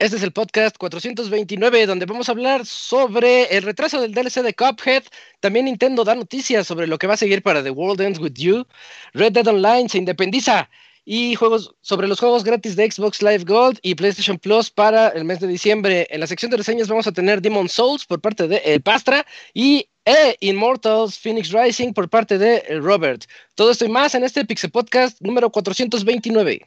Este 0.00 0.16
es 0.16 0.22
el 0.22 0.32
podcast 0.32 0.78
429, 0.78 1.84
donde 1.84 2.06
vamos 2.06 2.30
a 2.30 2.32
hablar 2.32 2.64
sobre 2.64 3.54
el 3.54 3.62
retraso 3.62 4.00
del 4.00 4.14
DLC 4.14 4.42
de 4.42 4.54
Cuphead. 4.54 5.02
También 5.40 5.66
Nintendo 5.66 6.04
da 6.04 6.14
noticias 6.14 6.66
sobre 6.66 6.86
lo 6.86 6.96
que 6.96 7.06
va 7.06 7.14
a 7.14 7.18
seguir 7.18 7.42
para 7.42 7.62
The 7.62 7.68
World 7.68 8.00
Ends 8.00 8.18
With 8.18 8.32
You. 8.32 8.66
Red 9.12 9.32
Dead 9.32 9.46
Online 9.46 9.90
se 9.90 9.98
independiza. 9.98 10.70
Y 11.04 11.34
juegos 11.34 11.74
sobre 11.80 12.08
los 12.08 12.20
juegos 12.20 12.44
gratis 12.44 12.76
de 12.76 12.90
Xbox 12.90 13.22
Live 13.22 13.44
Gold 13.44 13.78
y 13.82 13.94
PlayStation 13.94 14.38
Plus 14.38 14.70
para 14.70 15.08
el 15.08 15.24
mes 15.24 15.40
de 15.40 15.46
diciembre. 15.46 16.06
En 16.10 16.20
la 16.20 16.26
sección 16.26 16.50
de 16.50 16.58
reseñas 16.58 16.88
vamos 16.88 17.06
a 17.06 17.12
tener 17.12 17.40
Demon 17.40 17.68
Souls 17.68 18.04
por 18.06 18.20
parte 18.20 18.46
de 18.48 18.58
El 18.58 18.82
Pastra 18.82 19.26
y 19.54 19.86
e 20.04 20.36
Immortals 20.40 21.18
Phoenix 21.18 21.52
Rising 21.52 21.92
por 21.92 22.08
parte 22.08 22.38
de 22.38 22.62
Robert. 22.80 23.24
Todo 23.54 23.70
esto 23.70 23.84
y 23.84 23.88
más 23.88 24.14
en 24.14 24.24
este 24.24 24.44
Pixel 24.44 24.70
Podcast 24.70 25.20
número 25.20 25.50
429. 25.50 26.66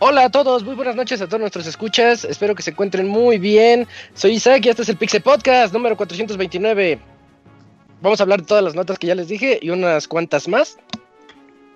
Hola 0.00 0.26
a 0.26 0.30
todos, 0.30 0.62
muy 0.62 0.76
buenas 0.76 0.94
noches 0.94 1.20
a 1.20 1.26
todos 1.26 1.40
nuestros 1.40 1.66
escuchas. 1.66 2.24
Espero 2.24 2.54
que 2.54 2.62
se 2.62 2.70
encuentren 2.70 3.08
muy 3.08 3.36
bien. 3.36 3.88
Soy 4.14 4.34
Isaac 4.34 4.64
y 4.64 4.68
este 4.68 4.82
es 4.82 4.88
el 4.90 4.96
Pixel 4.96 5.22
Podcast 5.22 5.74
número 5.74 5.96
429. 5.96 7.00
Vamos 8.00 8.20
a 8.20 8.22
hablar 8.22 8.40
de 8.40 8.46
todas 8.46 8.62
las 8.62 8.76
notas 8.76 8.96
que 8.96 9.08
ya 9.08 9.16
les 9.16 9.26
dije 9.26 9.58
y 9.60 9.70
unas 9.70 10.06
cuantas 10.06 10.46
más. 10.46 10.78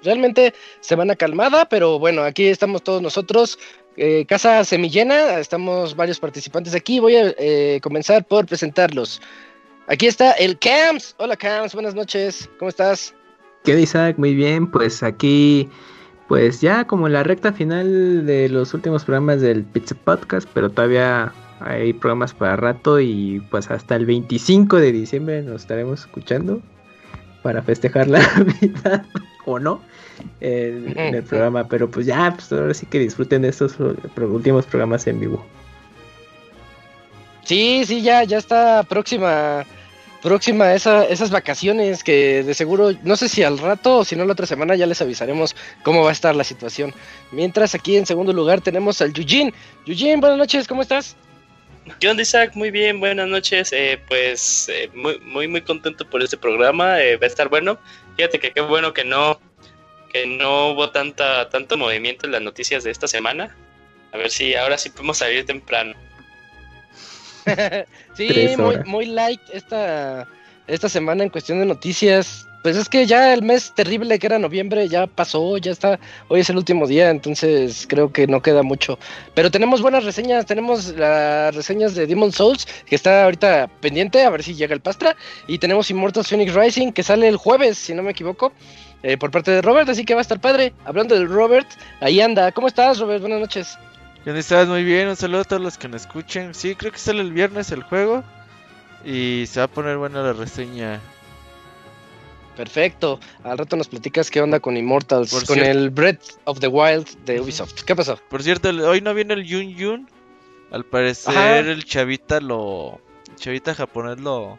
Realmente 0.04 0.54
semana 0.78 1.16
calmada, 1.16 1.64
pero 1.68 1.98
bueno, 1.98 2.22
aquí 2.22 2.46
estamos 2.46 2.84
todos 2.84 3.02
nosotros. 3.02 3.58
Eh, 3.96 4.24
casa 4.26 4.62
semillena, 4.62 5.40
estamos 5.40 5.96
varios 5.96 6.20
participantes 6.20 6.76
aquí. 6.76 7.00
Voy 7.00 7.16
a 7.16 7.34
eh, 7.38 7.80
comenzar 7.82 8.24
por 8.24 8.46
presentarlos. 8.46 9.20
Aquí 9.88 10.06
está 10.06 10.30
el 10.34 10.60
Cams. 10.60 11.16
Hola 11.18 11.36
Cams, 11.36 11.74
buenas 11.74 11.96
noches. 11.96 12.48
¿Cómo 12.60 12.68
estás? 12.68 13.16
¿Qué 13.64 13.80
Isaac? 13.80 14.16
Muy 14.16 14.36
bien, 14.36 14.70
pues 14.70 15.02
aquí 15.02 15.68
pues 16.32 16.62
ya 16.62 16.86
como 16.86 17.10
la 17.10 17.22
recta 17.22 17.52
final 17.52 18.24
de 18.24 18.48
los 18.48 18.72
últimos 18.72 19.04
programas 19.04 19.42
del 19.42 19.64
Pizza 19.64 19.94
Podcast, 19.94 20.48
pero 20.54 20.70
todavía 20.70 21.30
hay 21.60 21.92
programas 21.92 22.32
para 22.32 22.56
rato 22.56 23.00
y 23.00 23.42
pues 23.50 23.70
hasta 23.70 23.96
el 23.96 24.06
25 24.06 24.78
de 24.78 24.92
diciembre 24.92 25.42
nos 25.42 25.60
estaremos 25.60 26.00
escuchando 26.00 26.62
para 27.42 27.60
festejar 27.60 28.08
la 28.08 28.20
Navidad 28.38 29.04
o 29.44 29.58
no 29.58 29.82
en, 30.40 30.96
el 30.96 31.22
programa, 31.22 31.68
pero 31.68 31.90
pues 31.90 32.06
ya, 32.06 32.32
pues 32.34 32.50
ahora 32.50 32.72
sí 32.72 32.86
que 32.86 32.98
disfruten 32.98 33.42
de 33.42 33.48
estos 33.48 33.76
últimos 34.16 34.64
programas 34.64 35.06
en 35.06 35.20
vivo. 35.20 35.44
Sí, 37.44 37.84
sí, 37.84 38.00
ya, 38.00 38.24
ya 38.24 38.38
está 38.38 38.84
próxima 38.84 39.66
próxima 40.22 40.72
esa, 40.72 41.04
esas 41.04 41.30
vacaciones 41.30 42.04
que 42.04 42.42
de 42.42 42.54
seguro, 42.54 42.92
no 43.02 43.16
sé 43.16 43.28
si 43.28 43.42
al 43.42 43.58
rato 43.58 43.98
o 43.98 44.04
si 44.04 44.16
no 44.16 44.24
la 44.24 44.32
otra 44.32 44.46
semana 44.46 44.76
ya 44.76 44.86
les 44.86 45.02
avisaremos 45.02 45.54
cómo 45.82 46.02
va 46.02 46.10
a 46.10 46.12
estar 46.12 46.34
la 46.34 46.44
situación. 46.44 46.94
Mientras 47.32 47.74
aquí 47.74 47.96
en 47.96 48.06
segundo 48.06 48.32
lugar 48.32 48.60
tenemos 48.60 49.02
al 49.02 49.12
Yujin. 49.12 49.52
Yujin, 49.84 50.20
buenas 50.20 50.38
noches, 50.38 50.68
¿cómo 50.68 50.82
estás? 50.82 51.16
¿Qué 51.98 52.08
onda 52.08 52.22
Isaac? 52.22 52.52
Muy 52.54 52.70
bien, 52.70 53.00
buenas 53.00 53.28
noches. 53.28 53.72
Eh, 53.72 54.00
pues 54.08 54.68
eh, 54.68 54.88
muy, 54.94 55.18
muy, 55.18 55.48
muy 55.48 55.62
contento 55.62 56.08
por 56.08 56.22
este 56.22 56.36
programa. 56.36 57.00
Eh, 57.00 57.16
va 57.16 57.24
a 57.24 57.28
estar 57.28 57.48
bueno. 57.48 57.78
Fíjate 58.16 58.38
que 58.38 58.52
qué 58.52 58.60
bueno 58.60 58.94
que 58.94 59.04
no, 59.04 59.40
que 60.12 60.26
no 60.26 60.70
hubo 60.70 60.90
tanta, 60.90 61.48
tanto 61.50 61.76
movimiento 61.76 62.26
en 62.26 62.32
las 62.32 62.42
noticias 62.42 62.84
de 62.84 62.92
esta 62.92 63.08
semana. 63.08 63.56
A 64.12 64.16
ver 64.16 64.30
si 64.30 64.54
ahora 64.54 64.78
sí 64.78 64.90
podemos 64.90 65.18
salir 65.18 65.44
temprano. 65.44 65.94
sí, 68.14 68.54
muy, 68.56 68.78
muy 68.84 69.06
light 69.06 69.40
esta, 69.52 70.26
esta 70.66 70.88
semana 70.88 71.24
en 71.24 71.30
cuestión 71.30 71.58
de 71.60 71.66
noticias. 71.66 72.46
Pues 72.62 72.76
es 72.76 72.88
que 72.88 73.06
ya 73.06 73.34
el 73.34 73.42
mes 73.42 73.72
terrible 73.74 74.20
que 74.20 74.26
era 74.28 74.38
noviembre 74.38 74.86
ya 74.88 75.08
pasó, 75.08 75.58
ya 75.58 75.72
está. 75.72 75.98
Hoy 76.28 76.40
es 76.40 76.50
el 76.50 76.56
último 76.56 76.86
día, 76.86 77.10
entonces 77.10 77.86
creo 77.88 78.12
que 78.12 78.28
no 78.28 78.40
queda 78.40 78.62
mucho. 78.62 79.00
Pero 79.34 79.50
tenemos 79.50 79.82
buenas 79.82 80.04
reseñas, 80.04 80.46
tenemos 80.46 80.94
las 80.94 81.56
reseñas 81.56 81.96
de 81.96 82.06
Demon 82.06 82.30
Souls, 82.30 82.66
que 82.86 82.94
está 82.94 83.24
ahorita 83.24 83.68
pendiente, 83.80 84.22
a 84.22 84.30
ver 84.30 84.44
si 84.44 84.54
llega 84.54 84.74
el 84.74 84.80
Pastra. 84.80 85.16
Y 85.48 85.58
tenemos 85.58 85.90
Immortals 85.90 86.28
Phoenix 86.28 86.54
Rising, 86.54 86.92
que 86.92 87.02
sale 87.02 87.26
el 87.26 87.36
jueves, 87.36 87.78
si 87.78 87.94
no 87.94 88.04
me 88.04 88.12
equivoco, 88.12 88.52
eh, 89.02 89.16
por 89.16 89.32
parte 89.32 89.50
de 89.50 89.62
Robert, 89.62 89.88
así 89.88 90.04
que 90.04 90.14
va 90.14 90.20
a 90.20 90.22
estar 90.22 90.40
padre. 90.40 90.72
Hablando 90.84 91.16
del 91.16 91.28
Robert, 91.28 91.66
ahí 92.00 92.20
anda. 92.20 92.52
¿Cómo 92.52 92.68
estás, 92.68 93.00
Robert? 93.00 93.22
Buenas 93.22 93.40
noches. 93.40 93.76
¿Dónde 94.24 94.40
estás? 94.40 94.68
Muy 94.68 94.84
bien, 94.84 95.08
un 95.08 95.16
saludo 95.16 95.40
a 95.40 95.44
todos 95.44 95.62
los 95.62 95.78
que 95.78 95.88
nos 95.88 96.02
escuchen. 96.02 96.54
Sí, 96.54 96.76
creo 96.76 96.92
que 96.92 96.98
sale 96.98 97.20
el 97.22 97.32
viernes 97.32 97.72
el 97.72 97.82
juego. 97.82 98.22
Y 99.04 99.44
se 99.48 99.58
va 99.58 99.64
a 99.64 99.68
poner 99.68 99.96
buena 99.96 100.22
la 100.22 100.32
reseña. 100.32 101.00
Perfecto. 102.56 103.18
Al 103.42 103.58
rato 103.58 103.76
nos 103.76 103.88
platicas 103.88 104.30
qué 104.30 104.40
onda 104.40 104.60
con 104.60 104.76
Immortals, 104.76 105.44
con 105.44 105.58
el 105.58 105.90
Breath 105.90 106.38
of 106.44 106.60
the 106.60 106.68
Wild 106.68 107.08
de 107.24 107.40
Ubisoft. 107.40 107.82
¿Qué 107.82 107.96
pasó? 107.96 108.16
Por 108.28 108.42
cierto, 108.42 108.68
hoy 108.68 109.00
no 109.00 109.12
viene 109.12 109.34
el 109.34 109.44
Yun 109.44 109.74
Yun. 109.74 110.08
Al 110.70 110.84
parecer 110.84 111.66
el 111.66 111.84
chavita 111.84 112.40
lo... 112.40 113.00
El 113.28 113.36
chavita 113.36 113.74
japonés 113.74 114.20
lo 114.20 114.58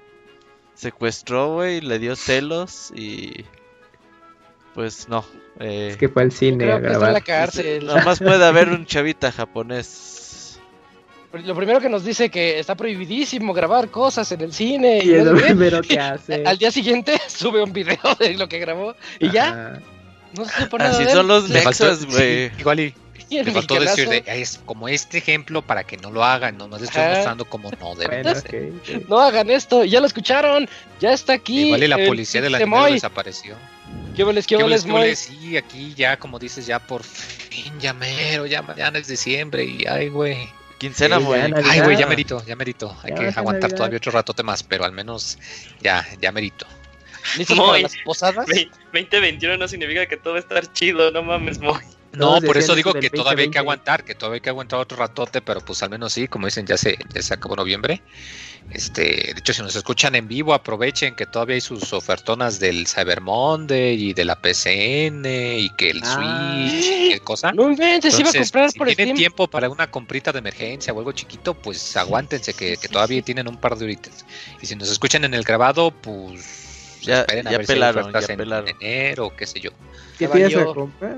secuestró, 0.73 1.53
güey, 1.53 1.79
le 1.81 1.99
dio 1.99 2.15
celos 2.15 2.91
y 2.95 3.45
pues 4.73 5.07
no. 5.09 5.25
Eh, 5.59 5.89
es 5.91 5.97
que 5.97 6.09
fue 6.09 6.23
al 6.23 6.31
cine 6.31 6.71
a 6.71 6.79
grabar. 6.79 7.13
la 7.13 7.21
cárcel. 7.21 7.85
Nomás 7.85 8.19
puede 8.19 8.43
haber 8.43 8.69
un 8.69 8.85
chavita 8.85 9.31
japonés. 9.31 10.59
Lo 11.31 11.55
primero 11.55 11.79
que 11.79 11.89
nos 11.89 12.05
dice 12.05 12.29
que 12.29 12.59
está 12.59 12.75
prohibidísimo 12.75 13.53
grabar 13.53 13.89
cosas 13.89 14.31
en 14.31 14.41
el 14.41 14.53
cine. 14.53 15.01
Y, 15.03 15.13
es 15.13 15.25
lo 15.25 15.35
primero 15.35 15.81
que 15.81 15.99
hace. 15.99 16.43
Al 16.45 16.57
día 16.57 16.71
siguiente 16.71 17.19
sube 17.27 17.63
un 17.63 17.73
video 17.73 17.97
de 18.19 18.35
lo 18.35 18.47
que 18.47 18.59
grabó 18.59 18.95
y 19.19 19.31
ya. 19.31 19.81
No 20.37 20.45
se 20.45 20.65
pone 20.67 20.85
Así 20.85 21.05
son 21.05 21.27
los 21.27 21.49
nexos, 21.49 22.05
güey. 22.07 22.51
igual 22.59 22.79
y 22.79 22.95
me 23.43 23.51
faltó 23.51 23.79
decir 23.79 24.23
es 24.25 24.59
como 24.65 24.87
este 24.87 25.17
ejemplo 25.17 25.61
para 25.61 25.83
que 25.83 25.97
no 25.97 26.11
lo 26.11 26.23
hagan, 26.23 26.57
no 26.57 26.67
nos 26.67 26.81
estoy 26.81 27.03
mostrando 27.03 27.45
como 27.45 27.71
no 27.71 27.95
deben 27.95 28.25
No 29.07 29.19
hagan 29.19 29.49
esto, 29.49 29.83
ya 29.83 29.99
lo 29.99 30.07
escucharon, 30.07 30.67
ya 30.99 31.13
está 31.13 31.33
aquí. 31.33 31.65
Igual 31.65 31.83
y 31.83 31.87
la 31.87 31.97
policía 32.05 32.41
de 32.41 32.49
la 32.49 32.59
desapareció. 32.59 33.55
¿Qué 34.15 34.23
voles, 34.23 34.45
qué 34.45 34.57
voles, 34.57 34.85
qué 34.85 35.15
Sí, 35.15 35.57
aquí 35.57 35.93
ya, 35.95 36.17
como 36.17 36.39
dices, 36.39 36.65
ya 36.65 36.79
por 36.79 37.03
fin, 37.03 37.73
ya 37.79 37.93
mero, 37.93 38.45
ya 38.45 38.61
mañana 38.61 38.99
es 38.99 39.07
diciembre 39.07 39.63
y 39.65 39.85
ay, 39.87 40.09
güey. 40.09 40.49
Quincena, 40.77 41.17
güey. 41.17 41.41
Ay, 41.41 41.79
güey, 41.81 41.97
ya 41.97 42.05
merito, 42.07 42.43
ya 42.45 42.55
merito. 42.55 42.95
Hay 43.03 43.13
que 43.13 43.27
aguantar 43.35 43.71
todavía 43.71 43.97
otro 43.97 44.11
ratote 44.11 44.43
más, 44.43 44.63
pero 44.63 44.85
al 44.85 44.91
menos 44.91 45.37
ya, 45.81 46.05
ya 46.19 46.31
merito. 46.31 46.67
¿Listo 47.37 47.55
para 47.55 47.79
las 47.79 47.95
posadas? 48.03 48.45
2021 48.47 49.57
no 49.57 49.67
significa 49.67 50.05
que 50.05 50.17
todo 50.17 50.33
va 50.33 50.39
a 50.39 50.41
estar 50.41 50.71
chido, 50.73 51.09
no 51.11 51.23
mames, 51.23 51.59
muy. 51.59 51.79
No, 52.13 52.39
por 52.41 52.57
eso 52.57 52.75
digo 52.75 52.93
que 52.93 53.09
todavía 53.09 53.45
hay 53.45 53.51
que 53.51 53.59
aguantar, 53.59 54.03
que 54.03 54.13
todavía 54.13 54.35
hay 54.35 54.41
que 54.41 54.49
aguantar 54.49 54.79
otro 54.79 54.97
ratote, 54.97 55.41
pero 55.41 55.61
pues 55.61 55.81
al 55.81 55.89
menos 55.89 56.13
sí, 56.13 56.27
como 56.27 56.45
dicen, 56.45 56.65
ya 56.65 56.77
se, 56.77 56.97
ya 57.13 57.21
se 57.21 57.33
acabó 57.33 57.55
noviembre. 57.55 58.01
Este, 58.71 59.01
de 59.01 59.35
hecho, 59.37 59.53
si 59.53 59.61
nos 59.61 59.75
escuchan 59.75 60.15
en 60.15 60.27
vivo, 60.27 60.53
aprovechen 60.53 61.15
que 61.15 61.25
todavía 61.25 61.55
hay 61.55 61.61
sus 61.61 61.91
ofertonas 61.91 62.59
del 62.59 62.87
Cyber 62.87 63.21
Monday 63.21 64.09
y 64.09 64.13
de 64.13 64.25
la 64.25 64.39
PCN 64.39 65.25
y 65.25 65.69
que 65.75 65.89
el 65.89 66.01
ah. 66.03 66.67
Switch 66.69 66.85
y 66.85 67.09
qué 67.09 67.19
cosa. 67.19 67.51
No 67.51 67.69
inventes, 67.69 68.17
iba 68.19 68.29
a 68.29 68.33
comprar 68.33 68.71
si 68.71 68.95
tienen 68.95 69.15
tiempo 69.15 69.47
para 69.47 69.69
una 69.69 69.89
comprita 69.91 70.31
de 70.31 70.39
emergencia 70.39 70.93
o 70.93 70.99
algo 70.99 71.11
chiquito, 71.11 71.53
pues 71.53 71.97
aguántense 71.97 72.53
que, 72.53 72.77
todavía 72.89 73.21
tienen 73.21 73.47
un 73.47 73.57
par 73.57 73.75
de 73.75 73.85
horitas. 73.85 74.25
Y 74.61 74.65
si 74.65 74.75
nos 74.75 74.89
escuchan 74.89 75.23
en 75.25 75.33
el 75.33 75.43
grabado, 75.43 75.91
pues 75.91 76.99
ya, 77.01 77.21
esperen 77.21 77.47
a 77.47 77.51
ver 77.51 77.65
pelaron, 77.65 78.11
si 78.11 78.31
hay 78.31 78.37
en 78.39 78.67
enero, 78.81 79.33
qué 79.35 79.45
sé 79.45 79.59
yo. 79.59 79.71
¿Qué 80.17 80.27
comprar? 80.73 81.17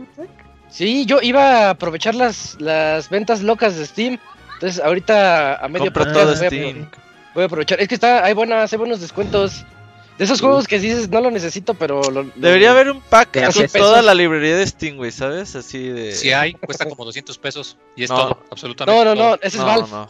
Sí, 0.76 1.06
yo 1.06 1.20
iba 1.22 1.68
a 1.68 1.70
aprovechar 1.72 2.16
las, 2.16 2.60
las 2.60 3.10
ventas 3.10 3.42
locas 3.42 3.78
de 3.78 3.86
Steam 3.86 4.20
Entonces, 4.56 4.84
ahorita 4.84 5.56
a 5.64 5.68
medio 5.70 5.86
Compra 5.86 6.04
podcast 6.04 6.20
todo 6.26 6.36
voy, 6.36 6.46
a, 6.46 6.50
Steam. 6.50 6.90
voy 7.34 7.44
a 7.44 7.46
aprovechar. 7.46 7.80
Es 7.80 7.88
que 7.88 7.96
está, 7.96 8.26
hay 8.26 8.34
buenas, 8.34 8.72
hay 8.74 8.78
buenos 8.78 9.00
descuentos. 9.00 9.64
De 10.18 10.24
esos 10.24 10.40
juegos 10.42 10.66
que 10.68 10.80
dices, 10.80 11.10
no 11.10 11.20
lo 11.22 11.30
necesito, 11.32 11.74
pero 11.76 12.02
lo, 12.10 12.24
lo- 12.24 12.32
Debería 12.36 12.72
haber 12.72 12.90
un 12.90 13.02
pack 13.02 13.34
De 13.34 13.46
a 13.46 13.52
con 13.52 13.68
toda 13.68 14.02
la 14.02 14.14
librería 14.14 14.56
de 14.58 14.66
Steam, 14.68 14.96
güey, 14.98 15.12
¿sabes? 15.12 15.56
Así 15.58 15.90
de... 15.90 16.14
Si 16.14 16.32
hay, 16.32 16.54
cuesta 16.54 16.88
como 16.88 17.04
200 17.06 17.38
pesos 17.38 17.78
y 17.98 18.04
es 18.06 18.10
No. 18.10 18.16
todo, 18.18 18.44
absolutamente. 18.52 18.98
No, 18.98 19.06
no, 19.06 19.16
todo. 19.16 19.30
no, 19.32 19.36
ese 19.36 19.48
es 19.48 19.56
no, 19.58 19.66
Valve. 19.66 19.88
no. 19.92 20.10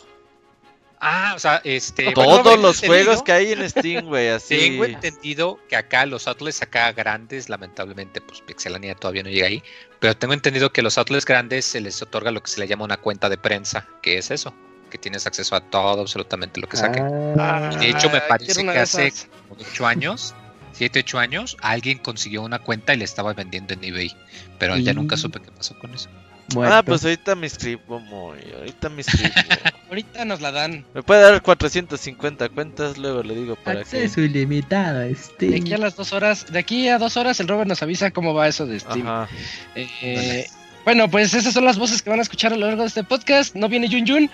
Ah, 0.99 1.33
o 1.35 1.39
sea, 1.39 1.61
este. 1.63 2.13
Todos 2.13 2.43
bueno, 2.43 2.61
los 2.61 2.79
juegos 2.81 3.21
que 3.21 3.31
hay 3.31 3.51
en 3.51 3.69
Steam, 3.69 4.05
güey, 4.05 4.29
así. 4.29 4.57
Tengo 4.57 4.85
entendido 4.85 5.59
que 5.67 5.75
acá 5.75 6.05
los 6.05 6.27
outlets 6.27 6.61
acá 6.61 6.91
grandes, 6.93 7.49
lamentablemente, 7.49 8.21
pues 8.21 8.41
Pixelania 8.41 8.95
todavía 8.95 9.23
no 9.23 9.29
llega 9.29 9.47
ahí, 9.47 9.61
pero 9.99 10.15
tengo 10.15 10.33
entendido 10.33 10.71
que 10.71 10.81
los 10.81 10.97
outlets 10.97 11.25
grandes 11.25 11.65
se 11.65 11.81
les 11.81 12.01
otorga 12.01 12.31
lo 12.31 12.41
que 12.41 12.49
se 12.49 12.59
le 12.59 12.67
llama 12.67 12.85
una 12.85 12.97
cuenta 12.97 13.29
de 13.29 13.37
prensa, 13.37 13.87
que 14.01 14.17
es 14.17 14.31
eso, 14.31 14.53
que 14.89 14.97
tienes 14.97 15.27
acceso 15.27 15.55
a 15.55 15.61
todo, 15.61 16.01
absolutamente 16.01 16.59
lo 16.61 16.67
que 16.67 16.77
saquen. 16.77 17.05
Ah, 17.39 17.69
Y 17.73 17.77
de 17.77 17.89
hecho 17.89 18.09
me 18.09 18.21
parece 18.21 18.63
que 18.63 18.79
hace 18.79 19.11
8 19.49 19.85
años, 19.85 20.33
7, 20.73 20.99
8 20.99 21.19
años, 21.19 21.57
alguien 21.61 21.97
consiguió 21.99 22.41
una 22.41 22.59
cuenta 22.59 22.93
y 22.93 22.97
le 22.97 23.05
estaba 23.05 23.33
vendiendo 23.33 23.73
en 23.73 23.83
eBay, 23.83 24.15
pero 24.57 24.77
ya 24.77 24.91
Y- 24.91 24.95
nunca 24.95 25.17
supe 25.17 25.39
qué 25.41 25.51
pasó 25.51 25.77
con 25.77 25.93
eso. 25.93 26.09
Muerto. 26.53 26.75
Ah, 26.75 26.83
pues 26.83 27.03
ahorita 27.03 27.35
me 27.35 27.47
inscribo, 27.47 27.99
muy. 27.99 28.37
Ahorita 28.57 28.89
me 28.89 28.97
inscribo. 29.01 29.33
Ahorita 29.89 30.25
nos 30.25 30.41
la 30.41 30.51
dan. 30.51 30.83
me 30.93 31.03
puede 31.03 31.21
dar 31.21 31.41
450 31.41 32.49
cuentas, 32.49 32.97
luego 32.97 33.21
le 33.23 33.35
digo 33.35 33.55
para 33.55 33.75
qué. 33.77 33.81
Acceso 33.81 34.21
ilimitado 34.21 34.97
a 34.97 35.01
De 35.01 35.15
Steam. 35.15 35.53
aquí 35.61 35.73
a 35.73 35.77
las 35.77 35.95
dos 35.95 36.11
horas, 36.11 36.51
de 36.51 36.57
aquí 36.59 36.87
a 36.89 36.97
dos 36.97 37.17
horas 37.17 37.39
el 37.39 37.47
Robert 37.47 37.67
nos 37.69 37.81
avisa 37.83 38.09
cómo 38.11 38.33
va 38.33 38.47
eso 38.47 38.65
de 38.65 38.79
Steam. 38.79 39.07
Ajá. 39.07 39.29
Eh, 39.75 40.47
bueno, 40.83 41.09
pues 41.09 41.33
esas 41.35 41.53
son 41.53 41.65
las 41.65 41.77
voces 41.77 42.01
que 42.01 42.09
van 42.09 42.19
a 42.19 42.23
escuchar 42.23 42.51
a 42.53 42.57
lo 42.57 42.65
largo 42.65 42.81
de 42.81 42.87
este 42.87 43.03
podcast. 43.03 43.55
No 43.55 43.69
viene 43.69 43.87
Jun 43.89 44.07
Jun, 44.07 44.29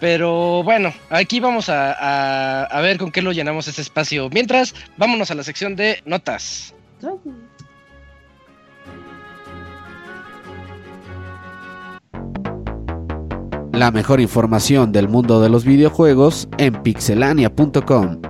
pero 0.00 0.62
bueno, 0.64 0.92
aquí 1.10 1.38
vamos 1.40 1.68
a, 1.68 1.92
a- 1.92 2.64
a 2.64 2.80
ver 2.80 2.98
con 2.98 3.10
qué 3.12 3.22
lo 3.22 3.32
llenamos 3.32 3.68
ese 3.68 3.82
espacio. 3.82 4.28
Mientras, 4.30 4.74
vámonos 4.96 5.30
a 5.30 5.34
la 5.36 5.44
sección 5.44 5.76
de 5.76 6.02
notas. 6.04 6.74
La 13.78 13.92
mejor 13.92 14.20
información 14.20 14.90
del 14.90 15.08
mundo 15.08 15.40
de 15.40 15.48
los 15.48 15.64
videojuegos 15.64 16.48
en 16.58 16.82
pixelania.com. 16.82 18.20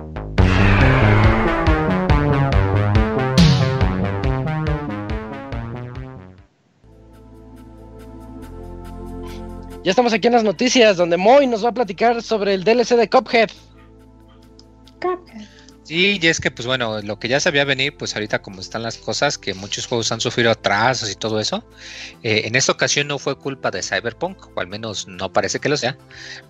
Ya 9.83 9.89
estamos 9.89 10.13
aquí 10.13 10.27
en 10.27 10.33
las 10.33 10.43
noticias, 10.43 10.97
donde 10.97 11.17
Moy 11.17 11.47
nos 11.47 11.65
va 11.65 11.69
a 11.69 11.73
platicar 11.73 12.21
sobre 12.21 12.53
el 12.53 12.63
DLC 12.63 12.89
de 12.89 13.09
Cuphead. 13.09 13.49
Sí, 15.89 16.19
y 16.21 16.27
es 16.27 16.39
que, 16.39 16.51
pues 16.51 16.67
bueno, 16.67 17.01
lo 17.01 17.17
que 17.17 17.27
ya 17.27 17.39
sabía 17.39 17.65
venir, 17.65 17.97
pues 17.97 18.13
ahorita 18.13 18.43
como 18.43 18.61
están 18.61 18.83
las 18.83 18.99
cosas, 18.99 19.39
que 19.39 19.55
muchos 19.55 19.87
juegos 19.87 20.11
han 20.11 20.21
sufrido 20.21 20.51
atrasos 20.51 21.09
y 21.09 21.15
todo 21.15 21.39
eso, 21.39 21.65
eh, 22.21 22.43
en 22.45 22.55
esta 22.55 22.73
ocasión 22.73 23.07
no 23.07 23.17
fue 23.17 23.39
culpa 23.39 23.71
de 23.71 23.81
Cyberpunk, 23.81 24.55
o 24.55 24.59
al 24.59 24.67
menos 24.67 25.07
no 25.07 25.33
parece 25.33 25.59
que 25.59 25.67
lo 25.67 25.77
sea, 25.77 25.97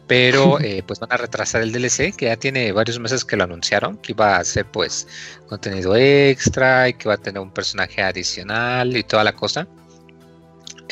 pero 0.08 0.60
eh, 0.62 0.84
pues 0.86 1.00
van 1.00 1.14
a 1.14 1.16
retrasar 1.16 1.62
el 1.62 1.72
DLC, 1.72 2.14
que 2.18 2.26
ya 2.26 2.36
tiene 2.36 2.74
varios 2.74 3.00
meses 3.00 3.24
que 3.24 3.38
lo 3.38 3.46
anunciaron, 3.46 3.96
que 4.00 4.12
iba 4.12 4.36
a 4.36 4.44
ser 4.44 4.66
pues 4.66 5.08
contenido 5.48 5.96
extra 5.96 6.90
y 6.90 6.96
que 6.96 7.08
va 7.08 7.14
a 7.14 7.18
tener 7.18 7.40
un 7.40 7.52
personaje 7.52 8.02
adicional 8.02 8.98
y 8.98 9.04
toda 9.06 9.24
la 9.24 9.32
cosa. 9.32 9.70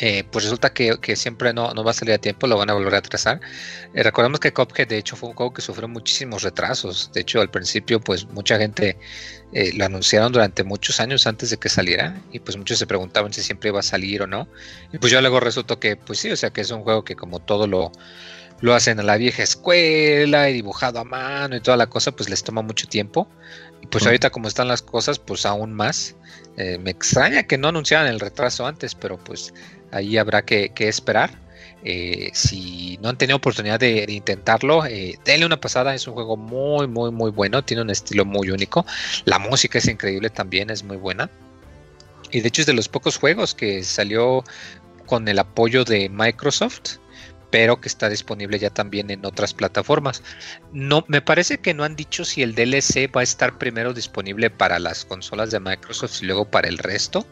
Eh, 0.00 0.22
pues 0.30 0.44
resulta 0.44 0.72
que, 0.72 0.96
que 1.00 1.16
siempre 1.16 1.52
no, 1.52 1.74
no 1.74 1.82
va 1.82 1.90
a 1.90 1.94
salir 1.94 2.14
a 2.14 2.18
tiempo, 2.18 2.46
lo 2.46 2.56
van 2.56 2.70
a 2.70 2.74
volver 2.74 2.94
a 2.94 2.98
atrasar. 2.98 3.40
Eh, 3.94 4.02
recordemos 4.04 4.38
que 4.38 4.52
Cuphead 4.52 4.86
de 4.86 4.96
hecho 4.96 5.16
fue 5.16 5.28
un 5.28 5.34
juego 5.34 5.52
que 5.52 5.60
sufrió 5.60 5.88
muchísimos 5.88 6.42
retrasos. 6.42 7.10
De 7.12 7.22
hecho, 7.22 7.40
al 7.40 7.50
principio, 7.50 8.00
pues 8.00 8.24
mucha 8.26 8.58
gente 8.58 8.96
eh, 9.52 9.72
lo 9.74 9.84
anunciaron 9.84 10.30
durante 10.30 10.62
muchos 10.62 11.00
años 11.00 11.26
antes 11.26 11.50
de 11.50 11.56
que 11.56 11.68
saliera 11.68 12.16
y 12.30 12.38
pues 12.38 12.56
muchos 12.56 12.78
se 12.78 12.86
preguntaban 12.86 13.32
si 13.32 13.42
siempre 13.42 13.70
iba 13.70 13.80
a 13.80 13.82
salir 13.82 14.22
o 14.22 14.28
no. 14.28 14.48
Y 14.92 14.98
pues 14.98 15.12
ya 15.12 15.20
luego 15.20 15.40
resultó 15.40 15.80
que, 15.80 15.96
pues 15.96 16.20
sí, 16.20 16.30
o 16.30 16.36
sea 16.36 16.50
que 16.50 16.60
es 16.60 16.70
un 16.70 16.82
juego 16.82 17.02
que 17.02 17.16
como 17.16 17.40
todo 17.40 17.66
lo, 17.66 17.90
lo 18.60 18.74
hacen 18.74 19.00
a 19.00 19.02
la 19.02 19.16
vieja 19.16 19.42
escuela 19.42 20.48
y 20.48 20.52
dibujado 20.52 21.00
a 21.00 21.04
mano 21.04 21.56
y 21.56 21.60
toda 21.60 21.76
la 21.76 21.88
cosa, 21.88 22.12
pues 22.12 22.28
les 22.28 22.44
toma 22.44 22.62
mucho 22.62 22.86
tiempo. 22.86 23.28
Y 23.82 23.86
pues 23.86 24.06
ahorita 24.06 24.30
como 24.30 24.48
están 24.48 24.68
las 24.68 24.82
cosas, 24.82 25.18
pues 25.18 25.44
aún 25.44 25.72
más. 25.72 26.14
Eh, 26.56 26.78
me 26.78 26.90
extraña 26.90 27.44
que 27.44 27.56
no 27.56 27.68
anunciaran 27.68 28.08
el 28.08 28.18
retraso 28.18 28.66
antes, 28.66 28.94
pero 28.96 29.16
pues 29.16 29.54
ahí 29.92 30.18
habrá 30.18 30.42
que, 30.42 30.72
esperar. 30.78 31.30
Eh, 31.84 32.30
si 32.34 32.98
no 33.00 33.08
han 33.08 33.16
tenido 33.16 33.36
oportunidad 33.36 33.78
de, 33.78 34.04
de 34.04 34.12
intentarlo, 34.12 34.84
eh, 34.84 35.18
denle 35.24 35.46
una 35.46 35.60
pasada. 35.60 35.94
Es 35.94 36.06
un 36.06 36.14
juego 36.14 36.36
muy, 36.36 36.86
muy, 36.88 37.10
muy 37.10 37.30
bueno. 37.30 37.64
Tiene 37.64 37.82
un 37.82 37.90
estilo 37.90 38.24
muy 38.24 38.50
único. 38.50 38.84
La 39.24 39.38
música 39.38 39.78
es 39.78 39.86
increíble 39.86 40.30
también, 40.30 40.70
es 40.70 40.82
muy 40.82 40.96
buena. 40.96 41.30
Y 42.30 42.40
de 42.40 42.48
hecho 42.48 42.62
es 42.62 42.66
de 42.66 42.74
los 42.74 42.88
pocos 42.88 43.16
juegos 43.16 43.54
que 43.54 43.82
salió 43.82 44.44
con 45.06 45.26
el 45.28 45.38
apoyo 45.38 45.84
de 45.84 46.08
Microsoft, 46.08 46.98
pero 47.50 47.80
que 47.80 47.88
está 47.88 48.08
disponible 48.08 48.58
ya 48.58 48.70
también 48.70 49.10
en 49.10 49.24
otras 49.24 49.54
plataformas. 49.54 50.22
No, 50.72 51.04
me 51.08 51.22
parece 51.22 51.58
que 51.58 51.74
no 51.74 51.84
han 51.84 51.96
dicho 51.96 52.24
si 52.24 52.42
el 52.42 52.54
DLC 52.54 53.10
va 53.14 53.22
a 53.22 53.24
estar 53.24 53.56
primero 53.56 53.94
disponible 53.94 54.50
para 54.50 54.78
las 54.78 55.04
consolas 55.04 55.50
de 55.50 55.60
Microsoft 55.60 56.22
y 56.22 56.26
luego 56.26 56.44
para 56.44 56.68
el 56.68 56.78
resto 56.78 57.26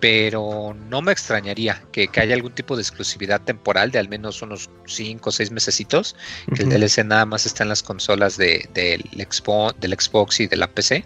pero 0.00 0.74
no 0.88 1.02
me 1.02 1.12
extrañaría 1.12 1.82
que, 1.92 2.08
que 2.08 2.20
haya 2.20 2.34
algún 2.34 2.52
tipo 2.52 2.74
de 2.74 2.82
exclusividad 2.82 3.42
temporal 3.42 3.90
de 3.90 3.98
al 3.98 4.08
menos 4.08 4.40
unos 4.40 4.70
5 4.86 5.28
o 5.28 5.32
6 5.32 5.50
mesecitos, 5.50 6.16
que 6.54 6.62
el. 6.62 6.70
DLC 6.70 7.04
nada 7.04 7.26
más 7.26 7.44
está 7.44 7.62
en 7.64 7.68
las 7.68 7.82
consolas 7.82 8.38
de, 8.38 8.68
del, 8.72 9.02
Xbox, 9.30 9.78
del 9.78 9.92
Xbox 9.92 10.40
y 10.40 10.46
de 10.46 10.56
la 10.56 10.68
PC. 10.68 11.04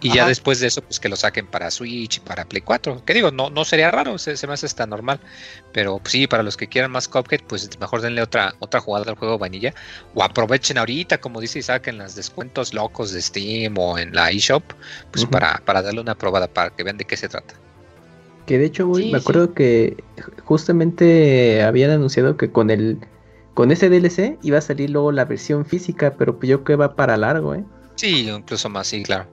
Y 0.00 0.12
ya 0.12 0.28
después 0.28 0.60
de 0.60 0.66
eso, 0.66 0.82
pues 0.82 1.00
que 1.00 1.08
lo 1.08 1.16
saquen 1.16 1.46
para 1.46 1.70
Switch 1.70 2.18
y 2.18 2.20
para 2.20 2.44
Play 2.44 2.60
4. 2.60 3.06
Que 3.06 3.14
digo, 3.14 3.30
no, 3.30 3.48
no 3.48 3.64
sería 3.64 3.90
raro, 3.90 4.18
se, 4.18 4.36
se 4.36 4.46
me 4.46 4.52
hace 4.52 4.66
hasta 4.66 4.86
normal. 4.86 5.18
Pero 5.72 5.98
pues, 5.98 6.12
sí, 6.12 6.26
para 6.26 6.42
los 6.42 6.58
que 6.58 6.68
quieran 6.68 6.90
más 6.90 7.08
Cuphead, 7.08 7.40
pues 7.48 7.80
mejor 7.80 8.02
denle 8.02 8.20
otra, 8.20 8.54
otra 8.58 8.80
jugada 8.80 9.10
al 9.10 9.16
juego 9.16 9.38
vanilla. 9.38 9.72
O 10.14 10.22
aprovechen 10.22 10.76
ahorita, 10.76 11.18
como 11.18 11.40
dice 11.40 11.60
Isaac, 11.60 11.86
en 11.88 11.96
los 11.96 12.14
descuentos 12.16 12.74
locos 12.74 13.12
de 13.12 13.22
Steam 13.22 13.78
o 13.78 13.96
en 13.98 14.14
la 14.14 14.30
eShop, 14.30 14.62
pues 15.10 15.24
para, 15.24 15.62
para 15.64 15.80
darle 15.80 16.02
una 16.02 16.16
probada 16.16 16.48
para 16.48 16.68
que 16.68 16.82
vean 16.82 16.98
de 16.98 17.06
qué 17.06 17.16
se 17.16 17.30
trata. 17.30 17.54
Que 18.46 18.58
de 18.58 18.66
hecho, 18.66 18.86
güey, 18.86 19.04
Sí, 19.06 19.12
me 19.12 19.18
acuerdo 19.18 19.54
que 19.54 19.96
justamente 20.44 21.62
habían 21.62 21.90
anunciado 21.90 22.36
que 22.36 22.50
con 22.50 22.70
el 22.70 22.98
con 23.54 23.70
ese 23.70 23.88
DLC 23.88 24.36
iba 24.42 24.58
a 24.58 24.60
salir 24.60 24.90
luego 24.90 25.12
la 25.12 25.24
versión 25.24 25.64
física, 25.64 26.14
pero 26.18 26.36
pues 26.38 26.48
yo 26.50 26.64
creo 26.64 26.76
que 26.78 26.80
va 26.82 26.96
para 26.96 27.16
largo, 27.16 27.54
¿eh? 27.54 27.64
Sí, 27.94 28.28
incluso 28.28 28.68
más, 28.68 28.88
sí, 28.88 29.02
claro. 29.04 29.26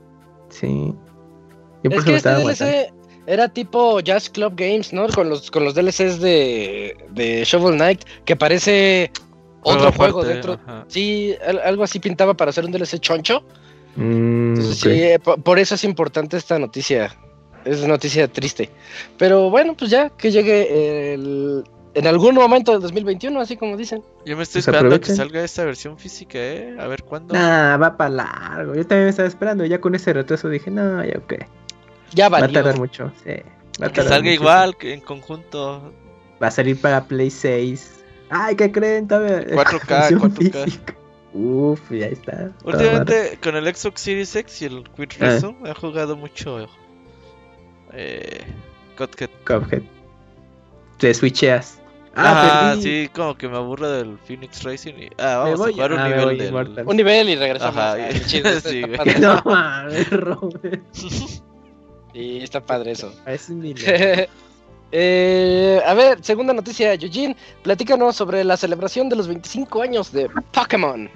Sí. 0.49 0.93
Yo 1.83 1.89
por 1.89 1.93
Es 1.99 2.03
que 2.05 2.15
este. 2.15 2.29
DLC 2.29 2.93
era 3.25 3.49
tipo 3.49 3.99
Jazz 3.99 4.29
Club 4.29 4.53
Games, 4.55 4.93
¿no? 4.93 5.07
Con 5.07 5.29
los, 5.29 5.49
con 5.49 5.63
los 5.65 5.73
DLCs 5.73 6.19
de, 6.21 6.95
de 7.09 7.43
Shovel 7.45 7.75
Knight, 7.77 8.03
que 8.25 8.35
parece 8.35 9.11
otro 9.63 9.91
Juego 9.91 10.23
dentro. 10.23 10.53
ajá. 10.53 10.85
Sí, 10.87 11.35
al- 11.47 11.59
algo 11.59 11.83
así 11.83 11.99
pintaba 11.99 12.35
para 12.35 12.49
hacer 12.51 12.63
un 12.65 12.71
DLC 12.71 12.99
choncho. 12.99 13.43
Mm, 13.95 14.49
Entonces, 14.55 14.77
sí, 14.79 14.89
eh, 14.89 15.19
po- 15.19 15.37
por 15.37 15.57
eso 15.57 15.73
es 15.75 15.83
importante 15.83 16.37
esta 16.37 16.59
noticia. 16.59 17.15
Es 17.65 17.85
noticia 17.85 18.27
triste. 18.27 18.69
Pero 19.17 19.49
bueno, 19.49 19.75
pues 19.77 19.91
ya 19.91 20.09
que 20.09 20.31
llegue 20.31 21.13
el- 21.13 21.63
en 21.93 22.07
algún 22.07 22.35
momento 22.35 22.71
del 22.71 22.81
2021, 22.81 23.39
así 23.41 23.57
como 23.57 23.75
dicen. 23.75 24.01
Yo 24.25 24.37
me 24.37 24.43
estoy 24.43 24.61
Pues 24.61 24.67
esperando 24.67 24.95
a 24.95 24.99
que 24.99 25.13
salga 25.13 25.43
esta 25.43 25.65
versión 25.65 25.97
física, 25.97 26.39
¿eh? 26.39 26.75
A 26.79 26.87
ver 26.87 27.03
cuándo. 27.03 27.33
Nah, 27.33 27.75
va 27.77 27.97
para 27.97 28.09
largo. 28.09 28.75
Yo 28.75 28.85
también 28.87 29.05
me 29.05 29.09
estaba 29.09 29.27
esperando. 29.27 29.65
Ya 29.65 29.81
con 29.81 29.93
ese 29.95 30.13
retraso 30.13 30.47
dije, 30.49 30.71
no, 30.71 31.03
ya 31.03 31.17
ok. 31.17 31.33
Ya 32.13 32.29
Va 32.29 32.37
a 32.37 32.41
valió. 32.41 32.53
tardar 32.61 32.79
mucho. 32.79 33.11
Sí. 33.23 33.31
Va 33.81 33.87
a 33.87 33.89
que 33.89 33.95
tardar 33.95 34.13
salga 34.13 34.29
mucho, 34.29 34.33
igual, 34.41 34.77
que 34.77 34.93
en 34.93 35.01
conjunto. 35.01 35.93
Va 36.41 36.47
a 36.47 36.51
salir 36.51 36.79
para 36.79 37.03
Play 37.05 37.29
6. 37.29 38.03
Ay, 38.29 38.55
¿qué 38.55 38.71
creen? 38.71 39.07
Todavía. 39.07 39.45
4K, 39.55 39.87
versión 39.99 40.19
4K. 40.21 40.63
física. 40.63 40.95
Uf, 41.33 41.91
ya 41.91 42.07
está. 42.07 42.51
Últimamente 42.63 43.37
con 43.43 43.55
el 43.55 43.73
Xbox 43.75 44.01
Series 44.01 44.35
X 44.35 44.61
y 44.61 44.65
el 44.65 44.83
Quit 44.95 45.13
Ah. 45.19 45.25
Resume 45.25 45.69
he 45.69 45.73
jugado 45.73 46.15
mucho. 46.15 46.67
Eh. 47.93 48.41
Cuphead. 48.97 49.29
Cuphead. 49.45 49.81
Te 50.97 51.13
switcheas. 51.13 51.79
Ah, 52.15 52.71
perdí. 52.75 52.83
sí, 52.83 53.09
como 53.13 53.35
que 53.37 53.47
me 53.47 53.55
aburro 53.55 53.89
del 53.89 54.17
Phoenix 54.19 54.63
Racing 54.63 54.93
y. 54.95 55.09
Ah, 55.17 55.37
vamos 55.43 55.59
voy. 55.59 55.71
a 55.71 55.73
jugar 55.73 55.93
un 55.93 55.99
Ah, 55.99 56.09
nivel 56.09 56.37
del. 56.37 56.87
Un 56.87 56.97
nivel 56.97 57.29
y 57.29 57.35
regresamos. 57.37 57.77
Ajá, 57.77 57.93
Ah, 57.93 58.11
y- 58.11 58.19
sí, 58.61 58.81
güey. 58.81 59.19
No 59.19 59.41
mames, 59.45 60.09
Robert. 60.09 60.81
Sí, 60.93 62.39
está 62.41 62.59
padre 62.65 62.91
eso. 62.91 63.13
Es 63.25 63.49
un 63.49 63.61
nivel. 63.61 64.27
Eh, 64.91 65.81
a 65.85 65.93
ver, 65.93 66.23
segunda 66.23 66.53
noticia, 66.53 66.93
Eugene, 66.93 67.35
platícanos 67.63 68.15
sobre 68.15 68.43
la 68.43 68.57
celebración 68.57 69.07
de 69.09 69.15
los 69.15 69.27
25 69.27 69.81
años 69.81 70.11
de 70.11 70.29
Pokémon. 70.51 71.09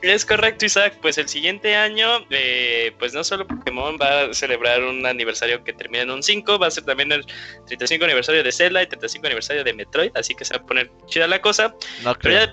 Es 0.00 0.24
correcto, 0.24 0.64
Isaac. 0.64 0.98
Pues 1.00 1.18
el 1.18 1.28
siguiente 1.28 1.76
año, 1.76 2.08
eh, 2.30 2.92
pues 2.98 3.14
no 3.14 3.22
solo 3.22 3.46
Pokémon 3.46 3.96
va 4.00 4.22
a 4.22 4.34
celebrar 4.34 4.82
un 4.82 5.04
aniversario 5.06 5.62
que 5.62 5.72
termina 5.72 6.02
en 6.02 6.10
un 6.10 6.22
5, 6.22 6.58
va 6.58 6.66
a 6.66 6.70
ser 6.70 6.84
también 6.84 7.12
el 7.12 7.24
35 7.66 8.04
aniversario 8.04 8.42
de 8.42 8.50
Zelda 8.50 8.82
y 8.82 8.86
35 8.86 9.26
aniversario 9.26 9.62
de 9.62 9.72
Metroid, 9.74 10.10
así 10.16 10.34
que 10.34 10.44
se 10.44 10.54
va 10.54 10.60
a 10.60 10.66
poner 10.66 10.90
chida 11.06 11.26
la 11.26 11.40
cosa. 11.40 11.74
Pero 12.20 12.34
ya 12.34 12.40
de, 12.40 12.48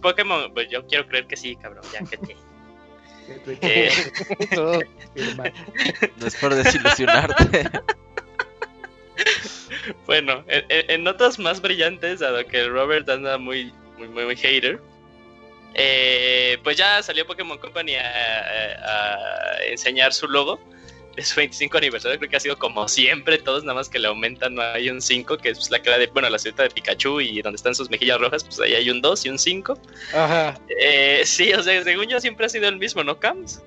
Pokémon, 0.00 0.52
pues 0.52 0.68
yo 0.70 0.86
quiero 0.86 1.06
creer 1.06 1.26
que 1.26 1.36
sí, 1.36 1.54
cabrón, 1.56 1.84
ya 1.92 2.00
que 2.04 2.16
te... 2.16 2.36
Eh, 3.60 3.90
no 6.16 6.26
es 6.26 6.36
por 6.36 6.54
desilusionarte. 6.54 7.70
bueno, 10.06 10.44
en, 10.48 11.04
notas 11.04 11.38
más 11.38 11.60
brillantes, 11.60 12.20
dado 12.20 12.44
que 12.46 12.66
Robert 12.68 13.08
anda 13.08 13.38
muy, 13.38 13.72
muy, 13.98 14.08
muy, 14.08 14.24
muy 14.24 14.36
hater, 14.36 14.80
eh, 15.74 16.58
pues 16.62 16.76
ya 16.76 17.02
salió 17.02 17.26
Pokémon 17.26 17.58
Company 17.58 17.94
a, 17.94 19.58
enseñar 19.70 20.12
su 20.12 20.26
logo 20.26 20.58
de 21.14 21.22
su 21.24 21.36
25 21.36 21.78
aniversario. 21.78 22.18
Creo 22.18 22.30
que 22.30 22.36
ha 22.36 22.40
sido 22.40 22.58
como 22.58 22.88
siempre, 22.88 23.38
todos 23.38 23.64
nada 23.64 23.74
más 23.74 23.88
que 23.88 23.98
le 23.98 24.08
aumentan. 24.08 24.54
No 24.54 24.62
hay 24.62 24.88
un 24.88 25.00
5, 25.00 25.36
que 25.38 25.50
es 25.50 25.70
la 25.70 25.80
cara 25.80 25.98
de, 25.98 26.06
bueno, 26.08 26.30
la 26.30 26.38
ciudad 26.38 26.64
de 26.64 26.70
Pikachu 26.70 27.20
y 27.20 27.42
donde 27.42 27.56
están 27.56 27.74
sus 27.74 27.90
mejillas 27.90 28.18
rojas, 28.18 28.44
pues 28.44 28.60
ahí 28.60 28.74
hay 28.74 28.90
un 28.90 29.00
2 29.02 29.26
y 29.26 29.28
un 29.28 29.38
5. 29.38 29.78
Ajá. 30.14 30.58
Eh, 30.80 31.22
sí, 31.24 31.52
o 31.52 31.62
sea, 31.62 31.82
según 31.82 32.06
yo 32.06 32.20
siempre 32.20 32.46
ha 32.46 32.48
sido 32.48 32.68
el 32.68 32.78
mismo, 32.78 33.04
¿no, 33.04 33.18
Cams? 33.18 33.62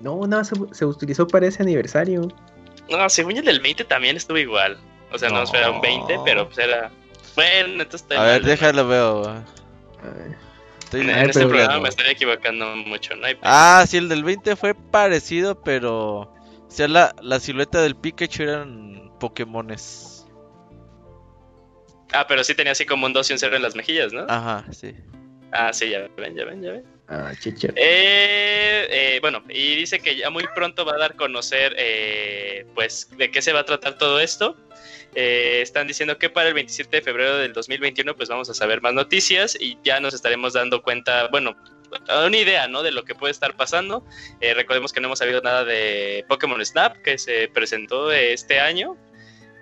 No, 0.00 0.26
no, 0.26 0.42
se, 0.44 0.84
utilizó 0.84 1.26
para 1.26 1.46
ese 1.46 1.62
aniversario. 1.62 2.28
No, 2.90 3.08
según 3.08 3.36
el 3.36 3.44
del 3.44 3.60
20 3.60 3.84
también 3.84 4.16
estuvo 4.16 4.38
igual. 4.38 4.78
O 5.14 5.18
sea, 5.18 5.30
no, 5.30 5.44
era 5.54 5.70
un 5.70 5.80
20, 5.80 6.18
pero 6.24 6.46
pues 6.46 6.58
era. 6.58 6.90
Bueno, 7.36 7.82
entonces. 7.82 8.18
A 8.18 8.24
ver, 8.24 8.42
déjalo, 8.42 8.86
veo 8.86 9.44
en, 10.92 11.10
este 11.10 11.46
programa 11.46 11.80
me 11.80 11.88
estoy 11.88 12.06
equivocando 12.06 12.76
mucho. 12.76 13.14
No 13.16 13.26
ah, 13.42 13.84
sí, 13.88 13.96
el 13.96 14.08
del 14.08 14.24
20 14.24 14.56
fue 14.56 14.74
parecido, 14.74 15.62
pero. 15.62 16.20
O 16.20 16.76
sea, 16.76 16.88
la, 16.88 17.14
la 17.22 17.38
silueta 17.38 17.82
del 17.82 17.94
Pikachu 17.94 18.42
eran 18.42 19.12
Pokémones. 19.20 20.26
Ah, 22.12 22.26
pero 22.26 22.44
sí 22.44 22.54
tenía 22.54 22.72
así 22.72 22.84
como 22.84 23.06
un 23.06 23.12
2 23.12 23.30
y 23.30 23.32
un 23.32 23.38
0 23.38 23.56
en 23.56 23.62
las 23.62 23.74
mejillas, 23.74 24.12
¿no? 24.12 24.26
Ajá, 24.28 24.64
sí. 24.72 24.94
Ah, 25.52 25.72
sí, 25.72 25.90
ya 25.90 26.08
ven, 26.16 26.34
ya 26.34 26.44
ven, 26.44 26.62
ya 26.62 26.72
ven. 26.72 26.93
Ah. 27.06 27.32
Eh, 27.76 28.86
eh, 28.90 29.18
bueno, 29.20 29.44
y 29.48 29.76
dice 29.76 30.00
que 30.00 30.16
ya 30.16 30.30
muy 30.30 30.44
pronto 30.54 30.84
va 30.84 30.92
a 30.92 30.98
dar 30.98 31.12
a 31.12 31.16
conocer, 31.16 31.74
eh, 31.76 32.66
pues, 32.74 33.08
de 33.16 33.30
qué 33.30 33.42
se 33.42 33.52
va 33.52 33.60
a 33.60 33.64
tratar 33.64 33.98
todo 33.98 34.20
esto. 34.20 34.56
Eh, 35.14 35.60
están 35.62 35.86
diciendo 35.86 36.18
que 36.18 36.28
para 36.28 36.48
el 36.48 36.54
27 36.54 36.96
de 36.96 37.02
febrero 37.02 37.36
del 37.36 37.52
2021 37.52 38.16
pues 38.16 38.28
vamos 38.28 38.50
a 38.50 38.54
saber 38.54 38.82
más 38.82 38.94
noticias 38.94 39.56
y 39.58 39.78
ya 39.84 40.00
nos 40.00 40.12
estaremos 40.12 40.54
dando 40.54 40.82
cuenta, 40.82 41.28
bueno, 41.28 41.56
una 42.26 42.36
idea, 42.36 42.66
¿no? 42.66 42.82
De 42.82 42.90
lo 42.90 43.04
que 43.04 43.14
puede 43.14 43.30
estar 43.30 43.56
pasando. 43.56 44.04
Eh, 44.40 44.54
recordemos 44.54 44.92
que 44.92 45.00
no 45.00 45.06
hemos 45.06 45.20
sabido 45.20 45.40
nada 45.40 45.64
de 45.64 46.24
Pokémon 46.28 46.64
Snap 46.64 46.96
que 47.02 47.18
se 47.18 47.48
presentó 47.48 48.10
este 48.10 48.58
año. 48.58 48.96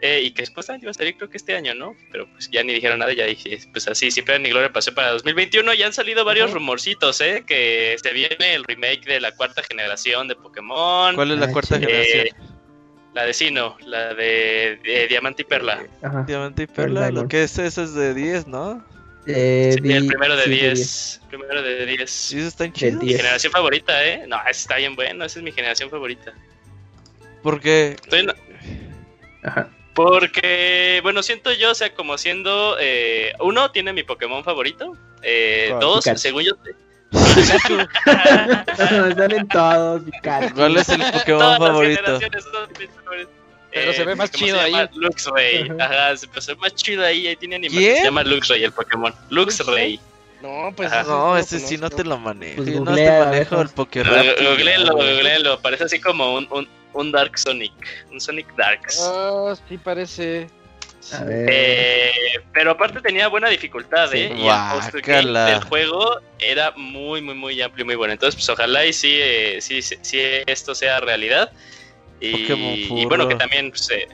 Eh, 0.04 0.20
y 0.24 0.32
que 0.32 0.44
supuestamente 0.44 0.84
iba 0.84 0.90
a 0.90 0.94
salir 0.94 1.16
creo 1.16 1.30
que 1.30 1.36
este 1.36 1.54
año, 1.54 1.76
¿no? 1.76 1.94
Pero 2.10 2.26
pues 2.32 2.50
ya 2.50 2.64
ni 2.64 2.72
dijeron 2.74 2.98
nada, 2.98 3.12
ya 3.12 3.24
dije, 3.24 3.60
pues 3.70 3.86
así, 3.86 4.10
siempre 4.10 4.36
ni 4.40 4.50
gloria 4.50 4.72
pasó 4.72 4.92
para 4.92 5.12
2021. 5.12 5.74
Ya 5.74 5.86
han 5.86 5.92
salido 5.92 6.24
varios 6.24 6.50
rumorcitos, 6.50 7.20
¿eh? 7.20 7.44
Que 7.46 7.94
se 8.02 8.12
viene 8.12 8.54
el 8.54 8.64
remake 8.64 9.04
de 9.06 9.20
la 9.20 9.30
cuarta 9.30 9.62
generación 9.62 10.26
de 10.26 10.34
Pokémon. 10.34 11.14
¿Cuál 11.14 11.30
es 11.30 11.38
la 11.38 11.52
cuarta 11.52 11.78
generación? 11.78 12.36
La 13.14 13.26
de 13.26 13.32
Sino, 13.32 13.76
la 13.86 14.12
de, 14.14 15.06
Diamante 15.08 15.42
y 15.42 15.44
Perla. 15.44 15.84
Diamante 16.26 16.64
y 16.64 16.66
Perla, 16.66 17.12
lo 17.12 17.28
que 17.28 17.44
es 17.44 17.56
eso 17.58 17.84
es 17.84 17.94
de 17.94 18.12
10, 18.12 18.48
¿no? 18.48 18.84
Eh, 19.28 19.76
sí, 19.80 19.92
el 19.92 20.08
primero 20.08 20.34
de 20.34 20.46
10. 20.46 21.20
primero 21.28 21.62
de 21.62 21.86
10. 21.86 22.10
Sí, 22.10 22.38
eso 22.38 22.48
está 22.48 22.72
chido. 22.72 23.00
Mi 23.00 23.14
generación 23.14 23.52
favorita, 23.52 24.04
¿eh? 24.04 24.24
No, 24.26 24.36
está 24.50 24.78
bien 24.78 24.96
bueno, 24.96 25.24
esa 25.24 25.38
es 25.38 25.44
mi 25.44 25.52
generación 25.52 25.90
favorita. 25.90 26.32
¿Por 27.40 27.60
qué? 27.60 27.94
Ajá. 29.44 29.70
Porque, 29.94 31.00
bueno, 31.02 31.22
siento 31.22 31.52
yo, 31.52 31.72
o 31.72 31.74
sea, 31.74 31.92
como 31.94 32.16
siendo. 32.16 32.76
Eh, 32.80 33.32
uno, 33.40 33.70
tiene 33.70 33.92
mi 33.92 34.02
Pokémon 34.02 34.42
favorito. 34.42 34.96
Eh, 35.22 35.74
dos, 35.80 36.04
según 36.16 36.44
yo. 36.44 36.52
Salen 38.76 39.48
todos, 39.48 40.02
¿Cuál 40.54 40.76
es 40.78 40.88
el 40.88 41.02
Pokémon 41.12 41.58
favorito? 41.58 42.18
Pero 43.72 43.92
se 43.92 44.04
ve 44.04 44.14
más 44.14 44.30
chido 44.30 44.60
ahí. 44.60 44.74
Luxray. 44.94 45.70
Ajá, 45.78 46.16
se 46.16 46.26
ve 46.26 46.56
más 46.56 46.74
chido 46.74 47.04
ahí. 47.04 47.26
Ahí 47.26 47.36
tiene 47.36 47.56
animación. 47.56 47.96
Se 47.96 48.04
llama 48.04 48.22
Luxray 48.22 48.64
el 48.64 48.72
Pokémon. 48.72 49.14
Luxray. 49.30 50.00
No, 50.42 50.72
pues 50.74 50.90
no, 51.06 51.38
ese 51.38 51.60
sí 51.60 51.78
no 51.78 51.88
te 51.88 52.02
lo 52.02 52.18
manejo. 52.18 52.56
Pues 52.64 52.80
no 52.80 52.94
te 52.94 53.20
manejo 53.20 53.60
el 53.60 53.68
Pokémon. 53.68 54.12
Googleenlo, 54.42 54.92
googleenlo. 54.94 55.60
Parece 55.60 55.84
así 55.84 56.00
como 56.00 56.34
un, 56.34 56.48
un, 56.50 56.68
un 56.92 57.12
Dark 57.12 57.38
Sonic. 57.38 57.72
Un 58.10 58.20
Sonic 58.20 58.54
Darks. 58.56 59.00
Ah, 59.02 59.54
sí 59.68 59.78
parece. 59.78 60.48
Eh, 61.28 62.12
pero 62.52 62.72
aparte 62.72 63.00
tenía 63.00 63.28
buena 63.28 63.48
dificultad, 63.48 64.14
¿eh? 64.14 64.32
y 64.36 65.10
el 65.10 65.34
del 65.34 65.60
juego 65.64 66.20
era 66.38 66.72
muy, 66.76 67.20
muy, 67.20 67.34
muy 67.34 67.60
amplio 67.60 67.82
y 67.82 67.86
muy 67.86 67.94
bueno. 67.96 68.12
Entonces, 68.12 68.36
pues 68.36 68.48
ojalá 68.48 68.86
y 68.86 68.92
sí, 68.92 69.18
eh, 69.20 69.58
sí, 69.60 69.82
sí, 69.82 70.20
esto 70.46 70.74
sea 70.74 71.00
realidad. 71.00 71.50
Y, 72.20 73.04
bueno, 73.06 73.26
que 73.26 73.34
también, 73.34 73.70
pues, 73.70 73.90
eh, 73.90 74.06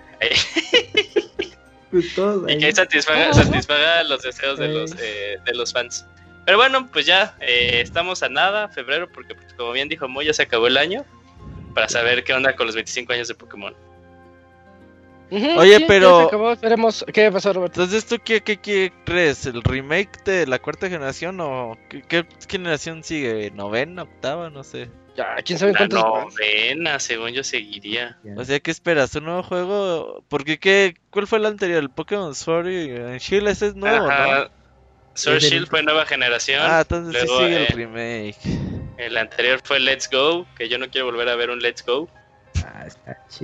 pues 1.90 2.16
y 2.49 2.58
que 2.58 2.73
satisfaga, 2.73 3.35
satisfaga 3.35 4.02
los 4.04 4.23
deseos 4.23 4.58
de 4.58 4.68
los, 4.68 4.97
de 4.97 5.54
los 5.54 5.73
fans. 5.73 6.06
Pero 6.47 6.56
bueno, 6.56 6.88
pues 6.90 7.04
ya 7.04 7.37
estamos 7.40 8.23
a 8.23 8.30
nada, 8.30 8.68
febrero, 8.70 9.11
porque 9.12 9.35
pues, 9.35 9.52
como 9.52 9.73
bien 9.73 9.90
dijo 9.90 10.08
Moy, 10.08 10.25
ya 10.25 10.32
se 10.32 10.44
acabó 10.44 10.68
el 10.68 10.78
año 10.78 11.04
para 11.78 11.88
saber 11.88 12.25
qué 12.25 12.32
onda 12.32 12.56
con 12.56 12.66
los 12.66 12.75
25 12.75 13.12
años 13.12 13.28
de 13.28 13.37
Pokémon. 13.37 13.73
Oye, 15.30 15.85
pero. 15.87 16.28
¿Qué 17.12 17.30
pasó, 17.30 17.52
Roberto? 17.52 17.82
Entonces, 17.82 18.04
¿tú 18.04 18.16
qué, 18.25 18.40
qué, 18.42 18.92
crees? 19.04 19.47
¿El 19.47 19.62
remake 19.62 20.25
de 20.25 20.49
la 20.49 20.58
cuarta 20.58 20.88
generación 20.88 21.38
o 21.40 21.78
qué, 21.88 22.26
generación 22.49 23.04
sigue? 23.04 23.52
¿Novena, 23.52 24.02
octava? 24.02 24.50
No 24.50 24.64
sé. 24.64 24.90
Ya, 25.16 25.37
quién 25.44 25.61
sabe 25.61 25.73
cuántos. 25.76 26.02
novena, 26.02 26.99
según 26.99 27.30
yo 27.30 27.44
seguiría. 27.44 28.18
O 28.37 28.44
sea, 28.44 28.58
¿qué 28.58 28.73
esperas? 28.73 29.14
¿Un 29.14 29.26
nuevo 29.26 29.44
juego? 29.44 30.25
Porque, 30.28 30.58
¿qué, 30.58 30.97
¿cuál 31.11 31.28
fue 31.28 31.38
el 31.38 31.47
anterior? 31.47 31.78
¿El 31.78 31.90
Pokémon 31.90 32.35
Sword 32.35 32.66
y 32.66 33.18
Shield? 33.18 33.47
Ese 33.47 33.68
es 33.68 33.76
nuevo, 33.76 34.08
¿no? 34.08 34.50
Sword 35.14 35.38
Shield 35.38 35.68
fue 35.68 35.85
nueva 35.85 36.06
generación. 36.06 36.61
Ah, 36.61 36.80
entonces 36.80 37.23
sí 37.23 37.28
sigue 37.28 37.56
el 37.56 37.62
eh, 37.62 37.68
remake. 37.73 38.88
El 38.99 39.17
anterior 39.17 39.61
fue 39.62 39.78
Let's 39.78 40.11
Go, 40.11 40.47
que 40.57 40.69
yo 40.69 40.76
no 40.76 40.90
quiero 40.90 41.07
volver 41.07 41.28
a 41.28 41.37
ver 41.37 41.50
un 41.50 41.61
Let's 41.61 41.85
Go. 41.85 42.09
Ah, 42.64 42.87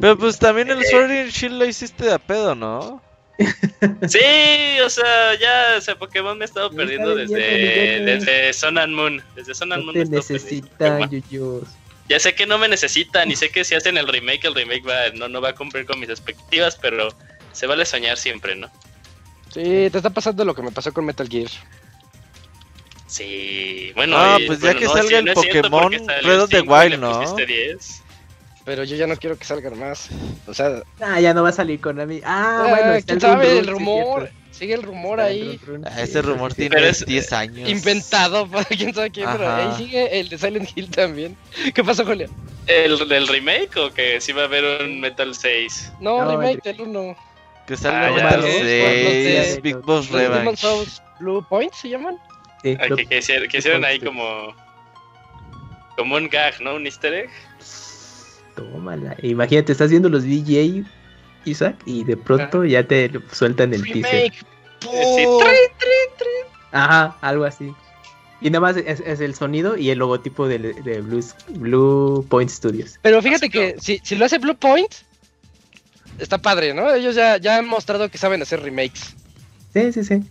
Pero 0.01 0.19
pues 0.19 0.39
también 0.39 0.69
el 0.69 0.85
Sword 0.85 1.11
and 1.11 1.31
Shield 1.31 1.59
lo 1.59 1.65
hiciste 1.65 2.05
de 2.05 2.13
a 2.13 2.19
pedo, 2.19 2.55
¿no? 2.57 3.01
sí, 4.09 4.81
o 4.85 4.91
sea, 4.91 5.35
ya, 5.41 5.77
o 5.79 5.81
sea, 5.81 5.97
Pokémon 5.97 6.37
me 6.37 6.45
he 6.45 6.47
estado 6.47 6.71
perdiendo 6.71 7.15
desde, 7.15 8.01
desde 8.01 8.53
Sun 8.53 8.79
and 8.79 8.95
Moon. 8.95 9.23
Desde 9.35 9.55
Sun 9.55 9.73
and 9.73 9.85
Moon 9.85 9.95
te 9.95 10.05
necesitan, 10.05 11.11
Ya 12.09 12.19
sé 12.19 12.35
que 12.35 12.47
no 12.47 12.59
me 12.59 12.69
necesitan 12.69 13.31
y 13.31 13.37
sé 13.37 13.51
que 13.51 13.65
si 13.65 13.77
hacen 13.77 13.97
el 13.97 14.09
remake, 14.09 14.45
el 14.45 14.55
remake 14.55 14.87
va, 14.87 15.11
no, 15.15 15.29
no 15.29 15.41
va 15.41 15.51
a 15.51 15.55
cumplir 15.55 15.87
con 15.87 16.01
mis 16.01 16.11
expectativas, 16.11 16.77
pero 16.77 17.09
se 17.53 17.67
vale 17.67 17.87
soñar 17.87 18.19
siempre, 18.19 18.57
¿no? 18.57 18.71
Sí, 19.53 19.89
te 19.91 19.99
está 19.99 20.11
pasando 20.11 20.45
lo 20.45 20.55
que 20.55 20.63
me 20.63 20.73
pasó 20.73 20.93
con 20.93 21.05
Metal 21.05 21.29
Gear. 21.29 21.51
Sí, 23.14 23.92
bueno. 23.94 24.16
Ah, 24.18 24.38
pues 24.44 24.59
ya 24.59 24.75
que 24.75 24.88
salga 24.88 25.21
el 25.21 25.33
Pokémon 25.35 25.92
Red 25.92 26.40
of 26.42 26.50
the 26.50 26.62
Wild, 26.62 26.99
¿no? 26.99 27.37
10. 27.37 28.02
Pero 28.64 28.83
yo 28.83 28.97
ya 28.97 29.06
no 29.06 29.16
quiero 29.16 29.38
que 29.38 29.44
salgan 29.44 29.78
más. 29.78 30.09
O 30.49 30.52
sea. 30.52 30.83
Ah, 31.00 31.21
ya 31.21 31.33
no 31.33 31.44
va 31.44 31.50
a 31.50 31.52
salir 31.52 31.80
con 31.80 32.04
mí. 32.09 32.21
Ah, 32.25 32.64
ah 32.64 32.66
bueno. 32.68 33.04
¿Quién 33.06 33.21
sabe? 33.21 33.59
el 33.59 33.68
rumor. 33.68 34.30
Sigue 34.50 34.75
el 34.75 34.83
rumor 34.83 35.21
ahí. 35.21 35.61
Ah, 35.87 36.02
ese 36.02 36.23
rumor 36.23 36.54
tiene 36.54 36.76
10 37.06 37.33
años. 37.33 37.68
Inventado 37.68 38.49
para 38.50 38.64
quién 38.64 38.92
sabe 38.92 39.12
quién, 39.12 39.28
pero 39.30 39.49
ahí 39.49 39.76
sigue 39.76 40.18
el 40.18 40.28
de 40.28 40.37
Silent 40.37 40.71
Hill 40.75 40.90
también. 40.90 41.37
¿Qué 41.73 41.85
pasó, 41.85 42.04
Julián? 42.04 42.30
¿El 42.66 43.09
del 43.09 43.28
remake 43.28 43.76
o 43.76 43.92
que 43.92 44.21
sí 44.21 44.33
va 44.33 44.42
a 44.42 44.44
haber 44.47 44.83
un 44.83 44.99
Metal 44.99 45.33
6? 45.33 45.92
No, 46.00 46.28
remake 46.28 46.64
del 46.64 46.80
1. 46.80 47.16
Que 47.68 47.76
salga 47.76 48.09
ah, 48.09 48.11
Metal 48.11 48.42
6, 48.42 49.62
Big 49.62 49.76
Boss 49.76 50.11
Revenge. 50.11 50.66
Blue 51.21 51.47
Point 51.49 51.73
se 51.75 51.90
llaman? 51.90 52.18
Sí. 52.64 52.78
que, 53.09 53.18
hicieron, 53.59 53.85
ahí 53.85 54.00
como. 54.00 54.54
Como 55.97 56.16
un 56.16 56.28
gag, 56.30 56.61
¿no? 56.62 56.76
Un 56.76 56.87
easter 56.87 57.12
egg. 57.12 57.30
Tómala. 58.56 59.16
Imagínate, 59.23 59.73
estás 59.73 59.90
viendo 59.90 60.09
los 60.09 60.25
DJ, 60.25 60.83
Isaac, 61.44 61.76
y 61.85 62.04
de 62.04 62.16
pronto 62.16 62.64
ya 62.64 62.83
te 62.87 63.11
sueltan 63.30 63.75
el 63.75 63.83
teaser. 63.83 64.33
Ajá, 66.73 67.16
algo 67.21 67.44
así. 67.44 67.73
Y 68.40 68.50
nada 68.50 68.61
más 68.61 68.76
es, 68.78 69.21
el 69.21 69.35
sonido 69.35 69.76
y 69.76 69.90
el 69.90 69.99
logotipo 69.99 70.49
de, 70.49 70.59
de 70.59 71.00
Blue, 71.00 72.26
Point 72.28 72.50
Studios. 72.50 72.99
Pero 73.02 73.21
fíjate 73.21 73.50
que 73.50 73.76
si, 73.78 74.00
si, 74.02 74.16
lo 74.16 74.25
hace 74.25 74.38
Blue 74.38 74.56
Point, 74.56 74.92
está 76.18 76.38
padre, 76.38 76.73
¿no? 76.75 76.92
Ellos 76.92 77.14
ya, 77.14 77.37
ya 77.37 77.59
han 77.59 77.68
mostrado 77.68 78.09
que 78.09 78.18
saben 78.18 78.40
hacer 78.40 78.62
remakes. 78.62 79.14
Sí, 79.75 79.92
sí, 79.92 80.04
sí. 80.04 80.23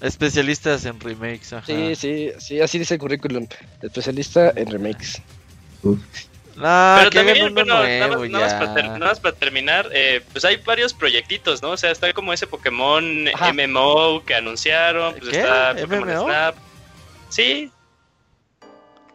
Especialistas 0.00 0.84
en 0.84 1.00
remakes, 1.00 1.52
ajá. 1.52 1.66
Sí, 1.66 1.94
sí, 1.96 2.30
sí, 2.38 2.60
así 2.60 2.78
dice 2.78 2.94
el 2.94 3.00
currículum. 3.00 3.46
Especialista 3.82 4.52
en 4.54 4.70
remakes. 4.70 5.20
Pero 5.82 7.10
también, 7.10 7.54
bueno, 7.54 7.82
nada, 8.28 8.98
más, 8.98 9.20
para 9.20 9.34
terminar, 9.36 9.88
eh, 9.92 10.22
pues 10.32 10.44
hay 10.44 10.56
varios 10.56 10.92
proyectitos, 10.92 11.62
¿no? 11.62 11.70
O 11.70 11.76
sea, 11.76 11.90
está 11.90 12.12
como 12.12 12.32
ese 12.32 12.46
Pokémon 12.46 13.24
MMO 13.24 14.24
que 14.24 14.34
anunciaron, 14.34 15.14
pues 15.14 15.36
está 15.36 15.76
Pokémon 15.80 16.10
Snap. 16.10 16.56
Sí. 17.28 17.70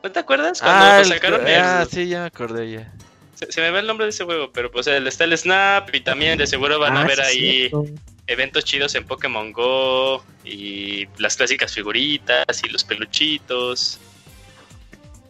¿No 0.02 0.12
te 0.12 0.20
acuerdas? 0.20 0.62
Cuando 0.62 0.86
ah, 0.86 1.04
sacaron 1.04 1.48
el... 1.48 1.62
Ah, 1.62 1.86
sí, 1.90 2.08
ya 2.08 2.22
me 2.22 2.26
acordé 2.28 2.72
ya. 2.72 2.94
Se, 3.36 3.62
me 3.62 3.72
ve 3.72 3.80
el 3.80 3.88
nombre 3.88 4.06
de 4.06 4.12
ese 4.12 4.24
juego, 4.24 4.52
pero 4.52 4.72
pues 4.72 4.88
el, 4.88 5.08
está 5.08 5.24
el 5.24 5.38
Snap 5.38 5.94
y 5.94 6.02
también 6.02 6.38
de 6.38 6.48
seguro 6.48 6.80
van 6.80 6.96
a 6.96 7.02
ah, 7.02 7.06
ver 7.06 7.22
ahí 7.22 7.72
eventos 8.28 8.64
chidos 8.66 8.96
en 8.96 9.06
Pokémon 9.06 9.52
Go 9.52 10.24
y 10.44 11.08
las 11.18 11.36
clásicas 11.38 11.74
figuritas 11.74 12.64
y 12.64 12.70
los 12.70 12.84
peluchitos. 12.84 14.00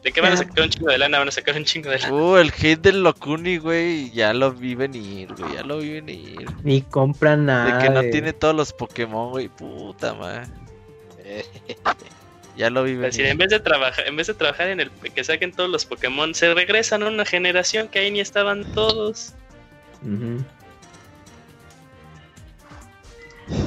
¿De 0.04 0.12
qué 0.12 0.20
van 0.20 0.34
a 0.34 0.38
sacar 0.38 0.66
un 0.66 0.70
chingo 0.70 0.92
de 0.92 0.98
lana? 0.98 1.20
Van 1.20 1.30
a 1.30 1.32
sacar 1.32 1.56
un 1.56 1.64
chingo 1.64 1.90
de 1.90 2.00
lana. 2.00 2.14
Uh, 2.14 2.36
el 2.36 2.52
hit 2.52 2.82
del 2.82 3.04
Locuni, 3.04 3.58
güey, 3.58 4.12
ya 4.12 4.34
lo 4.34 4.52
vi 4.52 4.76
venir, 4.76 5.34
güey, 5.34 5.54
ya 5.54 5.64
lo 5.64 5.78
vi 5.78 5.92
venir. 5.92 6.46
Ni 6.64 6.82
compra 6.82 7.38
nada. 7.38 7.78
De 7.78 7.84
que 7.84 7.90
no 7.90 8.02
tiene 8.02 8.34
todos 8.34 8.54
los 8.54 8.74
Pokémon, 8.74 9.32
güey, 9.32 9.48
puta 9.48 10.14
madre. 10.14 10.48
ya 12.58 12.70
lo 12.70 12.84
vi 12.84 12.96
venir. 12.96 13.26
en 13.28 13.38
vez 13.38 13.50
de 13.50 13.62
trabajar, 13.62 14.06
en 14.06 14.18
vez 14.18 14.28
de 14.28 14.34
trabajar 14.34 14.68
en 14.68 14.82
el 14.82 14.92
que 14.92 15.24
saquen 15.24 15.54
todos 15.54 15.70
los 15.70 15.86
Pokémon, 15.86 16.36
se 16.36 16.54
regresan 16.54 17.02
a 17.04 17.08
una 17.08 17.24
generación 17.24 17.88
que 17.88 18.00
ahí 18.00 18.12
ni 18.12 18.20
estaban 18.20 18.66
todos. 18.74 19.34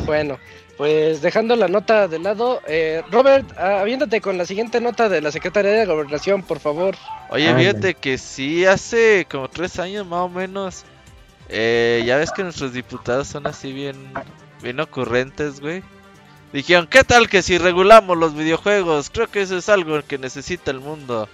Bueno, 0.05 0.39
pues 0.77 1.23
dejando 1.23 1.57
la 1.57 1.69
nota 1.69 2.09
de 2.09 2.19
lado, 2.19 2.61
eh, 2.67 3.03
Robert, 3.11 3.57
habiéndote 3.59 4.21
con 4.21 4.37
la 4.37 4.47
siguiente 4.47 4.81
nota 4.81 5.09
de 5.09 5.21
la 5.21 5.33
Secretaría 5.33 5.73
de 5.73 5.87
Gobernación, 5.87 6.43
por 6.43 6.61
favor. 6.61 6.97
Oye, 7.31 7.55
fíjate 7.55 7.95
que 7.95 8.19
sí, 8.19 8.65
hace 8.67 9.27
como 9.31 9.49
tres 9.49 9.79
años 9.79 10.07
más 10.07 10.21
o 10.21 10.29
menos, 10.29 10.85
eh, 11.49 12.03
ya 12.07 12.17
ves 12.17 12.31
que 12.31 12.43
nuestros 12.43 12.73
diputados 12.73 13.29
son 13.29 13.47
así 13.47 13.73
bien, 13.73 14.13
bien 14.63 14.81
ocurrentes, 14.81 15.61
güey. 15.61 15.83
Dijeron, 16.53 16.87
¿qué 16.87 17.05
tal 17.05 17.29
que 17.29 17.43
si 17.43 17.59
regulamos 17.59 18.17
los 18.17 18.35
videojuegos? 18.35 19.11
Creo 19.11 19.29
que 19.29 19.43
eso 19.43 19.57
es 19.57 19.69
algo 19.69 20.01
que 20.07 20.19
necesita 20.19 20.71
el 20.71 20.81
mundo. 20.81 21.29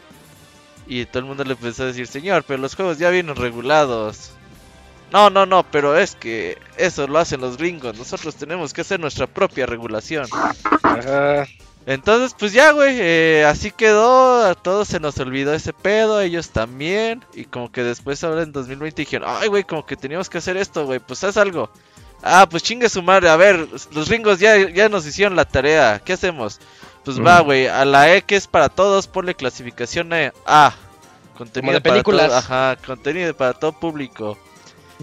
Y 0.86 1.06
todo 1.06 1.20
el 1.20 1.26
mundo 1.26 1.44
le 1.44 1.52
empezó 1.52 1.84
a 1.84 1.86
decir, 1.86 2.06
señor, 2.06 2.44
pero 2.46 2.60
los 2.60 2.74
juegos 2.74 2.98
ya 2.98 3.10
vienen 3.10 3.36
regulados. 3.36 4.32
No, 5.12 5.28
no, 5.28 5.44
no, 5.44 5.62
pero 5.70 5.96
es 5.96 6.14
que 6.14 6.58
eso 6.78 7.06
lo 7.06 7.18
hacen 7.18 7.40
los 7.40 7.58
gringos. 7.58 7.98
Nosotros 7.98 8.34
tenemos 8.34 8.72
que 8.72 8.80
hacer 8.80 8.98
nuestra 8.98 9.26
propia 9.26 9.66
regulación. 9.66 10.26
Entonces, 11.84 12.34
pues 12.38 12.52
ya, 12.52 12.70
güey, 12.72 12.96
eh, 12.98 13.44
así 13.46 13.72
quedó. 13.72 14.46
A 14.46 14.54
todos 14.54 14.88
se 14.88 15.00
nos 15.00 15.18
olvidó 15.18 15.52
ese 15.52 15.72
pedo, 15.72 16.20
ellos 16.20 16.50
también. 16.50 17.24
Y 17.34 17.44
como 17.44 17.70
que 17.70 17.82
después, 17.82 18.22
ahora 18.24 18.42
en 18.42 18.52
2020, 18.52 19.02
dijeron: 19.02 19.28
Ay, 19.30 19.48
güey, 19.48 19.64
como 19.64 19.84
que 19.84 19.96
teníamos 19.96 20.30
que 20.30 20.38
hacer 20.38 20.56
esto, 20.56 20.86
güey, 20.86 21.00
pues 21.00 21.22
haz 21.24 21.36
algo. 21.36 21.70
Ah, 22.22 22.46
pues 22.48 22.62
chingue 22.62 22.88
su 22.88 23.02
madre. 23.02 23.28
A 23.28 23.36
ver, 23.36 23.68
los 23.92 24.08
gringos 24.08 24.38
ya, 24.38 24.70
ya 24.70 24.88
nos 24.88 25.04
hicieron 25.06 25.36
la 25.36 25.44
tarea. 25.44 26.00
¿Qué 26.04 26.12
hacemos? 26.12 26.60
Pues 27.04 27.20
va, 27.20 27.40
güey, 27.40 27.66
a 27.66 27.84
la 27.84 28.14
E 28.14 28.22
que 28.22 28.36
es 28.36 28.46
para 28.46 28.68
todos, 28.68 29.08
ponle 29.08 29.34
clasificación 29.34 30.10
A. 30.46 30.72
Contenido 31.36 31.74
de 31.74 31.80
películas. 31.80 32.28
Para 32.28 32.38
ajá, 32.38 32.82
contenido 32.86 33.36
para 33.36 33.54
todo 33.54 33.72
público. 33.72 34.38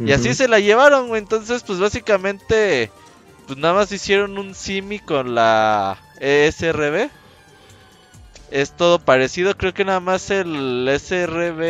Y 0.05 0.11
así 0.11 0.33
se 0.33 0.47
la 0.47 0.59
llevaron, 0.59 1.07
güey. 1.07 1.21
Entonces, 1.21 1.63
pues 1.63 1.79
básicamente, 1.79 2.91
pues 3.47 3.57
nada 3.59 3.73
más 3.73 3.91
hicieron 3.91 4.37
un 4.37 4.55
simi 4.55 4.99
con 4.99 5.35
la 5.35 5.97
ESRB. 6.19 7.09
Es 8.51 8.75
todo 8.75 8.99
parecido, 8.99 9.55
creo 9.55 9.73
que 9.73 9.85
nada 9.85 9.99
más 9.99 10.31
el 10.31 10.89
SRB, 10.99 11.61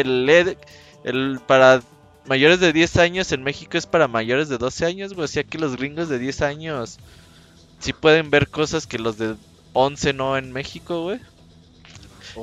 el, 0.00 0.28
e 0.28 0.58
el 1.04 1.40
para 1.46 1.82
mayores 2.26 2.60
de 2.60 2.74
10 2.74 2.96
años 2.98 3.32
en 3.32 3.42
México 3.42 3.78
es 3.78 3.86
para 3.86 4.06
mayores 4.06 4.50
de 4.50 4.58
12 4.58 4.84
años, 4.84 5.14
güey. 5.14 5.24
O 5.24 5.28
sea 5.28 5.44
que 5.44 5.58
los 5.58 5.76
gringos 5.76 6.08
de 6.08 6.18
10 6.18 6.42
años 6.42 6.98
sí 7.78 7.92
pueden 7.92 8.30
ver 8.30 8.48
cosas 8.48 8.86
que 8.86 8.98
los 8.98 9.16
de 9.16 9.34
11 9.72 10.12
no 10.12 10.36
en 10.36 10.52
México, 10.52 11.02
güey. 11.02 11.20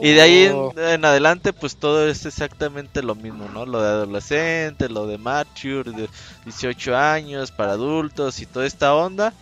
Y 0.01 0.13
de 0.13 0.21
ahí 0.21 0.47
oh. 0.47 0.73
en, 0.77 1.05
adelante, 1.05 1.53
pues 1.53 1.77
todo 1.77 2.07
es 2.07 2.25
exactamente 2.25 3.01
lo 3.01 3.15
mismo, 3.15 3.47
¿no? 3.53 3.65
Lo 3.65 3.81
de 3.81 3.87
adolescente, 3.87 4.89
lo 4.89 5.07
de 5.07 5.17
mature, 5.17 5.91
de 5.91 6.09
18 6.45 6.95
años, 6.95 7.51
para 7.51 7.73
adultos 7.73 8.39
y 8.39 8.45
toda 8.45 8.65
esta 8.65 8.93
onda. 8.95 9.33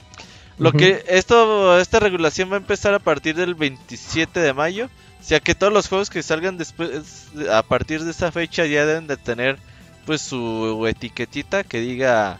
Lo 0.57 0.71
que 0.71 1.03
esto, 1.07 1.77
esta 1.79 1.99
regulación 1.99 2.49
va 2.49 2.55
a 2.55 2.59
empezar 2.59 2.93
a 2.93 2.99
partir 2.99 3.35
del 3.35 3.55
27 3.55 4.39
de 4.39 4.53
mayo. 4.53 4.89
O 5.19 5.23
sea 5.23 5.39
que 5.39 5.55
todos 5.55 5.73
los 5.73 5.89
juegos 5.89 6.09
que 6.09 6.23
salgan 6.23 6.57
después, 6.57 7.27
a 7.51 7.63
partir 7.63 8.03
de 8.03 8.11
esa 8.11 8.31
fecha, 8.31 8.65
ya 8.65 8.85
deben 8.85 9.07
de 9.07 9.17
tener 9.17 9.57
pues 10.05 10.21
su 10.21 10.85
etiquetita 10.87 11.63
que 11.63 11.79
diga 11.79 12.39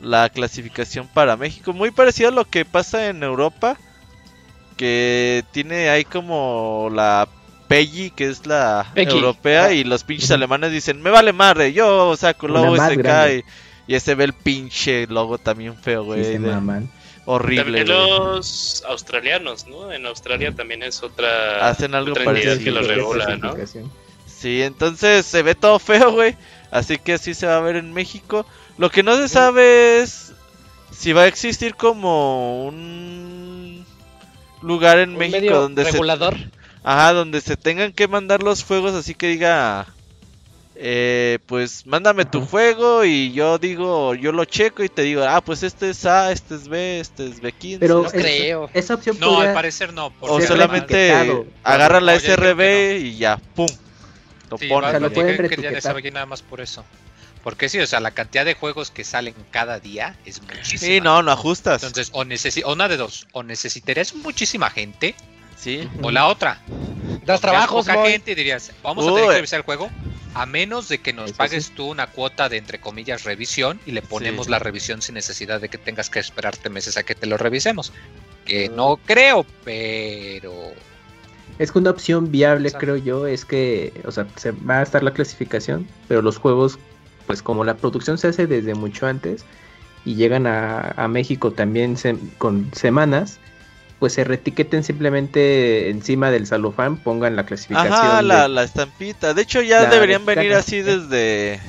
la 0.00 0.28
clasificación 0.28 1.06
para 1.06 1.36
México. 1.36 1.72
Muy 1.72 1.90
parecido 1.90 2.30
a 2.30 2.32
lo 2.32 2.44
que 2.44 2.64
pasa 2.64 3.08
en 3.08 3.22
Europa. 3.22 3.76
Que 4.76 5.44
tiene 5.52 5.90
ahí 5.90 6.04
como 6.04 6.88
la 6.92 7.28
Peggy, 7.72 8.10
que 8.10 8.28
es 8.28 8.44
la 8.46 8.92
europea, 8.94 9.64
ah. 9.64 9.72
y 9.72 9.82
los 9.82 10.04
pinches 10.04 10.30
alemanes 10.30 10.72
dicen, 10.72 11.00
me 11.00 11.08
vale 11.08 11.32
madre, 11.32 11.72
yo 11.72 12.14
saco 12.16 12.46
el 12.46 12.52
logo 12.52 12.76
y 12.76 12.80
se 12.80 13.02
cae. 13.02 13.44
Y 13.86 13.94
ese 13.94 14.14
ve 14.14 14.24
el 14.24 14.34
pinche 14.34 15.06
logo 15.06 15.38
también 15.38 15.74
feo, 15.76 16.04
güey. 16.04 16.38
horrible. 17.24 17.84
También 17.84 17.88
los 17.88 18.84
australianos, 18.86 19.66
¿no? 19.66 19.90
En 19.90 20.04
Australia 20.04 20.54
también 20.54 20.82
es 20.82 21.02
otra. 21.02 21.66
Hacen 21.66 21.94
algo 21.94 22.14
parecido. 22.14 22.58
que 22.58 22.70
lo 22.70 22.82
regula, 22.82 23.36
¿no? 23.36 23.54
Sí, 24.26 24.62
entonces 24.62 25.24
se 25.24 25.42
ve 25.42 25.54
todo 25.54 25.78
feo, 25.78 26.12
güey. 26.12 26.36
Así 26.70 26.98
que 26.98 27.14
así 27.14 27.32
se 27.32 27.46
va 27.46 27.56
a 27.56 27.60
ver 27.60 27.76
en 27.76 27.94
México. 27.94 28.44
Lo 28.76 28.90
que 28.90 29.02
no 29.02 29.16
se 29.16 29.28
sabe 29.28 30.00
es 30.00 30.32
si 30.90 31.12
va 31.12 31.22
a 31.22 31.26
existir 31.26 31.74
como 31.74 32.66
un 32.66 33.86
lugar 34.60 34.98
en 34.98 35.16
México 35.16 35.54
donde 35.54 35.84
regulador. 35.84 36.36
Ajá, 36.84 37.12
donde 37.12 37.40
se 37.40 37.56
tengan 37.56 37.92
que 37.92 38.08
mandar 38.08 38.42
los 38.42 38.64
juegos 38.64 38.94
así 38.94 39.14
que 39.14 39.28
diga, 39.28 39.86
eh, 40.74 41.38
pues 41.46 41.86
mándame 41.86 42.24
tu 42.24 42.44
juego 42.44 43.04
y 43.04 43.32
yo 43.32 43.58
digo, 43.58 44.14
yo 44.14 44.32
lo 44.32 44.44
checo 44.44 44.82
y 44.82 44.88
te 44.88 45.02
digo, 45.02 45.22
ah, 45.22 45.40
pues 45.40 45.62
este 45.62 45.90
es 45.90 46.04
A, 46.06 46.32
este 46.32 46.56
es 46.56 46.66
B, 46.66 46.98
este 46.98 47.26
es 47.26 47.40
B15. 47.40 47.76
Pero 47.78 48.02
no 48.02 48.10
creo. 48.10 48.70
Esa 48.74 48.94
opción 48.94 49.16
No, 49.20 49.40
al 49.40 49.54
parecer 49.54 49.92
no. 49.92 50.12
O 50.20 50.40
solamente 50.40 51.12
agarra 51.62 52.00
la 52.00 52.18
SRB 52.18 52.98
y 53.00 53.16
ya, 53.16 53.36
pum. 53.36 53.68
Lo 54.50 54.58
sí, 54.58 54.66
pone. 54.66 54.98
lo 54.98 55.12
pueden 55.12 55.48
que 55.48 55.56
ya 55.56 56.10
nada 56.10 56.26
más 56.26 56.42
por 56.42 56.60
eso. 56.60 56.84
Porque 57.44 57.68
sí, 57.68 57.78
o 57.80 57.86
sea, 57.86 58.00
la 58.00 58.12
cantidad 58.12 58.44
de 58.44 58.54
juegos 58.54 58.90
que 58.90 59.04
salen 59.04 59.34
cada 59.50 59.80
día 59.80 60.16
es 60.24 60.42
muchísima. 60.42 60.80
Sí, 60.80 61.00
no, 61.00 61.22
no 61.22 61.32
ajustas. 61.32 61.82
Entonces, 61.82 62.10
o, 62.12 62.22
o 62.22 62.72
una 62.72 62.88
de 62.88 62.96
dos, 62.96 63.26
o 63.32 63.42
necesitarías 63.42 64.14
muchísima 64.14 64.70
gente 64.70 65.14
Sí. 65.62 65.88
O 66.02 66.10
la 66.10 66.26
otra. 66.26 66.60
Das 67.24 67.40
trabajos, 67.40 67.86
poca 67.86 68.08
gente 68.08 68.34
dirías, 68.34 68.72
vamos 68.82 69.06
a 69.06 69.14
tener 69.14 69.28
que 69.28 69.34
revisar 69.36 69.60
el 69.60 69.64
juego, 69.64 69.90
a 70.34 70.44
menos 70.44 70.88
de 70.88 70.98
que 70.98 71.12
nos 71.12 71.32
pagues 71.32 71.70
tú 71.70 71.88
una 71.88 72.08
cuota 72.08 72.48
de 72.48 72.56
entre 72.56 72.80
comillas 72.80 73.22
revisión 73.22 73.78
y 73.86 73.92
le 73.92 74.02
ponemos 74.02 74.48
la 74.48 74.58
revisión 74.58 75.02
sin 75.02 75.14
necesidad 75.14 75.60
de 75.60 75.68
que 75.68 75.78
tengas 75.78 76.10
que 76.10 76.18
esperarte 76.18 76.68
meses 76.68 76.96
a 76.96 77.04
que 77.04 77.14
te 77.14 77.26
lo 77.26 77.36
revisemos. 77.36 77.92
Que 78.44 78.68
no 78.70 78.98
creo, 79.06 79.46
pero 79.62 80.72
es 81.58 81.70
que 81.70 81.78
una 81.78 81.90
opción 81.90 82.32
viable, 82.32 82.72
creo 82.72 82.96
yo, 82.96 83.28
es 83.28 83.44
que, 83.44 83.92
o 84.04 84.10
sea, 84.10 84.26
se 84.34 84.50
va 84.50 84.80
a 84.80 84.82
estar 84.82 85.04
la 85.04 85.12
clasificación, 85.12 85.86
pero 86.08 86.22
los 86.22 86.38
juegos, 86.38 86.76
pues 87.28 87.40
como 87.40 87.62
la 87.62 87.76
producción 87.76 88.18
se 88.18 88.26
hace 88.26 88.48
desde 88.48 88.74
mucho 88.74 89.06
antes 89.06 89.44
y 90.04 90.16
llegan 90.16 90.48
a, 90.48 91.06
México 91.08 91.52
también 91.52 91.96
con 92.38 92.68
semanas, 92.74 93.38
pues 94.02 94.14
se 94.14 94.24
retiqueten 94.24 94.82
simplemente 94.82 95.88
encima 95.88 96.32
del 96.32 96.48
salofán, 96.48 96.96
pongan 96.96 97.36
la 97.36 97.46
clasificación. 97.46 97.92
Ajá, 97.92 98.20
la, 98.20 98.64
estampita. 98.64 99.32
De 99.32 99.42
hecho, 99.42 99.62
ya 99.62 99.88
deberían 99.88 100.26
venir 100.26 100.54
así 100.54 100.82
desde. 100.82 101.60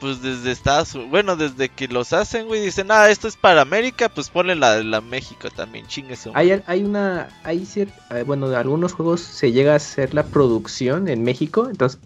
Pues 0.00 0.22
desde 0.22 0.50
Estados 0.50 0.96
Bueno, 1.10 1.36
desde 1.36 1.68
que 1.68 1.86
los 1.86 2.14
hacen, 2.14 2.46
güey. 2.46 2.62
Dicen, 2.62 2.86
ah, 2.88 3.10
esto 3.10 3.28
es 3.28 3.36
para 3.36 3.60
América, 3.60 4.08
pues 4.08 4.30
ponle 4.30 4.54
la 4.54 4.76
de 4.76 4.84
la 4.84 5.02
México 5.02 5.50
también, 5.50 5.86
chingue 5.86 6.16
Hay, 6.32 6.62
hay 6.66 6.82
una. 6.82 7.28
Hay 7.44 7.68
eh, 7.76 8.24
bueno, 8.26 8.48
de 8.48 8.56
algunos 8.56 8.94
juegos 8.94 9.20
se 9.20 9.52
llega 9.52 9.74
a 9.74 9.76
hacer 9.76 10.14
la 10.14 10.24
producción 10.24 11.08
en 11.08 11.22
México, 11.24 11.68
entonces. 11.68 12.00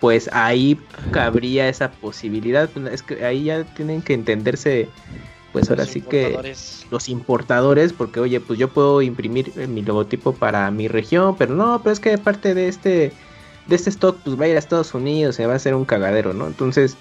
Pues 0.00 0.28
ahí 0.34 0.78
cabría 1.12 1.66
esa 1.70 1.90
posibilidad. 1.90 2.68
Es 2.88 3.02
que 3.02 3.24
ahí 3.24 3.44
ya 3.44 3.64
tienen 3.64 4.02
que 4.02 4.12
entenderse 4.12 4.90
pues 5.52 5.70
ahora 5.70 5.86
sí 5.86 6.00
que 6.00 6.54
los 6.90 7.08
importadores, 7.08 7.92
porque 7.92 8.20
oye, 8.20 8.40
pues 8.40 8.58
yo 8.58 8.68
puedo 8.68 9.02
imprimir 9.02 9.52
eh, 9.56 9.66
mi 9.66 9.82
logotipo 9.82 10.32
para 10.34 10.70
mi 10.70 10.88
región, 10.88 11.36
pero 11.36 11.54
no, 11.54 11.80
pero 11.82 11.92
es 11.92 12.00
que 12.00 12.16
parte 12.18 12.54
de 12.54 12.68
este 12.68 13.12
de 13.66 13.76
este 13.76 13.90
stock 13.90 14.18
pues 14.24 14.38
va 14.38 14.44
a 14.44 14.48
ir 14.48 14.56
a 14.56 14.58
Estados 14.58 14.94
Unidos, 14.94 15.36
se 15.36 15.46
va 15.46 15.54
a 15.54 15.56
hacer 15.56 15.74
un 15.74 15.84
cagadero, 15.84 16.32
¿no? 16.32 16.46
Entonces, 16.46 16.96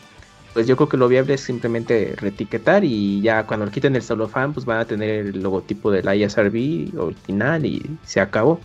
pues 0.54 0.68
yo 0.68 0.76
creo 0.76 0.90
que 0.90 0.98
lo 0.98 1.08
viable 1.08 1.36
es 1.36 1.42
simplemente 1.42 2.14
retiquetar 2.18 2.84
y 2.84 3.22
ya 3.22 3.46
cuando 3.46 3.66
le 3.66 3.72
quiten 3.72 3.96
el 3.96 4.02
solo 4.02 4.28
fan, 4.28 4.54
pues 4.54 4.66
van 4.66 4.80
a 4.80 4.86
tener 4.86 5.10
el 5.10 5.42
logotipo 5.42 5.92
del 5.92 6.14
ISRB 6.14 7.00
original 7.00 7.66
y 7.66 7.98
se 8.04 8.20
acabó. 8.20 8.60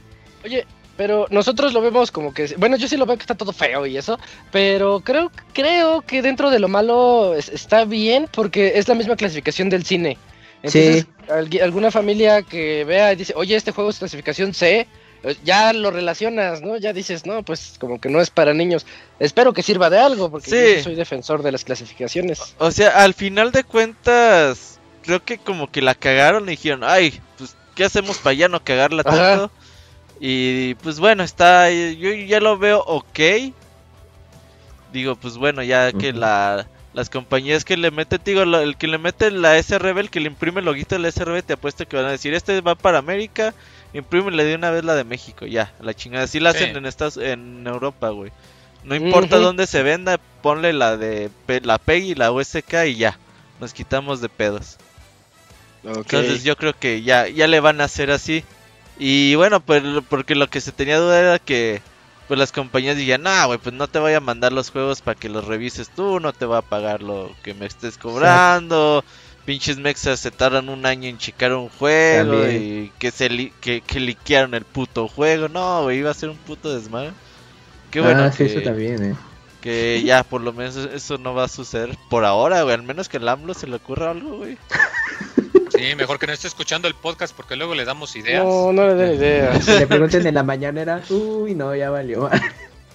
Oye, 0.44 0.66
pero 0.96 1.26
nosotros 1.30 1.72
lo 1.72 1.80
vemos 1.80 2.10
como 2.10 2.32
que, 2.32 2.54
bueno, 2.56 2.76
yo 2.76 2.88
sí 2.88 2.96
lo 2.96 3.06
veo 3.06 3.16
que 3.16 3.22
está 3.22 3.34
todo 3.34 3.52
feo 3.52 3.86
y 3.86 3.96
eso, 3.96 4.18
pero 4.52 5.00
creo, 5.00 5.30
creo 5.52 6.02
que 6.02 6.22
dentro 6.22 6.50
de 6.50 6.58
lo 6.58 6.68
malo 6.68 7.34
está 7.34 7.84
bien 7.84 8.28
porque 8.32 8.72
es 8.76 8.88
la 8.88 8.94
misma 8.94 9.16
clasificación 9.16 9.68
del 9.68 9.84
cine. 9.84 10.18
Entonces, 10.62 11.06
sí. 11.50 11.60
alguna 11.60 11.90
familia 11.90 12.42
que 12.42 12.84
vea 12.84 13.12
y 13.12 13.16
dice, 13.16 13.34
oye, 13.36 13.54
este 13.54 13.72
juego 13.72 13.90
es 13.90 13.98
clasificación 13.98 14.54
C, 14.54 14.86
eh, 15.24 15.36
ya 15.44 15.72
lo 15.72 15.90
relacionas, 15.90 16.62
¿no? 16.62 16.76
Ya 16.76 16.92
dices, 16.92 17.26
no, 17.26 17.42
pues 17.42 17.74
como 17.78 18.00
que 18.00 18.08
no 18.08 18.20
es 18.20 18.30
para 18.30 18.54
niños. 18.54 18.86
Espero 19.18 19.52
que 19.52 19.62
sirva 19.62 19.90
de 19.90 19.98
algo, 19.98 20.30
porque 20.30 20.76
yo 20.76 20.82
soy 20.82 20.94
defensor 20.94 21.42
de 21.42 21.52
las 21.52 21.64
clasificaciones. 21.64 22.54
O 22.58 22.70
sea, 22.70 23.02
al 23.02 23.14
final 23.14 23.52
de 23.52 23.64
cuentas, 23.64 24.78
creo 25.02 25.22
que 25.22 25.38
como 25.38 25.70
que 25.70 25.82
la 25.82 25.94
cagaron 25.94 26.44
y 26.44 26.52
dijeron, 26.52 26.82
ay, 26.84 27.20
pues, 27.36 27.56
¿qué 27.74 27.84
hacemos 27.84 28.18
para 28.18 28.34
ya 28.34 28.48
no 28.48 28.62
cagarla 28.62 29.02
tanto? 29.02 29.50
Y 30.20 30.74
pues 30.76 31.00
bueno, 31.00 31.22
está, 31.22 31.70
yo 31.70 32.12
ya 32.12 32.40
lo 32.40 32.58
veo 32.58 32.80
ok. 32.80 33.20
Digo, 34.92 35.16
pues 35.16 35.36
bueno, 35.36 35.62
ya 35.62 35.92
que 35.92 36.12
la, 36.12 36.66
las 36.92 37.10
compañías 37.10 37.64
que 37.64 37.76
le 37.76 37.90
meten, 37.90 38.20
digo, 38.24 38.42
el 38.42 38.76
que 38.76 38.86
le 38.86 38.98
mete 38.98 39.30
la 39.32 39.60
SRB, 39.60 39.98
el 39.98 40.10
que 40.10 40.20
le 40.20 40.28
imprime 40.28 40.60
el 40.60 40.66
loguito 40.66 40.94
de 40.94 41.00
la 41.00 41.10
SRB, 41.10 41.42
te 41.42 41.54
apuesto 41.54 41.86
que 41.86 41.96
van 41.96 42.06
a 42.06 42.12
decir, 42.12 42.32
este 42.32 42.60
va 42.60 42.76
para 42.76 42.98
América, 42.98 43.52
imprímele 43.92 44.44
de 44.44 44.54
una 44.54 44.70
vez 44.70 44.84
la 44.84 44.94
de 44.94 45.02
México, 45.02 45.46
ya, 45.46 45.72
la 45.80 45.94
chingada. 45.94 46.24
Así 46.24 46.38
la 46.38 46.50
hacen 46.50 46.76
en 46.76 46.86
Estados, 46.86 47.16
en 47.16 47.66
Europa, 47.66 48.10
güey. 48.10 48.30
No 48.84 48.94
importa 48.94 49.38
dónde 49.38 49.66
se 49.66 49.82
venda, 49.82 50.20
ponle 50.42 50.72
la 50.72 50.96
de 50.96 51.30
la 51.62 51.78
PEG 51.78 52.04
y 52.04 52.14
la 52.14 52.30
USK 52.30 52.84
y 52.86 52.96
ya, 52.96 53.18
nos 53.60 53.72
quitamos 53.72 54.20
de 54.20 54.28
pedos. 54.28 54.76
Entonces 55.82 56.44
yo 56.44 56.56
creo 56.56 56.78
que 56.78 57.02
ya, 57.02 57.28
ya 57.28 57.46
le 57.46 57.60
van 57.60 57.80
a 57.80 57.84
hacer 57.84 58.10
así. 58.10 58.44
Y 58.98 59.34
bueno, 59.34 59.60
pues 59.60 59.82
porque 60.08 60.34
lo 60.34 60.48
que 60.48 60.60
se 60.60 60.72
tenía 60.72 60.98
duda 60.98 61.18
era 61.18 61.38
que 61.38 61.82
pues 62.28 62.38
las 62.38 62.52
compañías 62.52 62.96
dirían, 62.96 63.22
nah, 63.22 63.46
güey, 63.46 63.58
pues 63.58 63.74
no 63.74 63.88
te 63.88 63.98
voy 63.98 64.14
a 64.14 64.20
mandar 64.20 64.52
los 64.52 64.70
juegos 64.70 65.02
para 65.02 65.18
que 65.18 65.28
los 65.28 65.44
revises 65.44 65.90
tú, 65.90 66.20
no 66.20 66.32
te 66.32 66.46
voy 66.46 66.56
a 66.56 66.62
pagar 66.62 67.02
lo 67.02 67.30
que 67.42 67.54
me 67.54 67.66
estés 67.66 67.98
cobrando. 67.98 69.04
Pinches 69.44 69.76
mexas 69.76 70.20
se 70.20 70.30
tardan 70.30 70.70
un 70.70 70.86
año 70.86 71.06
en 71.06 71.18
checar 71.18 71.52
un 71.52 71.68
juego 71.68 72.48
y 72.48 72.90
que 72.98 73.10
se 73.10 73.28
que, 73.60 73.82
que 73.82 74.00
liquearon 74.00 74.54
el 74.54 74.64
puto 74.64 75.06
juego. 75.06 75.48
No, 75.48 75.82
güey, 75.82 75.98
iba 75.98 76.10
a 76.10 76.14
ser 76.14 76.30
un 76.30 76.38
puto 76.38 76.74
desmadre. 76.74 77.12
Qué 77.90 78.00
bueno. 78.00 78.24
Ah, 78.24 78.30
que, 78.30 78.46
eso 78.46 78.62
también, 78.62 79.04
eh. 79.04 79.14
Que 79.60 80.02
ya, 80.02 80.24
por 80.24 80.40
lo 80.40 80.54
menos 80.54 80.76
eso 80.76 81.18
no 81.18 81.34
va 81.34 81.44
a 81.44 81.48
suceder 81.48 81.94
por 82.08 82.24
ahora, 82.24 82.62
güey. 82.62 82.74
Al 82.74 82.82
menos 82.84 83.10
que 83.10 83.18
el 83.18 83.28
AMLO 83.28 83.52
se 83.52 83.66
le 83.66 83.76
ocurra 83.76 84.12
algo, 84.12 84.38
güey. 84.38 84.56
Sí, 85.76 85.94
mejor 85.96 86.18
que 86.18 86.26
no 86.26 86.32
esté 86.32 86.48
escuchando 86.48 86.88
el 86.88 86.94
podcast 86.94 87.34
porque 87.34 87.56
luego 87.56 87.74
le 87.74 87.84
damos 87.84 88.16
ideas. 88.16 88.44
No, 88.44 88.72
no 88.72 88.86
le 88.86 88.94
den 88.94 89.14
ideas. 89.14 89.66
le 89.66 89.86
pregunten 89.86 90.26
en 90.26 90.34
la 90.34 90.42
mañanera, 90.42 91.02
uy, 91.10 91.54
no, 91.54 91.74
ya 91.74 91.90
valió. 91.90 92.30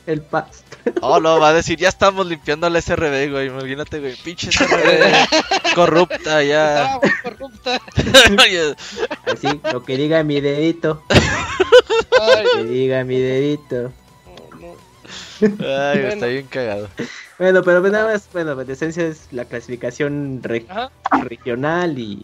El 0.05 0.21
pasto. 0.21 0.63
Oh, 1.01 1.19
no, 1.19 1.39
va 1.39 1.49
a 1.49 1.53
decir, 1.53 1.77
ya 1.77 1.89
estamos 1.89 2.25
limpiando 2.25 2.67
la 2.67 2.81
SRB, 2.81 3.29
güey. 3.29 3.47
Imagínate, 3.47 3.99
güey, 3.99 4.15
pinche 4.15 4.51
SRB 4.51 5.75
corrupta 5.75 6.41
ya. 6.41 6.95
Ah, 6.95 6.99
corrupta. 7.21 7.79
Así, 9.25 9.47
lo 9.71 9.83
que 9.83 9.97
diga 9.97 10.23
mi 10.23 10.41
dedito. 10.41 11.03
Lo 12.11 12.57
que 12.57 12.63
diga 12.63 13.03
mi 13.03 13.19
dedito. 13.19 13.91
Ay, 15.41 15.99
está 15.99 16.27
bien 16.27 16.47
cagado. 16.47 16.89
Bueno, 17.37 17.63
pero 17.63 17.79
pues 17.81 17.91
nada 17.91 18.11
más, 18.11 18.29
bueno, 18.33 18.55
de 18.55 18.73
esencia 18.73 19.07
es 19.07 19.27
la 19.31 19.45
clasificación 19.45 20.41
regional 21.21 21.97
y, 21.97 22.21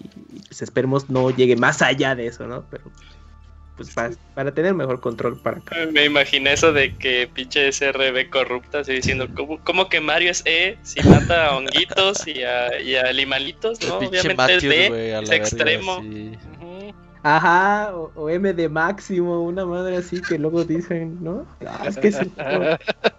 pues 0.47 0.61
esperemos 0.61 1.09
no 1.09 1.31
llegue 1.31 1.55
más 1.55 1.81
allá 1.81 2.15
de 2.15 2.27
eso, 2.27 2.47
¿no? 2.47 2.65
Pero 2.69 2.83
pues 3.75 3.93
para, 4.33 4.53
tener 4.53 4.73
mejor 4.73 5.01
control 5.01 5.39
para 5.41 5.57
acá. 5.57 5.75
Me 5.91 6.05
imaginé 6.05 6.53
eso 6.53 6.71
de 6.71 6.95
que 6.95 7.27
pinche 7.33 7.71
SRB 7.71 8.29
corrupta, 8.29 8.79
así 8.79 8.93
diciendo, 8.93 9.27
¿cómo, 9.63 9.89
que 9.89 9.99
Mario 9.99 10.31
es 10.31 10.43
E 10.45 10.77
si 10.83 11.01
mata 11.03 11.47
a 11.47 11.57
honguitos 11.57 12.25
y 12.25 12.43
a, 12.43 12.79
y 12.79 12.95
a 12.95 13.07
animalitos, 13.09 13.81
no? 13.81 13.97
Obviamente 13.97 14.55
es 14.55 14.63
D, 14.63 15.19
es 15.19 15.31
extremo. 15.31 16.01
Ajá, 17.27 17.91
o, 17.95 18.29
M 18.29 18.53
de 18.53 18.69
máximo, 18.69 19.41
una 19.41 19.65
madre 19.65 19.97
así 19.97 20.21
que 20.21 20.37
luego 20.37 20.63
dicen, 20.63 21.17
¿no? 21.23 21.43
Ah, 21.67 21.85
es 21.87 21.97
que 21.97 22.11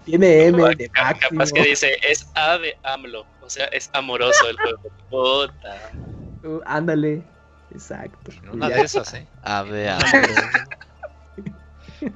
tiene 0.05 0.47
M 0.47 0.77
de 0.77 0.88
máximo. 0.95 1.31
Capaz 1.31 1.51
que 1.51 1.62
dice, 1.64 1.97
es 2.09 2.25
A 2.37 2.57
de 2.57 2.79
AMLO, 2.85 3.27
o 3.42 3.51
sea, 3.51 3.64
es 3.66 3.90
amoroso 3.95 4.49
el 4.49 4.57
juego. 4.59 4.79
Puta. 5.11 5.90
Uh, 6.45 6.61
ándale, 6.66 7.25
exacto. 7.73 8.31
Una 8.53 8.69
de 8.69 8.83
esas, 8.83 9.12
¿eh? 9.12 9.27
A 9.42 9.64
de 9.64 9.90
AMLO. 9.90 10.35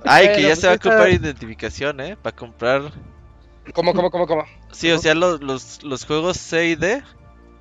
Ay, 0.05 0.29
que 0.37 0.43
ya 0.43 0.55
se 0.55 0.69
va 0.69 0.75
a 0.75 0.77
pues 0.77 0.95
ocupar 0.95 1.11
identificación, 1.11 1.99
¿eh? 1.99 2.17
Para 2.23 2.37
comprar. 2.37 2.83
¿Cómo, 3.75 3.93
cómo, 3.95 4.13
cómo, 4.13 4.29
cómo? 4.29 4.45
Sí, 4.71 4.93
o 4.93 4.99
sea, 4.99 5.17
los, 5.17 5.43
los, 5.43 5.83
los 5.83 6.05
juegos 6.05 6.37
C 6.37 6.69
y 6.69 6.77
D. 6.77 7.03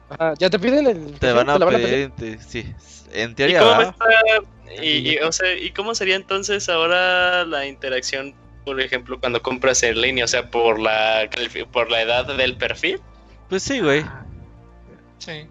Ajá, 0.10 0.34
ya 0.38 0.50
te 0.50 0.60
piden 0.60 0.88
el. 0.88 1.20
Te 1.20 1.32
van 1.32 1.50
a, 1.50 1.60
pedir, 1.60 2.12
sí, 2.48 2.66
en 3.12 3.36
teoría. 3.36 3.94
¿Y 4.82 5.18
cómo, 5.18 5.32
y, 5.62 5.72
cómo 5.72 5.96
sería 5.96 6.16
entonces 6.16 6.70
ahora 6.70 7.46
la 7.46 7.66
interacción, 7.66 8.34
por 8.66 8.80
ejemplo, 8.82 9.20
cuando 9.20 9.42
compras 9.42 9.84
en 9.84 10.00
línea? 10.02 10.26
O 10.26 10.28
sea, 10.28 10.50
por 10.50 10.80
la, 10.80 11.30
por 11.72 11.92
la 11.92 12.02
edad 12.02 12.26
del 12.26 12.58
perfil. 12.58 13.00
Pues 13.50 13.64
sí, 13.64 13.80
güey. 13.80 14.06
Sí. 15.20 15.48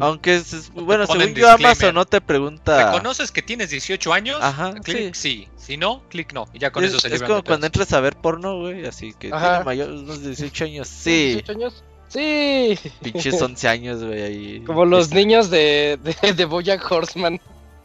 Aunque, 0.00 0.42
bueno, 0.74 1.06
según 1.06 1.34
yo, 1.34 1.50
Amazon 1.50 1.94
no 1.94 2.04
te 2.04 2.20
pregunta. 2.20 2.92
¿Reconoces 2.92 3.32
que 3.32 3.40
tienes 3.42 3.70
18 3.70 4.12
años? 4.12 4.38
Ajá, 4.40 4.74
clic 4.74 5.14
sí. 5.14 5.48
Si 5.56 5.76
no, 5.76 6.02
clic 6.08 6.32
no. 6.32 6.46
Y 6.52 6.58
ya 6.58 6.70
con 6.70 6.84
eso 6.84 7.00
se 7.00 7.14
Es 7.14 7.22
como 7.22 7.42
cuando 7.42 7.66
entras 7.66 7.92
a 7.92 8.00
ver 8.00 8.16
porno, 8.16 8.58
güey. 8.58 8.86
Así 8.86 9.12
que 9.12 9.30
tiene 9.30 9.64
mayor, 9.64 9.90
unos 9.90 10.22
18 10.22 10.64
años. 10.64 10.88
Sí. 10.88 11.42
18 11.44 11.52
años. 11.52 11.84
Sí. 12.08 12.78
Pinches 13.02 13.40
11 13.40 13.68
años, 13.68 14.04
güey, 14.04 14.22
ahí. 14.22 14.60
Como 14.66 14.84
los 14.84 15.10
niños 15.10 15.50
de, 15.50 15.98
de, 16.02 16.32
de 16.32 16.44
Bojack 16.44 16.90
Horseman. 16.90 17.40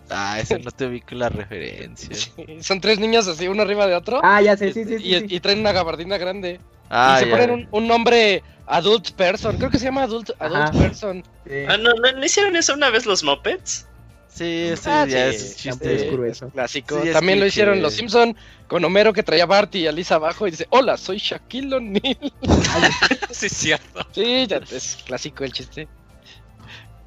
Ah, 0.10 0.40
ese 0.40 0.60
no 0.60 0.72
te 0.72 0.86
ubico 0.86 1.16
la 1.16 1.30
referencia. 1.30 2.16
son 2.62 2.82
tres 2.82 3.00
niños 3.00 3.28
así, 3.28 3.48
uno 3.48 3.64
arriba 3.64 3.88
de 3.88 3.96
otro. 3.96 4.20
Ah, 4.24 4.42
ya 4.42 4.56
sé, 4.58 4.74
sí, 4.74 4.86
sí. 4.86 4.96
Y, 4.96 5.20
sí, 5.20 5.26
y, 5.30 5.40
traen 5.40 5.60
una 5.60 5.72
gabardina 5.72 6.18
grande. 6.18 6.60
Ah, 6.90 7.18
y 7.20 7.24
se 7.24 7.30
ponen 7.30 7.52
un, 7.52 7.68
un, 7.72 7.88
nombre 7.88 8.44
adult 8.68 9.12
person. 9.12 9.58
Creo 9.58 9.70
que 9.70 9.80
se 9.80 9.86
llama 9.86 10.04
adult, 10.04 10.32
adult 10.40 10.78
person. 10.78 11.24
Ah, 11.68 11.78
¿no, 11.78 11.94
no, 11.94 12.24
hicieron 12.26 12.56
eso 12.56 12.74
una 12.74 12.90
vez 12.90 13.06
los 13.06 13.24
Muppets? 13.24 13.88
Sí, 14.34 14.72
sí, 14.76 14.90
ah, 14.90 15.06
ya 15.08 15.28
es 15.28 15.58
chiste 15.58 16.10
clásico. 16.52 17.00
También 17.12 17.40
lo 17.40 17.46
hicieron 17.46 17.82
los 17.84 17.94
Simpson 17.94 18.36
con 18.68 18.84
Homero 18.84 19.14
que 19.14 19.22
traía 19.22 19.44
a 19.44 19.46
Bart 19.46 19.76
y 19.76 19.86
a 19.86 19.92
Lisa 19.92 20.16
abajo 20.16 20.48
y 20.48 20.52
dice, 20.52 20.66
hola, 20.72 20.98
soy 20.98 21.18
Shaquille 21.18 21.76
O'Neal. 21.76 22.34
sí, 23.30 23.46
es 23.46 23.54
cierto. 23.54 24.08
Sí, 24.12 24.48
ya 24.48 24.60
es 24.72 24.98
clásico 25.06 25.44
el 25.44 25.54
chiste. 25.54 25.88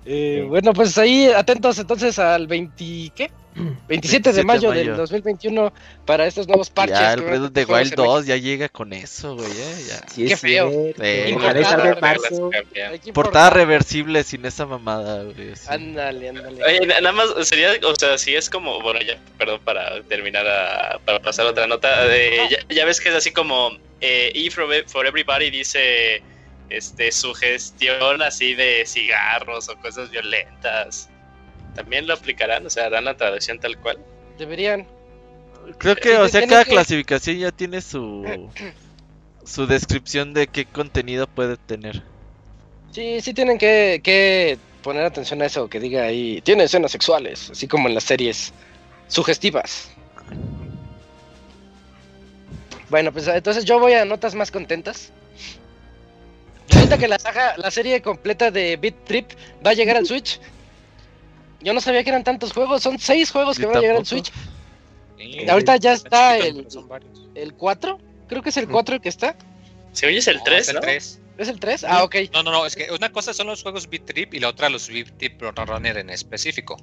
Eh, 0.04 0.44
bueno, 0.48 0.72
pues 0.72 0.96
ahí 0.98 1.26
atentos 1.26 1.80
entonces 1.80 2.16
al 2.20 2.46
20, 2.46 3.12
¿qué? 3.12 3.32
27 3.88 4.32
de 4.32 4.44
mayo, 4.44 4.70
del 4.70 4.96
2021 4.96 5.72
para 6.04 6.26
estos 6.26 6.46
nuevos 6.46 6.70
parches. 6.70 6.98
Ya, 6.98 7.14
el 7.14 7.22
Breath 7.22 7.42
of 7.42 7.52
the 7.52 7.64
Wild 7.64 7.94
2 7.94 8.26
ya 8.26 8.36
llega 8.36 8.68
con 8.68 8.92
eso, 8.92 9.34
güey. 9.36 9.50
Eh, 9.50 9.86
ya. 9.88 10.00
Qué 10.14 10.36
feo. 10.36 10.70
Portada 13.14 13.50
reversible 13.50 14.22
sin 14.24 14.44
esa 14.44 14.66
mamada, 14.66 15.24
güey. 15.24 15.52
Ándale, 15.68 16.28
ándale. 16.28 16.64
Oye, 16.64 16.86
nada 16.86 17.12
más 17.12 17.28
sería, 17.48 17.70
o 17.82 17.94
sea, 17.96 18.18
si 18.18 18.34
es 18.34 18.50
como, 18.50 18.80
bueno, 18.82 19.00
ya, 19.00 19.18
perdón, 19.38 19.60
para 19.64 20.02
terminar, 20.02 20.46
a, 20.46 20.98
para 21.04 21.20
pasar 21.20 21.46
otra 21.46 21.66
nota. 21.66 22.06
De, 22.06 22.58
ya, 22.68 22.84
ves 22.84 23.00
que 23.00 23.08
es 23.08 23.14
así 23.14 23.30
como 23.30 23.70
eh, 24.00 24.32
E 24.34 24.50
for 24.50 25.06
Everybody 25.06 25.50
dice 25.50 26.22
este 26.68 27.12
su 27.12 27.32
gestión 27.32 28.22
así 28.22 28.54
de 28.54 28.84
cigarros 28.86 29.68
o 29.68 29.76
cosas 29.76 30.10
violentas 30.10 31.08
también 31.76 32.06
lo 32.06 32.14
aplicarán, 32.14 32.66
o 32.66 32.70
sea, 32.70 32.86
harán 32.86 33.04
la 33.04 33.16
traducción 33.16 33.60
tal 33.60 33.78
cual. 33.78 33.98
Deberían. 34.38 34.86
Creo 35.78 35.96
que, 35.96 36.16
o 36.16 36.28
sea, 36.28 36.46
cada 36.46 36.64
clasificación 36.64 37.38
ya 37.38 37.52
tiene 37.52 37.80
su 37.80 38.24
su 39.44 39.66
descripción 39.66 40.34
de 40.34 40.48
qué 40.48 40.64
contenido 40.64 41.26
puede 41.26 41.56
tener. 41.56 42.02
Sí, 42.90 43.20
sí 43.20 43.34
tienen 43.34 43.58
que, 43.58 44.00
que 44.02 44.58
poner 44.82 45.04
atención 45.04 45.42
a 45.42 45.46
eso, 45.46 45.68
que 45.68 45.78
diga 45.78 46.04
ahí, 46.04 46.40
tiene 46.42 46.64
escenas 46.64 46.92
sexuales, 46.92 47.50
así 47.50 47.68
como 47.68 47.88
en 47.88 47.94
las 47.94 48.04
series 48.04 48.52
sugestivas. 49.08 49.90
Bueno, 52.88 53.12
pues 53.12 53.28
entonces 53.28 53.64
yo 53.64 53.78
voy 53.78 53.92
a 53.92 54.04
notas 54.04 54.34
más 54.34 54.50
contentas. 54.50 55.12
Resulta 56.68 56.98
que 56.98 57.08
la, 57.08 57.18
la 57.56 57.70
serie 57.70 58.00
completa 58.00 58.50
de 58.50 58.76
Beat 58.76 59.04
Trip 59.04 59.30
va 59.64 59.70
a 59.70 59.74
llegar 59.74 59.96
al 59.96 60.06
Switch 60.06 60.40
yo 61.66 61.74
no 61.74 61.80
sabía 61.80 62.04
que 62.04 62.10
eran 62.10 62.22
tantos 62.22 62.52
juegos. 62.52 62.80
Son 62.80 62.96
seis 62.96 63.32
juegos 63.32 63.58
que 63.58 63.66
van 63.66 63.78
a 63.78 63.80
llegar 63.80 63.96
al 63.96 64.06
Switch. 64.06 64.30
Ahorita 65.48 65.74
ya 65.78 65.94
está 65.94 66.38
el, 66.38 66.64
el 67.34 67.54
4. 67.54 67.98
Creo 68.28 68.40
que 68.40 68.50
es 68.50 68.56
el 68.56 68.68
4 68.68 68.94
el 68.94 69.00
que 69.00 69.08
está. 69.08 69.36
Si 69.90 70.06
oyes 70.06 70.28
el 70.28 70.40
3, 70.44 70.68
¿no? 70.68 70.74
El 70.74 70.80
3. 70.80 71.20
¿Es 71.38 71.48
el 71.48 71.58
3? 71.58 71.82
Ah, 71.82 72.04
ok. 72.04 72.14
No, 72.32 72.44
no, 72.44 72.52
no, 72.52 72.66
es 72.66 72.76
que 72.76 72.86
una 72.92 73.10
cosa 73.10 73.34
son 73.34 73.48
los 73.48 73.64
juegos 73.64 73.90
Beat 73.90 74.04
Trip 74.04 74.34
y 74.34 74.38
la 74.38 74.50
otra 74.50 74.68
los 74.68 74.88
Beat 74.88 75.18
Trip 75.18 75.42
Runner 75.42 75.98
en 75.98 76.10
específico. 76.10 76.76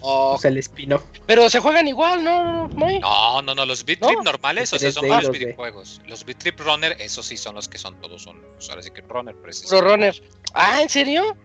O 0.00 0.38
sea, 0.40 0.50
el 0.50 0.56
spin-off. 0.56 1.02
Pero 1.26 1.50
se 1.50 1.60
juegan 1.60 1.86
igual, 1.86 2.24
¿no? 2.24 2.68
No, 2.68 3.42
no, 3.42 3.54
no, 3.54 3.66
los 3.66 3.84
Beat 3.84 4.00
Trip 4.00 4.22
normales, 4.22 4.72
o 4.72 4.78
sea, 4.78 4.90
son 4.90 5.08
los 5.08 5.30
videojuegos. 5.30 6.00
Los 6.06 6.24
Beat 6.24 6.38
Trip 6.38 6.58
Runner, 6.58 6.96
esos 6.98 7.26
sí 7.26 7.36
son 7.36 7.54
los 7.54 7.68
que 7.68 7.76
son 7.76 8.00
todos, 8.00 8.22
son, 8.22 8.40
ahora 8.70 8.82
sí 8.82 8.90
que 8.92 9.02
Runner, 9.02 9.36
Pro 9.36 9.80
Runner. 9.82 10.22
Ah, 10.54 10.80
¿en 10.80 10.88
serio? 10.88 11.36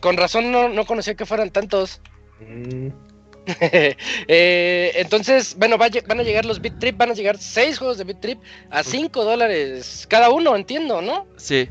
Con 0.00 0.16
razón 0.16 0.50
no, 0.52 0.68
no 0.68 0.86
conocía 0.86 1.14
que 1.14 1.26
fueran 1.26 1.50
tantos. 1.50 2.00
Mm. 2.40 2.88
Eh, 4.28 4.92
entonces, 4.96 5.54
bueno, 5.56 5.78
van 5.78 6.20
a 6.20 6.22
llegar 6.24 6.44
los 6.44 6.60
Beat 6.60 6.80
Trip, 6.80 6.96
van 6.96 7.10
a 7.10 7.14
llegar 7.14 7.38
seis 7.38 7.78
juegos 7.78 7.96
de 7.96 8.02
Beat 8.02 8.20
Trip 8.20 8.40
a 8.70 8.82
5 8.82 9.24
dólares 9.24 10.04
cada 10.10 10.30
uno, 10.30 10.56
entiendo, 10.56 11.00
¿no? 11.00 11.28
Sí. 11.36 11.68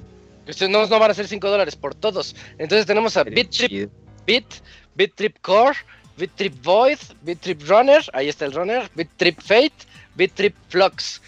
No, 0.70 0.86
no 0.86 1.00
van 1.00 1.12
a 1.12 1.14
ser 1.14 1.28
5 1.28 1.50
dólares 1.50 1.76
por 1.76 1.94
todos. 1.94 2.36
Entonces 2.58 2.86
tenemos 2.86 3.18
a 3.18 3.26
Beat 3.26 3.50
Trip 3.50 3.92
Beat, 4.26 4.46
Beat 4.96 5.12
Trip 5.16 5.38
Core, 5.42 5.76
Beat 6.18 6.32
Trip 6.36 6.54
Void, 6.64 7.00
Beat 7.22 7.40
Trip 7.40 7.62
Runner, 7.68 8.04
ahí 8.14 8.30
está 8.30 8.46
el 8.46 8.54
Runner, 8.54 8.90
Beat 8.96 9.10
Trip 9.18 9.40
Fate, 9.42 9.74
Beat 10.16 10.32
Trip 10.34 10.56
Flux. 10.70 11.22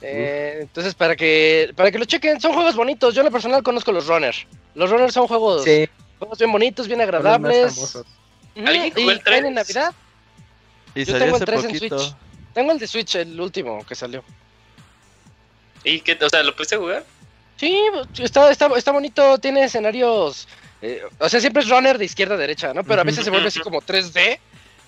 Eh, 0.00 0.58
entonces, 0.60 0.94
para 0.94 1.16
que 1.16 1.72
para 1.74 1.90
que 1.90 1.98
lo 1.98 2.04
chequen, 2.04 2.40
son 2.40 2.52
juegos 2.54 2.76
bonitos. 2.76 3.14
Yo 3.14 3.22
en 3.22 3.26
lo 3.26 3.32
personal 3.32 3.62
conozco 3.62 3.90
los 3.90 4.06
Runners. 4.06 4.46
Los 4.74 4.90
Runners 4.90 5.12
son 5.12 5.26
juegos, 5.26 5.64
juegos 6.18 6.38
bien 6.38 6.52
bonitos, 6.52 6.86
bien 6.86 7.00
agradables. 7.00 7.96
¿Alguien 8.56 8.92
jugó 8.94 9.10
el 9.10 9.22
3? 9.22 9.44
en 9.44 9.54
Navidad? 9.54 9.94
Y 10.94 11.04
Yo 11.04 11.18
tengo 11.18 11.36
el 11.36 11.44
3 11.44 11.64
en 11.64 11.78
Switch. 11.78 12.14
Tengo 12.54 12.72
el 12.72 12.78
de 12.78 12.86
Switch, 12.86 13.14
el 13.16 13.40
último 13.40 13.84
que 13.86 13.94
salió. 13.94 14.24
¿Y 15.84 16.00
qué? 16.00 16.18
O 16.20 16.28
sea, 16.28 16.42
¿lo 16.42 16.54
pudiste 16.54 16.76
jugar? 16.76 17.04
Sí, 17.56 17.76
está, 18.18 18.50
está, 18.50 18.66
está 18.76 18.92
bonito, 18.92 19.38
tiene 19.38 19.64
escenarios. 19.64 20.48
Eh, 20.80 21.02
o 21.18 21.28
sea, 21.28 21.40
siempre 21.40 21.62
es 21.62 21.68
runner 21.68 21.98
de 21.98 22.04
izquierda 22.04 22.34
a 22.34 22.38
derecha, 22.38 22.72
¿no? 22.72 22.84
Pero 22.84 23.00
a 23.00 23.04
veces 23.04 23.24
se 23.24 23.30
vuelve 23.30 23.48
así 23.48 23.60
como 23.60 23.80
3D, 23.80 24.38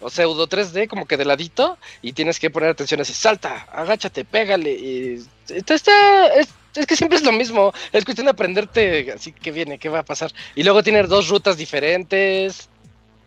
o 0.01 0.09
pseudo 0.09 0.49
3D, 0.49 0.89
como 0.89 1.07
que 1.07 1.17
de 1.17 1.25
ladito, 1.25 1.79
y 2.01 2.13
tienes 2.13 2.39
que 2.39 2.51
poner 2.51 2.71
atención 2.71 3.01
así, 3.01 3.13
salta, 3.13 3.67
agáchate, 3.73 4.25
pégale. 4.25 4.71
Y 4.71 5.25
está, 5.49 5.75
está 5.75 6.27
es, 6.35 6.49
es, 6.75 6.87
que 6.87 6.97
siempre 6.97 7.19
es 7.19 7.25
lo 7.25 7.33
mismo, 7.33 7.73
es 7.93 8.05
cuestión 8.05 8.27
de 8.27 8.33
aprenderte 8.33 9.13
así 9.13 9.33
que 9.33 9.51
viene, 9.51 9.79
qué 9.79 9.89
va 9.89 10.01
a 10.01 10.05
pasar. 10.05 10.33
Y 10.55 10.63
luego 10.63 10.83
tiene 10.83 11.03
dos 11.05 11.29
rutas 11.29 11.57
diferentes. 11.57 12.69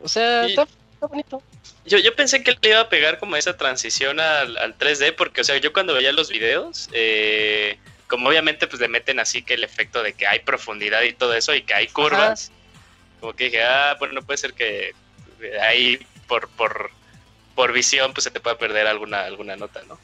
O 0.02 0.08
sea, 0.08 0.46
está, 0.46 0.68
bonito. 1.02 1.42
Yo, 1.86 1.98
yo 1.98 2.16
pensé 2.16 2.44
que 2.44 2.56
le 2.62 2.70
iba 2.70 2.80
a 2.80 2.90
pegar 2.90 3.20
como 3.20 3.36
esa 3.36 3.58
transición 3.58 4.20
al, 4.20 4.78
3D, 4.78 5.16
porque, 5.16 5.42
o 5.42 5.44
sea, 5.44 5.58
yo 5.58 5.74
cuando 5.74 5.94
veía 5.94 6.12
los 6.14 6.30
videos, 6.30 6.90
eh, 6.94 7.78
como 8.08 8.30
obviamente 8.30 8.68
pues 8.68 8.82
le 8.82 8.88
meten 8.88 9.20
así 9.20 9.42
que 9.42 9.56
el 9.56 9.64
efecto 9.64 10.04
de 10.04 10.14
que 10.14 10.28
hay 10.28 10.40
profundidad 10.40 11.02
y 11.02 11.14
todo 11.14 11.34
eso 11.34 11.54
y 11.54 11.64
que 11.64 11.74
hay 11.74 11.88
curvas, 11.88 12.52
como 13.20 13.34
que 13.34 13.46
dije, 13.46 13.64
ah, 13.64 13.96
bueno, 14.00 14.14
no 14.16 14.22
puede 14.22 14.38
ser 14.38 14.54
que 14.54 14.94
ahí 15.62 16.00
por, 16.28 16.50
por, 16.50 16.92
por 17.56 17.74
visión 17.74 18.14
pues 18.14 18.24
se 18.26 18.32
te 18.32 18.40
pueda 18.40 18.58
perder 18.58 18.88
alguna, 18.88 19.22
alguna 19.22 19.56
nota, 19.56 19.82
¿no? 19.88 20.00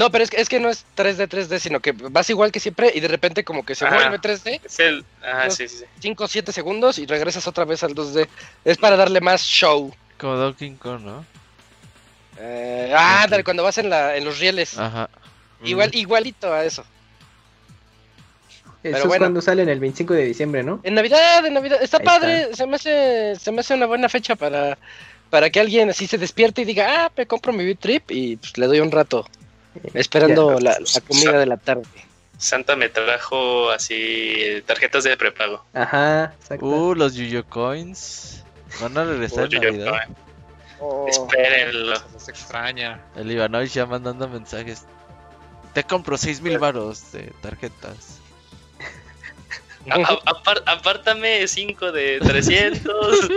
No, 0.00 0.10
pero 0.10 0.24
es 0.24 0.30
que, 0.30 0.40
es 0.40 0.48
que 0.48 0.60
no 0.60 0.70
es 0.70 0.86
3D, 0.96 1.28
3D, 1.28 1.58
sino 1.58 1.80
que 1.80 1.92
vas 1.92 2.30
igual 2.30 2.50
que 2.50 2.58
siempre 2.58 2.90
y 2.94 3.00
de 3.00 3.08
repente 3.08 3.44
como 3.44 3.66
que 3.66 3.74
se 3.74 3.86
vuelve 3.86 4.18
3D. 4.18 4.62
Es 4.64 4.80
el... 4.80 5.04
Ah, 5.22 5.50
sí, 5.50 5.68
sí, 5.68 5.84
5 5.98 6.24
o 6.24 6.26
7 6.26 6.52
segundos 6.52 6.98
y 6.98 7.04
regresas 7.04 7.46
otra 7.46 7.66
vez 7.66 7.84
al 7.84 7.94
2D. 7.94 8.26
Es 8.64 8.78
para 8.78 8.96
darle 8.96 9.20
más 9.20 9.42
show. 9.42 9.94
Como 10.16 10.36
Donkey 10.36 10.70
Kong, 10.76 11.02
¿no? 11.02 11.26
Eh, 12.38 12.94
ah, 12.96 13.26
dale, 13.28 13.44
cuando 13.44 13.62
vas 13.62 13.76
en, 13.76 13.90
la, 13.90 14.16
en 14.16 14.24
los 14.24 14.38
rieles. 14.38 14.78
Ajá. 14.78 15.10
Igual, 15.64 15.94
igualito 15.94 16.50
a 16.50 16.64
eso. 16.64 16.82
Eso 18.82 19.12
es 19.12 19.18
cuando 19.18 19.42
sale 19.42 19.64
en 19.64 19.68
el 19.68 19.80
25 19.80 20.14
de 20.14 20.24
diciembre, 20.24 20.62
¿no? 20.62 20.80
En 20.82 20.94
Navidad, 20.94 21.44
en 21.44 21.52
Navidad. 21.52 21.82
Está 21.82 21.98
padre, 21.98 22.54
Se, 22.54 22.66
me 22.66 22.76
hace, 22.76 23.36
se 23.36 23.52
me 23.52 23.60
hace 23.60 23.74
una 23.74 23.84
buena 23.84 24.08
fecha 24.08 24.34
para, 24.34 24.78
para 25.28 25.50
que 25.50 25.60
alguien 25.60 25.90
así 25.90 26.06
se 26.06 26.16
despierte 26.16 26.62
y 26.62 26.64
diga, 26.64 27.04
ah, 27.04 27.12
me 27.14 27.26
compro 27.26 27.52
mi 27.52 27.66
Beat 27.66 27.80
Trip 27.80 28.10
y 28.10 28.36
pues, 28.38 28.56
le 28.56 28.66
doy 28.66 28.80
un 28.80 28.90
rato. 28.90 29.26
Esperando 29.94 30.58
la, 30.60 30.76
comida 31.06 31.38
de 31.38 31.46
la 31.46 31.56
tarde. 31.56 31.84
Santa 32.38 32.74
me 32.74 32.88
trajo 32.88 33.70
así 33.70 34.62
tarjetas 34.66 35.04
de 35.04 35.16
prepago. 35.16 35.64
Ajá, 35.74 36.32
exacto. 36.40 36.64
Uh, 36.64 36.94
los 36.94 37.14
Yuyo 37.14 37.44
Coins. 37.46 38.44
Van 38.80 38.96
a 38.96 39.04
regresar 39.04 39.48
uh, 39.48 39.52
en 39.52 39.60
Navidad. 39.60 40.08
Oh. 40.80 41.06
Espérenlo. 41.08 41.96
Se 42.16 42.30
extraña. 42.30 43.00
El 43.14 43.30
Ivanovich 43.30 43.72
ya 43.72 43.84
mandando 43.84 44.28
mensajes. 44.28 44.86
Te 45.74 45.84
compro 45.84 46.16
6000 46.16 46.58
varos 46.58 47.12
de 47.12 47.32
tarjetas. 47.42 48.18
apártame 50.66 51.46
5 51.46 51.92
de 51.92 52.20
300. 52.20 53.30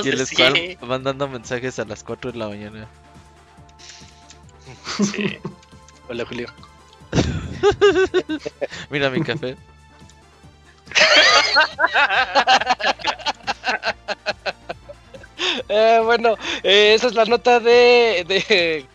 y 0.04 0.08
el 0.08 0.26
Squall 0.26 0.78
mandando 0.80 1.28
mensajes 1.28 1.78
a 1.78 1.84
las 1.84 2.02
4 2.02 2.32
de 2.32 2.38
la 2.38 2.48
mañana. 2.48 2.88
Hola, 6.08 6.24
Julio. 6.26 6.48
Mira 8.90 9.10
mi 9.10 9.22
café. 9.22 9.56
Eh, 15.68 16.00
bueno, 16.04 16.34
eh, 16.62 16.94
esa 16.94 17.06
es 17.06 17.14
la 17.14 17.24
nota 17.24 17.60
de, 17.60 18.24
de, 18.26 18.86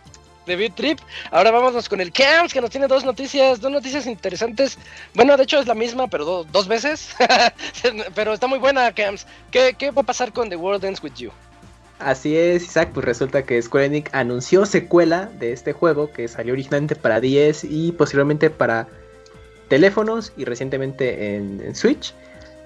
de 0.46 0.56
Beat 0.56 0.76
Trip. 0.76 1.00
Ahora 1.32 1.52
vámonos 1.52 1.90
con 1.90 2.02
el 2.02 2.12
Camps, 2.12 2.54
que 2.54 2.62
nos 2.62 2.70
tiene 2.70 2.88
dos 2.88 3.04
noticias, 3.04 3.60
dos 3.62 3.72
noticias 3.72 4.06
interesantes. 4.06 4.78
Bueno, 5.14 5.38
de 5.38 5.44
hecho 5.44 5.60
es 5.60 5.68
la 5.68 5.74
misma, 5.74 6.08
pero 6.08 6.44
dos 6.44 6.68
veces. 6.68 7.16
pero 8.14 8.34
está 8.34 8.48
muy 8.48 8.60
buena, 8.60 8.92
Camps. 8.94 9.26
¿Qué, 9.52 9.76
¿Qué 9.78 9.92
va 9.92 10.02
a 10.02 10.06
pasar 10.06 10.34
con 10.34 10.50
The 10.50 10.56
World 10.56 10.86
Ends 10.86 11.02
With 11.02 11.14
You? 11.16 11.32
Así 12.00 12.36
es, 12.36 12.64
Isaac, 12.64 12.92
pues 12.94 13.06
resulta 13.06 13.44
que 13.44 13.62
Square 13.62 13.86
Enix 13.86 14.14
anunció 14.14 14.66
secuela 14.66 15.30
de 15.40 15.54
este 15.54 15.72
juego 15.72 16.12
que 16.12 16.28
salió 16.28 16.54
originalmente 16.54 16.96
para 16.96 17.22
10 17.22 17.64
y 17.64 17.94
posiblemente 17.94 18.50
para 18.50 18.88
teléfonos 19.70 20.34
y 20.36 20.44
recientemente 20.44 21.36
en, 21.36 21.74
Switch. 21.74 22.14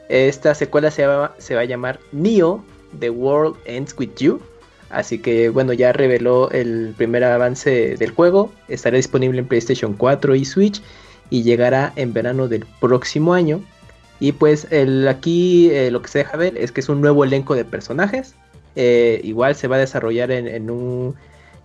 Esta 0.10 0.56
secuela 0.56 0.90
se 0.90 1.06
va, 1.06 1.36
a 1.36 1.64
llamar 1.64 2.00
Neo, 2.12 2.64
The 3.00 3.12
World 3.12 3.56
Ends 3.66 3.96
With 3.98 4.16
You. 4.18 4.42
Así 4.90 5.20
que 5.20 5.50
bueno, 5.50 5.74
ya 5.74 5.94
reveló 5.94 6.50
el 6.50 6.96
primer 6.98 7.24
avance 7.24 7.96
del 7.98 8.10
juego. 8.10 8.52
Estará 8.68 8.98
disponible 8.98 9.38
en 9.38 9.48
PlayStation 9.48 9.94
4 9.94 10.34
y 10.34 10.46
Switch 10.46 10.82
y 11.30 11.44
llegará 11.44 11.94
en 11.96 12.14
verano 12.14 12.48
del 12.48 12.66
próximo 12.80 13.36
año. 13.36 13.62
Y 14.20 14.32
pues 14.32 14.68
aquí 15.08 15.70
eh, 15.70 15.92
lo 15.92 16.02
que 16.02 16.08
se 16.08 16.18
deja 16.20 16.36
ver 16.36 16.58
es 16.58 16.72
que 16.72 16.82
es 16.82 16.90
un 16.90 17.00
nuevo 17.00 17.24
elenco 17.24 17.54
de 17.54 17.64
personajes. 17.64 18.34
Eh, 18.82 19.20
igual 19.26 19.56
se 19.56 19.68
va 19.68 19.76
a 19.76 19.80
desarrollar 19.80 20.32
en, 20.32 20.72
un, 20.72 21.14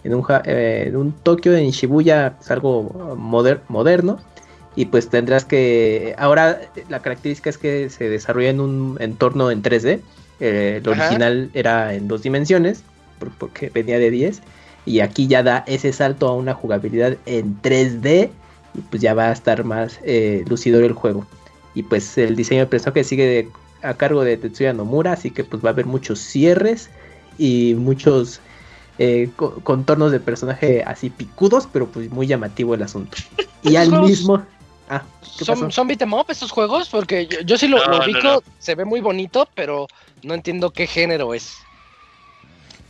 en 0.03 0.15
un, 0.17 0.25
eh, 0.47 0.87
en 0.89 0.97
un 0.97 1.13
Tokio, 1.13 1.57
en 1.57 1.71
Shibuya, 1.71 2.35
es 2.41 2.51
algo 2.51 3.15
moderno. 3.69 4.19
Y 4.75 4.87
pues 4.87 5.09
tendrás 5.09 5.45
que. 5.45 6.17
Ahora 6.19 6.61
la 6.89 7.03
característica 7.03 7.51
es 7.51 7.57
que 7.57 7.89
se 7.89 8.09
desarrolla 8.09 8.51
en 8.51 8.59
un 8.59 8.97
entorno 8.99 9.53
en 9.53 9.63
3D. 9.63 10.01
Eh, 10.41 10.81
el 10.83 10.89
original 10.89 11.51
era 11.55 11.95
en 11.95 12.09
dos 12.09 12.23
dimensiones, 12.23 12.83
porque 13.39 13.71
venía 13.71 14.01
de 14.01 14.11
10. 14.11 14.43
Y 14.85 14.99
aquí 14.99 15.29
ya 15.29 15.45
da 15.45 15.63
ese 15.69 15.93
salto 15.93 16.27
a 16.27 16.35
una 16.35 16.55
jugabilidad 16.55 17.17
en 17.27 17.63
3D. 17.63 18.31
Y 18.75 18.81
pues 18.91 19.01
ya 19.01 19.15
va 19.15 19.29
a 19.29 19.33
estar 19.33 19.63
más 19.63 20.01
lucidor 20.49 20.83
el 20.83 20.95
juego. 20.95 21.25
Y 21.77 21.85
pues 21.85 22.19
el 22.19 22.35
diseño 22.35 22.63
de 22.63 22.67
personaje 22.67 23.05
sigue 23.05 23.51
a 23.83 23.95
cargo 23.95 24.25
de 24.25 24.37
Tetsuya 24.37 24.73
Nomura, 24.73 25.13
así 25.13 25.31
que 25.31 25.45
pues 25.45 25.65
va 25.65 25.69
a 25.69 25.73
haber 25.73 25.87
muchos 25.87 26.19
cierres 26.19 26.91
y 27.39 27.75
muchos 27.75 28.41
eh, 28.99 29.29
contornos 29.37 30.13
de 30.13 30.21
personaje 30.21 30.85
así 30.87 31.11
picudos, 31.11 31.69
pero 31.73 31.89
pues 31.89 32.11
muy 32.11 32.27
llamativo 32.27 32.75
el 32.75 32.83
asunto. 32.83 33.17
Y 33.63 33.77
al 33.77 33.91
mismo... 34.03 34.45
Ah, 34.89 35.03
¿Son, 35.23 35.73
¿Son 35.73 35.89
beat'em 35.89 36.13
up 36.13 36.27
estos 36.29 36.51
juegos? 36.51 36.89
Porque 36.91 37.27
yo, 37.45 37.57
sí 37.57 37.67
lo, 37.67 37.79
ubico, 37.79 38.43
se 38.59 38.75
ve 38.75 38.85
muy 38.85 39.01
bonito, 39.01 39.49
pero 39.55 39.89
no 40.23 40.35
entiendo 40.35 40.71
qué 40.71 40.87
género 40.87 41.35
es. 41.35 41.57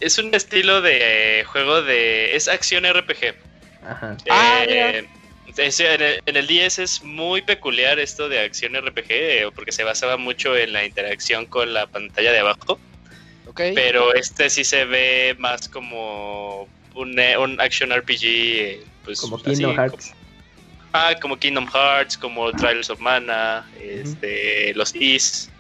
Es 0.01 0.19
un 0.19 0.35
estilo 0.35 0.83
de 0.83 1.45
juego 1.47 1.83
de... 1.83 2.35
es 2.35 2.49
acción 2.49 2.85
RPG. 2.85 3.35
Ajá. 3.89 4.17
Eh, 4.25 4.29
ah, 4.31 4.65
en, 4.67 6.37
el, 6.37 6.47
10 6.47 6.79
es 6.81 7.03
muy 7.03 7.43
peculiar 7.43 7.99
esto 7.99 8.29
de 8.29 8.41
acción 8.41 8.75
RPG, 8.75 9.07
eh, 9.11 9.51
porque 9.55 9.73
se 9.73 9.85
basaba 9.85 10.17
mucho 10.17 10.57
en 10.57 10.73
la 10.73 10.85
interacción 10.85 11.47
con 11.47 11.73
la 11.73 11.87
pantalla 11.87 12.33
de 12.33 12.41
abajo. 12.41 12.79
Pero 13.55 14.15
este 14.15 14.51
sí 14.51 14.65
se 14.65 14.85
ve 14.85 15.37
más 15.39 15.69
como 15.69 16.69
un, 16.95 17.19
un 17.39 17.61
action 17.61 17.91
RPG. 17.91 18.85
Pues, 19.05 19.21
como 19.21 19.41
Kingdom 19.41 19.77
Hearts. 19.77 20.15
ah, 20.93 21.15
como 21.21 21.39
Kingdom 21.39 21.67
Hearts, 21.67 22.17
como 22.17 22.51
Trials 22.53 22.91
of 22.91 23.01
Mana, 23.01 23.67
este, 23.81 24.73
los 24.75 24.95
Is. 24.95 25.51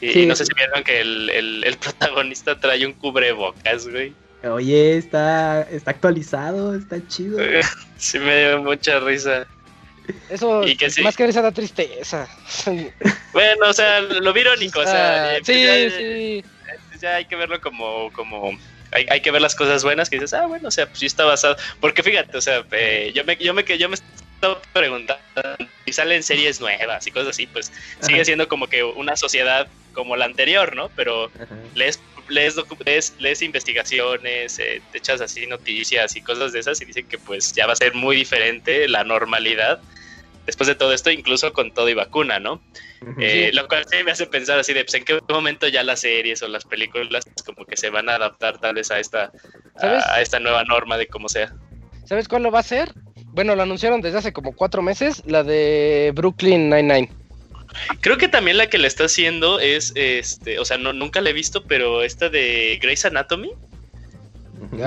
Y, 0.00 0.26
no 0.26 0.36
sé 0.36 0.44
si 0.44 0.52
vieron 0.54 0.84
que 0.84 1.00
el, 1.00 1.30
el, 1.30 1.64
el 1.64 1.76
protagonista 1.78 2.58
trae 2.58 2.84
un 2.84 2.92
cubrebocas, 2.92 3.88
güey. 3.88 4.12
Oye, 4.44 4.96
está, 4.96 5.62
está 5.62 5.90
actualizado, 5.92 6.74
está 6.74 7.06
chido. 7.08 7.38
sí 7.96 8.18
me 8.18 8.48
dio 8.48 8.62
mucha 8.62 9.00
risa. 9.00 9.46
Eso, 10.28 10.62
más 11.02 11.16
que 11.16 11.26
risa 11.26 11.42
da 11.42 11.52
tristeza. 11.52 12.28
Bueno, 13.32 13.68
o 13.68 13.72
sea, 13.72 14.00
lo 14.00 14.32
vi 14.32 14.40
irónico, 14.40 14.80
o 14.80 14.84
sea, 14.84 15.36
eh, 15.36 15.42
pues 15.44 15.92
sí, 15.92 16.42
sí. 16.42 16.98
Ya 17.00 17.16
hay 17.16 17.26
que 17.26 17.36
verlo 17.36 17.60
como, 17.60 18.10
como 18.12 18.58
hay, 18.92 19.06
hay, 19.10 19.20
que 19.20 19.30
ver 19.30 19.42
las 19.42 19.54
cosas 19.54 19.84
buenas 19.84 20.08
que 20.08 20.16
dices, 20.16 20.32
ah, 20.32 20.46
bueno, 20.46 20.68
o 20.68 20.70
sea, 20.70 20.86
pues 20.86 21.00
sí 21.00 21.06
está 21.06 21.24
basado. 21.26 21.56
Porque 21.78 22.02
fíjate, 22.02 22.36
o 22.38 22.40
sea, 22.40 22.64
eh, 22.72 23.12
yo 23.14 23.24
me, 23.24 23.36
yo 23.36 23.52
me, 23.52 23.62
yo 23.62 23.88
me 23.90 23.96
estaba 24.36 24.60
preguntando 24.72 25.20
si 25.84 25.92
salen 25.92 26.22
series 26.22 26.60
nuevas 26.60 27.06
y 27.06 27.10
cosas 27.10 27.28
así, 27.28 27.46
pues 27.46 27.72
sigue 28.00 28.24
siendo 28.24 28.48
como 28.48 28.68
que 28.68 28.84
una 28.84 29.16
sociedad 29.16 29.68
como 29.92 30.16
la 30.16 30.26
anterior, 30.26 30.76
¿no? 30.76 30.90
Pero 30.94 31.30
lees, 31.74 32.00
lees, 32.28 32.56
lees, 33.18 33.42
investigaciones, 33.42 34.58
eh, 34.58 34.82
te 34.92 34.98
echas 34.98 35.20
así 35.20 35.46
noticias 35.46 36.16
y 36.16 36.20
cosas 36.20 36.52
de 36.52 36.60
esas 36.60 36.80
y 36.80 36.84
dicen 36.84 37.06
que 37.08 37.18
pues 37.18 37.52
ya 37.52 37.66
va 37.66 37.72
a 37.72 37.76
ser 37.76 37.94
muy 37.94 38.16
diferente 38.16 38.88
la 38.88 39.04
normalidad 39.04 39.80
después 40.46 40.68
de 40.68 40.74
todo 40.74 40.92
esto, 40.92 41.10
incluso 41.10 41.52
con 41.52 41.72
todo 41.74 41.88
y 41.88 41.94
vacuna, 41.94 42.38
¿no? 42.38 42.62
Eh, 43.18 43.50
lo 43.52 43.68
cual 43.68 43.84
me 44.04 44.12
hace 44.12 44.26
pensar 44.26 44.58
así 44.58 44.72
de, 44.72 44.84
pues, 44.84 44.94
en 44.94 45.04
qué 45.04 45.18
momento 45.28 45.68
ya 45.68 45.82
las 45.82 46.00
series 46.00 46.42
o 46.42 46.48
las 46.48 46.64
películas 46.64 47.24
como 47.44 47.66
que 47.66 47.76
se 47.76 47.90
van 47.90 48.08
a 48.08 48.14
adaptar 48.14 48.58
tal 48.58 48.76
vez 48.76 48.90
a 48.90 48.98
esta, 48.98 49.32
a, 49.80 50.20
esta 50.20 50.40
nueva 50.40 50.64
norma 50.64 50.96
de 50.96 51.06
cómo 51.06 51.28
sea. 51.28 51.52
¿Sabes 52.04 52.28
cuál 52.28 52.44
lo 52.44 52.50
va 52.50 52.58
a 52.58 52.60
hacer? 52.60 52.92
Bueno, 53.26 53.54
lo 53.54 53.62
anunciaron 53.62 54.00
desde 54.00 54.18
hace 54.18 54.32
como 54.32 54.52
cuatro 54.52 54.80
meses, 54.80 55.22
la 55.26 55.42
de 55.42 56.12
Brooklyn 56.14 56.70
Nine-Nine. 56.70 57.10
Creo 58.00 58.16
que 58.16 58.28
también 58.28 58.56
la 58.56 58.68
que 58.68 58.78
le 58.78 58.86
está 58.86 59.04
haciendo 59.04 59.60
es, 59.60 59.92
este, 59.96 60.58
o 60.58 60.64
sea, 60.64 60.78
no, 60.78 60.92
nunca 60.92 61.20
la 61.20 61.30
he 61.30 61.32
visto, 61.32 61.64
pero 61.64 62.02
esta 62.02 62.28
de 62.28 62.78
Grey's 62.80 63.04
Anatomy. 63.04 63.52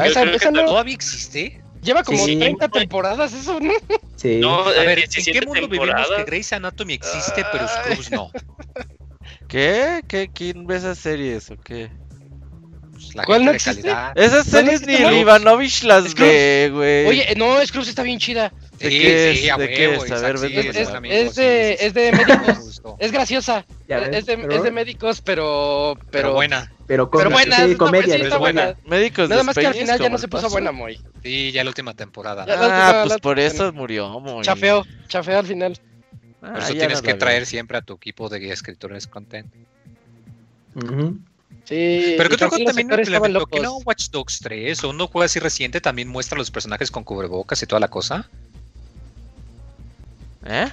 esa, 0.03 0.51
no... 0.51 0.65
¿Todavía 0.65 0.95
existe? 0.95 1.61
Lleva 1.81 2.03
como 2.03 2.23
30 2.23 2.67
temporadas 2.69 3.33
eso, 3.33 3.59
¿no? 3.59 3.71
Sí. 4.15 4.37
No, 4.37 4.63
a 4.63 4.71
ver, 4.71 4.99
¿en 4.99 5.25
qué 5.25 5.41
mundo 5.45 5.67
vivimos 5.67 6.07
que 6.15 6.23
Grey's 6.25 6.51
Anatomy 6.51 6.93
existe, 6.93 7.45
pero 7.51 7.67
Scrubs 7.67 8.11
no? 8.11 8.29
¿Qué? 9.47 10.01
¿Qué? 10.07 10.29
¿Quién 10.33 10.67
ve 10.67 10.75
esas 10.75 10.97
series 10.97 11.49
o 11.51 11.57
qué? 11.57 11.89
Pues 12.91 13.15
la 13.15 13.23
¿Cuál 13.23 13.45
no 13.45 13.51
existe? 13.51 13.89
Esas 14.15 14.45
series 14.45 14.85
ni 14.85 14.95
Ivanovich 14.95 15.83
las 15.83 16.13
ve, 16.15 16.69
güey. 16.73 17.07
Oye, 17.07 17.33
no, 17.37 17.65
Scrubs 17.65 17.87
está 17.87 18.03
bien 18.03 18.19
chida. 18.19 18.51
¿De 18.79 18.89
qué 18.89 19.31
es? 19.31 19.57
¿De 19.57 19.69
qué 19.69 19.95
es? 19.95 20.11
A 20.11 20.19
ver, 20.21 20.35
es, 20.35 21.35
de, 21.35 21.77
es 21.79 21.93
de 21.93 22.11
médicos. 22.11 22.81
es 22.99 23.11
graciosa. 23.11 23.65
es, 23.87 24.25
de, 24.25 24.47
es 24.49 24.63
de 24.63 24.71
médicos, 24.71 25.21
pero, 25.21 25.97
pero. 26.11 26.33
buena. 26.33 26.71
Pero, 26.87 27.09
con, 27.09 27.19
pero 27.19 27.29
buena. 27.29 27.67
Sí, 27.67 27.75
comedia. 27.75 28.15
es 28.15 28.37
buena. 28.37 28.75
Médicos 28.85 29.29
Nada 29.29 29.43
más 29.43 29.55
que 29.55 29.67
al 29.67 29.73
final 29.73 29.99
ya 29.99 30.09
no 30.09 30.17
se 30.17 30.27
puso 30.27 30.49
buena, 30.49 30.71
Moy. 30.71 30.99
Sí, 31.23 31.51
ya 31.51 31.63
la 31.63 31.69
última 31.69 31.93
temporada. 31.93 32.45
ah, 32.47 33.03
pues 33.05 33.19
por 33.19 33.39
eso 33.39 33.71
murió, 33.73 34.19
Moy. 34.19 34.43
Chafeo, 34.43 34.85
chafeo 35.07 35.39
al 35.39 35.45
final. 35.45 35.77
por 36.39 36.57
eso 36.57 36.73
tienes 36.73 37.01
que 37.01 37.13
traer 37.13 37.45
siempre 37.45 37.77
a 37.77 37.81
tu 37.81 37.95
equipo 37.95 38.29
de 38.29 38.51
escritores 38.51 39.07
content. 39.07 39.47
Sí, 41.65 42.15
pero 42.17 42.29
que 42.29 42.35
otro 42.35 42.49
juego 42.49 42.65
también 42.65 42.89
que 42.89 43.59
no 43.59 43.77
Watch 43.77 44.09
Dogs 44.09 44.39
3 44.39 44.83
o 44.85 44.89
uno 44.89 45.07
juega 45.07 45.25
así 45.25 45.39
reciente 45.39 45.81
también 45.81 46.07
muestra 46.07 46.35
a 46.35 46.39
los 46.39 46.49
personajes 46.49 46.89
con 46.89 47.03
cubrebocas 47.03 47.61
y 47.61 47.67
toda 47.67 47.79
la 47.79 47.89
cosa. 47.89 48.29
¿Eh? 50.45 50.69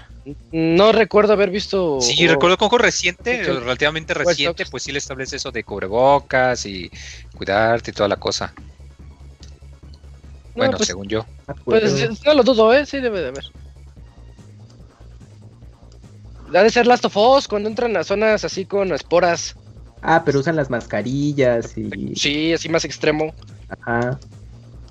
No 0.53 0.93
recuerdo 0.93 1.33
haber 1.33 1.51
visto. 1.51 2.01
Sí, 2.01 2.27
recuerdo 2.27 2.57
con 2.57 2.69
juego 2.69 2.85
reciente, 2.85 3.43
relativamente 3.45 4.13
reciente, 4.13 4.65
pues 4.67 4.83
sí 4.83 4.93
le 4.93 4.99
establece 4.99 5.37
eso 5.37 5.53
de 5.53 5.63
cubrebocas 5.63 6.67
y 6.67 6.91
cuidarte 7.37 7.91
y 7.91 7.95
toda 7.95 8.09
la 8.09 8.17
cosa. 8.17 8.53
bueno, 10.55 10.77
pues, 10.77 10.89
según 10.89 11.07
yo. 11.07 11.25
Pues 11.65 12.25
no 12.25 12.35
lo 12.35 12.43
dudo, 12.43 12.73
¿eh? 12.75 12.85
Sí, 12.87 13.01
debe 13.01 13.21
de 13.21 13.29
haber. 13.29 13.45
Ha 16.55 16.63
de 16.63 16.71
ser 16.71 16.87
Last 16.87 17.05
of 17.05 17.17
Us 17.17 17.49
cuando 17.49 17.69
entran 17.69 17.97
a 17.97 18.05
zonas 18.05 18.45
así 18.45 18.65
con 18.65 18.93
esporas. 18.93 19.57
Ah, 20.03 20.23
pero 20.25 20.41
usan 20.41 20.57
las 20.57 20.71
mascarillas 20.71 21.77
y. 21.77 22.15
Sí, 22.17 22.53
así 22.53 22.69
más 22.69 22.85
extremo. 22.85 23.35
Ajá. 23.69 24.19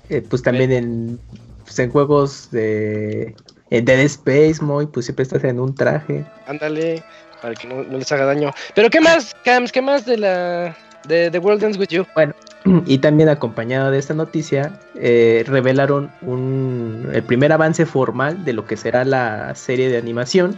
Eh, 0.08 0.22
pues 0.22 0.42
también 0.42 0.72
en, 0.72 1.20
pues 1.64 1.78
en 1.78 1.90
juegos 1.90 2.50
de 2.50 3.34
en 3.70 3.84
Dead 3.84 4.00
Space, 4.00 4.56
muy, 4.62 4.86
pues 4.86 5.06
siempre 5.06 5.24
estás 5.24 5.44
en 5.44 5.60
un 5.60 5.74
traje. 5.74 6.24
Ándale, 6.46 7.02
para 7.42 7.54
que 7.54 7.66
no, 7.66 7.82
les 7.82 8.10
haga 8.12 8.26
daño. 8.26 8.52
Pero 8.74 8.90
¿qué 8.90 9.00
más, 9.00 9.34
Cams? 9.44 9.72
¿Qué 9.72 9.82
más 9.82 10.06
de 10.06 10.18
la 10.18 10.76
de 11.08 11.30
The 11.30 11.38
World 11.38 11.62
Ends 11.62 11.78
With 11.78 11.88
You? 11.88 12.06
Bueno, 12.14 12.34
y 12.86 12.98
también 12.98 13.28
acompañado 13.28 13.90
de 13.90 13.98
esta 13.98 14.14
noticia, 14.14 14.78
eh, 14.96 15.44
revelaron 15.46 16.10
un, 16.22 17.08
el 17.12 17.22
primer 17.22 17.52
avance 17.52 17.86
formal 17.86 18.44
de 18.44 18.52
lo 18.52 18.64
que 18.66 18.76
será 18.76 19.04
la 19.04 19.54
serie 19.54 19.88
de 19.88 19.98
animación 19.98 20.56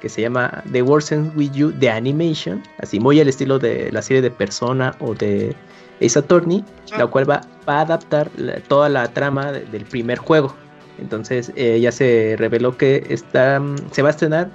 que 0.00 0.08
se 0.08 0.22
llama 0.22 0.62
The 0.70 0.82
World 0.82 1.12
Ends 1.12 1.36
With 1.36 1.52
You 1.52 1.72
The 1.72 1.90
Animation, 1.90 2.62
así 2.78 3.00
muy 3.00 3.20
al 3.20 3.28
estilo 3.28 3.58
de 3.58 3.90
la 3.90 4.02
serie 4.02 4.22
de 4.22 4.30
Persona 4.30 4.94
o 5.00 5.14
de 5.14 5.54
Ace 6.00 6.18
Attorney, 6.18 6.64
la 6.96 7.04
ah. 7.04 7.06
cual 7.08 7.28
va, 7.28 7.40
a 7.66 7.80
adaptar 7.80 8.30
toda 8.68 8.88
la 8.88 9.08
trama 9.08 9.52
del 9.52 9.84
primer 9.84 10.18
juego. 10.18 10.54
Entonces 10.98 11.52
eh, 11.56 11.78
ya 11.80 11.92
se 11.92 12.36
reveló 12.38 12.76
que 12.76 13.04
está, 13.08 13.60
mm, 13.60 13.76
se 13.92 14.02
va 14.02 14.08
a 14.08 14.10
estrenar 14.10 14.50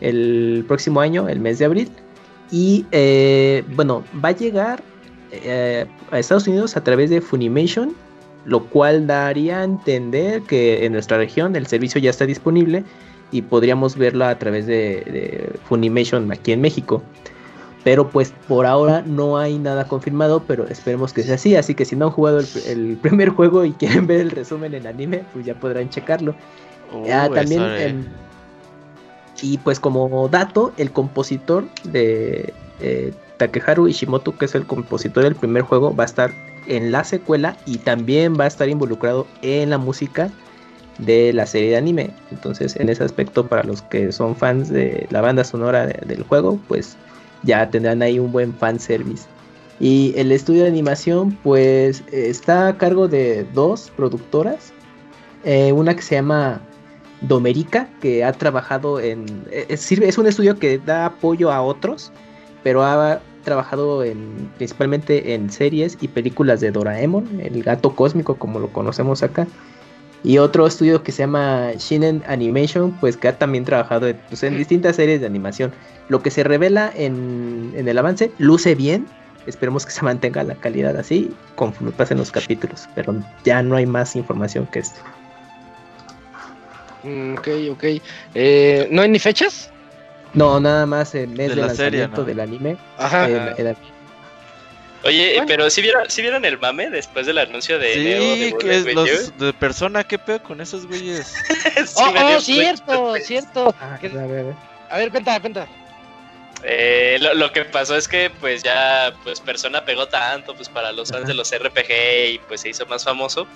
el 0.00 0.64
próximo 0.66 1.00
año, 1.00 1.28
el 1.28 1.40
mes 1.40 1.58
de 1.58 1.64
abril. 1.64 1.90
Y 2.50 2.86
eh, 2.92 3.64
bueno, 3.74 4.04
va 4.22 4.30
a 4.30 4.32
llegar 4.32 4.82
eh, 5.32 5.86
a 6.10 6.18
Estados 6.18 6.46
Unidos 6.46 6.76
a 6.76 6.84
través 6.84 7.10
de 7.10 7.20
Funimation, 7.20 7.94
lo 8.44 8.66
cual 8.66 9.06
daría 9.06 9.60
a 9.60 9.64
entender 9.64 10.42
que 10.42 10.84
en 10.84 10.92
nuestra 10.92 11.16
región 11.16 11.56
el 11.56 11.66
servicio 11.66 12.00
ya 12.00 12.10
está 12.10 12.26
disponible 12.26 12.84
y 13.32 13.42
podríamos 13.42 13.96
verlo 13.96 14.26
a 14.26 14.38
través 14.38 14.66
de 14.66 15.50
Funimation 15.64 16.30
aquí 16.30 16.52
en 16.52 16.60
México. 16.60 17.02
Pero 17.84 18.08
pues 18.08 18.32
por 18.48 18.64
ahora 18.64 19.02
no 19.02 19.36
hay 19.36 19.58
nada 19.58 19.86
confirmado, 19.86 20.42
pero 20.46 20.66
esperemos 20.68 21.12
que 21.12 21.22
sea 21.22 21.34
así. 21.34 21.54
Así 21.54 21.74
que 21.74 21.84
si 21.84 21.94
no 21.94 22.06
han 22.06 22.12
jugado 22.12 22.40
el, 22.66 22.96
primer 23.02 23.28
juego 23.28 23.64
y 23.64 23.72
quieren 23.72 24.06
ver 24.06 24.20
el 24.20 24.30
resumen 24.30 24.74
en 24.74 24.86
anime, 24.86 25.22
pues 25.32 25.44
ya 25.44 25.54
podrán 25.54 25.90
checarlo. 25.90 26.34
ya, 27.06 27.28
uh, 27.30 27.34
también, 27.34 28.08
y 29.42 29.58
pues 29.58 29.80
como 29.80 30.28
dato, 30.28 30.72
el 30.78 30.90
compositor 30.92 31.64
de 31.84 32.52
eh, 32.80 33.12
Takeharu 33.36 33.88
Ishimoto, 33.88 34.36
que 34.36 34.46
es 34.46 34.54
el 34.54 34.66
compositor 34.66 35.24
del 35.24 35.34
primer 35.34 35.62
juego, 35.62 35.94
va 35.94 36.04
a 36.04 36.06
estar 36.06 36.32
en 36.66 36.92
la 36.92 37.04
secuela 37.04 37.56
y 37.66 37.78
también 37.78 38.38
va 38.38 38.44
a 38.44 38.46
estar 38.46 38.68
involucrado 38.68 39.26
en 39.42 39.70
la 39.70 39.78
música 39.78 40.30
de 40.98 41.32
la 41.32 41.46
serie 41.46 41.70
de 41.70 41.76
anime. 41.76 42.10
Entonces, 42.30 42.76
en 42.76 42.88
ese 42.88 43.04
aspecto, 43.04 43.46
para 43.46 43.64
los 43.64 43.82
que 43.82 44.12
son 44.12 44.36
fans 44.36 44.68
de 44.68 45.06
la 45.10 45.20
banda 45.20 45.44
sonora 45.44 45.86
del 45.86 46.22
juego, 46.22 46.58
pues 46.68 46.96
ya 47.44 47.70
tendrán 47.70 48.02
ahí 48.02 48.18
un 48.18 48.32
buen 48.32 48.52
fanservice. 48.54 49.26
Y 49.80 50.14
el 50.16 50.32
estudio 50.32 50.62
de 50.62 50.68
animación, 50.68 51.32
pues 51.42 52.04
está 52.12 52.68
a 52.68 52.78
cargo 52.78 53.08
de 53.08 53.44
dos 53.54 53.90
productoras. 53.96 54.72
Eh, 55.44 55.72
una 55.72 55.94
que 55.94 56.02
se 56.02 56.14
llama 56.14 56.60
Domerica, 57.20 57.88
que 58.00 58.24
ha 58.24 58.32
trabajado 58.32 59.00
en. 59.00 59.26
Eh, 59.50 59.66
es, 59.68 59.90
es 59.90 60.18
un 60.18 60.26
estudio 60.26 60.58
que 60.58 60.78
da 60.78 61.06
apoyo 61.06 61.52
a 61.52 61.60
otros, 61.60 62.12
pero 62.62 62.82
ha 62.82 63.20
trabajado 63.44 64.02
en, 64.02 64.50
principalmente 64.56 65.34
en 65.34 65.50
series 65.50 65.98
y 66.00 66.08
películas 66.08 66.60
de 66.60 66.70
Doraemon, 66.70 67.40
el 67.40 67.62
gato 67.62 67.94
cósmico, 67.94 68.36
como 68.36 68.58
lo 68.58 68.72
conocemos 68.72 69.22
acá. 69.22 69.46
Y 70.24 70.38
otro 70.38 70.66
estudio 70.66 71.02
que 71.02 71.12
se 71.12 71.18
llama 71.18 71.72
Shinen 71.76 72.24
Animation, 72.26 72.92
pues 72.98 73.14
que 73.14 73.28
ha 73.28 73.38
también 73.38 73.64
trabajado 73.64 74.08
en, 74.08 74.18
pues, 74.28 74.40
distintas 74.40 74.96
series 74.96 75.20
de 75.20 75.26
animación. 75.26 75.70
Lo 76.08 76.22
que 76.22 76.30
se 76.30 76.42
revela 76.42 76.90
en, 76.96 77.74
el 77.76 77.98
avance 77.98 78.32
luce 78.38 78.74
bien. 78.74 79.06
Esperemos 79.46 79.84
que 79.84 79.92
se 79.92 80.02
mantenga 80.02 80.42
la 80.42 80.54
calidad 80.54 80.96
así 80.96 81.30
conforme 81.56 81.92
pasen 81.92 82.16
los 82.16 82.30
capítulos. 82.30 82.88
Pero 82.94 83.14
ya 83.44 83.62
no 83.62 83.76
hay 83.76 83.84
más 83.84 84.16
información 84.16 84.66
que 84.68 84.78
esto. 84.78 84.98
Mm, 87.02 87.34
ok, 87.34 87.48
ok. 87.72 87.84
Eh, 88.34 88.88
¿No 88.90 89.02
hay 89.02 89.10
ni 89.10 89.18
fechas? 89.18 89.70
No, 90.32 90.58
nada 90.58 90.86
más 90.86 91.14
el 91.14 91.28
mes 91.28 91.50
de, 91.50 91.56
lanzamiento 91.56 92.24
del 92.24 92.40
anime. 92.40 92.78
Ajá. 92.96 93.28
Oye, 95.04 95.42
pero 95.46 95.68
si 95.68 95.82
vieron, 95.82 96.08
si 96.08 96.22
vieron 96.22 96.44
el 96.44 96.58
mame 96.58 96.88
después 96.88 97.26
del 97.26 97.38
anuncio 97.38 97.78
de 97.78 97.94
sí, 97.94 98.00
Neo 98.00 98.58
que 98.58 98.76
es 98.76 98.94
los 98.94 99.38
de 99.38 99.52
persona, 99.52 100.02
¿qué 100.02 100.18
pedo 100.18 100.42
con 100.42 100.60
esos 100.60 100.86
güeyes? 100.86 101.36
oh, 101.96 102.14
oh 102.36 102.40
cierto, 102.40 103.14
cierto. 103.16 103.74
Ah, 103.80 103.98
a, 104.90 104.98
ver, 104.98 105.10
cuenta, 105.10 105.38
cuenta. 105.40 105.68
Eh, 106.62 107.18
lo, 107.20 107.52
que 107.52 107.66
pasó 107.66 107.94
es 107.94 108.08
que 108.08 108.30
pues 108.40 108.62
ya 108.62 109.12
pues 109.22 109.38
persona 109.40 109.84
pegó 109.84 110.08
tanto 110.08 110.54
pues 110.54 110.70
para 110.70 110.92
los 110.92 111.10
fans 111.10 111.26
de 111.26 111.34
los 111.34 111.54
RPG 111.54 111.90
y 112.32 112.38
pues 112.48 112.62
se 112.62 112.70
hizo 112.70 112.86
más 112.86 113.04
famoso 113.04 113.46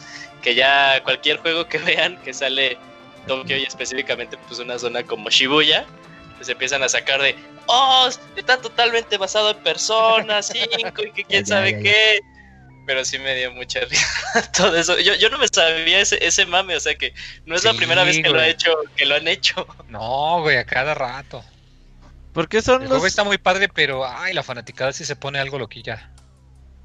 que 0.43 0.55
ya 0.55 1.03
cualquier 1.03 1.39
juego 1.39 1.67
que 1.67 1.79
vean 1.79 2.19
que 2.19 2.35
sale 2.35 2.77
Tokio 3.27 3.57
y 3.57 3.63
específicamente 3.63 4.37
pues 4.47 4.61
una 4.61 4.79
zona 4.79 5.03
como 5.05 5.31
Shibuya 5.31 5.87
pues 6.39 6.49
empiezan 6.49 6.83
a 6.83 6.89
sacar 6.89 7.21
de 7.21 7.37
oh, 7.67 8.09
está 8.37 8.57
totalmente 8.57 9.19
basado 9.19 9.51
en 9.51 9.59
Persona 9.59 10.43
5 10.43 11.03
y 11.05 11.13
que 11.13 11.25
quién 11.25 11.45
sabe 11.45 11.83
qué. 11.83 12.21
pero 12.87 13.05
sí 13.05 13.19
me 13.19 13.35
dio 13.35 13.53
mucha 13.53 13.81
risa 13.81 14.53
todo 14.57 14.77
eso. 14.77 14.99
Yo, 14.99 15.15
yo 15.17 15.29
no 15.29 15.39
me 15.39 15.49
sabía 15.49 16.01
ese, 16.01 16.25
ese 16.25 16.47
mame, 16.47 16.75
o 16.77 16.81
sea 16.81 16.95
que 16.95 17.13
no 17.45 17.55
es 17.55 17.65
la 17.65 17.75
primera 17.75 18.05
vez 18.05 18.17
que 18.17 18.31
lo 18.31 18.41
ha 18.41 18.49
hecho, 18.49 18.75
que 18.97 19.05
lo 19.05 19.17
han 19.17 19.29
hecho. 19.29 19.67
No, 19.89 20.41
güey, 20.41 20.57
a 20.57 20.65
cada 20.65 20.95
rato. 20.95 21.45
Porque 22.33 22.63
son 22.63 22.83
El 22.83 22.89
juego 22.89 23.07
está 23.07 23.25
muy 23.25 23.37
padre, 23.37 23.69
pero 23.69 24.07
ay, 24.07 24.33
la 24.33 24.43
fanaticada 24.43 24.93
sí 24.93 25.05
se 25.05 25.17
pone 25.17 25.39
algo 25.39 25.59
loquilla. 25.59 26.11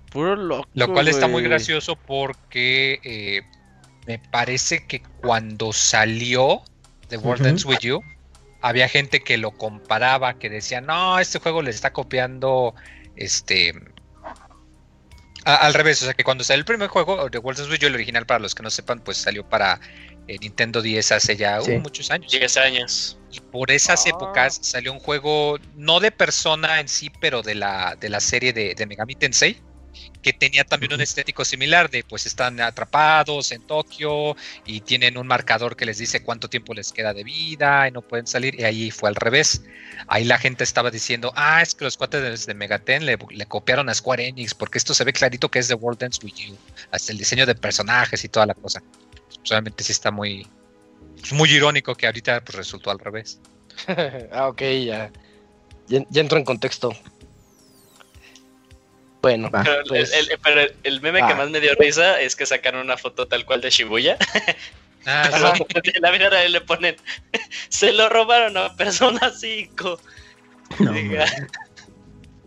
Puro 0.09 0.35
loco. 0.35 0.67
Lo 0.73 0.91
cual 0.91 1.07
está 1.07 1.27
muy 1.27 1.43
gracioso 1.43 1.95
porque 1.95 2.99
eh, 3.03 3.41
me 4.07 4.19
parece 4.19 4.85
que 4.85 5.01
cuando 5.21 5.73
salió 5.73 6.63
The 7.09 7.17
World. 7.17 7.45
Ends 7.45 7.65
With 7.65 7.79
You, 7.79 8.01
había 8.63 8.87
gente 8.89 9.19
que 9.21 9.37
lo 9.37 9.51
comparaba, 9.51 10.39
que 10.39 10.49
decía, 10.49 10.81
no, 10.81 11.19
este 11.19 11.37
juego 11.37 11.61
le 11.61 11.69
está 11.69 11.93
copiando 11.93 12.73
este. 13.15 13.73
a- 15.45 15.55
al 15.57 15.73
revés, 15.73 16.01
o 16.01 16.05
sea 16.05 16.13
que 16.13 16.23
cuando 16.23 16.43
salió 16.43 16.59
el 16.59 16.65
primer 16.65 16.87
juego, 16.87 17.29
The 17.29 17.37
World 17.39 17.69
With 17.69 17.79
You, 17.79 17.87
el 17.87 17.95
original, 17.95 18.25
para 18.25 18.39
los 18.39 18.55
que 18.55 18.63
no 18.63 18.69
sepan, 18.69 18.99
pues 19.01 19.17
salió 19.17 19.47
para 19.47 19.79
eh, 20.29 20.37
Nintendo 20.39 20.81
10 20.81 21.11
hace 21.11 21.35
ya 21.35 21.61
uh, 21.61 21.79
muchos 21.79 22.09
años. 22.09 22.31
10 22.31 22.55
años. 22.57 23.19
Y 23.29 23.41
por 23.41 23.69
esas 23.71 24.05
Ah. 24.05 24.09
épocas 24.09 24.57
salió 24.61 24.93
un 24.93 24.99
juego, 24.99 25.57
no 25.75 25.99
de 25.99 26.11
persona 26.11 26.79
en 26.79 26.87
sí, 26.87 27.11
pero 27.19 27.41
de 27.41 27.55
la, 27.55 27.97
de 27.99 28.07
la 28.07 28.21
serie 28.21 28.53
de, 28.53 28.73
de 28.73 28.85
Megami 28.85 29.15
Tensei, 29.15 29.61
que 30.21 30.33
tenía 30.33 30.63
también 30.63 30.93
un 30.93 31.01
estético 31.01 31.43
similar 31.45 31.89
de 31.89 32.03
pues 32.03 32.25
están 32.25 32.59
atrapados 32.61 33.51
en 33.51 33.61
Tokio 33.61 34.35
y 34.65 34.81
tienen 34.81 35.17
un 35.17 35.27
marcador 35.27 35.75
que 35.75 35.85
les 35.85 35.97
dice 35.97 36.23
cuánto 36.23 36.49
tiempo 36.49 36.73
les 36.73 36.91
queda 36.91 37.13
de 37.13 37.23
vida 37.23 37.87
y 37.87 37.91
no 37.91 38.01
pueden 38.01 38.25
salir 38.25 38.59
y 38.59 38.63
ahí 38.63 38.91
fue 38.91 39.09
al 39.09 39.15
revés. 39.15 39.63
Ahí 40.07 40.23
la 40.23 40.37
gente 40.37 40.63
estaba 40.63 40.91
diciendo, 40.91 41.33
ah, 41.35 41.61
es 41.61 41.75
que 41.75 41.85
los 41.85 41.97
cuates 41.97 42.45
de 42.45 42.53
Megaten 42.53 43.05
le, 43.05 43.17
le 43.29 43.45
copiaron 43.45 43.89
a 43.89 43.93
Square 43.93 44.27
Enix 44.27 44.53
porque 44.53 44.77
esto 44.77 44.93
se 44.93 45.03
ve 45.03 45.13
clarito 45.13 45.49
que 45.49 45.59
es 45.59 45.67
The 45.67 45.75
World 45.75 46.01
Ends 46.03 46.23
With 46.23 46.35
You, 46.35 46.57
hasta 46.91 47.11
el 47.11 47.17
diseño 47.17 47.45
de 47.45 47.55
personajes 47.55 48.23
y 48.23 48.29
toda 48.29 48.45
la 48.45 48.53
cosa. 48.53 48.81
Obviamente 49.49 49.83
sí 49.83 49.91
está 49.91 50.09
muy, 50.11 50.47
muy 51.31 51.51
irónico 51.51 51.95
que 51.95 52.05
ahorita 52.05 52.41
pues, 52.43 52.55
resultó 52.55 52.91
al 52.91 52.99
revés. 52.99 53.39
ah, 54.31 54.47
ok, 54.47 54.61
ya. 54.61 55.11
ya. 55.87 56.05
ya 56.09 56.21
entro 56.21 56.37
en 56.37 56.45
contexto. 56.45 56.93
Bueno, 59.23 59.49
Va. 59.49 59.63
Pero, 59.63 59.77
pues, 59.87 60.13
el, 60.13 60.29
el- 60.29 60.37
pero 60.43 60.61
el- 60.83 61.01
meme 61.01 61.25
que 61.25 61.33
más 61.33 61.49
me 61.49 61.59
dio 61.59 61.73
risa 61.79 62.21
es 62.21 62.35
que 62.35 62.45
sacaron 62.45 62.81
una 62.81 62.97
foto 62.97 63.27
tal 63.27 63.45
cual 63.45 63.61
de 63.61 63.71
Shibuya. 63.71 64.17
Ah, 65.05 65.53
sí. 65.57 65.65
La 66.01 66.11
vida 66.11 66.29
real 66.29 66.49
le 66.53 66.61
ponen, 66.61 66.95
se 67.69 67.91
lo 67.91 68.07
robaron 68.07 68.55
a 68.55 68.73
Persona 68.77 69.33
5. 69.37 69.99
No. 70.79 70.93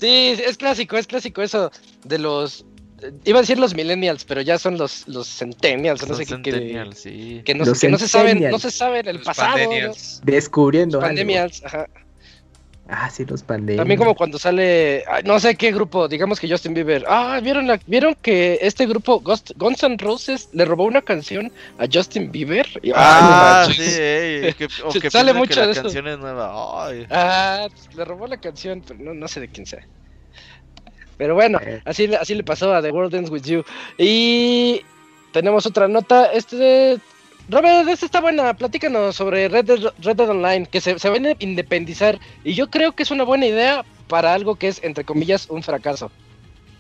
Sí, 0.01 0.37
es 0.43 0.57
clásico, 0.57 0.97
es 0.97 1.07
clásico 1.07 1.43
eso 1.43 1.71
de 2.05 2.19
los. 2.19 2.65
eh, 3.03 3.13
Iba 3.25 3.41
a 3.41 3.43
decir 3.43 3.59
los 3.59 3.75
millennials, 3.75 4.25
pero 4.25 4.41
ya 4.41 4.59
son 4.59 4.79
los, 4.79 5.07
los 5.07 5.29
centennials, 5.29 6.03
o 6.03 6.07
no 6.07 6.15
Son 6.15 6.25
sé 6.25 6.35
qué. 6.37 6.43
Que, 6.43 6.51
Centennial, 6.53 6.95
sí. 6.95 7.43
que 7.45 7.55
no, 7.55 7.67
Los 7.67 7.79
que 7.79 7.91
no 7.91 7.99
se 7.99 8.09
saben, 8.09 8.51
no 8.51 8.59
se 8.59 8.71
saben 8.71 9.07
el 9.07 9.17
Los 9.17 9.27
pasado. 9.27 9.59
¿no? 9.59 9.93
Descubriendo 10.23 10.97
Los 10.97 11.05
algo. 11.05 11.09
pandemials, 11.11 11.63
ajá. 11.63 11.89
Ah, 12.89 13.11
sí, 13.11 13.25
los 13.25 13.43
pandemias. 13.43 13.79
También 13.79 13.99
como 13.99 14.15
cuando 14.15 14.39
sale, 14.39 15.03
ay, 15.09 15.25
no 15.25 15.41
sé 15.41 15.57
qué 15.57 15.73
grupo, 15.73 16.07
digamos 16.07 16.39
que 16.39 16.49
Justin 16.49 16.73
Bieber. 16.73 17.05
Ah, 17.09 17.41
¿vieron, 17.43 17.67
la- 17.67 17.81
¿vieron 17.87 18.15
que 18.23 18.59
este 18.63 18.87
grupo 18.87 19.21
Ghost- 19.21 19.55
Guns 19.57 19.83
N' 19.83 19.97
Roses 19.99 20.49
le 20.53 20.65
robó 20.65 20.85
una 20.85 21.03
canción 21.03 21.51
a 21.79 21.87
Justin 21.93 22.31
Bieber? 22.31 22.67
Y- 22.83 22.93
Ah, 22.95 23.65
ay, 23.67 23.75
sí, 23.75 23.83
ey, 24.01 24.53
que, 24.59 24.69
o 24.85 24.91
que 24.93 25.11
sale 25.11 25.33
que 25.33 25.39
mucho 25.39 25.59
la 25.59 25.67
de 25.67 25.73
eso. 25.73 25.83
canción 25.83 26.07
es 26.07 26.19
nueva. 26.19 26.87
Ay. 26.87 27.07
Ah, 27.11 27.67
le 27.97 28.05
robó 28.05 28.29
la 28.29 28.37
canción, 28.37 28.81
pero 28.87 29.01
no, 29.01 29.15
no 29.15 29.27
sé 29.27 29.41
de 29.41 29.49
quién 29.49 29.67
sea. 29.67 29.85
Pero 31.17 31.35
bueno, 31.35 31.59
Eh. 31.63 31.81
así, 31.85 32.07
le- 32.07 32.17
así 32.19 32.35
le 32.37 32.45
pasó 32.45 32.73
a 32.73 32.83
The 32.83 32.93
World 32.93 33.15
Ends 33.17 33.31
With 33.31 33.43
You. 33.47 33.65
Y 33.99 34.83
tenemos 35.33 35.67
otra 35.67 35.89
nota. 35.89 36.27
Este, 36.27 36.99
Robert, 37.49 37.89
esta 37.89 38.07
está 38.07 38.21
buena. 38.21 38.55
Platícanos 38.55 39.15
sobre 39.15 39.49
Red 39.49 39.65
Dead, 39.65 39.93
Red 39.99 40.17
Dead 40.17 40.29
Online, 40.29 40.67
que 40.67 40.81
se, 40.81 40.99
se 40.99 41.09
va 41.09 41.17
a 41.17 41.37
independizar. 41.39 42.19
Y 42.45 42.55
yo 42.55 42.71
creo 42.71 42.93
que 42.93 43.03
es 43.03 43.11
una 43.11 43.25
buena 43.25 43.47
idea 43.47 43.85
para 44.09 44.35
algo 44.35 44.57
que 44.57 44.69
es, 44.69 44.83
entre 44.83 45.05
comillas, 45.05 45.47
un 45.49 45.63
fracaso. 45.63 46.11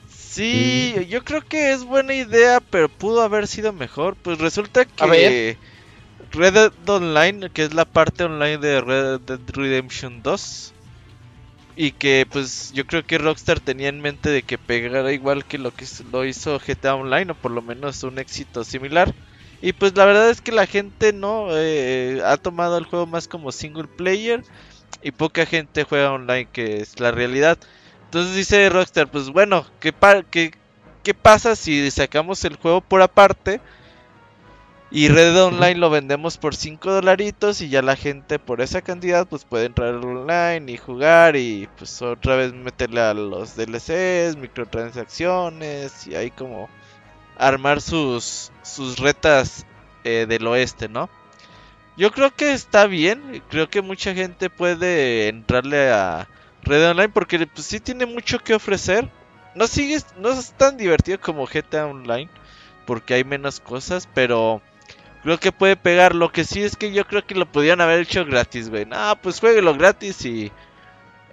Sí, 0.08 0.94
yo 1.08 1.24
creo 1.24 1.40
que 1.40 1.72
es 1.72 1.84
buena 1.84 2.14
idea, 2.14 2.60
pero 2.60 2.88
pudo 2.88 3.22
haber 3.22 3.46
sido 3.46 3.72
mejor. 3.72 4.16
Pues 4.16 4.38
resulta 4.38 4.84
que. 4.84 5.56
Red 6.32 6.54
Dead 6.54 6.72
Online, 6.88 7.50
que 7.50 7.64
es 7.64 7.72
la 7.72 7.84
parte 7.84 8.24
online 8.24 8.58
de 8.58 8.80
Red 8.80 9.20
Dead 9.20 9.40
Redemption 9.46 10.22
2, 10.22 10.72
y 11.76 11.92
que 11.92 12.26
pues 12.30 12.72
yo 12.72 12.86
creo 12.86 13.06
que 13.06 13.18
Rockstar 13.18 13.60
tenía 13.60 13.88
en 13.88 14.00
mente 14.00 14.30
de 14.30 14.42
que 14.42 14.58
pegara 14.58 15.12
igual 15.12 15.44
que 15.44 15.58
lo 15.58 15.72
que 15.72 15.86
lo 16.10 16.24
hizo 16.24 16.58
GTA 16.58 16.94
Online, 16.94 17.32
o 17.32 17.34
por 17.34 17.52
lo 17.52 17.62
menos 17.62 18.02
un 18.02 18.18
éxito 18.18 18.64
similar. 18.64 19.14
Y 19.60 19.72
pues 19.72 19.96
la 19.96 20.04
verdad 20.04 20.30
es 20.30 20.40
que 20.40 20.52
la 20.52 20.66
gente 20.66 21.12
no 21.12 21.48
Eh, 21.50 22.20
ha 22.24 22.36
tomado 22.36 22.78
el 22.78 22.84
juego 22.84 23.06
más 23.06 23.28
como 23.28 23.52
single 23.52 23.88
player 23.88 24.44
y 25.02 25.12
poca 25.12 25.46
gente 25.46 25.84
juega 25.84 26.12
online, 26.12 26.48
que 26.52 26.80
es 26.80 27.00
la 27.00 27.12
realidad. 27.12 27.58
Entonces 28.04 28.34
dice 28.36 28.68
Rockstar, 28.70 29.10
pues 29.10 29.30
bueno, 29.30 29.66
¿qué, 29.80 29.92
pa- 29.92 30.24
qué, 30.24 30.52
qué 31.04 31.14
pasa 31.14 31.56
si 31.56 31.90
sacamos 31.90 32.44
el 32.44 32.56
juego 32.56 32.80
por 32.82 33.02
aparte? 33.02 33.62
Y 34.90 35.08
Red 35.08 35.36
Online 35.42 35.74
lo 35.76 35.90
vendemos 35.90 36.38
por 36.38 36.54
5 36.54 36.92
dolaritos 36.92 37.60
y 37.60 37.68
ya 37.68 37.82
la 37.82 37.96
gente 37.96 38.38
por 38.38 38.60
esa 38.60 38.82
cantidad 38.82 39.26
pues 39.26 39.44
puede 39.44 39.66
entrar 39.66 39.94
online 39.96 40.70
y 40.72 40.76
jugar 40.76 41.34
y 41.36 41.68
pues 41.76 42.00
otra 42.02 42.36
vez 42.36 42.52
meterle 42.52 43.00
a 43.00 43.12
los 43.14 43.56
DLCs, 43.56 44.36
microtransacciones 44.36 46.06
y 46.06 46.14
ahí 46.14 46.30
como 46.30 46.70
armar 47.38 47.80
sus, 47.80 48.50
sus 48.62 48.98
retas 48.98 49.66
eh, 50.04 50.26
del 50.28 50.46
oeste, 50.46 50.88
¿no? 50.88 51.08
Yo 51.96 52.12
creo 52.12 52.34
que 52.34 52.52
está 52.52 52.86
bien, 52.86 53.42
creo 53.48 53.70
que 53.70 53.80
mucha 53.80 54.14
gente 54.14 54.50
puede 54.50 55.28
entrarle 55.28 55.90
a 55.90 56.28
Red 56.62 56.90
Online 56.90 57.08
porque 57.08 57.46
pues 57.46 57.66
sí 57.66 57.80
tiene 57.80 58.04
mucho 58.06 58.38
que 58.38 58.54
ofrecer. 58.54 59.08
No 59.54 59.64
no 60.18 60.30
es 60.30 60.52
tan 60.52 60.76
divertido 60.76 61.18
como 61.18 61.46
GTA 61.46 61.86
Online 61.86 62.28
porque 62.86 63.14
hay 63.14 63.24
menos 63.24 63.60
cosas, 63.60 64.08
pero 64.14 64.60
creo 65.22 65.38
que 65.40 65.52
puede 65.52 65.76
pegar. 65.76 66.14
Lo 66.14 66.30
que 66.32 66.44
sí 66.44 66.62
es 66.62 66.76
que 66.76 66.92
yo 66.92 67.06
creo 67.06 67.26
que 67.26 67.34
lo 67.34 67.50
podían 67.50 67.80
haber 67.80 68.00
hecho 68.00 68.24
gratis, 68.26 68.68
güey. 68.68 68.84
No, 68.84 69.16
pues 69.22 69.40
jueguelo 69.40 69.74
gratis 69.74 70.24
y 70.26 70.52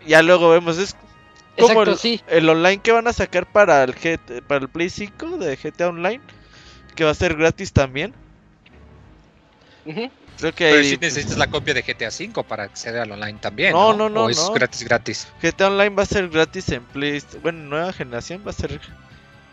ya 0.05 0.21
luego 0.21 0.49
vemos. 0.49 0.77
Es 0.77 0.95
como 1.57 1.83
Exacto, 1.83 1.91
el, 1.91 1.97
sí. 1.97 2.21
el 2.27 2.49
online 2.49 2.79
que 2.81 2.91
van 2.91 3.07
a 3.07 3.13
sacar 3.13 3.45
para 3.51 3.83
el 3.83 3.93
GT 3.93 4.41
para 4.47 4.61
el 4.61 4.69
Play 4.69 4.89
5 4.89 5.37
de 5.37 5.55
GTA 5.55 5.89
Online, 5.89 6.21
que 6.95 7.03
va 7.03 7.11
a 7.11 7.15
ser 7.15 7.35
gratis 7.35 7.71
también. 7.73 8.13
Creo 10.39 10.51
que 10.53 10.65
Pero 10.65 10.77
ahí, 10.79 10.89
si 10.89 10.97
pues, 10.97 11.13
necesitas 11.13 11.37
la 11.37 11.47
copia 11.47 11.73
de 11.73 11.81
GTA 11.83 12.07
V 12.09 12.43
para 12.43 12.63
acceder 12.63 13.01
al 13.01 13.11
online 13.11 13.39
también. 13.39 13.71
No, 13.73 13.93
No, 13.93 14.09
no, 14.09 14.09
no, 14.09 14.23
O 14.25 14.29
es 14.29 14.37
no. 14.37 14.51
gratis, 14.53 14.83
gratis. 14.83 15.27
GTA 15.41 15.67
Online 15.67 15.95
va 15.95 16.03
a 16.03 16.07
ser 16.07 16.29
gratis 16.29 16.69
en 16.69 16.83
Play, 16.85 17.21
bueno, 17.41 17.59
nueva 17.69 17.93
generación 17.93 18.43
va 18.45 18.51
a 18.51 18.53
ser 18.53 18.79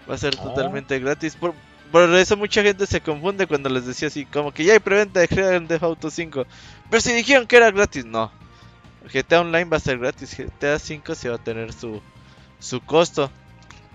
va 0.09 0.15
a 0.15 0.19
ser 0.19 0.35
Oh. 0.39 0.43
totalmente 0.49 0.99
gratis. 0.99 1.37
Por, 1.37 1.55
por 1.93 2.03
eso 2.15 2.37
mucha 2.37 2.63
gente 2.63 2.87
se 2.87 3.01
confunde 3.01 3.47
cuando 3.47 3.69
les 3.69 3.87
decía 3.87 4.09
así, 4.09 4.25
como 4.27 4.53
que 4.53 4.65
ya 4.65 4.73
hay 4.73 4.79
preventa 4.79 5.21
de 5.21 5.27
Grand 5.27 5.69
Theft 5.69 5.83
Auto 5.83 6.11
5. 6.11 6.47
Pero 6.89 7.01
si 7.01 7.13
dijeron 7.13 7.47
que 7.47 7.57
era 7.57 7.71
gratis, 7.71 8.05
no. 8.05 8.33
GTA 9.13 9.41
Online 9.41 9.65
va 9.71 9.77
a 9.79 9.81
ser 9.81 9.99
gratis, 9.99 10.37
GTA 10.37 10.79
5 10.79 11.15
se 11.15 11.29
va 11.29 11.37
a 11.37 11.39
tener 11.39 11.73
su 11.73 12.01
su 12.59 12.81
costo. 12.81 13.31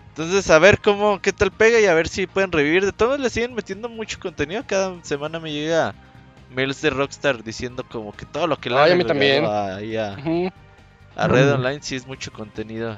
Entonces, 0.09 0.49
a 0.49 0.59
ver 0.59 0.79
cómo 0.79 1.19
qué 1.19 1.33
tal 1.33 1.51
pega 1.51 1.79
y 1.79 1.85
a 1.85 1.93
ver 1.93 2.07
si 2.07 2.25
pueden 2.25 2.51
revivir. 2.51 2.85
De 2.85 2.91
todos 2.93 3.19
le 3.19 3.29
siguen 3.29 3.53
metiendo 3.53 3.89
mucho 3.89 4.17
contenido. 4.19 4.63
Cada 4.65 5.03
semana 5.03 5.39
me 5.39 5.51
llega 5.51 5.93
mails 6.55 6.81
de 6.81 6.89
Rockstar 6.89 7.43
diciendo 7.43 7.83
como 7.91 8.13
que 8.13 8.25
todo 8.25 8.47
lo 8.47 8.57
que 8.57 8.69
le 8.69 8.77
Ay, 8.77 8.93
han 8.93 9.01
a 9.01 9.07
también. 9.07 9.45
ahí 9.45 9.97
a- 9.97 10.15
Ujú. 10.17 10.49
a 11.15 11.27
Red. 11.27 11.53
Online 11.53 11.79
sí 11.81 11.95
es 11.95 12.07
mucho 12.07 12.31
contenido. 12.31 12.97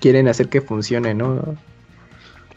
Quieren 0.00 0.28
hacer 0.28 0.48
que 0.48 0.60
funcione, 0.60 1.14
¿no? 1.14 1.56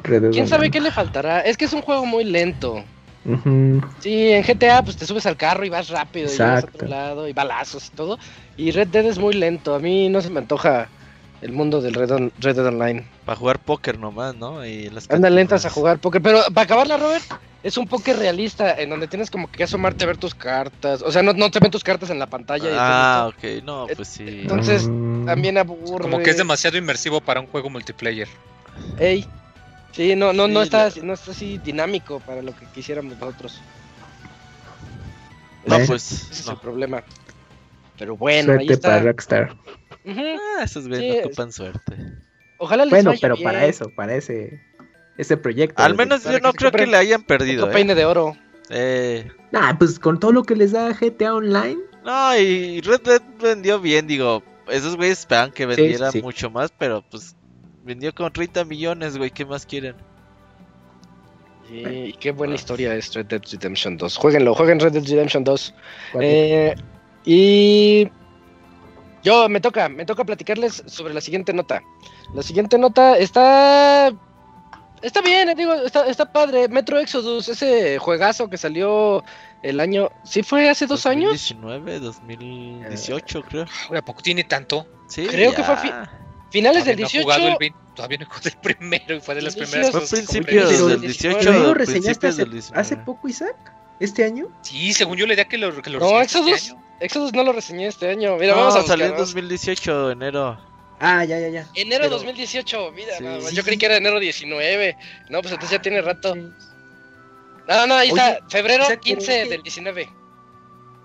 Red 0.04 0.32
¿Quién 0.32 0.48
sabe 0.48 0.70
qué 0.72 0.82
le 0.82 0.92
faltará? 0.92 1.42
Es 1.42 1.58
que 1.58 1.66
es 1.66 1.74
un 1.74 1.82
juego 1.82 2.06
muy 2.06 2.24
lento. 2.24 2.84
Ujú. 3.26 3.82
Sí, 4.00 4.32
en 4.32 4.44
GTA 4.44 4.84
pues 4.84 4.98
te 4.98 5.06
subes 5.06 5.26
al 5.26 5.38
carro 5.38 5.66
y 5.66 5.70
vas 5.70 5.88
rápido 5.90 6.34
y 6.34 6.38
vas 6.38 6.64
a 6.64 6.68
otro 6.68 6.88
lado 6.88 7.28
y 7.28 7.34
balazos 7.34 7.88
y 7.88 7.96
todo. 7.96 8.20
Y 8.58 8.72
Red 8.72 8.88
Dead 8.90 9.06
es 9.06 9.18
muy 9.18 9.34
lento. 9.34 9.76
A 9.76 9.80
mí 9.80 10.10
no 10.10 10.22
se 10.22 10.30
me 10.30 10.40
antoja 10.40 10.90
el 11.42 11.52
mundo 11.54 11.82
del 11.82 11.94
Red, 11.94 12.12
On- 12.12 12.32
Red 12.40 12.56
Dead 12.56 12.66
Online. 12.68 13.08
Para 13.26 13.38
jugar 13.38 13.60
póker 13.60 13.98
nomás, 13.98 14.36
¿no? 14.36 14.66
Y 14.66 14.90
las 14.90 15.10
Andan 15.10 15.36
lentas 15.36 15.66
a 15.66 15.70
jugar 15.70 16.00
póker. 16.00 16.22
Pero 16.22 16.42
para 16.54 16.66
acabarla, 16.66 16.98
Robert, 16.98 17.24
es 17.64 17.78
un 17.78 17.88
póker 17.88 18.18
realista 18.18 18.76
en 18.76 18.90
donde 18.90 19.08
tienes 19.08 19.30
como 19.32 19.50
que 19.50 19.64
asomarte 19.64 20.04
a 20.04 20.08
ver 20.08 20.18
tus 20.18 20.36
cartas. 20.36 21.02
O 21.02 21.12
sea, 21.12 21.24
no, 21.24 21.32
no 21.34 21.50
te 21.50 21.60
ven 21.60 21.72
tus 21.72 21.84
cartas 21.84 22.10
en 22.10 22.20
la 22.20 22.28
pantalla. 22.28 22.66
y 22.70 22.74
Ah, 22.78 23.30
ok, 23.30 23.64
no, 23.64 23.88
pues 23.96 24.08
sí. 24.10 24.26
Entonces, 24.28 24.90
Mm. 24.90 25.26
También 25.26 25.58
aburre. 25.58 26.02
Como 26.02 26.20
que 26.20 26.32
es 26.32 26.38
demasiado 26.38 26.78
inmersivo 26.78 27.22
para 27.22 27.40
un 27.40 27.48
juego 27.48 27.70
multiplayer. 27.70 28.28
Ey. 28.98 29.26
Sí, 29.94 30.16
no, 30.16 30.34
no, 30.34 30.48
no, 30.48 30.62
está, 30.62 30.90
la- 30.90 31.04
no 31.04 31.14
está 31.14 31.32
así 31.32 31.58
dinámico 31.60 32.20
para 32.20 32.42
lo 32.42 32.54
que 32.56 32.66
quisiéramos 32.68 33.18
nosotros. 33.18 33.62
No, 35.66 35.78
Eh. 35.78 35.84
pues. 35.88 36.12
Ese 36.12 36.34
es 36.34 36.46
no. 36.48 36.54
el 36.54 36.60
problema. 36.60 37.04
Pero 37.98 38.18
bueno, 38.18 38.54
ahí 38.54 38.66
Suerte 38.66 38.74
está. 38.74 38.88
para 38.90 39.04
Rockstar. 39.04 39.56
Ujú. 40.06 40.20
Ah, 40.60 40.64
esos 40.64 40.88
güeyes 40.88 41.04
Sí, 41.06 41.10
no 41.10 41.20
es- 41.20 41.26
ocupan 41.28 41.52
suerte. 41.54 41.96
Ojalá 42.58 42.86
les 42.86 42.92
Bueno, 42.92 43.14
pero 43.22 43.36
para 43.38 43.66
eso, 43.66 43.90
para 43.96 44.16
ese, 44.16 44.62
ese 45.18 45.38
proyecto. 45.38 45.82
Al 45.84 45.96
menos 45.96 46.24
yo 46.24 46.40
no 46.40 46.54
creo 46.54 46.72
que 46.72 46.88
le 46.88 46.98
hayan 46.98 47.24
perdido. 47.24 47.70
¿eh? 47.70 47.74
peine 47.74 47.94
de 47.96 48.06
oro. 48.06 48.36
Eh. 48.70 49.30
Nah, 49.52 49.78
pues 49.78 50.00
con 50.00 50.20
todo 50.20 50.32
lo 50.32 50.44
que 50.44 50.56
les 50.56 50.72
da 50.72 50.92
GTA 50.94 51.34
Online. 51.36 51.78
No, 52.04 52.38
y 52.38 52.82
Red 52.82 53.02
Dead 53.02 53.22
vendió 53.42 53.80
bien, 53.80 54.08
digo. 54.08 54.44
Esos 54.70 54.96
güeyes 54.96 55.20
esperaban 55.20 55.52
que 55.52 55.66
vendiera 55.66 56.10
mucho 56.22 56.50
más, 56.50 56.72
pero 56.78 57.04
pues 57.10 57.36
vendió 57.84 58.14
con 58.14 58.32
30 58.32 58.66
millones, 58.66 59.18
güey. 59.18 59.32
¿Qué 59.32 59.46
más 59.46 59.66
quieren? 59.66 59.96
Y 61.70 62.14
qué 62.14 62.32
buena 62.32 62.56
historia 62.56 62.94
es 62.94 63.14
Red 63.14 63.28
Dead 63.28 63.42
Redemption 63.52 63.98
2. 63.98 64.18
Jueguenlo, 64.18 64.54
jueguen 64.54 64.80
Red 64.80 64.94
Dead 64.94 65.04
Redemption 65.04 65.44
2. 65.44 65.74
Eh, 66.22 66.76
y 67.26 68.10
yo 69.24 69.48
me 69.50 69.62
toca, 69.62 69.90
me 69.90 70.06
toca 70.06 70.24
platicarles 70.24 70.84
sobre 70.86 71.14
la 71.14 71.22
siguiente 71.22 71.54
nota. 71.54 71.82
La 72.34 72.44
siguiente 72.44 72.78
nota 72.78 73.18
está 73.18 74.14
está 75.02 75.22
bien, 75.22 75.54
digo, 75.56 75.74
está, 75.74 76.08
está 76.08 76.32
padre. 76.32 76.68
Metro 76.68 77.00
Exodus, 77.00 77.50
ese 77.50 77.98
juegazo 78.00 78.50
que 78.50 78.58
salió 78.58 79.24
el 79.62 79.80
año, 79.80 80.10
¿sí 80.24 80.44
fue 80.44 80.70
hace 80.70 80.86
dos 80.86 81.06
años? 81.06 81.32
2019, 81.32 82.00
2018, 82.00 83.44
creo. 83.44 83.66
¿A 83.96 84.02
poco 84.02 84.22
tiene 84.22 84.44
tanto? 84.44 84.88
Sí, 85.08 85.28
creo 85.28 85.54
que 85.54 85.64
fue 85.64 85.76
finales 86.54 86.86
del 86.86 86.98
18. 86.98 87.28
todavía 87.96 88.20
no 88.20 88.26
jugó 88.28 88.40
el 88.46 88.58
primero 88.62 89.16
y 89.16 89.20
fue 89.20 89.36
de 89.36 89.42
las 89.42 89.56
primeras 89.56 89.90
Fue 89.92 90.02
principios 90.08 90.88
del 90.88 91.02
18. 91.02 91.52
¿Lo 91.52 91.74
reseñaste 91.74 92.28
hace, 92.28 92.46
hace 92.74 92.98
poco, 92.98 93.28
Isaac? 93.28 93.56
¿Este 94.00 94.24
año? 94.24 94.48
Sí, 94.62 94.94
según 94.94 95.18
yo 95.18 95.26
le 95.26 95.34
idea 95.34 95.46
que 95.46 95.58
lo, 95.58 95.82
que 95.82 95.90
lo 95.90 96.00
No, 96.00 96.22
Exodus, 96.22 96.54
este 96.54 96.76
Exodus 97.00 97.34
no 97.34 97.44
lo 97.44 97.54
reseñé 97.54 97.88
este 97.88 98.10
año. 98.10 98.38
Mira, 98.38 98.54
vamos 98.54 98.76
a 98.76 98.84
salió 98.84 99.08
en 99.08 99.18
2018, 99.18 100.12
enero. 100.12 100.60
Ah, 101.00 101.26
ya, 101.26 101.40
ya, 101.40 101.50
ya. 101.50 101.68
Enero 101.74 102.04
Pero... 102.04 102.18
2018, 102.18 102.92
mira, 102.92 103.20
no, 103.20 103.50
yo 103.50 103.64
creí 103.64 103.78
que 103.78 103.88
era 103.88 103.98
enero 103.98 104.20
19. 104.20 104.98
No, 105.30 105.42
pues 105.42 105.54
entonces 105.54 105.78
ya 105.78 105.82
tiene 105.82 106.02
rato. 106.02 106.36
No, 106.36 107.88
no, 107.88 107.96
ahí 107.96 108.10
está, 108.10 108.40
febrero 108.48 108.86
15 109.02 109.46
del 109.46 109.64
19. 109.64 110.10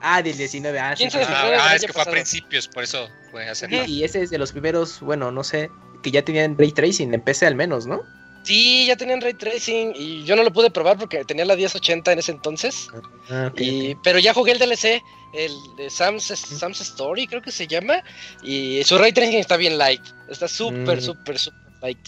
Ah, 0.01 0.23
del 0.23 0.37
19, 0.37 0.79
ah, 0.79 0.95
15 0.95 1.19
de 1.19 1.25
febrero 1.25 1.59
ah, 1.61 1.75
es 1.75 1.85
que 1.85 1.93
fue 1.93 2.03
a 2.03 2.05
principios, 2.05 2.69
por 2.69 2.85
eso 2.85 3.09
hacer. 3.51 3.71
Y 3.89 4.05
ese 4.05 4.23
es 4.23 4.31
de 4.31 4.39
los 4.39 4.53
primeros, 4.53 5.01
bueno, 5.01 5.31
no 5.31 5.45
sé, 5.45 5.71
que 6.03 6.11
ya 6.11 6.23
tenían 6.23 6.57
ray 6.57 6.73
tracing 6.73 7.13
en 7.15 7.21
PC 7.21 7.47
al 7.47 7.55
menos, 7.55 7.87
¿no? 7.87 8.03
Sí, 8.43 8.87
ya 8.87 8.97
tenían 8.97 9.21
ray 9.21 9.35
tracing 9.35 9.93
y 9.95 10.25
yo 10.25 10.35
no 10.35 10.43
lo 10.43 10.53
pude 10.53 10.71
probar 10.71 10.97
porque 10.97 11.25
tenía 11.25 11.45
la 11.45 11.57
1080 11.57 12.13
en 12.13 12.19
ese 12.19 12.33
entonces. 12.33 12.89
Ah, 13.29 13.53
y, 13.57 13.95
Pero 13.97 14.19
ya 14.19 14.33
jugué 14.33 14.53
el 14.53 14.59
DLC, 14.59 15.03
el 15.35 15.53
de 15.77 15.91
Sam's, 15.91 16.25
Sam's 16.25 16.81
Story, 16.81 17.27
creo 17.27 17.43
que 17.43 17.53
se 17.53 17.67
llama. 17.67 18.03
Y 18.43 18.83
su 18.85 18.97
ray 18.97 19.13
tracing 19.13 19.39
está 19.39 19.57
bien 19.57 19.77
light. 19.77 20.01
Está 20.31 20.49
súper, 20.49 20.99
mm. 20.99 21.03
súper, 21.03 21.39
súper 21.39 21.61
light. 21.83 21.99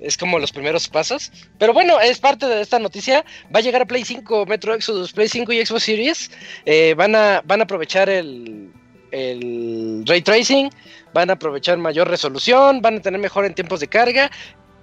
Es 0.00 0.16
como 0.16 0.38
los 0.38 0.52
primeros 0.52 0.88
pasos. 0.88 1.30
Pero 1.58 1.72
bueno, 1.72 2.00
es 2.00 2.18
parte 2.18 2.46
de 2.46 2.60
esta 2.60 2.78
noticia. 2.78 3.24
Va 3.54 3.60
a 3.60 3.62
llegar 3.62 3.82
a 3.82 3.86
Play 3.86 4.04
5, 4.04 4.46
Metro 4.46 4.74
Exodus, 4.74 5.12
Play 5.12 5.28
5 5.28 5.52
y 5.52 5.64
Xbox 5.64 5.84
Series. 5.84 6.30
Eh, 6.66 6.94
van, 6.94 7.14
a, 7.14 7.42
van 7.44 7.60
a 7.60 7.64
aprovechar 7.64 8.08
el, 8.08 8.70
el 9.10 10.04
ray 10.06 10.22
tracing, 10.22 10.70
van 11.12 11.30
a 11.30 11.34
aprovechar 11.34 11.78
mayor 11.78 12.08
resolución, 12.08 12.80
van 12.82 12.98
a 12.98 13.02
tener 13.02 13.20
mejor 13.20 13.44
en 13.44 13.54
tiempos 13.54 13.80
de 13.80 13.88
carga. 13.88 14.30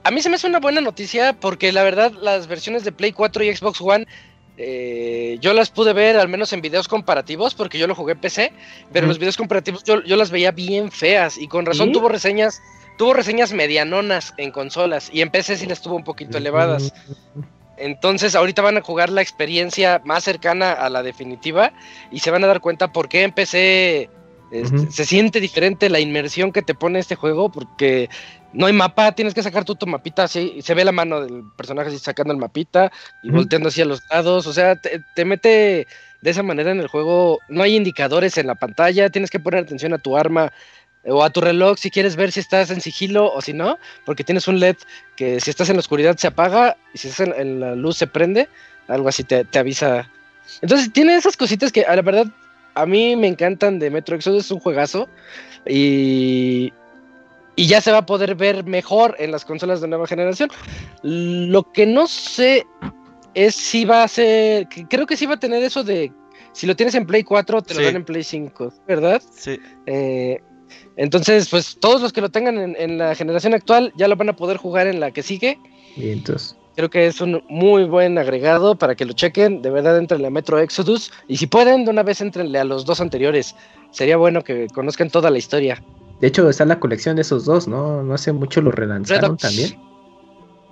A 0.04 0.12
mí 0.12 0.22
se 0.22 0.30
me 0.30 0.36
hace 0.36 0.48
una 0.48 0.60
buena 0.60 0.82
noticia 0.82 1.34
porque 1.34 1.72
la 1.72 1.84
verdad 1.84 2.12
las 2.22 2.48
versiones 2.48 2.84
de 2.84 2.92
Play 2.92 3.12
4 3.12 3.44
y 3.44 3.56
Xbox 3.56 3.82
One 3.82 4.08
eh, 4.60 5.38
yo 5.40 5.54
las 5.54 5.70
pude 5.70 5.94
ver 5.94 6.18
al 6.18 6.28
menos 6.30 6.52
en 6.52 6.62
videos 6.62 6.88
comparativos 6.88 7.54
porque 7.54 7.78
yo 7.78 7.86
lo 7.86 7.94
jugué 7.94 8.14
en 8.14 8.20
PC, 8.20 8.52
pero 8.92 9.06
los 9.06 9.20
videos 9.20 9.38
comparativos 9.38 9.84
yo, 9.84 10.02
las 10.02 10.32
veía 10.32 10.52
bien 10.52 10.92
feas 10.92 11.38
y 11.38 11.48
con 11.48 11.66
razón 11.66 11.92
tuvo 11.92 12.10
reseñas, 12.10 12.60
tuvo 12.98 13.14
reseñas 13.14 13.54
medianonas 13.54 14.34
en 14.38 14.52
consolas 14.52 15.12
y 15.14 15.22
en 15.22 15.30
PC 15.30 15.58
sí 15.58 15.68
las 15.68 15.82
tuvo 15.82 15.96
un 15.96 16.04
poquito 16.04 16.40
elevadas. 16.40 16.92
Entonces 17.78 18.34
ahorita 18.34 18.64
van 18.64 18.78
a 18.78 18.82
jugar 18.82 19.12
la 19.12 19.22
experiencia 19.22 20.02
más 20.04 20.24
cercana 20.24 20.72
a 20.72 20.90
la 20.90 21.04
definitiva 21.04 21.72
y 22.12 22.20
se 22.20 22.32
van 22.32 22.44
a 22.44 22.48
dar 22.48 22.60
cuenta 22.60 22.92
por 22.92 23.08
qué 23.08 23.22
en 23.22 23.32
PC 23.32 24.10
este, 24.52 24.92
se 24.92 25.06
siente 25.06 25.42
diferente 25.42 25.90
la 25.90 26.00
inmersión 26.00 26.54
que 26.54 26.62
te 26.62 26.74
pone 26.74 27.00
este 27.00 27.16
juego 27.16 27.52
porque 27.52 28.10
no 28.54 28.66
hay 28.66 28.74
mapa, 28.74 29.12
tienes 29.12 29.34
que 29.34 29.44
sacar 29.44 29.66
tú 29.66 29.76
tu 29.76 29.88
mapita 29.88 30.24
así, 30.24 30.62
se 30.62 30.74
ve 30.74 30.86
la 30.86 30.94
mano 30.94 31.22
del 31.22 31.44
personaje 31.58 31.90
así 31.90 32.00
sacando 32.00 32.34
el 32.34 32.40
mapita 32.40 32.92
y 33.24 33.30
volteando 33.30 33.68
así 33.68 33.82
a 33.82 33.86
los 33.86 34.02
lados, 34.10 34.48
o 34.48 34.54
sea, 34.54 34.76
te, 34.78 35.26
mete 35.26 35.86
de 36.22 36.30
esa 36.30 36.44
manera 36.44 36.72
en 36.72 36.80
el 36.80 36.88
juego, 36.88 37.40
no 37.50 37.62
hay 37.62 37.76
indicadores 37.76 38.38
en 38.38 38.48
la 38.48 38.56
pantalla, 38.56 39.10
tienes 39.10 39.30
que 39.30 39.40
poner 39.40 39.64
atención 39.64 39.94
a 39.94 39.98
tu 39.98 40.16
arma 40.16 40.54
o 41.06 41.24
a 41.24 41.30
tu 41.30 41.42
reloj 41.42 41.78
si 41.78 41.92
quieres 41.92 42.16
ver 42.16 42.32
si 42.32 42.40
estás 42.40 42.72
en 42.72 42.80
sigilo 42.80 43.32
o 43.32 43.42
si 43.42 43.52
no, 43.52 43.78
porque 44.06 44.24
tienes 44.24 44.48
un 44.48 44.62
LED 44.62 44.78
que 45.18 45.42
si 45.42 45.50
estás 45.50 45.70
en 45.70 45.76
la 45.76 45.82
oscuridad 45.82 46.18
se 46.18 46.28
apaga 46.28 46.78
y 46.94 47.00
si 47.00 47.10
estás 47.10 47.28
en, 47.36 47.60
la 47.60 47.76
luz 47.76 47.98
se 47.98 48.08
prende, 48.08 48.48
algo 48.88 49.10
así 49.10 49.26
te, 49.26 49.44
te 49.44 49.60
avisa. 49.60 50.10
Entonces 50.62 50.92
tiene 50.94 51.16
esas 51.16 51.36
cositas 51.36 51.74
que 51.74 51.84
a 51.84 51.96
la 51.96 52.02
verdad 52.02 52.28
a 52.78 52.86
mí 52.86 53.16
me 53.16 53.28
encantan 53.28 53.80
de 53.80 53.90
Metro 53.90 54.16
Exodus, 54.16 54.46
es 54.46 54.52
un 54.52 54.60
juegazo. 54.60 55.08
Y, 55.66 56.72
y 57.56 57.68
ya 57.68 57.82
se 57.82 57.92
va 57.92 58.00
a 58.00 58.06
poder 58.06 58.36
ver 58.36 58.64
mejor 58.64 59.16
en 59.20 59.32
las 59.32 59.46
consolas 59.46 59.82
de 59.82 59.88
nueva 59.88 60.08
generación. 60.08 60.50
Lo 61.02 61.72
que 61.72 61.86
no 61.86 62.08
sé 62.08 62.66
es 63.34 63.56
si 63.56 63.86
va 63.86 64.04
a 64.04 64.08
ser. 64.08 64.68
Creo 64.90 65.06
que 65.06 65.18
sí 65.18 65.26
va 65.26 65.36
a 65.36 65.40
tener 65.40 65.64
eso 65.64 65.84
de. 65.84 66.12
Si 66.54 66.66
lo 66.66 66.76
tienes 66.76 66.96
en 66.96 67.06
Play 67.06 67.24
4, 67.24 67.62
te 67.62 67.76
lo 67.76 67.84
dan 67.84 67.98
en 67.98 68.06
Play 68.06 68.24
5, 68.24 68.74
¿verdad? 68.88 69.22
Sí. 69.32 69.60
Eh, 69.86 70.42
entonces, 70.96 71.50
pues 71.50 71.78
todos 71.80 72.02
los 72.02 72.12
que 72.12 72.22
lo 72.22 72.30
tengan 72.30 72.58
en, 72.58 72.76
en, 72.80 72.98
la 72.98 73.14
generación 73.14 73.54
actual 73.54 73.94
ya 73.96 74.08
lo 74.08 74.16
van 74.16 74.30
a 74.30 74.36
poder 74.36 74.58
jugar 74.58 74.88
en 74.88 75.00
la 75.00 75.12
que 75.12 75.22
sigue. 75.22 75.60
Y 75.96 76.10
entonces. 76.10 76.57
Creo 76.78 76.92
que 76.92 77.08
es 77.08 77.22
un 77.22 77.44
muy 77.50 77.86
buen 77.86 78.20
agregado 78.20 78.76
para 78.76 78.94
que 78.94 79.04
lo 79.04 79.14
chequen. 79.14 79.64
De 79.64 79.72
verdad, 79.72 79.98
entrenle 79.98 80.28
a 80.28 80.30
Metro 80.30 80.60
Exodus. 80.60 81.12
Y 81.28 81.38
si 81.38 81.48
pueden, 81.48 81.86
de 81.86 81.90
una 81.90 82.04
vez 82.04 82.22
entrenle 82.22 82.60
a 82.60 82.64
los 82.64 82.86
dos 82.86 83.02
anteriores. 83.02 83.56
Sería 83.90 84.16
bueno 84.16 84.44
que 84.44 84.68
conozcan 84.68 85.10
toda 85.10 85.32
la 85.32 85.40
historia. 85.40 85.84
De 86.22 86.28
hecho, 86.28 86.48
está 86.48 86.66
la 86.66 86.80
colección 86.80 87.16
de 87.16 87.24
esos 87.24 87.46
dos, 87.46 87.68
¿no? 87.68 88.04
No 88.04 88.14
hace 88.14 88.32
mucho 88.32 88.62
lo 88.62 88.70
relanzaron 88.70 89.38
también. 89.38 89.76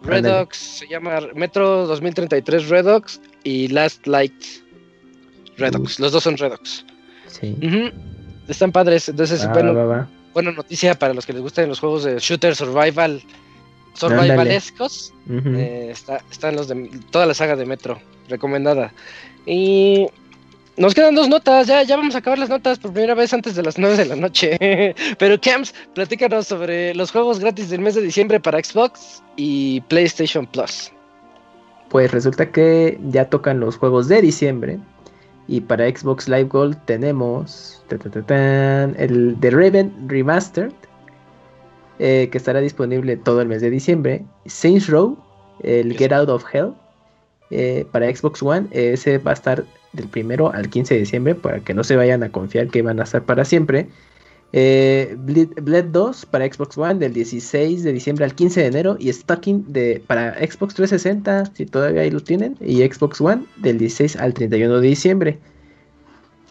Redox 0.04 0.56
se 0.56 0.88
llama 0.88 1.22
Metro 1.34 1.88
2033 1.88 2.70
Redox 2.70 3.20
y 3.44 3.70
Last 3.70 4.06
Light 4.06 4.44
Redox. 5.58 6.00
Los 6.00 6.12
dos 6.12 6.24
son 6.24 6.38
Redox. 6.38 6.86
Sí. 7.26 7.58
Están 8.48 8.72
padres. 8.72 9.10
Entonces, 9.10 9.50
bueno, 9.52 10.08
buena 10.36 10.52
noticia 10.52 10.94
para 10.94 11.16
los 11.16 11.26
que 11.26 11.34
les 11.34 11.42
gustan 11.42 11.68
los 11.68 11.80
juegos 11.80 12.04
de 12.04 12.20
shooter 12.20 12.56
survival 12.56 13.24
survivalescos. 13.96 15.14
Eh, 15.30 15.90
está, 15.92 16.22
están 16.30 16.56
los 16.56 16.68
de 16.68 16.90
toda 17.10 17.26
la 17.26 17.34
saga 17.34 17.56
de 17.56 17.66
Metro, 17.66 18.00
recomendada. 18.30 18.94
Y 19.46 20.08
nos 20.78 20.94
quedan 20.94 21.16
dos 21.16 21.30
notas, 21.30 21.68
ya, 21.68 21.84
ya 21.84 21.96
vamos 21.96 22.16
a 22.16 22.18
acabar 22.18 22.38
las 22.38 22.50
notas 22.50 22.80
por 22.80 22.92
primera 22.92 23.16
vez 23.16 23.34
antes 23.34 23.56
de 23.56 23.64
las 23.64 23.78
9 23.78 23.96
de 23.96 24.06
la 24.06 24.16
noche. 24.16 24.58
Pero 25.18 25.40
Camps, 25.40 25.74
platícanos 25.94 26.48
sobre 26.48 26.94
los 26.96 27.12
juegos 27.12 27.40
gratis 27.40 27.70
del 27.70 27.80
mes 27.80 27.96
de 27.96 28.02
diciembre 28.02 28.40
para 28.40 28.62
Xbox 28.62 29.24
y 29.38 29.80
PlayStation 29.82 30.46
Plus. 30.46 30.92
Pues 31.90 32.12
resulta 32.12 32.52
que 32.52 33.00
ya 33.10 33.30
tocan 33.30 33.60
los 33.62 33.78
juegos 33.78 34.10
de 34.10 34.22
diciembre. 34.22 34.80
Y 35.48 35.62
para 35.62 35.88
Xbox 35.88 36.28
Live 36.28 36.46
Gold 36.46 36.78
tenemos 36.86 37.82
el 37.90 39.38
The 39.40 39.50
Raven 39.52 39.94
Remastered, 40.08 40.74
eh, 42.00 42.30
que 42.32 42.38
estará 42.38 42.62
disponible 42.62 43.18
todo 43.18 43.42
el 43.42 43.48
mes 43.48 43.62
de 43.62 43.70
diciembre. 43.70 44.24
Saints 44.46 44.88
Row, 44.88 45.18
el 45.64 45.96
Get 45.98 46.12
Out 46.12 46.30
of 46.30 46.44
Hell, 46.54 46.74
eh, 47.52 47.86
para 47.92 48.14
Xbox 48.14 48.42
One, 48.42 48.68
ese 48.72 49.18
va 49.18 49.32
a 49.32 49.34
estar 49.36 49.66
del 49.94 50.08
primero 50.08 50.52
al 50.52 50.70
15 50.70 50.94
de 50.94 51.00
diciembre, 51.02 51.36
para 51.36 51.60
que 51.60 51.74
no 51.74 51.84
se 51.84 51.96
vayan 51.96 52.24
a 52.24 52.32
confiar 52.32 52.68
que 52.68 52.82
van 52.82 53.00
a 53.00 53.04
estar 53.04 53.24
para 53.24 53.46
siempre. 53.46 53.88
Eh, 54.58 55.18
Bled 55.18 55.86
2 55.92 56.26
para 56.28 56.46
Xbox 56.46 56.78
One 56.78 56.96
del 56.96 57.14
16 57.14 57.84
de 57.84 57.92
diciembre 57.92 58.24
al 58.24 58.36
15 58.36 58.62
de 58.62 58.68
enero 58.68 58.96
y 59.00 59.12
Stocking 59.12 59.66
de, 59.68 60.02
para 60.08 60.34
Xbox 60.36 60.76
360 60.76 61.52
si 61.54 61.66
todavía 61.66 62.04
ahí 62.04 62.10
lo 62.12 62.22
tienen 62.22 62.56
y 62.62 62.78
Xbox 62.78 63.20
One 63.20 63.44
del 63.58 63.80
16 63.80 64.16
al 64.16 64.34
31 64.34 64.80
de 64.80 64.88
diciembre 64.88 65.40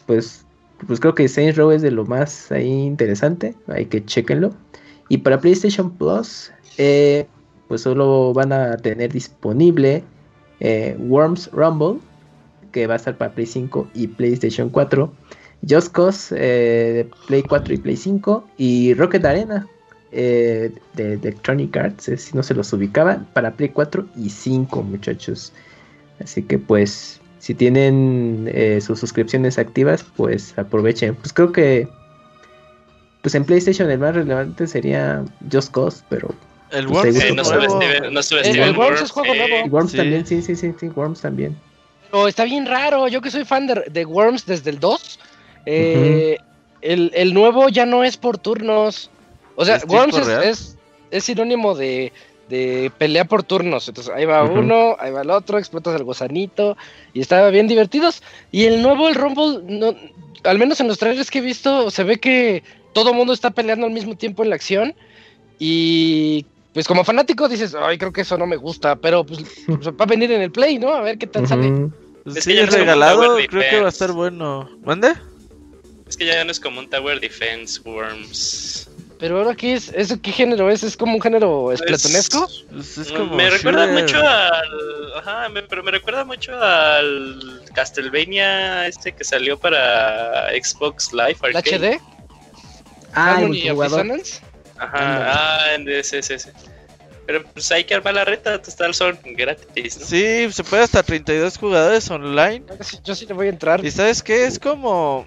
pues, 0.04 0.44
pues 0.86 1.00
creo 1.00 1.14
que 1.14 1.28
Saints 1.28 1.56
Row 1.56 1.70
es 1.70 1.80
de 1.80 1.92
lo 1.92 2.04
más 2.04 2.52
ahí 2.52 2.68
interesante 2.68 3.54
hay 3.68 3.86
que 3.86 4.04
chequenlo 4.04 4.52
y 5.14 5.18
para 5.18 5.38
PlayStation 5.38 5.92
Plus, 5.92 6.50
eh, 6.76 7.28
pues 7.68 7.82
solo 7.82 8.32
van 8.32 8.52
a 8.52 8.76
tener 8.76 9.12
disponible 9.12 10.02
eh, 10.58 10.96
Worms 10.98 11.48
Rumble, 11.52 12.00
que 12.72 12.88
va 12.88 12.94
a 12.94 12.96
estar 12.96 13.16
para 13.16 13.32
Play 13.32 13.46
5 13.46 13.90
y 13.94 14.08
PlayStation 14.08 14.68
4. 14.70 15.12
Just 15.70 15.92
Cause 15.92 16.34
eh, 16.36 16.92
de 16.92 17.10
Play 17.28 17.44
4 17.44 17.74
y 17.74 17.76
Play 17.76 17.96
5. 17.96 18.44
Y 18.58 18.94
Rocket 18.94 19.24
Arena 19.24 19.68
de 20.10 20.72
Electronic 20.96 21.76
Arts, 21.76 22.10
si 22.16 22.36
no 22.36 22.42
se 22.42 22.54
los 22.54 22.72
ubicaba, 22.72 23.24
para 23.34 23.52
Play 23.56 23.68
4 23.68 24.04
y 24.16 24.30
5, 24.30 24.82
muchachos. 24.82 25.52
Así 26.18 26.42
que 26.42 26.58
pues, 26.58 27.20
si 27.38 27.54
tienen 27.54 28.50
sus 28.80 28.98
suscripciones 28.98 29.60
activas, 29.60 30.04
pues 30.16 30.58
aprovechen. 30.58 31.14
Pues 31.14 31.32
creo 31.32 31.52
que 31.52 31.88
pues 33.24 33.34
en 33.34 33.44
PlayStation 33.46 33.90
el 33.90 33.98
más 33.98 34.14
relevante 34.14 34.66
sería 34.66 35.24
Just 35.50 35.72
Cause, 35.72 36.04
pero. 36.10 36.28
El 36.70 36.86
Pues 36.86 37.04
Worms, 37.04 37.24
Eh, 37.24 37.32
no 37.34 37.44
subestimen, 37.44 38.12
no 38.12 38.18
El, 38.20 38.24
subestimen 38.24 38.68
el 38.68 38.76
Worms 38.76 39.00
es 39.00 39.10
juego 39.10 39.32
eh, 39.34 39.38
nuevo. 39.38 39.66
Y 39.66 39.70
Worms 39.70 39.90
Sí. 39.92 39.96
también, 39.96 40.26
sí, 40.26 40.42
sí, 40.42 40.54
sí, 40.54 40.74
sí, 40.78 40.88
Worms 40.88 41.22
también. 41.22 41.56
Pero 42.10 42.28
está 42.28 42.44
bien 42.44 42.66
raro. 42.66 43.08
Yo 43.08 43.22
que 43.22 43.30
soy 43.30 43.46
fan 43.46 43.66
de, 43.66 43.82
de 43.90 44.04
Worms 44.04 44.44
desde 44.44 44.68
el 44.70 44.78
2. 44.78 45.18
eh, 45.64 46.36
el, 46.82 47.10
el 47.14 47.32
nuevo 47.32 47.70
ya 47.70 47.86
no 47.86 48.04
es 48.04 48.18
por 48.18 48.36
turnos. 48.36 49.10
O 49.56 49.64
sea, 49.64 49.76
¿Es 49.76 49.86
tiempo 49.86 50.16
Worms 50.16 50.28
es, 50.28 50.44
es, 50.44 50.76
es 51.10 51.24
sinónimo 51.24 51.74
de, 51.74 52.12
de 52.50 52.92
pelea 52.98 53.24
por 53.24 53.42
turnos. 53.42 53.88
Entonces 53.88 54.12
ahí 54.14 54.26
va 54.26 54.42
uno, 54.44 54.96
ahí 54.98 55.10
va 55.12 55.22
el 55.22 55.30
otro, 55.30 55.56
explotas 55.58 55.94
el 55.96 56.04
gusanito. 56.04 56.76
Y 57.14 57.20
estaba 57.20 57.48
bien 57.48 57.68
divertidos. 57.68 58.22
Y 58.52 58.64
el 58.66 58.82
nuevo, 58.82 59.08
el 59.08 59.14
Rumble, 59.14 59.60
no, 59.64 59.94
al 60.42 60.58
menos 60.58 60.78
en 60.80 60.88
los 60.88 60.98
trailers 60.98 61.30
que 61.30 61.38
he 61.38 61.42
visto, 61.42 61.90
se 61.90 62.04
ve 62.04 62.18
que 62.20 62.62
todo 62.94 63.10
el 63.10 63.16
mundo 63.16 63.34
está 63.34 63.50
peleando 63.50 63.84
al 63.86 63.92
mismo 63.92 64.16
tiempo 64.16 64.42
en 64.42 64.48
la 64.48 64.54
acción. 64.56 64.94
Y 65.58 66.46
pues 66.72 66.86
como 66.88 67.04
fanático 67.04 67.48
dices, 67.48 67.74
ay, 67.78 67.98
creo 67.98 68.12
que 68.12 68.22
eso 68.22 68.38
no 68.38 68.46
me 68.46 68.56
gusta. 68.56 68.96
Pero 68.96 69.24
pues, 69.26 69.40
pues, 69.66 69.88
va 69.88 69.94
a 70.04 70.06
venir 70.06 70.32
en 70.32 70.40
el 70.40 70.50
play, 70.50 70.78
¿no? 70.78 70.94
A 70.94 71.02
ver 71.02 71.18
qué 71.18 71.26
tal 71.26 71.46
sale. 71.46 71.70
Pues 72.24 72.36
Es 72.38 72.44
sí, 72.44 72.50
que 72.50 72.56
ya 72.56 72.62
es 72.62 72.70
no 72.70 72.72
es 72.72 72.78
como 72.78 72.84
regalado, 72.86 73.36
creo 73.48 73.62
que 73.70 73.80
va 73.80 73.86
a 73.86 73.90
estar 73.90 74.12
bueno. 74.12 74.70
¿Mande? 74.84 75.12
Es 76.08 76.16
que 76.16 76.26
ya 76.26 76.44
no 76.44 76.50
es 76.50 76.60
como 76.60 76.80
un 76.80 76.88
Tower 76.88 77.20
Defense 77.20 77.80
Worms. 77.84 78.88
Pero 79.18 79.38
ahora 79.38 79.54
qué 79.54 79.74
es, 79.74 79.90
¿eso 79.94 80.20
qué 80.20 80.32
género 80.32 80.68
es? 80.70 80.82
¿Es 80.82 80.96
como 80.96 81.14
un 81.14 81.20
género 81.20 81.70
esplatonesco? 81.72 82.46
Pues 82.70 82.98
es 82.98 83.10
Mm, 83.12 83.16
como 83.16 83.36
me 83.36 83.48
recuerda 83.48 83.86
shooter. 83.86 84.02
mucho 84.02 84.18
al. 84.18 85.12
Ajá, 85.16 85.48
me- 85.48 85.62
pero 85.62 85.82
me 85.82 85.90
recuerda 85.92 86.24
mucho 86.24 86.52
al 86.60 87.62
Castlevania 87.74 88.86
este 88.88 89.12
que 89.12 89.22
salió 89.24 89.56
para 89.58 90.48
Xbox 90.50 91.12
Live 91.12 91.36
¿El 91.44 91.56
Arcade. 91.56 91.96
HD? 91.96 92.00
Ah, 93.14 93.34
Harmony 93.36 93.68
of. 93.70 93.82
Dissonance? 93.82 94.40
Ajá, 94.76 94.90
ah, 95.32 95.74
en 95.74 95.88
ese, 95.88 96.18
ese, 96.18 96.34
ese. 96.34 96.52
Pero 97.26 97.42
pues 97.44 97.70
hay 97.72 97.84
que 97.84 97.94
armar 97.94 98.14
la 98.14 98.24
reta, 98.24 98.60
total 98.60 98.92
son 98.94 99.18
gratis, 99.24 99.98
¿no? 99.98 100.04
Sí, 100.06 100.52
se 100.52 100.62
puede 100.64 100.82
hasta 100.82 101.02
32 101.02 101.56
jugadores 101.56 102.10
online. 102.10 102.64
Yo 103.02 103.14
sí- 103.14 103.24
le 103.26 103.32
voy 103.34 103.46
a 103.46 103.50
entrar. 103.50 103.82
¿Y 103.84 103.90
sabes 103.90 104.22
qué? 104.22 104.44
Es 104.46 104.58
como. 104.58 105.26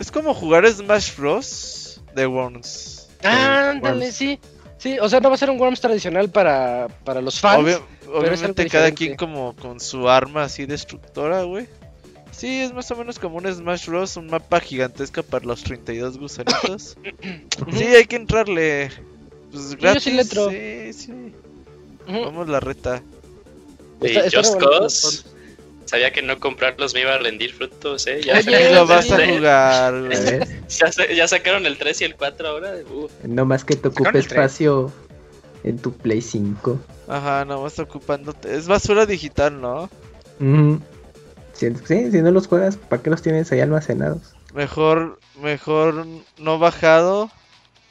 Es 0.00 0.10
como 0.10 0.34
jugar 0.34 0.66
Smash 0.66 1.14
Bros. 1.16 2.00
de 2.14 2.26
Worms. 2.26 3.08
Ah, 3.22 3.70
ándale, 3.70 4.10
sí. 4.10 4.40
Sí, 4.78 4.98
o 4.98 5.08
sea, 5.10 5.20
no 5.20 5.28
va 5.28 5.34
a 5.34 5.38
ser 5.38 5.50
un 5.50 5.60
Worms 5.60 5.80
tradicional 5.80 6.30
para, 6.30 6.88
para 7.04 7.20
los 7.20 7.38
fans. 7.38 7.62
Obvio- 7.62 7.86
obviamente 8.12 8.66
cada 8.68 8.90
quien 8.92 9.14
como 9.14 9.54
con 9.54 9.78
su 9.78 10.08
arma 10.08 10.44
así 10.44 10.64
destructora, 10.66 11.42
güey. 11.42 11.68
Sí, 12.40 12.62
es 12.62 12.72
más 12.72 12.90
o 12.90 12.96
menos 12.96 13.18
como 13.18 13.36
un 13.36 13.52
Smash 13.52 13.86
Bros. 13.86 14.16
Un 14.16 14.28
mapa 14.28 14.60
gigantesco 14.60 15.22
para 15.22 15.44
los 15.44 15.62
32 15.62 16.16
gusanitos. 16.16 16.96
sí, 17.70 17.84
hay 17.84 18.06
que 18.06 18.16
entrarle. 18.16 18.90
Pues 19.52 19.72
yo 19.72 19.76
gratis. 19.76 20.02
sí 20.04 20.10
le 20.12 20.22
entro. 20.22 20.48
Sí, 20.48 20.92
sí. 20.94 21.12
Ujú. 22.08 22.24
Vamos 22.24 22.48
la 22.48 22.60
reta. 22.60 23.02
Y. 24.00 24.14
Cause, 24.58 25.24
sabía 25.84 26.14
que 26.14 26.22
no 26.22 26.40
comprarlos 26.40 26.94
me 26.94 27.02
iba 27.02 27.12
a 27.12 27.18
rendir 27.18 27.52
frutos, 27.52 28.06
¿eh? 28.06 28.22
Ya, 28.24 28.38
Oye, 28.38 28.68
Sí, 28.68 28.74
lo 28.74 28.86
vas 28.86 29.10
a 29.10 29.26
jugar, 29.26 30.08
ya 30.70 30.92
sa- 30.92 31.12
ya 31.12 31.28
sacaron 31.28 31.66
el 31.66 31.76
3 31.76 32.00
y 32.00 32.04
el 32.04 32.14
4 32.14 32.48
ahora. 32.48 32.72
Uh, 32.90 33.08
no 33.24 33.44
más 33.44 33.66
que 33.66 33.76
te 33.76 33.88
ocupe 33.88 34.18
espacio 34.18 34.90
en 35.62 35.78
tu 35.78 35.92
Play 35.92 36.22
5. 36.22 36.80
Ajá, 37.06 37.44
no 37.44 37.60
vas 37.60 37.78
ocupándote. 37.78 38.56
Es 38.56 38.66
basura 38.66 39.04
digital, 39.04 39.60
¿no? 39.60 39.90
Ujú. 40.40 40.80
Si, 41.60 41.70
sí, 41.86 42.10
si 42.10 42.22
no 42.22 42.30
los 42.30 42.46
juegas, 42.46 42.78
¿para 42.78 43.02
qué 43.02 43.10
los 43.10 43.20
tienes 43.20 43.52
ahí 43.52 43.60
almacenados? 43.60 44.22
Mejor, 44.54 45.20
mejor 45.42 46.06
no 46.38 46.58
bajado. 46.58 47.30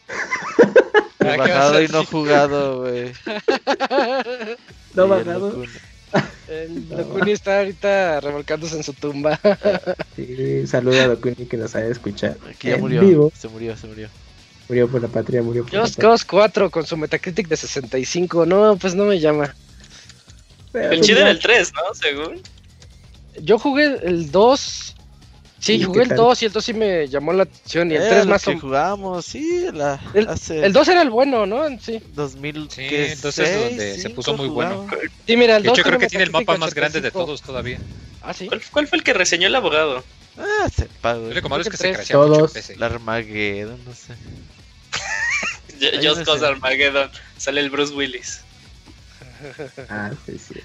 que 1.19 1.25
¿Para 1.25 1.33
qué 1.33 1.37
bajado 1.37 1.83
y 1.83 1.87
no 1.87 2.03
jugado, 2.03 2.81
güey. 2.81 3.11
No 4.95 5.05
Y 5.05 5.09
bajado. 5.09 5.63
El 6.47 6.89
Dokuni 6.89 7.31
está 7.31 7.59
ahorita 7.59 8.21
revolcándose 8.21 8.75
en 8.75 8.83
su 8.83 8.93
tumba. 8.93 9.39
Sí, 10.15 10.65
saluda 10.65 11.03
a 11.03 11.07
Dokuni 11.09 11.45
que 11.45 11.57
nos 11.57 11.69
sabe 11.69 11.91
escuchar. 11.91 12.37
Que 12.57 12.69
ya 12.69 12.75
En 12.75 12.81
murió. 12.81 13.01
vivo. 13.01 13.31
Se 13.37 13.47
murió, 13.49 13.77
se 13.77 13.85
murió. 13.85 14.09
Murió 14.67 14.87
por 14.87 15.03
la 15.03 15.09
patria, 15.09 15.43
murió 15.43 15.61
por 15.63 15.79
Just 15.79 15.99
la 15.99 16.09
patria. 16.09 16.09
Cause 16.09 16.25
4 16.27 16.71
con 16.71 16.87
su 16.87 16.97
Metacritic 16.97 17.47
de 17.47 17.55
65. 17.55 18.47
No, 18.47 18.75
pues 18.77 18.95
no 18.95 19.05
me 19.05 19.19
llama. 19.19 19.53
Pero, 20.71 20.91
el 20.91 21.01
chido 21.01 21.19
era 21.19 21.29
el 21.29 21.37
3, 21.37 21.71
¿no? 21.73 21.93
Según. 21.93 22.41
Yo 23.41 23.59
jugué 23.59 23.99
el 24.03 24.31
2. 24.31 24.95
Sí, 25.61 25.73
¿Y 25.73 25.83
jugué 25.83 26.03
el 26.03 26.07
tal? 26.09 26.17
2 26.17 26.41
y 26.41 26.45
el 26.45 26.51
2 26.53 26.63
sí 26.65 26.73
me 26.73 27.07
llamó 27.09 27.33
la 27.33 27.43
atención. 27.43 27.91
Y 27.91 27.95
el 27.95 28.01
Era 28.03 28.11
3 28.11 28.25
lo 28.25 28.31
más 28.31 28.43
que 28.45 28.51
o 28.51 28.59
jugamos, 28.59 29.25
sí, 29.25 29.65
la, 29.73 29.99
El- 30.13 30.29
hace 30.29 30.65
El 30.65 30.71
2 30.71 30.87
era 30.87 31.01
el 31.01 31.09
bueno, 31.09 31.45
¿no? 31.45 31.65
Sí. 31.81 32.01
2000, 32.13 32.69
Sí, 32.71 32.87
entonces 32.89 33.49
Seis, 33.49 33.65
donde 33.69 33.97
se 33.97 34.09
puso 34.11 34.37
muy 34.37 34.47
bueno. 34.47 34.83
jugamos. 34.83 34.95
Sí, 35.27 35.35
mira, 35.35 35.57
el 35.57 35.63
De 35.63 35.69
2 35.69 35.77
hecho, 35.79 35.83
creo 35.83 35.97
tiene 35.97 36.05
que 36.05 36.09
tiene 36.09 36.23
el 36.23 36.31
mapa 36.31 36.57
más 36.57 36.73
grande 36.73 37.01
de 37.01 37.07
85. 37.09 37.25
todos 37.25 37.41
todavía. 37.41 37.77
Ah, 38.21 38.33
sí. 38.33 38.47
¿Cuál, 38.47 38.61
cuál 38.71 38.87
fue 38.87 38.97
el 38.99 39.03
que 39.03 39.13
reseñó 39.13 39.47
el 39.47 39.55
abogado? 39.55 40.01
Ah, 40.37 40.69
sepa, 40.73 41.13
Lo 41.15 41.19
güey. 41.19 41.31
único 41.33 41.49
malo 41.49 41.61
es 41.63 41.69
que 41.69 41.75
se 41.75 41.91
crecía 41.91 42.17
mucho 42.17 42.31
Todos. 42.33 42.51
en 42.51 42.53
PC. 42.61 42.73
El 42.75 42.83
Armageddon, 42.83 43.79
no 43.85 43.93
sé. 43.93 44.13
Just 46.07 46.23
Cause. 46.23 46.45
Armageddon. 46.45 47.09
Sale 47.37 47.59
el 47.59 47.69
Bruce 47.69 47.93
Willis. 47.93 48.41
Ah, 49.89 50.11
sí, 50.25 50.37
sí. 50.39 50.59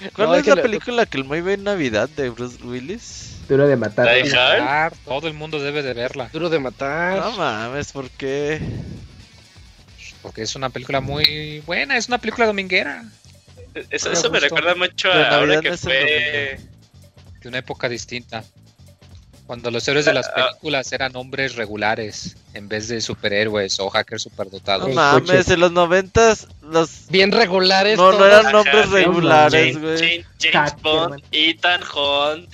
¿Cuál 0.14 0.28
No, 0.28 0.34
es 0.34 0.38
es 0.40 0.44
que 0.44 0.50
la 0.50 0.56
lo- 0.56 0.62
película 0.62 1.06
que 1.06 1.18
el 1.18 1.24
muy 1.24 1.40
ve 1.40 1.54
en 1.54 1.64
Navidad 1.64 2.08
de 2.08 2.30
Bruce 2.30 2.62
Willis? 2.64 3.36
Duro 3.48 3.66
de 3.66 3.76
matar. 3.76 4.14
Die 4.14 4.30
Hard. 4.36 4.94
Todo 5.04 5.26
el 5.28 5.34
mundo 5.34 5.58
debe 5.60 5.82
de 5.82 5.94
verla. 5.94 6.28
Duro 6.32 6.50
de 6.50 6.58
matar. 6.58 7.16
No 7.18 7.32
mames, 7.32 7.92
¿por 7.92 8.10
qué? 8.10 8.60
Porque 10.22 10.42
es 10.42 10.54
una 10.56 10.68
película 10.70 11.00
muy 11.00 11.60
buena, 11.64 11.96
es 11.96 12.08
una 12.08 12.18
película 12.18 12.46
dominguera. 12.46 13.04
Eso, 13.90 14.08
Me 14.10 14.14
eso 14.14 14.30
me 14.30 14.40
recuerda 14.40 14.74
mucho 14.74 15.10
a 15.10 15.36
ahora 15.36 15.60
que 15.60 15.76
fue. 15.76 16.58
De 17.40 17.48
una 17.48 17.58
época 17.58 17.88
distinta. 17.88 18.44
Cuando 19.48 19.70
los 19.70 19.88
héroes 19.88 20.04
de 20.04 20.12
las 20.12 20.28
Ah. 20.28 20.50
películas 20.50 20.92
eran 20.92 21.16
hombres 21.16 21.56
regulares 21.56 22.36
en 22.52 22.68
vez 22.68 22.86
de 22.88 23.00
superhéroes 23.00 23.80
o 23.80 23.88
hackers 23.88 24.26
No 24.26 24.30
superdotados. 24.30 24.88
El 24.88 24.94
mames, 24.94 25.48
en 25.48 25.58
los 25.60 25.72
noventas 25.72 26.46
los... 26.60 27.06
Bien 27.08 27.32
regulares. 27.32 27.96
No, 27.96 28.12
no 28.12 28.26
eran 28.26 28.44
sí, 28.62 28.68
regulares, 28.92 29.80
güey. 29.80 29.98
James- 29.98 30.26
James 30.38 30.74
Bond. 30.82 31.22
Ethan 31.32 31.80
Hunt, 31.82 32.50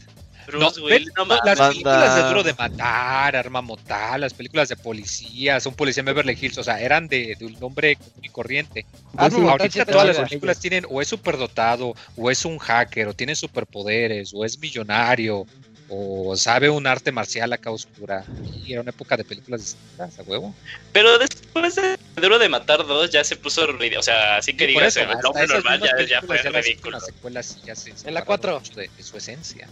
Bruce 0.47 0.79
No, 0.81 0.87
Willis. 0.87 1.07
ven, 1.07 1.15
No 1.17 1.25
no, 1.25 1.41
las 1.45 1.59
películas 1.69 2.15
de. 2.17 2.23
Duro 2.29 2.43
de 2.45 2.55
Matar, 2.55 3.35
Arma 3.35 3.61
Mortal, 3.61 4.21
las 4.21 4.33
películas 4.35 4.69
de 4.69 4.77
policías, 4.77 5.67
un 5.67 5.75
policía 5.75 6.03
en 6.03 6.05
Beverly 6.07 6.39
Hills, 6.41 6.59
o 6.59 6.63
sea, 6.63 6.81
eran 6.81 7.09
de, 7.09 7.35
de 7.37 7.47
un 7.47 7.57
hombre 7.61 7.97
común 7.97 8.13
y 8.23 8.29
corriente. 8.29 8.87
Ah, 9.17 9.29
Sí, 9.31 9.37
no, 9.41 9.47
sí, 9.47 9.51
ahorita 9.51 9.85
todas 9.87 10.07
las 10.07 10.19
películas 10.29 10.61
tienen 10.61 10.87
o 10.89 11.03
es 11.03 11.09
superdotado, 11.09 11.95
o 12.17 12.31
es 12.31 12.45
un 12.45 12.59
hacker, 12.59 13.09
o 13.09 13.15
tiene 13.15 13.35
superpoderes, 13.35 14.31
o 14.33 14.45
es 14.45 14.59
millonario, 14.61 15.45
o 15.89 16.35
sabe 16.37 16.71
un 16.71 16.87
arte 16.87 17.13
marcial 17.13 17.53
acá 17.53 17.71
oscura. 17.71 18.25
Y 18.65 18.73
era 18.73 18.81
una 18.81 18.91
época 18.91 19.17
de 19.17 19.25
películas 19.25 19.61
distintas, 19.61 20.19
a 20.19 20.23
huevo. 20.23 20.55
Pero 20.93 21.19
después 21.19 21.75
de 21.75 21.97
Duro 22.17 22.39
de 22.39 22.49
Matar 22.49 22.87
2 22.87 23.11
ya 23.11 23.23
se 23.25 23.37
puso 23.37 23.67
ridículo. 23.67 24.01
O 24.01 24.03
sea, 24.03 24.37
así 24.39 24.57
que 24.57 24.67
digas, 24.67 24.97
eso, 24.97 25.11
el 25.11 25.27
hombre 25.27 25.47
normal 25.47 25.81
ya, 25.81 26.07
ya 26.07 26.21
fue 26.23 26.41
ya 26.43 26.51
ridículo. 26.51 26.93
Las 26.97 27.07
secuelas 27.07 27.47
sí 27.47 27.61
ya 27.67 27.75
se 27.75 27.91
En 27.91 27.95
la 27.95 27.99
separaron 28.21 28.27
cuatro. 28.27 28.55
mucho 28.61 28.75
De, 28.81 28.89
de 28.97 29.03
su 29.03 29.17
esencia. 29.17 29.69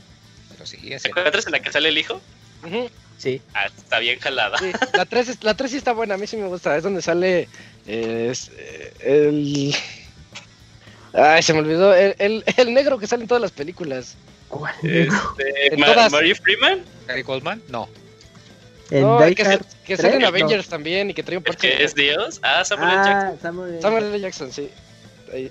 Pero 0.50 0.66
sí, 0.66 0.76
¿Te 0.76 0.94
ese- 0.96 1.08
acuerdas 1.08 1.46
en 1.46 1.52
la 1.52 1.60
que 1.60 1.72
sale 1.72 1.88
el 1.88 1.98
hijo? 1.98 2.20
Sí. 3.16 3.40
Ah, 3.54 3.66
está 3.66 3.98
bien 4.00 4.18
jalada. 4.20 4.58
sí. 4.58 4.70
La 4.94 5.04
3 5.06 5.28
es- 5.28 5.42
la 5.44 5.54
3 5.54 5.70
sí 5.70 5.76
está 5.78 5.92
buena, 5.92 6.14
a 6.14 6.18
mí 6.18 6.26
sí 6.26 6.36
me 6.36 6.48
gusta. 6.48 6.76
Es 6.76 6.82
donde 6.82 7.00
sale 7.02 7.48
eh, 7.86 8.28
es, 8.30 8.50
eh, 8.56 8.92
el. 9.00 9.74
Ay, 11.14 11.42
se 11.42 11.52
me 11.52 11.60
olvidó. 11.60 11.94
El, 11.94 12.14
el, 12.18 12.44
el 12.56 12.74
negro 12.74 12.98
que 12.98 13.06
sale 13.06 13.22
en 13.22 13.28
todas 13.28 13.40
las 13.42 13.52
películas. 13.52 14.16
¿Cuál? 14.52 14.74
Este, 14.82 15.72
En 15.74 15.80
Ma- 15.80 15.86
todas. 15.86 16.12
Murray 16.12 16.34
Freeman, 16.34 16.84
Gary 17.08 17.22
Goldman, 17.22 17.62
no. 17.68 17.88
En 18.90 19.00
No, 19.00 19.18
Die 19.24 19.34
que, 19.34 19.96
sale 19.96 20.16
en 20.16 20.24
Avengers 20.26 20.68
también 20.68 21.08
y 21.08 21.14
que 21.14 21.22
trae 21.22 21.38
un 21.38 21.42
parche. 21.42 21.74
que 21.74 21.84
es 21.84 21.94
Dios. 21.94 22.38
Ah, 22.42 22.62
Samuel 22.62 22.90
L. 22.90 22.96
Jackson. 23.02 23.30
Ah, 23.32 23.38
Samuel. 23.40 23.80
Samuel 23.80 24.04
L. 24.04 24.20
Jackson, 24.20 24.52
sí. 24.52 24.68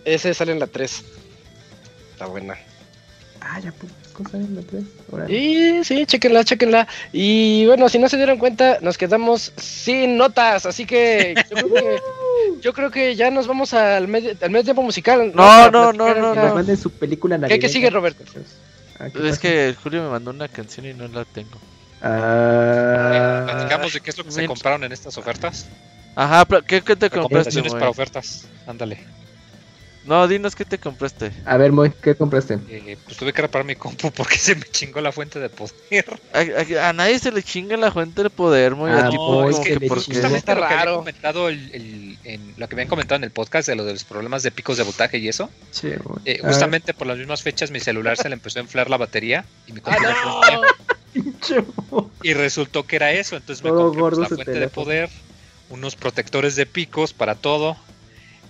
Ese 0.06 0.36
sale 0.36 0.52
en 0.52 0.60
la 0.60 0.68
3. 0.68 1.04
Está 2.14 2.28
buena. 2.28 2.56
Ah, 3.41 3.60
ya 3.60 3.72
pues, 3.72 3.91
cosa 4.14 4.38
en 4.38 4.56
la 4.56 4.62
tres. 4.62 4.84
Órale. 5.12 5.36
Y 5.36 5.84
sí, 5.84 6.06
chequenla, 6.06 6.43
chequenla. 6.43 6.88
Y 7.12 7.66
bueno, 7.66 7.89
si 7.89 7.97
no 7.97 8.08
se 8.08 8.18
dieron 8.18 8.38
cuenta, 8.38 8.78
nos 8.82 8.99
quedamos 8.99 9.52
sin 9.58 10.16
notas. 10.18 10.68
Así 10.68 10.86
que 10.86 11.34
yo 11.49 11.56
creo 11.56 11.74
que, 11.74 11.99
yo 12.62 12.74
creo 12.74 12.91
que 12.91 13.16
ya 13.16 13.32
nos 13.32 13.47
vamos 13.47 13.74
al 13.74 14.08
medio, 14.08 14.34
al 14.39 14.52
medio 14.52 14.64
tiempo 14.64 14.84
musical. 14.84 15.32
No, 15.34 15.72
no, 15.72 15.91
no, 15.91 16.14
no, 16.14 16.36
nos 16.36 16.54
manden 16.54 16.78
su 16.78 16.91
película 16.91 17.39
¿Qué, 17.47 17.58
qué 17.58 17.68
sigue, 17.68 17.89
Roberto? 17.89 18.24
Ah, 18.99 19.09
¿qué 19.09 19.19
Es 19.27 19.35
pasa? 19.35 19.41
que 19.41 19.75
Julio 19.81 20.03
me 20.03 20.09
mandó 20.09 20.31
una 20.31 20.47
canción 20.47 20.85
y 20.85 20.93
no 20.93 21.07
la 21.07 21.25
tengo. 21.25 21.59
Ah, 22.01 23.43
Platicamos 23.45 23.93
de 23.93 23.99
qué 24.01 24.09
es 24.09 24.17
lo 24.17 24.23
que 24.23 24.31
se 24.31 24.45
compraron 24.47 24.83
en 24.83 24.91
estas 24.91 25.17
ofertas. 25.17 25.65
Ajá, 26.15 26.45
¿qué, 26.67 26.81
qué 26.81 26.95
te 26.95 27.09
compraste, 27.09 27.17
Recomendaciones 27.17 27.73
para 27.73 27.89
ofertas. 27.89 28.47
Ándale. 28.67 28.99
No, 30.04 30.28
dinos 30.28 30.56
qué 30.56 30.66
te 30.66 30.80
compraste. 30.80 31.32
A 31.45 31.58
ver, 31.58 31.72
Moy, 31.72 31.91
¿qué 32.02 32.16
compraste? 32.16 32.58
Eh, 32.70 32.97
pues 33.06 33.18
tuve 33.18 33.34
que 33.34 33.43
reparar 33.43 33.66
mi 33.66 33.76
compu 33.76 34.10
porque 34.12 34.36
se 34.38 34.56
me 34.56 34.66
chingó 34.66 34.99
la 34.99 35.12
fuente 35.12 35.39
de 35.39 35.49
poder. 35.49 36.20
A, 36.82 36.93
nadie 36.93 37.20
se 37.20 37.32
le 37.32 37.43
chinga 37.43 37.78
la 37.78 37.91
fuente 37.91 38.24
de 38.24 38.32
poder, 38.32 38.76
Moy. 38.76 38.89
Ah, 38.91 39.10
no, 39.14 39.47
es 39.47 39.60
que, 39.60 39.76
justamente 39.88 40.56
lo 40.56 40.62
que, 40.62 40.74
habían 40.74 40.95
comentado 40.95 41.49
el, 41.49 42.18
en, 42.24 42.54
lo 42.58 42.68
que 42.68 42.76
habían 42.76 42.88
comentado 42.88 43.18
en 43.18 43.26
el 43.26 43.32
podcast 43.32 43.68
de, 43.68 43.76
lo 43.76 43.86
de 43.86 43.93
los 43.93 44.04
problemas 44.04 44.41
de 44.41 44.49
picos 44.49 44.78
de 44.78 44.84
voltaje 44.84 45.20
y 45.20 45.28
eso. 45.28 45.52
Sí, 45.70 45.89
eh, 46.26 46.39
justamente 46.43 46.95
por 46.95 47.06
las 47.06 47.18
mismas 47.18 47.43
fechas 47.43 47.70
mi 47.70 47.80
celular 47.80 48.18
se 48.18 48.28
le 48.28 48.34
empezó 48.34 48.58
a 48.58 48.64
inflar 48.64 48.89
la 48.89 48.97
batería 48.97 49.45
y 49.68 49.74
mi 49.74 49.82
ah, 49.86 50.62
Y 52.24 52.34
resultó 52.34 52.88
que 52.88 52.95
era 52.95 53.12
eso, 53.12 53.36
entonces 53.36 53.64
me 53.64 53.70
compré 53.70 54.02
pues, 54.02 54.18
la 54.18 54.28
fuente 54.28 54.52
de 54.52 54.68
poder, 54.68 55.10
unos 55.70 55.95
protectores 55.95 56.56
de 56.56 56.66
picos 56.66 57.14
para 57.14 57.36
todo 57.36 57.78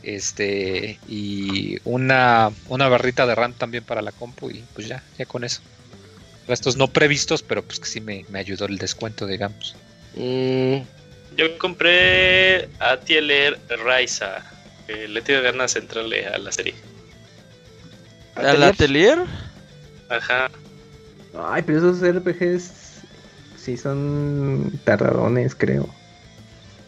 este 0.04 1.00
y 1.08 1.78
una, 1.84 2.52
una 2.68 2.88
barrita 2.90 3.26
de 3.26 3.36
RAM 3.36 3.54
también 3.54 3.84
para 3.84 4.02
la 4.02 4.12
compu 4.12 4.50
y 4.50 4.64
pues 4.74 4.88
ya, 4.88 5.04
ya 5.18 5.26
con 5.26 5.44
eso. 5.44 5.62
Gastos 6.48 6.76
no 6.76 6.88
previstos, 6.88 7.44
pero 7.44 7.64
pues 7.64 7.80
que 7.80 7.86
sí 7.86 8.02
me, 8.02 8.26
ayudó 8.34 8.66
el 8.66 8.78
descuento, 8.78 9.28
digamos. 9.28 9.76
Mm. 10.16 10.78
Yo 11.38 11.58
compré 11.58 12.68
Atelier 12.80 13.58
Raiza, 13.86 14.44
que 14.86 15.08
le 15.08 15.22
tengo 15.22 15.42
ganas 15.42 15.76
de 15.76 15.80
entrarle 15.80 16.28
a 16.28 16.38
la 16.38 16.52
serie. 16.52 16.76
¿Al 18.36 18.64
Atelier? 18.64 19.20
Ajá. 20.10 20.52
Ay, 21.38 21.64
pero 21.66 21.78
esos 21.78 22.02
RPGs 22.02 22.72
sí 23.58 23.78
son 23.78 24.80
tardadones, 24.84 25.56
creo. 25.56 25.88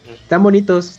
Están 0.06 0.42
bonitos, 0.42 0.98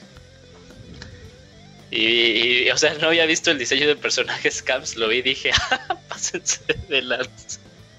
y, 1.96 2.70
o 2.72 2.78
sea, 2.78 2.94
no 2.96 3.08
había 3.08 3.26
visto 3.26 3.52
el 3.52 3.58
diseño 3.58 3.88
de 3.88 3.96
personajes 3.96 4.62
Camps, 4.62 4.98
lo 4.98 5.08
vi 5.08 5.18
y 5.18 5.22
dije, 5.22 5.52
ah, 5.72 5.98
pásense 6.10 6.62
de 6.90 7.02
las... 7.02 7.30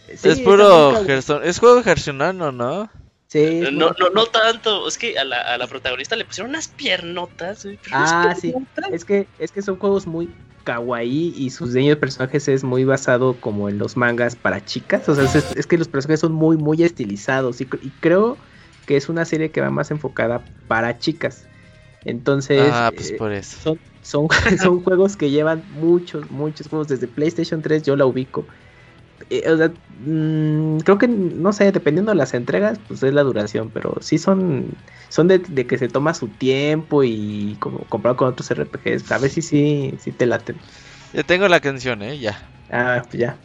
es 0.09 0.41
puro 0.41 1.05
es 1.43 1.59
juego 1.59 1.83
gersionano, 1.83 2.53
¿no? 2.53 2.91
Sí. 3.29 3.61
No, 3.73 3.91
no, 3.99 4.11
no 4.15 4.27
tanto, 4.27 4.87
es 4.87 4.99
que 4.99 5.19
a 5.19 5.25
la, 5.25 5.41
a 5.41 5.59
la 5.59 5.67
protagonista 5.67 6.15
le 6.15 6.25
pusieron 6.25 6.51
unas 6.51 6.69
piernotas. 6.69 7.67
ah, 7.93 8.35
sí. 8.41 8.55
Es 8.93 9.05
que, 9.05 9.27
es 9.39 9.51
que 9.51 9.63
son 9.63 9.77
juegos 9.77 10.07
muy 10.07 10.31
kawaii 10.67 11.33
y 11.37 11.51
su 11.51 11.67
diseño 11.67 11.91
de 11.91 11.97
personajes 11.97 12.49
es 12.49 12.65
muy 12.65 12.85
basado 12.85 13.37
como 13.41 13.69
en 13.69 13.79
los 13.79 13.97
mangas 13.97 14.37
para 14.37 14.65
chicas. 14.65 15.09
O 15.09 15.15
sea, 15.15 15.25
es, 15.25 15.67
que 15.67 15.79
los 15.79 15.89
personajes 15.89 16.21
son 16.21 16.33
muy, 16.33 16.57
muy 16.57 16.83
estilizados 16.83 17.61
y, 17.61 17.65
y, 17.65 17.91
creo 18.01 18.37
que 18.87 18.97
es 18.97 19.09
una 19.09 19.25
serie 19.25 19.51
que 19.51 19.61
va 19.61 19.71
más 19.71 19.91
enfocada 19.91 20.45
para 20.69 20.99
chicas. 20.99 21.47
Entonces, 22.07 22.59
ah, 22.59 22.93
pues 22.95 23.13
por 23.13 23.33
eso. 23.33 23.59
Son, 23.59 23.81
son, 24.03 24.29
son 24.63 24.83
juegos 24.85 25.17
que 25.17 25.31
llevan 25.31 25.67
muchos, 25.71 26.31
muchos 26.31 26.69
juegos. 26.69 26.89
Desde 26.89 27.09
PlayStation 27.09 27.63
3 27.63 27.83
yo 27.85 27.97
la 27.97 28.07
ubico. 28.07 28.49
Eh, 29.31 29.51
o 29.51 29.57
sea, 29.57 29.75
mm, 29.89 30.79
creo 30.81 30.99
que, 30.99 31.09
no 31.09 31.53
sé, 31.53 31.73
dependiendo 31.73 32.13
de 32.13 32.17
las 32.17 32.35
entregas, 32.35 32.81
pues 32.87 33.03
es 33.03 33.15
la 33.15 33.23
duración, 33.23 33.73
pero 33.73 33.97
sí 34.01 34.19
son, 34.19 34.85
son 35.09 35.29
de, 35.29 35.43
que 35.67 35.79
se 35.79 35.89
toma 35.89 36.15
su 36.15 36.29
tiempo 36.31 37.03
y 37.05 37.57
como 37.61 37.89
comparado 37.89 38.17
con 38.17 38.29
otros 38.29 38.51
RPGs, 38.51 39.11
a 39.13 39.19
ver 39.19 39.31
si 39.31 39.43
sí, 39.43 39.97
sí 40.01 40.13
te 40.13 40.27
laten. 40.27 40.61
Ya 41.13 41.25
tengo 41.25 41.49
la 41.49 41.61
canción, 41.61 42.03
¿eh? 42.03 42.19
Ya. 42.19 42.53
Ah, 42.69 43.03
pues 43.09 43.21
ya. 43.21 43.41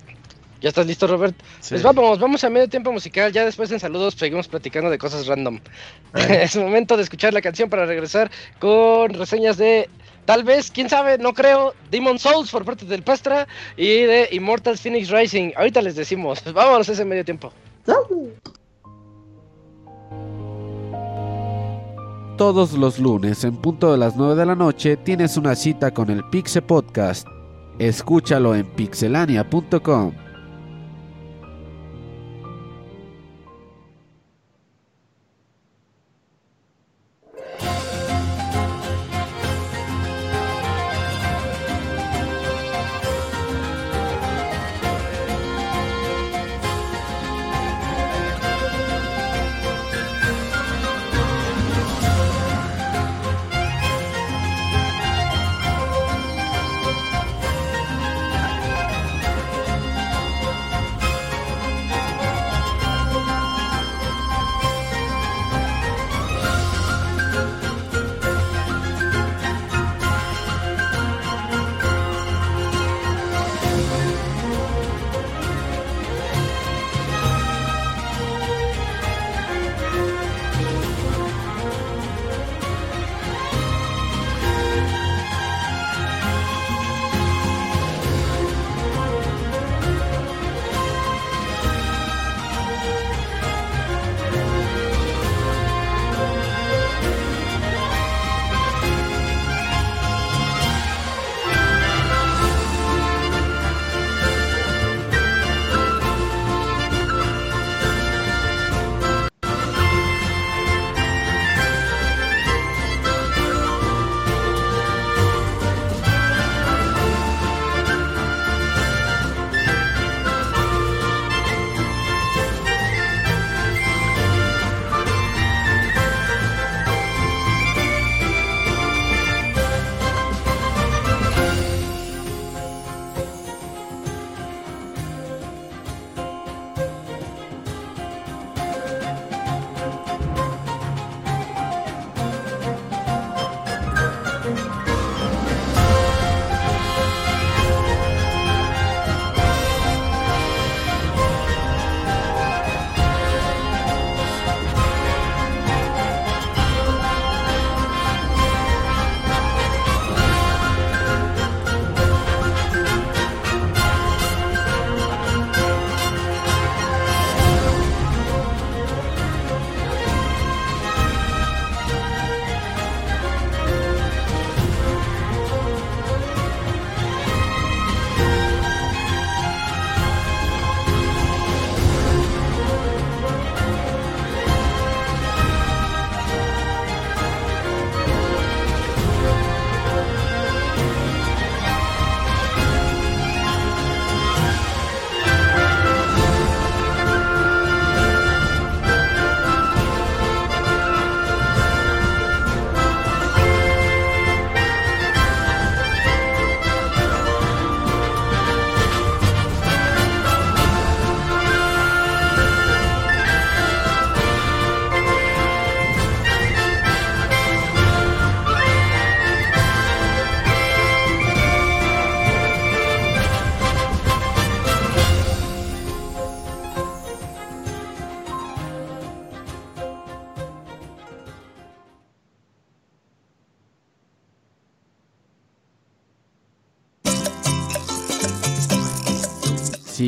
¿Ya 0.61 0.69
estás 0.69 0.85
listo, 0.85 1.07
Robert? 1.07 1.35
Pues 1.67 1.81
vamos, 1.81 2.19
vamos 2.19 2.43
a 2.43 2.49
medio 2.49 2.69
tiempo 2.69 2.91
musical. 2.91 3.31
Ya 3.31 3.43
después 3.43 3.71
en 3.71 3.79
saludos 3.79 4.13
seguimos 4.15 4.47
platicando 4.47 4.91
de 4.91 4.99
cosas 4.99 5.25
random. 5.25 5.59
es 6.13 6.55
momento 6.55 6.95
de 6.95 7.03
escuchar 7.03 7.33
la 7.33 7.41
canción 7.41 7.69
para 7.69 7.85
regresar 7.85 8.29
con 8.59 9.13
reseñas 9.13 9.57
de 9.57 9.89
Tal 10.25 10.43
vez, 10.43 10.69
quién 10.71 10.87
sabe, 10.87 11.17
no 11.17 11.33
creo. 11.33 11.73
Demon 11.89 12.19
Souls 12.19 12.51
por 12.51 12.63
parte 12.63 12.85
del 12.85 13.01
Pastra 13.01 13.47
y 13.75 14.03
de 14.03 14.29
Immortal 14.31 14.77
Phoenix 14.77 15.09
Rising. 15.09 15.51
Ahorita 15.57 15.81
les 15.81 15.95
decimos. 15.95 16.43
Vámonos 16.53 16.87
ese 16.89 17.03
medio 17.05 17.25
tiempo. 17.25 17.51
Todos 22.37 22.73
los 22.73 22.97
lunes 22.99 23.43
en 23.43 23.55
punto 23.57 23.91
de 23.91 23.97
las 23.97 24.15
9 24.15 24.35
de 24.35 24.45
la 24.45 24.55
noche 24.55 24.97
tienes 24.97 25.37
una 25.37 25.55
cita 25.55 25.91
con 25.91 26.09
el 26.09 26.23
Pixe 26.29 26.61
Podcast. 26.61 27.27
Escúchalo 27.77 28.55
en 28.55 28.65
pixelania.com. 28.67 30.13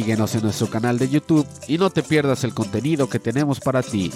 Síguenos 0.03 0.35
en 0.35 0.41
nuestro 0.41 0.69
canal 0.69 0.99
de 0.99 1.07
YouTube 1.07 1.47
y 1.65 1.77
no 1.77 1.89
te 1.89 2.03
pierdas 2.03 2.43
el 2.43 2.53
contenido 2.53 3.07
que 3.07 3.19
tenemos 3.19 3.61
para 3.61 3.81
ti. 3.81 4.11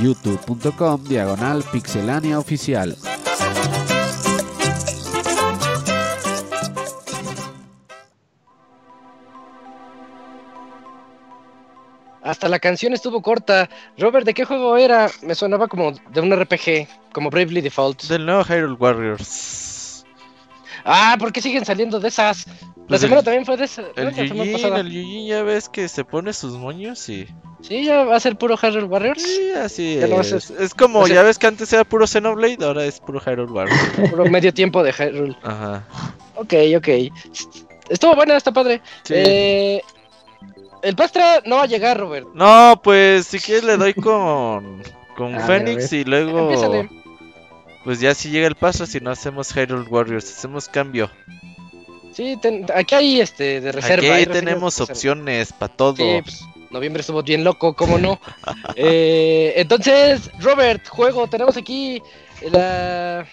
youtube.com 0.00 1.04
diagonal 1.04 1.62
pixelania 1.70 2.38
oficial. 2.38 2.96
Hasta 12.22 12.48
la 12.48 12.58
canción 12.58 12.94
estuvo 12.94 13.20
corta. 13.20 13.68
Robert, 13.98 14.24
¿de 14.24 14.32
qué 14.32 14.46
juego 14.46 14.78
era? 14.78 15.10
Me 15.20 15.34
sonaba 15.34 15.68
como 15.68 15.92
de 15.92 16.20
un 16.22 16.34
RPG, 16.34 16.88
como 17.12 17.28
Bravely 17.28 17.60
Default. 17.60 18.04
Del 18.04 18.24
nuevo 18.24 18.44
Hyrule 18.44 18.76
Warriors. 18.80 19.67
Ah, 20.90 21.16
¿por 21.18 21.32
qué 21.32 21.42
siguen 21.42 21.64
saliendo 21.66 22.00
de 22.00 22.08
esas? 22.08 22.46
La 22.46 22.54
Pues 22.88 23.00
semana 23.02 23.18
el- 23.18 23.24
también 23.24 23.44
fue 23.44 23.56
de 23.58 23.64
esa. 23.66 23.82
El 23.96 24.14
Yujin, 24.14 24.74
el 24.74 24.90
Yujin 24.90 25.26
ya 25.28 25.42
ves 25.42 25.68
que 25.68 25.86
se 25.88 26.04
pone 26.04 26.32
sus 26.32 26.54
moños 26.54 27.06
y... 27.10 27.26
Sí, 27.60 27.84
ya 27.84 28.04
va 28.04 28.16
a 28.16 28.20
ser 28.20 28.38
puro 28.38 28.56
Hyrule 28.56 28.84
Warriors. 28.84 29.20
Sí, 29.22 29.50
así 29.52 29.98
no 30.08 30.20
es. 30.22 30.74
como, 30.74 31.06
ya 31.06 31.22
ves 31.22 31.38
que 31.38 31.46
antes 31.48 31.70
era 31.72 31.84
puro 31.84 32.06
Xenoblade, 32.06 32.64
ahora 32.64 32.84
es 32.86 33.00
puro 33.00 33.20
Hyrule 33.20 33.52
Warriors. 33.52 34.10
Puro 34.10 34.24
medio 34.30 34.54
tiempo 34.54 34.82
de 34.82 34.92
Hyrule. 34.92 35.36
Ajá. 35.42 35.84
Ok, 36.36 36.54
ok. 36.78 36.88
Estuvo 37.90 38.14
buena, 38.14 38.36
está 38.36 38.52
padre. 38.52 38.80
Sí. 39.02 39.14
Eh, 39.16 39.82
el 40.82 40.94
Pastra 40.96 41.42
no 41.44 41.56
va 41.56 41.64
a 41.64 41.66
llegar, 41.66 41.98
Robert. 41.98 42.28
No, 42.32 42.80
pues 42.82 43.26
si 43.26 43.38
quieres 43.40 43.64
le 43.64 43.76
doy 43.76 43.92
con... 43.92 44.82
Con 45.16 45.38
Fénix 45.46 45.92
y 45.92 46.04
luego... 46.04 46.38
Empiézale. 46.50 46.88
Pues 47.88 48.00
ya 48.00 48.14
si 48.14 48.28
llega 48.28 48.46
el 48.46 48.54
paso, 48.54 48.84
si 48.84 49.00
no 49.00 49.10
hacemos 49.10 49.50
Hyrule 49.54 49.88
Warriors, 49.88 50.30
hacemos 50.30 50.68
cambio. 50.68 51.10
Sí, 52.12 52.36
ten- 52.42 52.66
aquí 52.74 52.94
hay 52.94 53.20
este 53.22 53.62
de 53.62 53.72
reserva. 53.72 53.94
Aquí 53.96 54.08
hay 54.08 54.26
tenemos 54.26 54.74
reserva. 54.74 54.92
opciones 54.92 55.52
para 55.54 55.72
todo. 55.74 55.96
Sí, 55.96 56.20
pues, 56.22 56.44
noviembre 56.70 57.00
estuvo 57.00 57.22
bien 57.22 57.44
loco, 57.44 57.74
¿cómo 57.74 57.96
no? 57.96 58.20
Eh, 58.76 59.54
entonces, 59.56 60.30
Robert, 60.38 60.86
juego, 60.86 61.28
tenemos 61.28 61.56
aquí 61.56 62.02
la, 62.52 63.26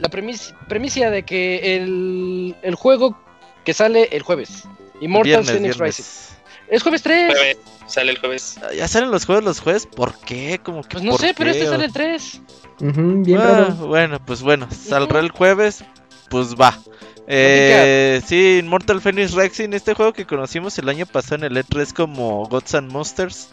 la 0.00 0.10
premis- 0.10 0.54
premisa 0.68 1.08
de 1.08 1.22
que 1.22 1.76
el, 1.76 2.54
el 2.60 2.74
juego 2.74 3.18
que 3.64 3.72
sale 3.72 4.10
el 4.12 4.20
jueves, 4.20 4.64
Immortal 5.00 5.24
viernes, 5.44 5.50
Phoenix 5.50 5.76
viernes. 5.78 5.96
Rising. 5.96 6.32
Es 6.68 6.82
jueves 6.82 7.02
3. 7.02 7.32
Jueves, 7.32 7.56
sale 7.86 8.10
el 8.12 8.18
jueves. 8.18 8.58
Ah, 8.62 8.72
Ya 8.74 8.86
salen 8.86 9.10
los 9.10 9.24
juegos 9.24 9.44
los 9.44 9.60
jueves, 9.60 9.86
¿por 9.86 10.18
qué? 10.20 10.60
Como 10.62 10.82
que 10.82 10.88
Pues 10.90 11.04
no 11.04 11.12
¿por 11.12 11.20
sé, 11.20 11.32
pero 11.34 11.50
este 11.50 11.66
sale 11.66 11.86
el 11.86 11.92
3. 11.92 12.40
Bien 12.82 13.40
Ah, 13.40 13.42
raro. 13.42 13.74
Bueno, 13.86 14.18
pues 14.24 14.42
bueno, 14.42 14.68
saldrá 14.70 15.20
el 15.20 15.30
jueves, 15.30 15.84
pues 16.28 16.54
va. 16.56 16.78
Eh, 17.26 18.20
sí, 18.26 18.58
Immortal 18.58 19.00
Phoenix 19.00 19.32
Rising, 19.32 19.72
este 19.72 19.94
juego 19.94 20.12
que 20.12 20.26
conocimos 20.26 20.76
el 20.78 20.88
año 20.88 21.06
pasado 21.06 21.36
en 21.36 21.44
el 21.56 21.56
E3 21.64 21.92
como 21.92 22.44
Gods 22.46 22.74
and 22.74 22.90
Monsters 22.90 23.48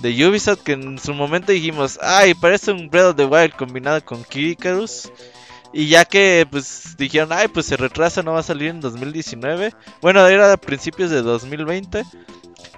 de 0.00 0.10
Ubisoft, 0.26 0.62
que 0.62 0.72
en 0.72 0.98
su 0.98 1.12
momento 1.14 1.50
dijimos, 1.50 1.98
ay, 2.00 2.34
parece 2.34 2.70
un 2.70 2.88
Breath 2.88 3.06
of 3.10 3.16
the 3.16 3.24
Wild 3.24 3.54
combinado 3.56 4.04
con 4.04 4.22
Kid 4.24 4.50
Icarus. 4.50 5.10
Y 5.72 5.88
ya 5.88 6.04
que 6.04 6.46
pues 6.50 6.94
dijeron, 6.96 7.30
ay, 7.32 7.48
pues 7.48 7.66
se 7.66 7.76
retrasa, 7.76 8.22
no 8.22 8.32
va 8.32 8.40
a 8.40 8.44
salir 8.44 8.68
en 8.68 8.80
2019. 8.80 9.74
Bueno, 10.00 10.26
era 10.26 10.52
a 10.52 10.56
principios 10.56 11.10
de 11.10 11.20
2020. 11.20 12.04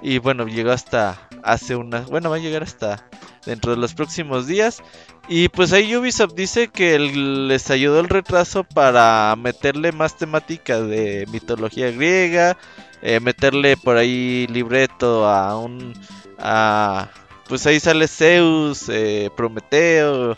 Y 0.02 0.18
bueno, 0.18 0.46
llegó 0.46 0.70
hasta 0.72 1.28
hace 1.42 1.76
unas, 1.76 2.06
bueno, 2.06 2.30
va 2.30 2.36
a 2.36 2.40
llegar 2.40 2.62
hasta 2.62 3.06
dentro 3.46 3.70
de 3.72 3.78
los 3.78 3.94
próximos 3.94 4.46
días. 4.46 4.82
Y 5.30 5.48
pues 5.48 5.72
ahí 5.72 5.94
Ubisoft 5.96 6.34
dice 6.34 6.68
que 6.68 6.98
les 6.98 7.70
ayudó 7.70 8.00
el 8.00 8.08
retraso 8.08 8.64
para 8.64 9.34
meterle 9.36 9.92
más 9.92 10.16
temática 10.18 10.80
de 10.82 11.24
mitología 11.30 11.92
griega, 11.92 12.56
eh, 13.00 13.20
meterle 13.20 13.76
por 13.76 13.96
ahí 13.96 14.46
libreto 14.48 15.28
a 15.28 15.56
un... 15.58 15.94
A, 16.38 17.08
pues 17.48 17.64
ahí 17.66 17.78
sale 17.78 18.08
Zeus, 18.08 18.88
eh, 18.88 19.30
Prometeo, 19.36 20.36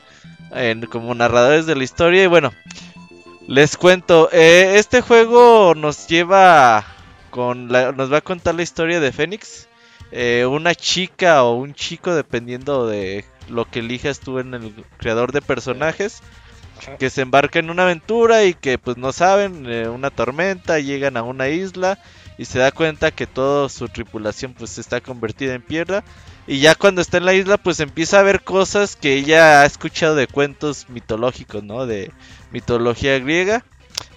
como 0.90 1.14
narradores 1.14 1.66
de 1.66 1.74
la 1.76 1.84
historia. 1.84 2.24
Y 2.24 2.26
bueno, 2.26 2.52
les 3.48 3.76
cuento, 3.76 4.28
eh, 4.32 4.74
este 4.76 5.00
juego 5.02 5.74
nos 5.76 6.08
lleva 6.08 6.84
con 7.30 7.70
la- 7.72 7.92
nos 7.92 8.12
va 8.12 8.18
a 8.18 8.22
contar 8.22 8.54
la 8.54 8.62
historia 8.62 9.00
de 9.00 9.12
Fénix. 9.12 9.68
Eh, 10.14 10.44
una 10.44 10.74
chica 10.74 11.42
o 11.42 11.54
un 11.54 11.74
chico, 11.74 12.14
dependiendo 12.14 12.86
de 12.86 13.24
lo 13.48 13.64
que 13.64 13.78
elijas 13.78 14.20
tú 14.20 14.38
en 14.38 14.52
el 14.52 14.84
creador 14.98 15.32
de 15.32 15.40
personajes, 15.40 16.22
que 16.98 17.08
se 17.08 17.22
embarca 17.22 17.58
en 17.58 17.70
una 17.70 17.84
aventura 17.84 18.44
y 18.44 18.52
que 18.52 18.76
pues 18.76 18.98
no 18.98 19.12
saben, 19.12 19.64
eh, 19.66 19.88
una 19.88 20.10
tormenta, 20.10 20.78
llegan 20.80 21.16
a 21.16 21.22
una 21.22 21.48
isla 21.48 21.98
y 22.36 22.44
se 22.44 22.58
da 22.58 22.72
cuenta 22.72 23.10
que 23.10 23.26
toda 23.26 23.70
su 23.70 23.88
tripulación 23.88 24.52
pues 24.52 24.76
está 24.76 25.00
convertida 25.00 25.54
en 25.54 25.62
piedra. 25.62 26.04
Y 26.46 26.58
ya 26.58 26.74
cuando 26.74 27.00
está 27.00 27.16
en 27.16 27.24
la 27.24 27.34
isla 27.34 27.56
pues 27.56 27.80
empieza 27.80 28.18
a 28.18 28.22
ver 28.22 28.42
cosas 28.42 28.96
que 28.96 29.14
ella 29.14 29.62
ha 29.62 29.66
escuchado 29.66 30.14
de 30.14 30.26
cuentos 30.26 30.90
mitológicos, 30.90 31.62
¿no? 31.62 31.86
De 31.86 32.10
mitología 32.50 33.18
griega. 33.18 33.64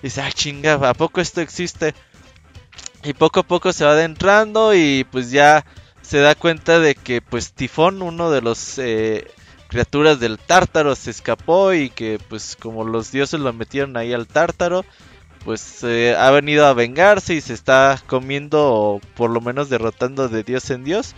Y 0.02 0.08
dice, 0.08 0.22
ah, 0.22 0.32
chinga, 0.32 0.74
¿a 0.74 0.94
poco 0.94 1.22
esto 1.22 1.40
existe? 1.40 1.94
Y 3.04 3.14
poco 3.14 3.42
a 3.42 3.44
poco 3.44 3.72
se 3.72 3.86
va 3.86 3.92
adentrando 3.92 4.74
y 4.74 5.06
pues 5.10 5.32
ya 5.32 5.64
se 6.06 6.20
da 6.20 6.36
cuenta 6.36 6.80
de 6.80 6.96
que 6.96 7.22
pues 7.22 7.54
Tifón, 7.54 8.02
uno 8.02 8.30
de 8.30 8.42
los 8.42 8.78
eh, 8.78 9.28
criaturas 9.68 10.20
del 10.20 10.38
tártaro, 10.38 10.96
se 10.96 11.12
escapó 11.12 11.74
y 11.74 11.90
que 11.90 12.20
pues 12.30 12.56
como 12.60 12.84
los 12.84 13.12
dioses 13.12 13.40
lo 13.40 13.52
metieron 13.54 13.98
ahí 13.98 14.14
al 14.14 14.28
tártaro, 14.28 14.86
pues 15.44 15.84
eh, 15.84 16.16
ha 16.18 16.30
venido 16.32 16.68
a 16.68 16.74
vengarse 16.74 17.34
y 17.34 17.42
se 17.42 17.54
está 17.54 18.02
comiendo 18.06 18.72
o 18.72 19.00
por 19.16 19.32
lo 19.32 19.42
menos 19.42 19.70
derrotando 19.70 20.30
de 20.30 20.44
dios 20.44 20.70
en 20.70 20.84
dios. 20.84 21.16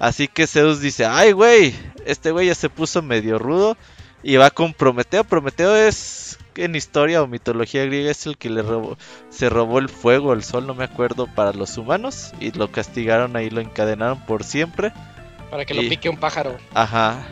Así 0.00 0.26
que 0.26 0.46
Zeus 0.46 0.80
dice, 0.80 1.06
ay 1.06 1.32
güey, 1.32 1.74
este 2.04 2.32
güey 2.32 2.48
ya 2.48 2.54
se 2.54 2.70
puso 2.70 3.02
medio 3.02 3.38
rudo 3.38 3.76
y 4.22 4.36
va 4.36 4.50
con 4.50 4.74
Prometeo. 4.74 5.22
Prometeo 5.22 5.76
es 5.76 6.27
en 6.64 6.74
historia 6.74 7.22
o 7.22 7.26
mitología 7.26 7.84
griega 7.84 8.10
es 8.10 8.26
el 8.26 8.36
que 8.36 8.50
le 8.50 8.62
robó, 8.62 8.96
se 9.30 9.48
robó 9.48 9.78
el 9.78 9.88
fuego, 9.88 10.32
el 10.32 10.42
sol, 10.42 10.66
no 10.66 10.74
me 10.74 10.84
acuerdo, 10.84 11.26
para 11.26 11.52
los 11.52 11.76
humanos 11.78 12.32
y 12.40 12.52
lo 12.52 12.70
castigaron 12.70 13.36
ahí, 13.36 13.50
lo 13.50 13.60
encadenaron 13.60 14.24
por 14.26 14.44
siempre. 14.44 14.92
Para 15.50 15.64
que 15.64 15.74
lo 15.74 15.82
pique 15.82 16.08
un 16.08 16.18
pájaro. 16.18 16.56
Ajá. 16.74 17.26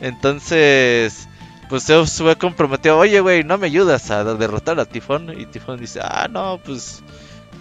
Entonces, 0.00 1.28
pues 1.68 1.84
Zeus 1.86 2.12
fue 2.18 2.36
comprometido, 2.36 2.98
oye, 2.98 3.20
güey, 3.20 3.44
¿no 3.44 3.58
me 3.58 3.66
ayudas 3.66 4.10
a 4.10 4.24
derrotar 4.24 4.78
a 4.78 4.84
Tifón? 4.84 5.38
Y 5.38 5.46
Tifón 5.46 5.80
dice, 5.80 6.00
ah, 6.02 6.28
no, 6.30 6.60
pues 6.64 7.02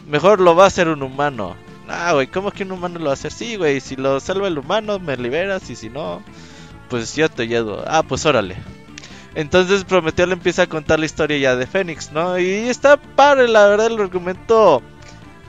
mejor 0.08 0.39
lo 0.41 0.56
va 0.56 0.66
a 0.66 0.68
hacer 0.68 0.88
un 0.88 1.01
humano. 1.01 1.56
Ah, 1.88 2.14
güey, 2.14 2.28
¿cómo 2.28 2.51
que 2.51 2.64
un 2.64 2.72
humano 2.72 2.99
lo 2.99 3.06
va 3.06 3.12
a 3.12 3.14
hacer? 3.14 3.32
Sí, 3.32 3.56
güey, 3.56 3.80
si 3.80 3.95
lo 3.95 4.20
salva 4.20 4.47
el 4.47 4.58
humano, 4.58 4.99
me 4.99 5.18
liberas, 5.18 5.70
y 5.70 5.76
si 5.76 5.89
no, 5.89 6.24
pues 6.89 7.16
yo 7.16 7.30
te 7.30 7.43
ayudo. 7.43 7.84
Ah, 7.88 8.03
pues 8.03 8.26
órale. 8.26 8.56
Entonces 9.36 9.83
Prometeo 9.83 10.25
le 10.25 10.33
empieza 10.33 10.63
a 10.63 10.67
contar 10.67 10.99
la 10.99 11.05
historia 11.05 11.38
ya 11.38 11.55
de 11.57 11.67
Fénix, 11.67 12.11
¿no? 12.13 12.39
Y 12.39 12.69
está 12.69 12.95
padre, 12.97 13.49
la 13.49 13.67
verdad, 13.67 13.88
el 13.88 13.99
argumento 13.99 14.81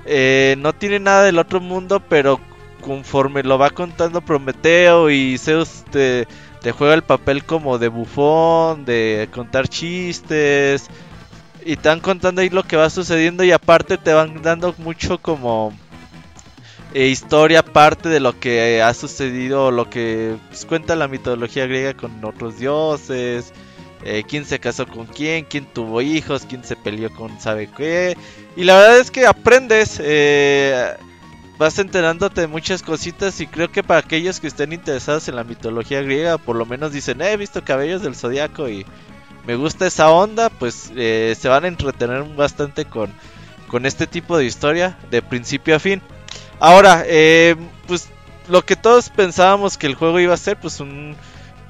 eh, 0.04 0.56
no 0.58 0.72
tiene 0.72 0.98
nada 0.98 1.22
del 1.22 1.38
otro 1.38 1.60
mundo, 1.60 2.00
pero 2.00 2.40
conforme 2.80 3.44
lo 3.44 3.58
va 3.58 3.70
contando 3.70 4.20
Prometeo 4.20 5.08
y 5.10 5.38
Zeus 5.38 5.84
te, 5.90 6.26
juega 6.72 6.94
el 6.94 7.02
papel 7.02 7.44
como 7.44 7.78
de 7.78 7.86
bufón, 7.86 8.84
de 8.84 9.28
contar 9.32 9.68
chistes, 9.68 10.88
y 11.64 11.76
te 11.76 11.88
van 11.88 12.00
contando 12.00 12.40
ahí 12.40 12.50
lo 12.50 12.64
que 12.64 12.76
va 12.76 12.90
sucediendo 12.90 13.44
y 13.44 13.52
aparte 13.52 13.98
te 13.98 14.12
van 14.12 14.42
dando 14.42 14.74
mucho 14.78 15.18
como 15.18 15.72
eh, 16.92 17.06
historia 17.06 17.60
aparte 17.60 18.08
de 18.08 18.18
lo 18.20 18.38
que 18.38 18.82
ha 18.82 18.94
sucedido, 18.94 19.70
lo 19.70 19.90
que 19.90 20.36
pues, 20.48 20.64
cuenta 20.64 20.96
la 20.96 21.08
mitología 21.08 21.66
griega 21.66 21.94
con 21.94 22.24
otros 22.24 22.58
dioses, 22.58 23.52
eh, 24.04 24.24
quién 24.28 24.44
se 24.44 24.58
casó 24.58 24.86
con 24.86 25.06
quién, 25.06 25.44
quién 25.44 25.66
tuvo 25.66 26.02
hijos, 26.02 26.46
quién 26.48 26.64
se 26.64 26.76
peleó 26.76 27.12
con 27.12 27.40
sabe 27.40 27.68
qué. 27.76 28.16
Y 28.56 28.64
la 28.64 28.76
verdad 28.76 28.98
es 28.98 29.10
que 29.10 29.26
aprendes, 29.26 30.00
eh, 30.02 30.94
vas 31.58 31.78
enterándote 31.78 32.42
de 32.42 32.46
muchas 32.46 32.82
cositas 32.82 33.40
y 33.40 33.46
creo 33.46 33.70
que 33.70 33.82
para 33.82 34.00
aquellos 34.00 34.40
que 34.40 34.46
estén 34.46 34.72
interesados 34.72 35.28
en 35.28 35.36
la 35.36 35.44
mitología 35.44 36.02
griega, 36.02 36.38
por 36.38 36.56
lo 36.56 36.66
menos 36.66 36.92
dicen, 36.92 37.20
"Eh, 37.22 37.32
he 37.32 37.36
visto 37.36 37.64
cabellos 37.64 38.02
del 38.02 38.14
zodiaco 38.14 38.68
y 38.68 38.84
me 39.46 39.56
gusta 39.56 39.86
esa 39.86 40.10
onda, 40.10 40.50
pues 40.50 40.90
se 40.94 41.48
van 41.48 41.64
a 41.64 41.68
entretener 41.68 42.24
bastante 42.34 42.84
con, 42.84 43.12
con 43.68 43.86
este 43.86 44.06
tipo 44.06 44.36
de 44.36 44.44
historia 44.44 44.98
de 45.10 45.22
principio 45.22 45.76
a 45.76 45.78
fin. 45.78 46.02
Ahora, 46.58 47.04
pues 47.86 48.08
lo 48.48 48.64
que 48.64 48.76
todos 48.76 49.08
pensábamos 49.10 49.76
que 49.78 49.86
el 49.86 49.94
juego 49.94 50.20
iba 50.20 50.34
a 50.34 50.38
ser, 50.38 50.58
pues 50.58 50.80
un 50.80 51.16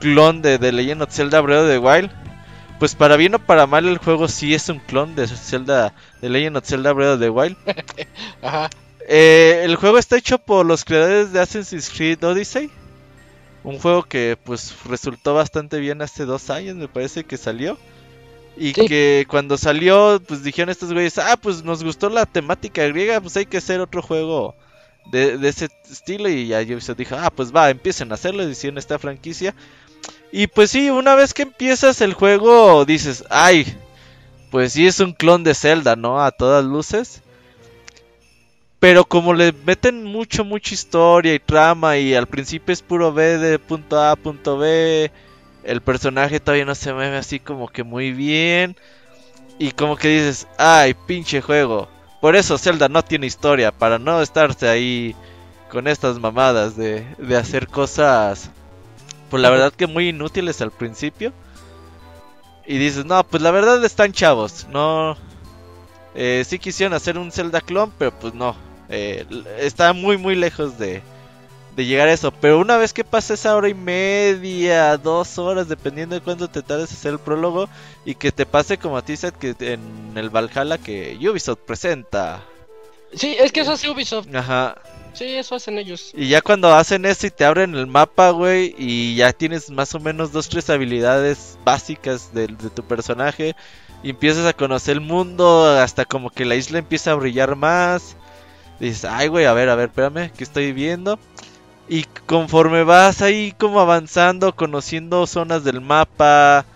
clon 0.01 0.43
de, 0.43 0.59
de 0.59 0.73
Legend 0.73 1.03
of 1.03 1.13
Zelda 1.13 1.41
Breath 1.41 1.63
of 1.63 1.69
the 1.69 1.79
Wild. 1.79 2.11
Pues 2.79 2.95
para 2.95 3.17
bien 3.17 3.35
o 3.35 3.39
para 3.39 3.67
mal 3.67 3.89
el 3.89 3.99
juego 3.99 4.29
sí 4.29 4.55
es 4.55 4.69
un 4.69 4.79
clon 4.81 5.15
de 5.15 5.27
Zelda 5.27 5.95
de 6.21 6.29
Legend 6.29 6.59
of 6.59 6.67
Zelda 6.67 6.93
Breath 6.93 7.15
of 7.15 7.21
the 7.21 7.31
Wild. 7.31 7.57
Ajá. 8.43 8.71
Eh, 9.09 9.63
el 9.65 9.77
juego 9.77 9.99
está 9.99 10.17
hecho 10.17 10.39
por 10.39 10.67
los 10.67 10.85
creadores 10.85 11.33
de 11.33 11.41
Assassin's 11.41 11.91
Creed 11.91 12.23
Odyssey. 12.25 12.71
Un 13.65 13.79
juego 13.79 14.03
que 14.03 14.37
pues 14.45 14.75
resultó 14.85 15.35
bastante 15.35 15.79
bien 15.79 16.03
hace 16.03 16.25
dos 16.25 16.51
años, 16.51 16.77
me 16.77 16.89
parece 16.89 17.25
que 17.25 17.37
salió. 17.37 17.79
Y 18.57 18.73
Sí. 18.73 18.87
que 18.87 19.27
cuando 19.29 19.59
salió, 19.59 20.21
pues 20.27 20.43
dijeron 20.43 20.71
estos 20.71 20.93
güeyes, 20.93 21.19
ah, 21.19 21.37
pues 21.37 21.63
nos 21.63 21.85
gustó 21.85 22.09
la 22.09 22.27
temática 22.27 22.87
griega, 22.87 23.21
pues 23.21 23.37
hay 23.37 23.47
que 23.47 23.59
hacer 23.59 23.81
otro 23.81 24.03
juego 24.03 24.55
de, 25.11 25.39
ese 25.49 25.69
estilo 25.91 26.29
y 26.29 26.49
ya 26.49 26.61
Ubisoft 26.63 26.97
dijo, 26.99 27.17
ah, 27.19 27.31
pues 27.31 27.55
va, 27.55 27.71
empiecen 27.71 28.11
a 28.11 28.15
hacerlo, 28.15 28.49
hicieron 28.49 28.79
esta 28.79 28.99
franquicia. 28.99 29.55
Y 30.33 30.49
pues 30.49 30.71
sí, 30.71 30.91
una 30.91 31.15
vez 31.15 31.35
que 31.35 31.43
empiezas 31.43 32.01
el 32.01 32.15
juego 32.15 32.85
dices, 32.85 33.25
ay, 33.31 33.77
pues 34.51 34.73
sí 34.73 34.87
es 34.87 35.01
un 35.01 35.13
clon 35.13 35.45
de 35.45 35.55
Zelda, 35.55 35.97
¿no? 35.97 36.23
A 36.23 36.31
todas 36.31 36.65
luces. 36.65 37.23
Pero 38.79 39.05
como 39.05 39.35
le 39.35 39.53
meten 39.53 40.05
mucho, 40.05 40.45
mucha 40.45 40.75
historia 40.75 41.35
y 41.35 41.39
trama 41.39 41.97
y 41.97 42.15
al 42.15 42.27
principio 42.27 42.73
es 42.73 42.83
puro 42.83 43.13
B 43.13 43.39
de 43.39 43.59
punto 43.59 44.01
A, 44.01 44.17
punto 44.17 44.59
B, 44.59 45.11
el 45.65 45.81
personaje 45.81 46.41
todavía 46.41 46.65
no 46.67 46.75
se 46.75 46.93
mueve 46.93 47.17
así 47.17 47.41
como 47.41 47.69
que 47.69 47.83
muy 47.83 48.13
bien. 48.13 48.77
Y 49.59 49.73
como 49.73 49.97
que 49.97 50.09
dices, 50.09 50.47
ay, 50.59 50.95
pinche 51.07 51.41
juego. 51.41 51.89
Por 52.21 52.37
eso 52.37 52.59
Zelda 52.59 52.89
no 52.89 53.03
tiene 53.03 53.27
historia, 53.27 53.73
para 53.73 53.99
no 53.99 54.21
estarse 54.21 54.69
ahí 54.69 55.17
con 55.71 55.89
estas 55.89 56.19
mamadas 56.19 56.77
de, 56.77 57.07
de 57.19 57.37
hacer 57.37 57.69
cosas, 57.69 58.51
pues 59.31 59.43
la 59.43 59.51
verdad 59.51 59.73
que 59.73 59.87
muy 59.87 60.09
inútiles 60.09 60.61
al 60.61 60.71
principio. 60.71 61.33
Y 62.67 62.79
dices, 62.79 63.05
no, 63.05 63.23
pues 63.25 63.43
la 63.43 63.51
verdad 63.51 63.85
están 63.85 64.13
chavos, 64.13 64.67
no... 64.71 65.17
Eh, 66.19 66.45
sí 66.47 66.59
quisieron 66.59 66.95
hacer 66.95 67.19
un 67.19 67.31
Zelda 67.31 67.61
clon, 67.61 67.93
pero 67.99 68.11
pues 68.11 68.33
no. 68.33 68.57
Eh, 68.89 69.27
está 69.59 69.93
muy, 69.93 70.17
muy 70.17 70.35
lejos 70.35 70.79
de, 70.79 71.03
de 71.77 71.85
llegar 71.85 72.09
a 72.09 72.13
eso. 72.13 72.33
Pero 72.33 72.59
una 72.59 72.79
vez 72.79 72.95
que 72.95 73.05
pasa 73.05 73.35
esa 73.35 73.55
hora 73.55 73.69
y 73.69 73.75
media, 73.75 74.97
dos 74.97 75.39
horas, 75.39 75.69
dependiendo 75.69 76.15
de 76.15 76.23
cuándo 76.23 76.49
te 76.49 76.63
tardes 76.63 76.91
hacer 76.91 77.13
el 77.13 77.19
prólogo, 77.19 77.69
y 78.07 78.15
que 78.15 78.33
te 78.33 78.47
pase 78.47 78.79
como 78.79 78.97
a 78.97 79.03
ti, 79.03 79.15
Seth, 79.17 79.37
que 79.37 79.55
en 79.61 80.17
el 80.17 80.31
Valhalla 80.31 80.79
que 80.79 81.19
Ubisoft 81.21 81.61
presenta. 81.67 82.43
Sí, 83.13 83.37
es 83.39 83.53
que 83.53 83.61
eso 83.61 83.73
hace 83.73 83.89
Ubisoft. 83.89 84.35
Ajá. 84.35 84.77
Sí, 85.13 85.25
eso 85.25 85.55
hacen 85.55 85.79
ellos. 85.79 86.13
Y 86.15 86.29
ya 86.29 86.43
cuando 86.43 86.75
hacen 86.75 87.07
eso 87.07 87.27
y 87.27 87.31
te 87.31 87.47
abren 87.47 87.75
el 87.75 87.87
mapa, 87.87 88.31
güey, 88.31 88.75
y 88.77 89.17
ya 89.17 89.33
tienes 89.33 89.71
más 89.71 89.95
o 89.95 90.01
menos 90.01 90.31
dos, 90.31 90.49
tres 90.51 90.69
habilidades 90.69 91.59
básicas 91.65 92.35
de, 92.35 92.49
de 92.49 92.69
tu 92.69 92.83
personaje, 92.83 93.57
y 94.03 94.11
empiezas 94.11 94.47
a 94.47 94.53
conocer 94.53 94.93
el 94.93 95.01
mundo, 95.01 95.67
hasta 95.67 96.05
como 96.05 96.29
que 96.29 96.45
la 96.45 96.55
isla 96.55 96.79
empieza 96.79 97.13
a 97.13 97.15
brillar 97.15 97.57
más. 97.57 98.17
Dices, 98.79 99.07
ay, 99.07 99.29
güey, 99.29 99.47
a 99.47 99.55
ver, 99.55 99.71
a 99.71 99.75
ver, 99.75 99.89
espérame, 99.89 100.31
¿qué 100.37 100.45
estoy 100.45 100.73
viendo? 100.73 101.19
Y 101.89 102.05
conforme 102.27 102.85
vas 102.85 103.23
ahí 103.23 103.55
como 103.57 103.81
avanzando, 103.81 104.55
conociendo 104.55 105.27
zonas 105.27 105.65
del 105.65 105.81
mapa, 105.81 106.67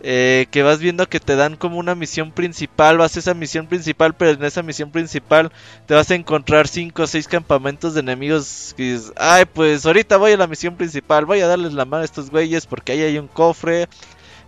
eh, 0.00 0.46
que 0.50 0.62
vas 0.62 0.78
viendo 0.78 1.08
que 1.08 1.20
te 1.20 1.36
dan 1.36 1.56
como 1.56 1.78
una 1.78 1.94
misión 1.94 2.32
principal, 2.32 2.98
vas 2.98 3.16
a 3.16 3.18
esa 3.18 3.34
misión 3.34 3.66
principal, 3.66 4.14
pero 4.14 4.32
en 4.32 4.44
esa 4.44 4.62
misión 4.62 4.90
principal 4.90 5.50
te 5.86 5.94
vas 5.94 6.10
a 6.10 6.14
encontrar 6.14 6.68
5 6.68 7.02
o 7.02 7.06
6 7.06 7.26
campamentos 7.28 7.94
de 7.94 8.00
enemigos 8.00 8.74
que 8.76 8.98
ay, 9.16 9.44
pues 9.46 9.84
ahorita 9.86 10.16
voy 10.16 10.32
a 10.32 10.36
la 10.36 10.46
misión 10.46 10.76
principal, 10.76 11.24
voy 11.24 11.40
a 11.40 11.48
darles 11.48 11.72
la 11.72 11.84
mano 11.84 12.02
a 12.02 12.04
estos 12.04 12.30
güeyes 12.30 12.66
porque 12.66 12.92
ahí 12.92 13.02
hay 13.02 13.18
un 13.18 13.28
cofre 13.28 13.88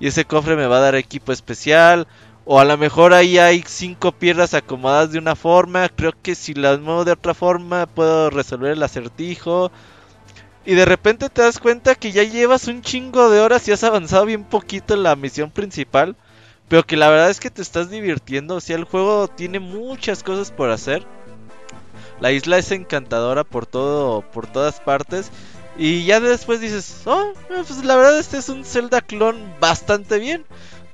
y 0.01 0.07
ese 0.09 0.25
cofre 0.25 0.57
me 0.57 0.67
va 0.67 0.79
a 0.79 0.81
dar 0.81 0.95
equipo 0.95 1.31
especial. 1.31 2.09
O 2.47 2.59
a 2.59 2.65
lo 2.65 2.77
mejor 2.79 3.13
ahí 3.13 3.39
hay 3.39 3.63
cinco 3.67 4.13
piedras 4.13 4.55
acomodadas 4.55 5.13
de 5.13 5.19
una 5.19 5.37
forma. 5.37 5.89
Creo 5.91 6.13
que 6.21 6.35
si 6.35 6.55
las 6.55 6.81
muevo 6.81 7.05
de 7.05 7.13
otra 7.13 7.35
forma 7.35 7.87
puedo 7.87 8.31
resolver 8.31 8.73
el 8.73 8.83
acertijo. 8.83 9.71
Y 10.65 10.75
de 10.75 10.85
repente 10.85 11.29
te 11.31 11.43
das 11.43 11.59
cuenta 11.59 11.95
que 11.95 12.13
ya 12.13 12.23
llevas 12.23 12.69
un 12.69 12.83
chingo 12.83 13.31
de 13.31 13.41
horas 13.41 13.67
y 13.67 13.73
has 13.73 13.83
avanzado 13.83 14.27
bien 14.27 14.45
poquito 14.45 14.95
en 14.95 15.03
la 15.03 15.17
misión 15.17 15.51
principal. 15.51 16.17
Pero 16.69 16.85
que 16.85 16.97
la 16.97 17.09
verdad 17.09 17.31
es 17.31 17.41
que 17.41 17.51
te 17.51 17.63
estás 17.63 17.91
divirtiendo. 17.91 18.57
O 18.57 18.61
sea, 18.61 18.77
el 18.77 18.85
juego 18.85 19.29
tiene 19.29 19.59
muchas 19.59 20.23
cosas 20.23 20.53
por 20.53 20.71
hacer. 20.71 21.05
La 22.21 22.33
isla 22.33 22.59
es 22.59 22.71
encantadora 22.71 23.45
por 23.45 23.67
todo, 23.67 24.21
por 24.21 24.47
todas 24.47 24.81
partes. 24.81 25.31
Y 25.77 26.05
ya 26.05 26.21
después 26.21 26.61
dices, 26.61 27.03
oh, 27.07 27.33
pues 27.49 27.85
la 27.85 27.97
verdad 27.97 28.19
este 28.19 28.39
es 28.39 28.49
un 28.51 28.65
Zelda 28.65 29.01
clon 29.01 29.55
bastante 29.61 30.19
bien. 30.19 30.45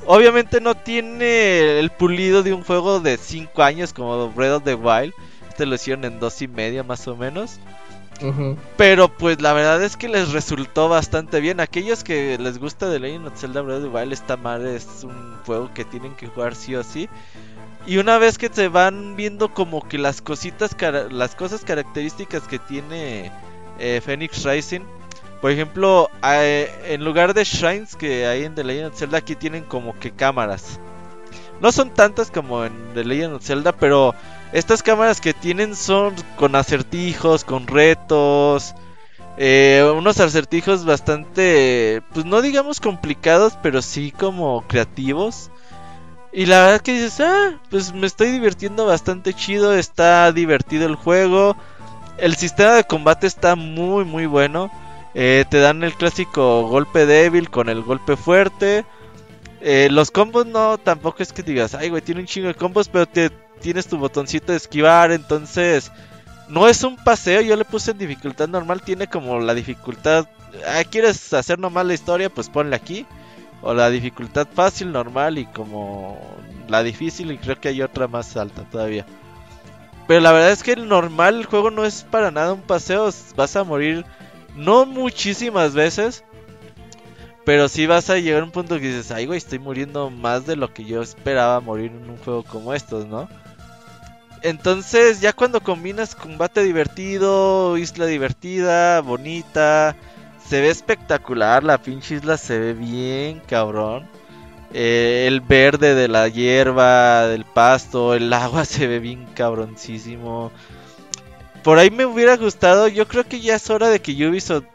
Obviamente 0.07 0.61
no 0.61 0.77
tiene 0.77 1.81
el 1.81 1.91
pulido 1.91 2.45
de 2.45 2.53
un 2.53 2.63
juego 2.63 3.01
de 3.01 3.17
5 3.17 3.63
años 3.63 3.93
como 3.93 4.31
Breath 4.31 4.59
of 4.59 4.65
the 4.65 4.75
Wild. 4.75 5.13
Este 5.49 5.67
lo 5.67 5.75
hicieron 5.75 6.05
en 6.05 6.21
dos 6.21 6.41
y 6.41 6.49
media 6.49 6.85
más 6.85 7.09
o 7.09 7.17
menos. 7.17 7.59
Pero 8.77 9.09
pues 9.09 9.41
la 9.41 9.53
verdad 9.53 9.83
es 9.83 9.97
que 9.97 10.09
les 10.09 10.33
resultó 10.33 10.89
bastante 10.89 11.41
bien. 11.41 11.61
Aquellos 11.61 12.05
que 12.05 12.39
les 12.39 12.59
gusta 12.59 12.91
The 12.91 12.99
Legend 12.99 13.29
of 13.29 13.39
Zelda 13.39 13.63
Breath 13.63 13.85
of 13.85 13.93
the 13.93 14.13
esta 14.13 14.39
es 14.75 15.05
un 15.05 15.37
juego 15.45 15.71
que 15.75 15.85
tienen 15.85 16.15
que 16.15 16.27
jugar 16.27 16.55
sí 16.55 16.75
o 16.75 16.83
sí. 16.83 17.09
Y 17.87 17.99
una 17.99 18.19
vez 18.19 18.37
que 18.37 18.49
se 18.49 18.69
van 18.69 19.15
viendo 19.15 19.55
como 19.55 19.87
que 19.87 19.99
las 19.99 20.21
cositas, 20.21 20.77
las 21.11 21.35
cosas 21.37 21.65
características 21.65 22.43
que 22.49 22.59
tiene 22.59 23.31
eh, 23.79 24.01
Phoenix 24.05 24.45
Rising. 24.45 24.81
Por 25.41 25.51
ejemplo, 25.51 26.11
en 26.23 27.05
lugar 27.05 27.35
de 27.35 27.45
shrines 27.45 27.95
que 27.95 28.27
hay 28.27 28.45
en 28.45 28.55
The 28.55 28.65
Legend 28.65 28.87
of 28.93 28.99
Zelda, 28.99 29.19
aquí 29.19 29.37
tienen 29.37 29.65
como 29.65 29.97
que 29.99 30.11
cámaras. 30.11 30.81
No 31.61 31.71
son 31.73 31.91
tantas 31.91 32.31
como 32.31 32.65
en 32.65 32.73
The 32.95 33.05
Legend 33.05 33.35
of 33.35 33.45
Zelda, 33.45 33.73
pero 33.73 34.15
estas 34.53 34.83
cámaras 34.83 35.21
que 35.21 35.35
tienen 35.35 35.75
son 35.75 36.15
con 36.37 36.55
acertijos, 36.55 37.45
con 37.45 37.67
retos. 37.67 38.75
Eh, 39.39 39.87
unos 39.97 40.19
acertijos 40.19 40.85
bastante, 40.87 42.03
pues 42.15 42.25
no 42.25 42.41
digamos 42.41 42.81
complicados, 42.81 43.59
pero 43.63 43.83
sí 43.83 44.11
como 44.11 44.63
creativos. 44.67 45.51
Y 46.33 46.47
la 46.47 46.65
verdad 46.65 46.81
que 46.81 46.93
dices, 46.93 47.21
ah, 47.21 47.59
pues 47.71 47.93
me 47.93 48.07
estoy 48.07 48.31
divirtiendo 48.31 48.87
bastante 48.87 49.35
chido, 49.35 49.75
está 49.75 50.33
divertido 50.33 50.87
el 50.87 50.95
juego. 50.95 51.57
El 52.19 52.37
sistema 52.37 52.73
de 52.73 52.85
combate 52.85 53.27
está 53.27 53.57
muy 53.57 54.05
muy 54.05 54.27
bueno. 54.27 54.71
Eh, 55.15 55.45
te 55.49 55.61
dan 55.61 55.83
el 55.83 55.95
clásico 55.95 56.69
golpe 56.69 57.07
débil 57.07 57.51
con 57.51 57.69
el 57.69 57.83
golpe 57.83 58.17
fuerte. 58.17 58.85
Eh, 59.61 59.89
los 59.91 60.11
combos 60.11 60.47
no, 60.47 60.79
tampoco 60.79 61.23
es 61.23 61.33
que 61.33 61.43
digas, 61.43 61.75
ay 61.75 61.89
güey, 61.89 62.03
tiene 62.03 62.21
un 62.21 62.27
chingo 62.27 62.49
de 62.49 62.55
combos, 62.55 62.89
pero 62.89 63.07
te 63.07 63.31
tienes 63.61 63.87
tu 63.87 63.99
botoncito 63.99 64.53
de 64.53 64.59
esquivar, 64.59 65.13
entonces 65.13 65.91
no 66.49 66.69
es 66.69 66.83
un 66.85 66.97
paseo, 66.97 67.41
yo 67.41 67.57
le 67.57 67.65
puse 67.65 67.91
en 67.91 67.99
dificultad 67.99 68.49
normal, 68.49 68.83
tiene 68.83 69.07
como 69.07 69.41
la 69.41 69.55
dificultad, 69.55 70.29
ah, 70.67 70.85
quieres 70.89 71.33
hacer 71.33 71.59
nomás 71.59 71.87
la 71.87 71.95
historia, 71.95 72.31
pues 72.31 72.49
ponle 72.49 72.77
aquí, 72.77 73.07
o 73.63 73.75
la 73.75 73.91
dificultad 73.91 74.47
fácil, 74.53 74.93
normal 74.93 75.39
y 75.39 75.47
como 75.47 76.21
la 76.69 76.83
difícil 76.83 77.33
y 77.33 77.39
creo 77.39 77.61
que 77.61 77.69
hay 77.69 77.83
otra 77.83 78.07
más 78.07 78.37
alta 78.37 78.63
todavía. 78.63 79.07
Pero 80.07 80.21
la 80.21 80.33
verdad 80.33 80.53
es 80.53 80.63
que 80.63 80.73
el 80.73 80.89
normal, 80.89 81.37
el 81.37 81.47
juego 81.47 81.71
no 81.71 81.85
es 81.85 82.05
para 82.05 82.31
nada 82.31 82.53
un 82.53 82.63
paseo, 82.63 83.11
vas 83.35 83.57
a 83.57 83.65
morir 83.65 84.05
no 84.55 84.87
muchísimas 84.87 85.75
veces, 85.75 86.25
pero 87.45 87.69
sí 87.69 87.87
vas 87.87 88.09
a 88.11 88.19
llegar 88.19 88.43
a 88.43 88.45
un 88.45 88.51
punto 88.51 88.77
que 88.77 88.89
dices, 88.89 89.11
ay 89.11 89.27
güey, 89.27 89.39
estoy 89.39 89.59
muriendo 89.59 90.11
más 90.11 90.47
de 90.47 90.57
lo 90.57 90.73
que 90.73 90.85
yo 90.85 91.03
esperaba 91.03 91.61
morir 91.61 91.91
en 91.91 92.11
un 92.11 92.17
juego 92.19 92.45
como 92.45 92.73
estos, 92.73 93.07
¿no? 93.07 93.29
Entonces, 94.47 95.21
ya 95.21 95.33
cuando 95.33 95.61
combinas 95.61 96.15
combate 96.15 96.63
divertido, 96.63 97.77
isla 97.79 98.07
divertida, 98.07 99.01
bonita, 99.01 99.97
se 100.49 100.61
ve 100.61 100.71
espectacular, 100.71 101.65
la 101.65 101.79
pinche 101.79 102.15
isla 102.15 102.37
se 102.37 102.57
ve 102.57 102.73
bien, 102.73 103.43
cabrón. 103.49 104.07
Eh, 104.73 105.25
el 105.27 105.41
verde 105.41 105.97
de 105.97 106.07
la 106.07 106.29
hierba, 106.29 107.27
del 107.27 107.45
pasto, 107.45 108.15
el 108.15 108.33
agua 108.33 108.65
se 108.65 108.87
ve 108.87 109.01
bien 109.01 109.27
cabroncísimo. 109.35 110.53
Por 111.65 111.81
ahí 111.81 111.91
me 111.91 112.07
hubiera 112.07 112.37
gustado, 112.37 112.87
yo 112.87 113.09
creo 113.09 113.25
que 113.25 113.41
ya 113.41 113.57
es 113.57 113.69
hora 113.69 113.89
de 113.89 113.99
que 113.99 114.13
Ubisoft 114.29 114.67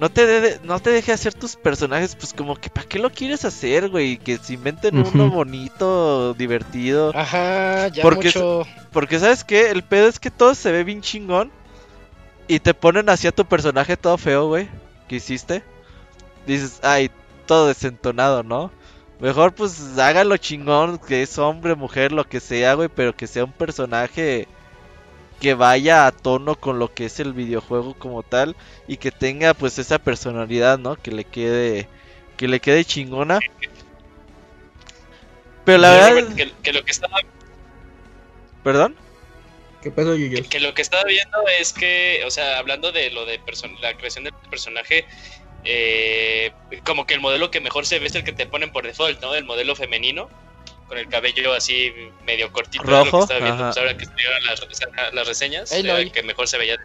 no 0.00 0.08
te, 0.08 0.58
no 0.64 0.80
te 0.80 0.90
deje 0.90 1.12
hacer 1.12 1.34
tus 1.34 1.56
personajes, 1.56 2.16
pues 2.16 2.32
como 2.32 2.56
que 2.56 2.70
¿para 2.70 2.88
qué 2.88 2.98
lo 2.98 3.10
quieres 3.10 3.44
hacer, 3.44 3.90
güey? 3.90 4.16
Que 4.16 4.38
se 4.38 4.54
inventen 4.54 4.96
uno 4.96 5.30
bonito, 5.30 6.32
divertido. 6.32 7.12
Ajá, 7.14 7.88
ya 7.88 8.02
porque, 8.02 8.28
mucho. 8.28 8.66
Porque 8.92 9.18
¿sabes 9.18 9.44
qué? 9.44 9.70
El 9.70 9.82
pedo 9.82 10.08
es 10.08 10.18
que 10.18 10.30
todo 10.30 10.54
se 10.54 10.72
ve 10.72 10.84
bien 10.84 11.02
chingón 11.02 11.52
y 12.48 12.60
te 12.60 12.72
ponen 12.72 13.10
así 13.10 13.26
a 13.26 13.32
tu 13.32 13.44
personaje 13.44 13.98
todo 13.98 14.16
feo, 14.16 14.48
güey. 14.48 14.70
¿Qué 15.06 15.16
hiciste? 15.16 15.62
Dices, 16.46 16.80
ay, 16.82 17.10
todo 17.44 17.66
desentonado, 17.66 18.42
¿no? 18.42 18.72
Mejor 19.20 19.52
pues 19.52 19.98
hágalo 19.98 20.38
chingón, 20.38 20.96
que 20.96 21.20
es 21.20 21.38
hombre, 21.38 21.74
mujer, 21.74 22.10
lo 22.10 22.26
que 22.26 22.40
sea, 22.40 22.72
güey, 22.72 22.88
pero 22.88 23.14
que 23.14 23.26
sea 23.26 23.44
un 23.44 23.52
personaje 23.52 24.48
que 25.40 25.54
vaya 25.54 26.06
a 26.06 26.12
tono 26.12 26.54
con 26.54 26.78
lo 26.78 26.92
que 26.92 27.06
es 27.06 27.18
el 27.18 27.32
videojuego 27.32 27.94
como 27.94 28.22
tal 28.22 28.54
y 28.86 28.98
que 28.98 29.10
tenga 29.10 29.54
pues 29.54 29.78
esa 29.78 29.98
personalidad, 29.98 30.78
¿no? 30.78 30.96
Que 30.96 31.10
le 31.10 31.24
quede 31.24 31.88
que 32.36 32.46
le 32.46 32.60
quede 32.60 32.84
chingona. 32.84 33.40
Pero 35.64 35.78
la 35.78 35.90
verdad 35.90 36.34
que, 36.62 36.72
lo 36.72 36.84
que 36.84 36.90
estaba 36.90 37.18
¿Perdón? 38.62 38.96
¿Qué 39.82 39.90
pedo, 39.90 40.14
Que, 40.14 40.60
lo 40.60 40.74
que 40.74 40.82
estaba 40.82 41.04
viendo 41.04 41.38
es 41.58 41.72
que, 41.72 42.22
o 42.26 42.30
sea, 42.30 42.58
hablando 42.58 42.92
de 42.92 43.10
lo 43.10 43.24
de 43.24 43.40
la 43.80 43.96
creación 43.96 44.24
del 44.24 44.34
personaje, 44.50 45.06
eh, 45.64 46.52
como 46.84 47.06
que 47.06 47.14
el 47.14 47.20
modelo 47.20 47.50
que 47.50 47.60
mejor 47.60 47.86
se 47.86 47.98
ve 47.98 48.06
es 48.06 48.14
el 48.14 48.24
que 48.24 48.34
te 48.34 48.44
ponen 48.44 48.72
por 48.72 48.84
default, 48.84 49.22
¿no? 49.22 49.34
El 49.34 49.44
modelo 49.44 49.74
femenino 49.74 50.28
con 50.90 50.98
el 50.98 51.08
cabello 51.08 51.52
así 51.52 51.92
medio 52.26 52.52
cortito. 52.52 52.82
Rojo. 52.82 53.24
Que 53.28 53.40
viendo, 53.40 53.62
pues, 53.62 53.76
ahora 53.76 53.96
que 53.96 54.02
estuvieron 54.02 54.44
las, 54.44 54.60
las 55.12 55.28
reseñas, 55.28 55.70
eh, 55.70 56.10
que 56.12 56.22
mejor 56.24 56.48
se 56.48 56.58
veía. 56.58 56.78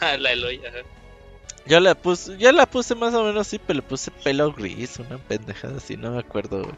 la 0.18 0.32
Eloy, 0.32 0.60
ajá. 0.66 0.80
Yo 1.64 1.80
la 1.80 1.94
puse, 1.94 2.36
yo 2.36 2.52
la 2.52 2.66
puse 2.66 2.94
más 2.94 3.14
o 3.14 3.24
menos 3.24 3.46
así, 3.46 3.58
pero 3.58 3.78
le 3.78 3.82
puse 3.82 4.10
pelo 4.10 4.52
gris, 4.52 4.98
una 4.98 5.16
pendejada 5.16 5.78
así, 5.78 5.96
no 5.96 6.10
me 6.10 6.18
acuerdo. 6.18 6.70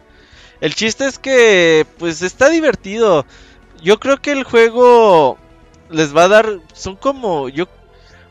El 0.61 0.73
chiste 0.77 1.07
es 1.07 1.19
que, 1.19 1.85
pues 1.99 2.23
está 2.23 2.49
divertido. 2.49 3.27
Yo 3.83 3.99
creo 3.99 4.23
que 4.23 4.31
el 4.31 4.45
juego 4.45 5.37
les 5.91 6.17
va 6.17 6.25
a 6.25 6.29
dar, 6.29 6.61
son 6.75 6.95
como, 6.95 7.49
yo, 7.49 7.67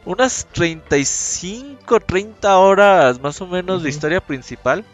unas 0.05 0.47
35, 0.53 1.99
30 1.99 2.57
horas 2.57 3.19
más 3.19 3.41
o 3.41 3.47
menos 3.47 3.83
de 3.83 3.89
historia 3.89 4.21
principal. 4.21 4.85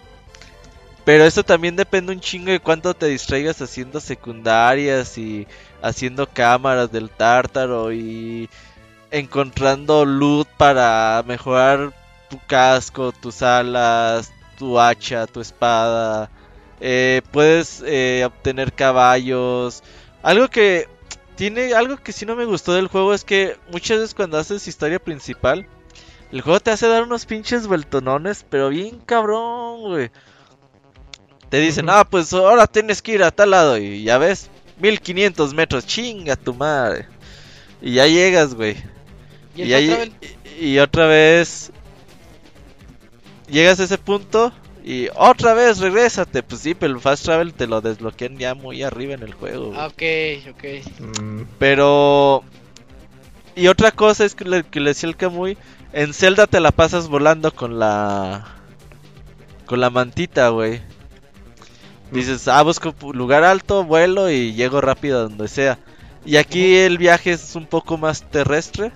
Pero 1.05 1.23
eso 1.23 1.43
también 1.43 1.75
depende 1.75 2.11
un 2.11 2.19
chingo 2.19 2.51
de 2.51 2.59
cuánto 2.59 2.95
te 2.95 3.05
distraigas 3.05 3.61
haciendo 3.61 3.99
secundarias 3.99 5.17
y 5.19 5.47
haciendo 5.81 6.27
cámaras 6.27 6.91
del 6.91 7.11
tártaro 7.11 7.93
y 7.93 8.49
encontrando 9.11 10.03
loot 10.03 10.47
para 10.57 11.23
mejorar 11.27 11.93
tu 12.29 12.39
casco, 12.47 13.11
tus 13.11 13.43
alas, 13.43 14.31
tu 14.57 14.79
hacha, 14.79 15.27
tu 15.27 15.41
espada. 15.41 16.31
Eh, 16.79 17.21
puedes 17.31 17.83
eh, 17.85 18.23
obtener 18.25 18.73
caballos. 18.73 19.83
Algo 20.23 20.47
que 20.49 20.89
tiene 21.35 21.73
algo 21.73 21.97
que 21.97 22.13
sí 22.13 22.25
no 22.25 22.35
me 22.35 22.45
gustó 22.45 22.73
del 22.73 22.87
juego 22.87 23.13
es 23.13 23.23
que 23.23 23.57
muchas 23.71 23.99
veces 23.99 24.15
cuando 24.15 24.39
haces 24.39 24.67
historia 24.67 24.99
principal, 24.99 25.67
el 26.31 26.41
juego 26.41 26.59
te 26.59 26.71
hace 26.71 26.87
dar 26.87 27.03
unos 27.03 27.27
pinches 27.27 27.67
vueltonones, 27.67 28.43
pero 28.49 28.69
bien 28.69 28.99
cabrón, 29.05 29.81
güey. 29.81 30.11
Te 31.49 31.59
dicen, 31.59 31.89
ah, 31.89 32.03
pues 32.03 32.33
ahora 32.33 32.67
tienes 32.67 33.01
que 33.01 33.13
ir 33.13 33.23
a 33.23 33.31
tal 33.31 33.51
lado. 33.51 33.77
Y 33.77 34.03
ya 34.03 34.17
ves, 34.17 34.49
1500 34.79 35.53
metros, 35.53 35.85
chinga 35.85 36.35
tu 36.35 36.53
madre. 36.53 37.07
Y 37.81 37.93
ya 37.93 38.07
llegas, 38.07 38.55
güey. 38.55 38.75
Y, 39.55 39.71
ahí, 39.73 40.13
y, 40.59 40.79
otra 40.79 41.07
vez 41.07 41.71
llegas 43.47 43.79
a 43.79 43.85
ese 43.85 43.97
punto 43.97 44.51
y 44.83 45.07
otra 45.15 45.53
vez 45.53 45.79
regrésate. 45.79 46.43
Pues 46.43 46.61
sí, 46.61 46.73
pero 46.73 46.93
el 46.93 46.99
fast 46.99 47.23
travel 47.23 47.53
te 47.53 47.67
lo 47.67 47.81
desbloquean 47.81 48.37
ya 48.37 48.53
muy 48.53 48.83
arriba 48.83 49.13
en 49.13 49.23
el 49.23 49.33
juego. 49.33 49.73
Ah, 49.75 49.87
ok, 49.87 50.01
ok. 50.51 51.21
Mm. 51.21 51.41
Pero... 51.57 52.43
Y 53.55 53.67
otra 53.67 53.91
cosa 53.91 54.25
es 54.25 54.35
que 54.35 54.43
le, 54.43 54.63
que 54.63 54.81
le 54.81 54.89
decía 54.89 55.07
el 55.07 55.15
Kamui, 55.15 55.57
en 55.93 56.13
Zelda 56.13 56.45
te 56.45 56.59
la 56.59 56.71
pasas 56.71 57.07
volando 57.07 57.53
con 57.53 57.79
la... 57.79 58.45
Con 59.65 59.79
la 59.79 59.89
mantita, 59.89 60.49
güey. 60.49 60.81
Dices, 62.11 62.47
ah, 62.47 62.61
busco 62.63 62.95
lugar 63.13 63.43
alto, 63.43 63.83
vuelo 63.83 64.29
y 64.29 64.53
llego 64.53 64.81
rápido 64.81 65.19
a 65.19 65.23
donde 65.23 65.47
sea. 65.47 65.79
Y 66.23 66.37
aquí 66.37 66.75
el 66.77 66.97
viaje 66.97 67.31
es 67.33 67.55
un 67.55 67.67
poco 67.67 67.97
más 67.97 68.29
terrestre. 68.29 68.91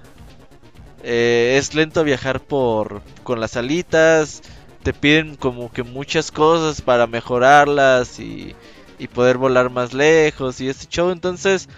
Eh, 1.03 1.55
es 1.57 1.74
lento 1.76 2.03
viajar 2.03 2.41
por 2.41 3.01
con 3.24 3.39
las 3.39 3.55
alitas. 3.57 4.41
Te 4.84 4.93
piden 4.93 5.36
como 5.36 5.72
que 5.72 5.84
muchas 5.84 6.32
cosas 6.32 6.82
para 6.82 7.07
mejorarlas 7.07 8.20
y, 8.20 8.55
y 8.97 9.07
poder 9.07 9.38
volar 9.38 9.70
más 9.70 9.93
lejos 9.93 10.60
y 10.62 10.70
este 10.70 10.88
show. 10.88 11.12
Entonces, 11.12 11.70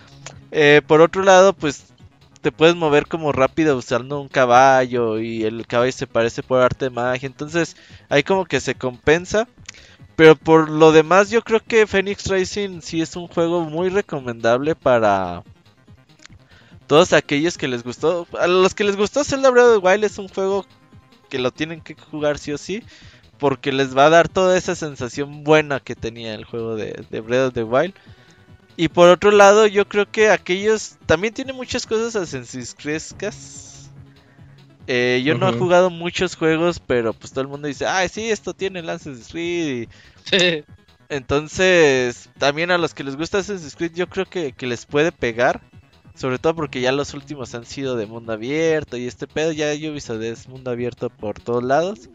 eh, 0.52 0.82
por 0.88 1.02
otro 1.02 1.24
lado, 1.24 1.54
pues 1.54 1.86
te 2.42 2.52
puedes 2.52 2.76
mover 2.76 3.08
como 3.08 3.32
rápido 3.32 3.78
usando 3.78 4.20
un 4.22 4.30
caballo 4.30 5.20
y 5.20 5.44
el 5.44 5.68
caballo 5.68 5.92
se 5.92 6.08
parece 6.08 6.44
por 6.44 6.62
arte 6.62 6.86
de 6.86 6.92
magia. 6.92 7.28
Entonces, 7.28 7.76
ahí 8.10 8.24
como 8.24 8.46
que 8.46 8.60
se 8.62 8.76
compensa. 8.76 9.48
Pero 10.16 10.36
por 10.36 10.70
lo 10.70 10.92
demás, 10.92 11.30
yo 11.30 11.42
creo 11.42 11.60
que 11.60 11.88
Phoenix 11.88 12.28
Racing 12.28 12.82
sí 12.82 13.02
es 13.02 13.16
un 13.16 13.28
juego 13.28 13.62
muy 13.62 13.90
recomendable 13.90 14.76
para 14.76 15.44
todos 16.88 17.14
aquellos 17.14 17.58
que 17.58 17.68
les 17.68 17.84
gustó. 17.84 18.28
A 18.40 18.48
los 18.48 18.76
que 18.76 18.84
les 18.84 18.98
gustó 18.98 19.24
Zelda 19.24 19.50
Breath 19.50 19.68
of 19.68 19.82
the 19.82 19.88
Wild 19.88 20.04
es 20.04 20.18
un 20.18 20.28
juego 20.28 20.66
que 21.30 21.40
lo 21.40 21.52
tienen 21.52 21.82
que 21.82 21.96
jugar 21.96 22.38
sí 22.38 22.52
o 22.52 22.58
sí. 22.58 22.84
Porque 23.40 23.72
les 23.72 23.98
va 23.98 24.06
a 24.06 24.10
dar 24.10 24.30
toda 24.30 24.56
esa 24.56 24.76
sensación 24.76 25.44
buena 25.44 25.80
que 25.80 25.96
tenía 25.96 26.36
el 26.36 26.46
juego 26.46 26.76
de, 26.76 27.06
de 27.10 27.22
Breath 27.22 27.48
of 27.48 27.54
the 27.54 27.64
Wild. 27.64 27.96
Y 28.78 28.90
por 28.90 29.10
otro 29.10 29.32
lado, 29.32 29.66
yo 29.66 29.88
creo 29.88 30.10
que 30.10 30.30
aquellos 30.30 30.98
también 31.08 31.34
tiene 31.34 31.54
muchas 31.54 31.88
cosas 31.88 32.16
asensiscrescas 32.16 33.71
eh, 34.88 35.22
yo 35.24 35.36
no 35.36 35.50
he 35.50 35.54
jugado 35.54 35.90
muchos 35.90 36.36
juegos, 36.36 36.80
pero 36.80 37.14
pues 37.14 37.32
todo 37.32 37.42
el 37.42 37.48
mundo 37.48 37.68
dice, 37.68 37.86
ay, 37.86 38.10
sí, 38.10 38.30
esto 38.30 38.54
tiene 38.54 38.80
Assassin's 38.80 39.30
Creed. 39.30 39.90
Entonces, 41.10 42.30
también 42.38 42.72
a 42.72 42.78
los 42.78 42.94
que 42.94 43.04
les 43.04 43.18
gusta 43.18 43.40
Assassin's 43.40 43.76
Creed, 43.76 43.94
yo 43.94 44.08
creo 44.08 44.26
que, 44.26 44.54
les 44.60 44.86
puede 44.86 45.12
pegar. 45.12 45.62
Sobre 46.16 46.40
todo 46.40 46.56
porque 46.56 46.82
ya 46.82 46.92
los 46.92 47.14
últimos 47.14 47.56
han 47.56 47.66
sido 47.66 47.96
de 47.96 48.06
mundo 48.06 48.34
abierto 48.34 48.98
y 48.98 49.08
este 49.08 49.28
pedo 49.28 49.54
ya 49.54 49.74
yo 49.74 49.94
visto 49.94 50.18
de 50.18 50.36
mundo 50.50 50.70
abierto 50.70 51.10
por 51.10 51.40
todos 51.40 51.64
lados. 51.64 52.10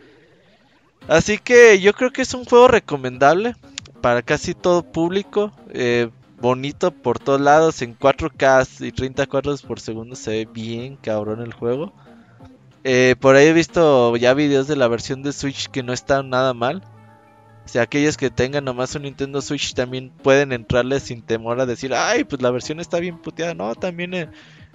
Así 1.08 1.38
que 1.38 1.80
yo 1.80 1.94
creo 1.94 2.10
que 2.10 2.22
es 2.22 2.34
un 2.34 2.44
juego 2.44 2.68
recomendable 2.68 3.54
para 4.02 4.22
casi 4.22 4.54
todo 4.54 4.82
público. 4.82 5.50
Eh, 5.70 6.10
bonito 6.40 6.90
por 6.90 7.18
todos 7.18 7.40
lados 7.40 7.80
en 7.82 7.98
4K 7.98 8.86
y 8.86 8.92
30 8.92 9.26
cuadros 9.26 9.62
por 9.62 9.80
segundo 9.80 10.14
se 10.14 10.30
ve 10.30 10.48
bien 10.52 10.96
cabrón 10.96 11.40
el 11.40 11.52
juego. 11.52 11.92
Eh, 12.88 13.16
por 13.18 13.34
ahí 13.34 13.48
he 13.48 13.52
visto 13.52 14.14
ya 14.16 14.32
videos 14.32 14.68
de 14.68 14.76
la 14.76 14.86
versión 14.86 15.24
de 15.24 15.32
Switch 15.32 15.66
que 15.70 15.82
no 15.82 15.92
están 15.92 16.30
nada 16.30 16.54
mal. 16.54 16.84
O 17.64 17.68
sea, 17.68 17.82
aquellos 17.82 18.16
que 18.16 18.30
tengan 18.30 18.64
nomás 18.64 18.94
un 18.94 19.02
Nintendo 19.02 19.42
Switch 19.42 19.74
también 19.74 20.10
pueden 20.22 20.52
entrarle 20.52 21.00
sin 21.00 21.20
temor 21.20 21.60
a 21.60 21.66
decir, 21.66 21.92
ay, 21.92 22.22
pues 22.22 22.40
la 22.42 22.52
versión 22.52 22.78
está 22.78 23.00
bien 23.00 23.18
puteada. 23.18 23.54
No, 23.54 23.74
también 23.74 24.14
eh, 24.14 24.28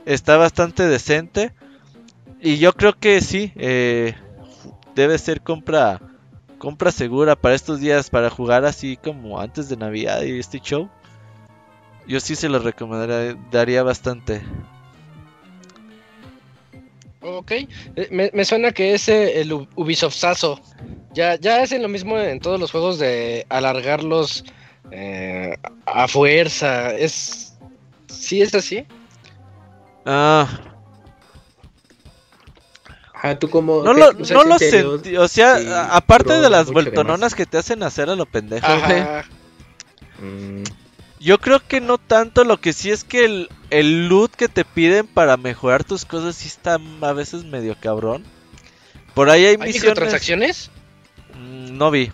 está 0.04 0.36
bastante 0.36 0.86
decente. 0.90 1.54
Y 2.42 2.58
yo 2.58 2.74
creo 2.74 3.00
que 3.00 3.22
sí, 3.22 3.54
eh, 3.56 4.14
debe 4.94 5.18
ser 5.18 5.40
compra, 5.40 6.02
compra 6.58 6.92
segura 6.92 7.38
para 7.38 7.56
estos 7.56 7.80
días, 7.80 8.10
para 8.10 8.30
jugar 8.30 8.66
así 8.66 8.98
como 8.98 9.40
antes 9.40 9.70
de 9.70 9.78
Navidad 9.78 10.22
y 10.24 10.38
este 10.38 10.60
show. 10.60 10.90
Yo 12.10 12.20
sí 12.20 12.36
se 12.36 12.50
lo 12.50 12.60
recomendaría 12.60 13.84
bastante. 13.84 14.42
Ok, 17.22 17.52
eh, 17.52 17.68
me, 18.12 18.46
suena 18.46 18.72
que 18.72 18.94
es 18.96 19.08
el 19.08 19.54
Ubisoftazo. 19.76 20.60
Ya, 21.14 21.36
ya 21.36 21.62
hacen 21.62 21.82
lo 21.82 21.88
mismo 21.88 22.18
en 22.18 22.40
todos 22.40 22.60
los 22.60 22.72
juegos 22.72 22.98
de 22.98 23.46
alargarlos 23.50 24.44
eh, 24.92 25.56
a 25.86 26.08
fuerza. 26.08 26.96
¿Es. 26.96 27.54
¿Sí 28.08 28.42
es 28.42 28.56
así? 28.56 28.86
Ah. 30.06 30.48
Ah, 33.14 33.36
tú 33.38 33.50
como. 33.50 33.84
No 33.84 33.94
lo, 33.94 34.14
no 34.14 34.44
lo 34.44 34.58
sentí. 34.58 35.16
O 35.16 35.28
sea, 35.28 35.96
aparte 35.96 36.34
de 36.40 36.50
las 36.50 36.72
vueltononas 36.72 37.36
que 37.36 37.46
te 37.46 37.60
hacen 37.60 37.84
hacer 37.84 38.10
a 38.10 38.16
lo 38.16 38.26
pendejo, 38.26 38.68
yo 41.22 41.40
creo 41.40 41.60
que 41.66 41.80
no 41.82 42.00
tanto, 42.00 42.44
lo 42.44 42.60
que 42.60 42.74
sí 42.74 42.90
es 42.90 43.04
que 43.04 43.26
el, 43.26 43.50
el 43.70 44.08
loot 44.08 44.36
que 44.36 44.48
te 44.48 44.66
piden 44.66 45.06
para 45.06 45.38
mejorar 45.38 45.84
tus 45.84 46.04
cosas 46.04 46.36
sí 46.36 46.48
está 46.48 46.80
a 47.02 47.14
veces 47.14 47.46
medio 47.46 47.78
cabrón. 47.80 48.26
Por 49.14 49.30
ahí 49.30 49.46
hay, 49.46 49.58
¿Hay 49.60 49.74
misiones. 49.74 49.94
transacciones? 49.94 50.72
Mm, 51.36 51.78
no 51.78 51.92
vi. 51.92 52.12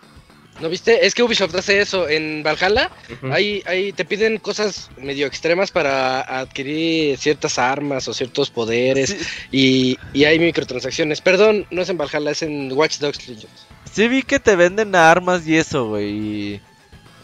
¿No 0.59 0.69
viste? 0.69 1.05
Es 1.05 1.13
que 1.13 1.21
Ubisoft 1.21 1.55
hace 1.55 1.79
eso. 1.79 2.09
En 2.09 2.41
Valhalla 2.41 2.89
ahí, 3.31 3.93
te 3.95 4.03
piden 4.05 4.39
cosas 4.39 4.89
medio 4.97 5.27
extremas 5.27 5.69
para 5.69 6.21
adquirir 6.39 7.17
ciertas 7.17 7.59
armas 7.59 8.07
o 8.07 8.13
ciertos 8.13 8.49
poderes. 8.49 9.15
Y, 9.51 9.97
y, 10.13 10.25
hay 10.25 10.39
microtransacciones. 10.39 11.21
Perdón, 11.21 11.67
no 11.69 11.83
es 11.83 11.89
en 11.89 11.97
Valhalla, 11.97 12.31
es 12.31 12.41
en 12.41 12.71
Watch 12.73 12.97
Dogs 12.97 13.27
Legends. 13.27 13.67
Sí 13.93 14.07
vi 14.07 14.23
que 14.23 14.39
te 14.39 14.55
venden 14.55 14.95
armas 14.95 15.47
y 15.47 15.57
eso, 15.57 15.89
güey 15.89 16.59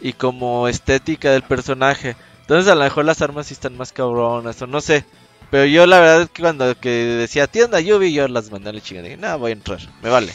y 0.04 0.14
como 0.14 0.68
estética 0.68 1.32
del 1.32 1.44
personaje. 1.44 2.16
Entonces 2.42 2.70
a 2.70 2.76
lo 2.76 2.84
mejor 2.84 3.06
las 3.06 3.22
armas 3.22 3.48
sí 3.48 3.54
están 3.54 3.78
más 3.78 3.94
cabronas 3.94 4.62
o 4.62 4.68
no 4.68 4.82
sé. 4.82 5.06
Pero 5.50 5.66
yo 5.66 5.86
la 5.86 6.00
verdad 6.00 6.22
es 6.24 6.30
que 6.30 6.42
cuando 6.42 6.78
que 6.78 6.90
decía 6.90 7.48
tienda 7.48 7.80
Yubi 7.80 8.12
yo 8.14 8.28
las 8.28 8.52
mandé 8.52 8.70
a 8.70 8.74
la 8.74 8.82
chingada. 8.82 9.08
Dije, 9.08 9.18
nada, 9.18 9.38
voy 9.38 9.52
a 9.52 9.54
entrar, 9.54 9.80
me 10.02 10.10
vale. 10.10 10.34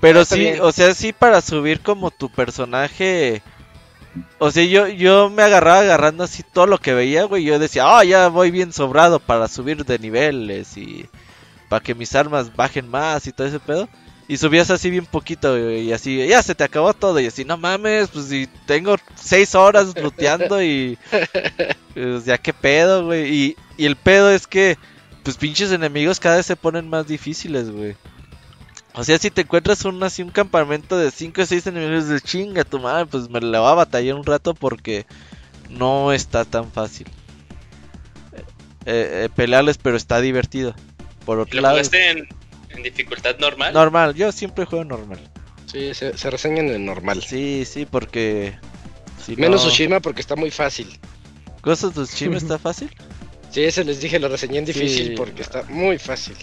Pero 0.00 0.24
sí, 0.24 0.54
o 0.60 0.72
sea, 0.72 0.92
sí 0.94 1.12
para 1.12 1.40
subir 1.40 1.80
como 1.80 2.10
tu 2.10 2.28
personaje... 2.28 3.40
O 4.38 4.50
sea, 4.50 4.64
yo, 4.64 4.86
yo 4.88 5.30
me 5.30 5.42
agarraba 5.42 5.80
agarrando 5.80 6.24
así 6.24 6.42
todo 6.42 6.66
lo 6.66 6.78
que 6.78 6.94
veía, 6.94 7.24
güey. 7.24 7.44
Yo 7.44 7.58
decía, 7.58 7.84
ah, 7.86 8.04
ya 8.04 8.28
voy 8.28 8.50
bien 8.50 8.72
sobrado 8.72 9.18
para 9.18 9.48
subir 9.48 9.84
de 9.84 9.98
niveles 9.98 10.76
y 10.76 11.08
para 11.68 11.82
que 11.82 11.96
mis 11.96 12.14
armas 12.14 12.54
bajen 12.54 12.88
más 12.88 13.26
y 13.26 13.32
todo 13.32 13.46
ese 13.46 13.58
pedo. 13.58 13.88
Y 14.26 14.38
subías 14.38 14.70
así 14.70 14.88
bien 14.88 15.04
poquito 15.04 15.58
y 15.58 15.92
así, 15.92 16.26
ya 16.26 16.42
se 16.42 16.54
te 16.54 16.64
acabó 16.64 16.94
todo. 16.94 17.20
Y 17.20 17.26
así, 17.26 17.44
no 17.44 17.58
mames, 17.58 18.08
pues 18.08 18.26
si 18.26 18.48
tengo 18.66 18.96
seis 19.14 19.54
horas 19.54 19.94
looteando 19.96 20.62
y... 20.62 20.98
Pues 21.94 22.24
ya 22.24 22.38
qué 22.38 22.52
pedo, 22.52 23.04
güey. 23.04 23.32
Y, 23.32 23.56
y 23.76 23.86
el 23.86 23.94
pedo 23.94 24.28
es 24.28 24.48
que, 24.48 24.76
pues 25.22 25.36
pinches 25.36 25.70
enemigos 25.70 26.18
cada 26.18 26.38
vez 26.38 26.46
se 26.46 26.56
ponen 26.56 26.90
más 26.90 27.06
difíciles, 27.06 27.70
güey. 27.70 27.94
O 28.94 29.02
sea, 29.02 29.18
si 29.18 29.30
te 29.30 29.42
encuentras 29.42 29.84
un, 29.84 30.02
así 30.02 30.22
un 30.22 30.30
campamento 30.30 30.96
de 30.96 31.10
5 31.10 31.42
o 31.42 31.46
6 31.46 31.66
enemigos 31.66 32.08
de 32.08 32.20
chinga 32.20 32.64
tu 32.64 32.78
madre, 32.78 33.06
pues 33.06 33.28
me 33.28 33.40
la 33.40 33.60
va 33.60 33.72
a 33.72 33.74
batallar 33.74 34.14
un 34.14 34.24
rato 34.24 34.54
porque 34.54 35.06
no 35.68 36.12
está 36.12 36.44
tan 36.44 36.70
fácil. 36.70 37.08
Eh, 38.86 39.24
eh, 39.24 39.28
pelearles, 39.34 39.78
pero 39.78 39.96
está 39.96 40.20
divertido. 40.20 40.74
Por 41.24 41.40
otro 41.40 41.56
¿Lo 41.56 41.62
lado, 41.62 41.74
jugaste 41.74 42.10
en, 42.10 42.28
en 42.76 42.82
dificultad 42.82 43.36
normal? 43.38 43.72
normal, 43.72 44.14
yo 44.14 44.30
siempre 44.32 44.64
juego 44.64 44.84
normal. 44.84 45.18
Sí, 45.70 45.92
se, 45.94 46.16
se 46.16 46.30
reseñan 46.30 46.68
en 46.68 46.84
normal. 46.84 47.22
Sí, 47.22 47.64
sí, 47.64 47.86
porque. 47.86 48.54
si 49.24 49.36
Menos 49.36 49.62
no- 49.62 49.68
Tsushima 49.68 50.00
porque 50.00 50.20
está 50.20 50.36
muy 50.36 50.50
fácil. 50.50 50.98
Ghost 51.62 51.84
of 51.84 51.94
Tsushima 51.94 52.36
está 52.38 52.58
fácil. 52.58 52.90
Sí, 53.50 53.62
ese 53.64 53.84
les 53.84 54.00
dije, 54.00 54.18
lo 54.18 54.28
reseñé 54.28 54.58
en 54.58 54.64
difícil 54.64 55.08
Sí. 55.08 55.14
porque 55.16 55.42
está 55.42 55.62
muy 55.68 55.98
fácil. 55.98 56.36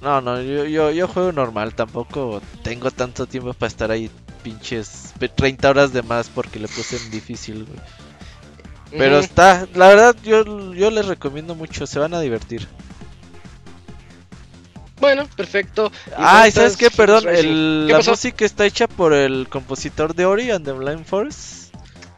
No, 0.00 0.20
no, 0.20 0.40
yo, 0.40 0.64
yo, 0.66 0.90
yo 0.92 1.08
juego 1.08 1.32
normal, 1.32 1.74
tampoco 1.74 2.40
tengo 2.62 2.90
tanto 2.92 3.26
tiempo 3.26 3.52
para 3.52 3.68
estar 3.68 3.90
ahí 3.90 4.08
pinches 4.44 5.12
pe- 5.18 5.28
30 5.28 5.68
horas 5.70 5.92
de 5.92 6.02
más 6.02 6.28
porque 6.28 6.60
le 6.60 6.68
puse 6.68 6.96
en 6.98 7.10
difícil, 7.10 7.64
güey. 7.64 7.80
Pero 8.96 9.18
está, 9.18 9.66
la 9.74 9.88
verdad 9.88 10.16
yo, 10.22 10.72
yo 10.72 10.90
les 10.90 11.06
recomiendo 11.06 11.54
mucho, 11.56 11.86
se 11.86 11.98
van 11.98 12.14
a 12.14 12.20
divertir. 12.20 12.68
Bueno, 15.00 15.26
perfecto. 15.36 15.92
Ah, 16.16 16.46
¿y 16.48 16.50
sabes 16.50 16.76
qué? 16.76 16.90
Perdón, 16.90 17.28
el, 17.28 17.84
¿Qué 17.86 17.92
la 17.92 18.00
música 18.00 18.44
está 18.44 18.66
hecha 18.66 18.86
por 18.86 19.12
el 19.12 19.48
compositor 19.48 20.14
de 20.14 20.26
Ori 20.26 20.50
and 20.50 20.64
the 20.64 20.72
Blind 20.72 21.04
Forest. 21.04 21.74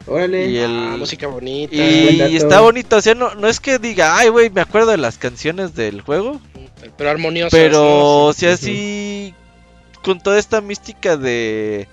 Órale. 0.07 0.47
Y 0.49 0.57
el... 0.57 0.71
Ah, 0.71 0.95
música 0.97 1.27
bonita. 1.27 1.75
y 1.75 2.35
está 2.35 2.59
bonito, 2.61 2.97
o 2.97 3.01
sea, 3.01 3.13
no, 3.13 3.35
no 3.35 3.47
es 3.47 3.59
que 3.59 3.77
diga, 3.77 4.17
ay, 4.17 4.29
güey, 4.29 4.49
me 4.49 4.61
acuerdo 4.61 4.91
de 4.91 4.97
las 4.97 5.17
canciones 5.17 5.75
del 5.75 6.01
juego, 6.01 6.41
Pero 6.97 7.09
armoniosa. 7.09 7.55
pero, 7.55 8.25
o 8.25 8.33
sea, 8.33 8.57
sí, 8.57 9.33
con 10.03 10.19
toda 10.19 10.39
esta 10.39 10.59
mística 10.61 11.17
de, 11.17 11.87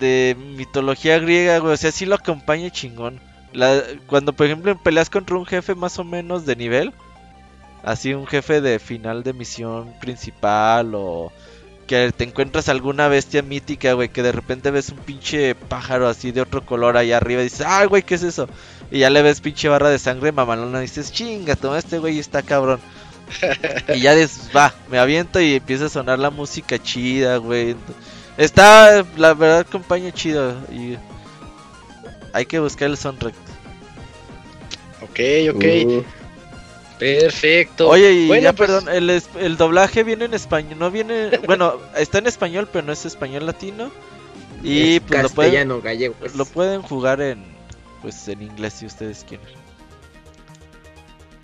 de 0.00 0.36
mitología 0.56 1.18
griega, 1.20 1.58
güey, 1.58 1.74
o 1.74 1.76
sea, 1.76 1.92
sí 1.92 2.04
lo 2.04 2.16
acompaña 2.16 2.70
chingón. 2.70 3.20
La, 3.52 3.82
cuando, 4.06 4.32
por 4.32 4.46
ejemplo, 4.46 4.76
peleas 4.82 5.08
contra 5.10 5.36
un 5.36 5.46
jefe 5.46 5.74
más 5.74 5.98
o 5.98 6.04
menos 6.04 6.46
de 6.46 6.56
nivel, 6.56 6.92
así 7.82 8.14
un 8.14 8.26
jefe 8.26 8.60
de 8.60 8.78
final 8.78 9.22
de 9.22 9.32
misión 9.32 9.92
principal 10.00 10.94
o 10.94 11.32
que 11.86 12.12
te 12.16 12.24
encuentras 12.24 12.68
alguna 12.68 13.08
bestia 13.08 13.42
mítica, 13.42 13.92
güey, 13.94 14.08
que 14.08 14.22
de 14.22 14.32
repente 14.32 14.70
ves 14.70 14.90
un 14.90 14.98
pinche 14.98 15.54
pájaro 15.54 16.08
así 16.08 16.32
de 16.32 16.40
otro 16.40 16.64
color 16.64 16.96
allá 16.96 17.16
arriba 17.16 17.40
y 17.40 17.44
dices, 17.44 17.66
ay, 17.66 17.86
güey, 17.86 18.02
¿qué 18.02 18.14
es 18.14 18.22
eso? 18.22 18.48
Y 18.90 19.00
ya 19.00 19.10
le 19.10 19.22
ves 19.22 19.40
pinche 19.40 19.68
barra 19.68 19.90
de 19.90 19.98
sangre 19.98 20.32
mamalona 20.32 20.78
y 20.78 20.82
dices, 20.82 21.12
chinga, 21.12 21.56
toma 21.56 21.78
este 21.78 21.98
güey 21.98 22.18
está 22.18 22.42
cabrón. 22.42 22.80
y 23.94 24.00
ya 24.00 24.14
dices, 24.14 24.50
va, 24.54 24.72
me 24.90 24.98
aviento 24.98 25.40
y 25.40 25.54
empieza 25.54 25.86
a 25.86 25.90
sonar 25.90 26.18
la 26.18 26.30
música 26.30 26.80
chida, 26.80 27.36
güey. 27.38 27.76
Está, 28.38 29.04
la 29.16 29.34
verdad, 29.34 29.60
acompaña 29.60 30.12
chido 30.12 30.56
y 30.70 30.96
hay 32.32 32.46
que 32.46 32.58
buscar 32.58 32.88
el 32.88 32.96
soundtrack. 32.96 33.34
Ok, 35.02 35.20
ok. 35.54 35.64
Uh, 35.86 36.04
Perfecto. 37.02 37.88
Oye, 37.88 38.12
y 38.12 38.28
Bueno, 38.28 38.44
ya, 38.44 38.52
pues, 38.52 38.70
perdón, 38.70 38.88
el, 38.94 39.10
el 39.40 39.56
doblaje 39.56 40.04
viene 40.04 40.26
en 40.26 40.34
español, 40.34 40.78
no 40.78 40.88
viene, 40.88 41.36
bueno, 41.46 41.80
está 41.96 42.18
en 42.18 42.28
español, 42.28 42.68
pero 42.72 42.86
no 42.86 42.92
es 42.92 43.04
español 43.04 43.44
latino. 43.44 43.90
Y 44.62 44.94
es 44.94 45.00
pues 45.00 45.22
lo 45.22 45.28
pueden, 45.30 45.52
castellano, 45.52 45.80
gallego. 45.80 46.14
pues. 46.14 46.36
lo 46.36 46.44
pueden 46.44 46.82
jugar 46.82 47.20
en, 47.20 47.44
pues 48.02 48.28
en 48.28 48.42
inglés 48.42 48.74
si 48.74 48.86
ustedes 48.86 49.24
quieren. 49.28 49.44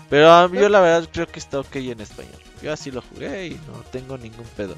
Pero 0.09 0.30
ah, 0.30 0.48
yo 0.52 0.68
la 0.68 0.80
verdad 0.80 1.09
creo 1.12 1.26
que 1.26 1.40
está 1.40 1.59
ok 1.59 1.74
en 1.74 2.01
español. 2.01 2.40
Yo 2.62 2.72
así 2.72 2.93
lo 2.93 3.02
jugué 3.02 3.48
y 3.48 3.51
no 3.55 3.82
tengo 3.90 4.16
ningún 4.16 4.47
pedo. 4.56 4.76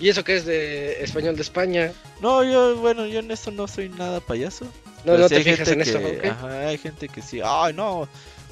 ¿Y 0.00 0.08
eso 0.08 0.24
que 0.24 0.34
es 0.34 0.44
de 0.44 1.00
español 1.00 1.36
de 1.36 1.42
España? 1.42 1.92
No, 2.20 2.42
yo, 2.42 2.76
bueno, 2.76 3.06
yo 3.06 3.20
en 3.20 3.30
eso 3.30 3.52
no 3.52 3.68
soy 3.68 3.88
nada 3.88 4.18
payaso. 4.18 4.66
No, 5.04 5.12
Pero 5.12 5.18
no 5.18 5.28
te 5.28 5.36
hay 5.36 5.44
fijas 5.44 5.68
en 5.68 5.80
gente 5.80 5.90
eso, 5.90 5.98
que- 6.00 6.18
ok. 6.18 6.24
Ajá, 6.24 6.58
hay 6.68 6.78
gente 6.78 7.08
que 7.08 7.22
sí, 7.22 7.40
ay 7.44 7.72
no, 7.72 8.08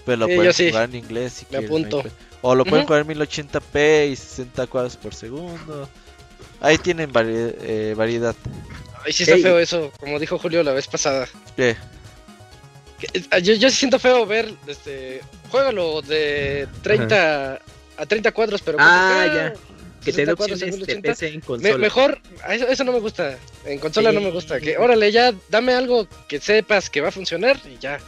pero 0.06 0.18
lo 0.18 0.26
Sí, 0.26 0.34
pueden 0.36 0.52
sí. 0.52 0.68
jugar 0.68 0.88
en 0.90 0.94
inglés 0.96 1.32
si 1.32 1.44
Me 1.46 1.48
quieren, 1.48 1.66
apunto. 1.66 2.04
O 2.42 2.54
lo 2.54 2.64
pueden 2.64 2.80
Ujú. 2.84 2.88
jugar 2.88 3.00
en 3.02 3.06
1080p 3.08 4.06
y 4.10 4.16
60 4.16 4.66
cuadros 4.66 4.96
por 4.96 5.14
segundo. 5.14 5.88
Ahí 6.60 6.78
tienen 6.78 7.10
vari- 7.12 7.54
eh, 7.60 7.94
variedad. 7.96 8.34
Ay, 9.04 9.12
sí 9.12 9.22
está 9.24 9.34
Ey. 9.36 9.42
feo 9.42 9.58
eso, 9.58 9.92
como 9.98 10.18
dijo 10.18 10.38
Julio 10.38 10.62
la 10.62 10.72
vez 10.72 10.86
pasada. 10.86 11.26
¿Qué? 11.56 11.76
Que- 12.98 13.18
eh, 13.18 13.42
Yo, 13.42 13.54
yo 13.54 13.70
sí 13.70 13.76
siento 13.76 13.98
feo 13.98 14.24
ver, 14.26 14.52
este, 14.66 15.20
juégalo 15.50 16.02
de 16.02 16.68
30 16.82 17.58
a 17.96 18.06
30 18.06 18.32
cuadros, 18.32 18.60
pero 18.62 18.76
Ah, 18.80 19.24
como 19.24 19.34
ya. 19.34 19.54
Que 20.04 20.12
te 20.12 20.24
60 20.24 20.24
dé 20.26 20.32
opciones 20.32 20.60
de 20.60 20.66
1080. 20.66 21.08
PC 21.10 21.28
en 21.28 21.34
Me- 21.34 21.40
consola. 21.40 21.78
mejor, 21.78 22.20
eso, 22.50 22.66
eso 22.68 22.84
no 22.84 22.92
me 22.92 23.00
gusta. 23.00 23.38
En 23.64 23.78
consola 23.78 24.10
Sí. 24.10 24.16
no 24.16 24.20
me 24.22 24.30
gusta. 24.30 24.60
Que 24.60 24.76
órale, 24.78 25.10
ya 25.12 25.32
dame 25.48 25.72
algo 25.72 26.06
que 26.28 26.40
sepas 26.40 26.90
que 26.90 27.00
va 27.00 27.08
a 27.08 27.12
funcionar 27.12 27.58
y 27.72 27.78
ya. 27.80 27.98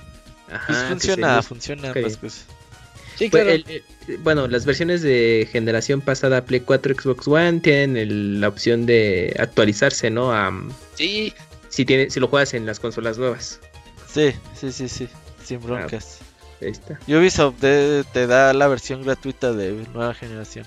Ajá, 0.51 0.65
Pues 0.67 0.79
funciona, 0.89 1.43
funciona 1.43 1.93
cosas. 1.93 2.45
Sí, 3.17 3.31
Pues, 3.31 3.31
claro. 3.31 3.51
el- 3.51 3.65
el- 4.09 4.19
bueno, 4.19 4.47
las 4.47 4.67
versiones 4.67 5.01
de 5.01 5.49
generación 5.51 6.03
pasada 6.03 6.45
Play 6.45 6.61
4, 6.61 6.95
Xbox 6.95 7.27
One 7.27 7.61
tienen 7.61 7.97
el- 7.97 8.41
la 8.43 8.49
opción 8.49 8.85
de 8.85 9.35
actualizarse, 9.39 10.11
¿no? 10.11 10.33
A, 10.33 10.53
Sí, 10.95 11.33
si 11.71 11.85
tiene, 11.87 12.11
si 12.11 12.21
lo 12.21 12.29
juegas 12.29 12.53
en 12.55 12.67
las 12.67 12.79
consolas 12.79 13.17
nuevas. 13.17 13.59
Sí, 14.13 14.33
sí, 14.55 14.71
sí, 14.71 14.89
sí, 14.89 15.09
sin 15.45 15.61
broncas. 15.63 16.19
Ahí 16.61 16.69
está. 16.69 16.99
Ubisoft 17.09 17.57
te, 17.61 18.05
te 18.13 18.27
da 18.27 18.53
la 18.53 18.69
versión 18.69 19.03
gratuita 19.03 19.53
de 19.53 19.73
nueva 19.95 20.15
generación. 20.15 20.67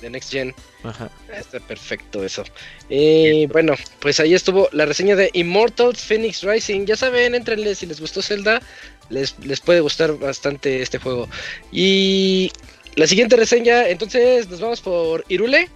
De 0.00 0.10
Next 0.10 0.30
Gen. 0.30 0.54
Ajá. 0.82 1.10
Está 1.34 1.60
perfecto 1.60 2.24
eso. 2.24 2.44
Y 2.88 3.46
bueno, 3.46 3.74
pues 4.00 4.20
ahí 4.20 4.34
estuvo 4.34 4.68
la 4.72 4.86
reseña 4.86 5.16
de 5.16 5.30
Immortals 5.32 6.00
Phoenix 6.00 6.42
Rising. 6.42 6.86
Ya 6.86 6.96
saben, 6.96 7.34
entrenle 7.34 7.74
si 7.74 7.86
les 7.86 8.00
gustó 8.00 8.22
Zelda. 8.22 8.60
Les, 9.08 9.38
les 9.44 9.60
puede 9.60 9.80
gustar 9.80 10.16
bastante 10.18 10.82
este 10.82 10.98
juego. 10.98 11.28
Y 11.72 12.52
la 12.96 13.06
siguiente 13.06 13.36
reseña, 13.36 13.88
entonces 13.88 14.48
nos 14.48 14.60
vamos 14.60 14.80
por 14.80 15.24
Irule. 15.28 15.68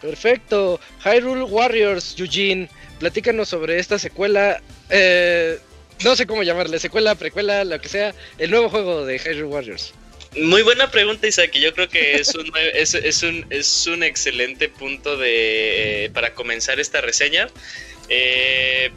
Perfecto. 0.00 0.80
Hyrule 1.04 1.44
Warriors, 1.44 2.18
Eugene. 2.18 2.68
Platícanos 2.98 3.48
sobre 3.48 3.78
esta 3.78 3.98
secuela. 3.98 4.60
eh, 4.90 5.58
no 6.04 6.16
sé 6.16 6.26
cómo 6.26 6.42
llamarle, 6.42 6.80
secuela, 6.80 7.14
precuela, 7.14 7.64
lo 7.64 7.80
que 7.80 7.88
sea. 7.88 8.14
El 8.38 8.50
nuevo 8.50 8.68
juego 8.68 9.04
de 9.06 9.18
Hyrule 9.18 9.44
Warriors. 9.44 9.92
Muy 10.36 10.62
buena 10.62 10.90
pregunta, 10.90 11.26
Isaac. 11.26 11.52
Yo 11.52 11.74
creo 11.74 11.88
que 11.88 12.14
es 12.14 12.34
un, 12.34 12.50
es, 12.74 12.94
es 12.94 13.22
un, 13.22 13.46
es 13.50 13.86
un 13.86 14.02
excelente 14.02 14.68
punto 14.68 15.16
de, 15.16 16.10
para 16.14 16.34
comenzar 16.34 16.80
esta 16.80 17.00
reseña. 17.00 17.48
Eh, 18.08 18.90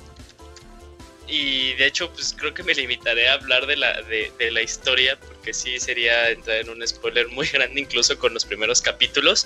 y 1.27 1.73
de 1.73 1.87
hecho, 1.87 2.11
pues 2.13 2.35
creo 2.37 2.53
que 2.53 2.63
me 2.63 2.73
limitaré 2.73 3.27
a 3.27 3.33
hablar 3.33 3.65
de 3.65 3.75
la, 3.75 4.01
de, 4.03 4.31
de 4.37 4.51
la 4.51 4.61
historia, 4.61 5.17
porque 5.19 5.53
sí 5.53 5.79
sería 5.79 6.29
entrar 6.29 6.57
en 6.57 6.69
un 6.69 6.87
spoiler 6.87 7.27
muy 7.29 7.47
grande, 7.53 7.81
incluso 7.81 8.17
con 8.17 8.33
los 8.33 8.45
primeros 8.45 8.81
capítulos. 8.81 9.45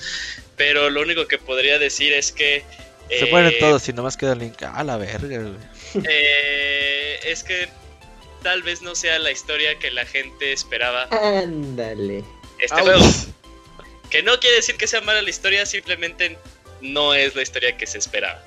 Pero 0.58 0.90
lo 0.90 1.02
único 1.02 1.28
que 1.28 1.38
podría 1.38 1.80
decir 1.80 2.14
es 2.14 2.32
que. 2.32 2.64
Se 3.08 3.26
eh, 3.26 3.32
mueren 3.32 3.54
todos 3.60 3.88
y 3.90 3.94
nomás 3.94 4.18
queda 4.18 4.34
el 4.34 4.40
link. 4.40 4.62
Ah, 4.62 4.84
la 4.84 4.98
verga, 4.98 5.52
eh, 6.08 7.20
es 7.24 7.44
que 7.44 7.68
tal 8.42 8.64
vez 8.64 8.82
no 8.82 8.96
sea 8.96 9.20
la 9.20 9.32
historia 9.32 9.78
que 9.80 9.92
la 9.92 10.06
gente 10.06 10.52
esperaba 10.52 11.04
Ándale. 11.12 12.24
este 12.60 12.82
juego. 12.82 13.04
Que 14.10 14.24
no 14.24 14.40
quiere 14.40 14.56
decir 14.58 14.76
que 14.76 14.88
sea 14.88 15.02
mala 15.02 15.22
la 15.22 15.30
historia, 15.30 15.66
simplemente 15.66 16.38
no 16.82 17.14
es 17.14 17.36
la 17.36 17.42
historia 17.44 17.78
que 17.78 17.86
se 17.86 17.98
esperaba. 18.00 18.44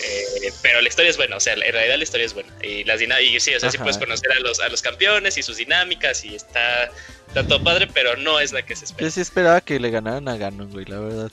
Eh, 0.00 0.52
pero 0.62 0.80
la 0.82 0.88
historia 0.88 1.10
es 1.10 1.16
buena, 1.16 1.36
o 1.36 1.40
sea, 1.40 1.54
en 1.54 1.60
realidad 1.60 1.96
la 1.96 2.04
historia 2.04 2.26
es 2.26 2.34
buena. 2.34 2.52
Y 2.62 2.84
las 2.84 3.00
dina- 3.00 3.20
y 3.20 3.40
sí, 3.40 3.54
o 3.54 3.58
sea, 3.60 3.70
sí 3.70 3.78
Ajá. 3.78 3.84
puedes 3.84 3.98
conocer 3.98 4.30
a 4.32 4.38
los, 4.40 4.60
a 4.60 4.68
los 4.68 4.82
campeones 4.82 5.38
y 5.38 5.42
sus 5.42 5.56
dinámicas 5.56 6.24
y 6.24 6.34
está, 6.34 6.84
está 7.26 7.46
todo 7.48 7.62
padre, 7.64 7.88
pero 7.92 8.14
no 8.16 8.38
es 8.38 8.52
la 8.52 8.62
que 8.64 8.76
se 8.76 8.84
espera. 8.84 9.08
Yo 9.08 9.10
sí 9.10 9.20
esperaba 9.22 9.60
que 9.60 9.80
le 9.80 9.90
ganaran 9.90 10.28
a 10.28 10.36
Ganon, 10.36 10.70
güey, 10.70 10.84
la 10.84 11.00
verdad. 11.00 11.32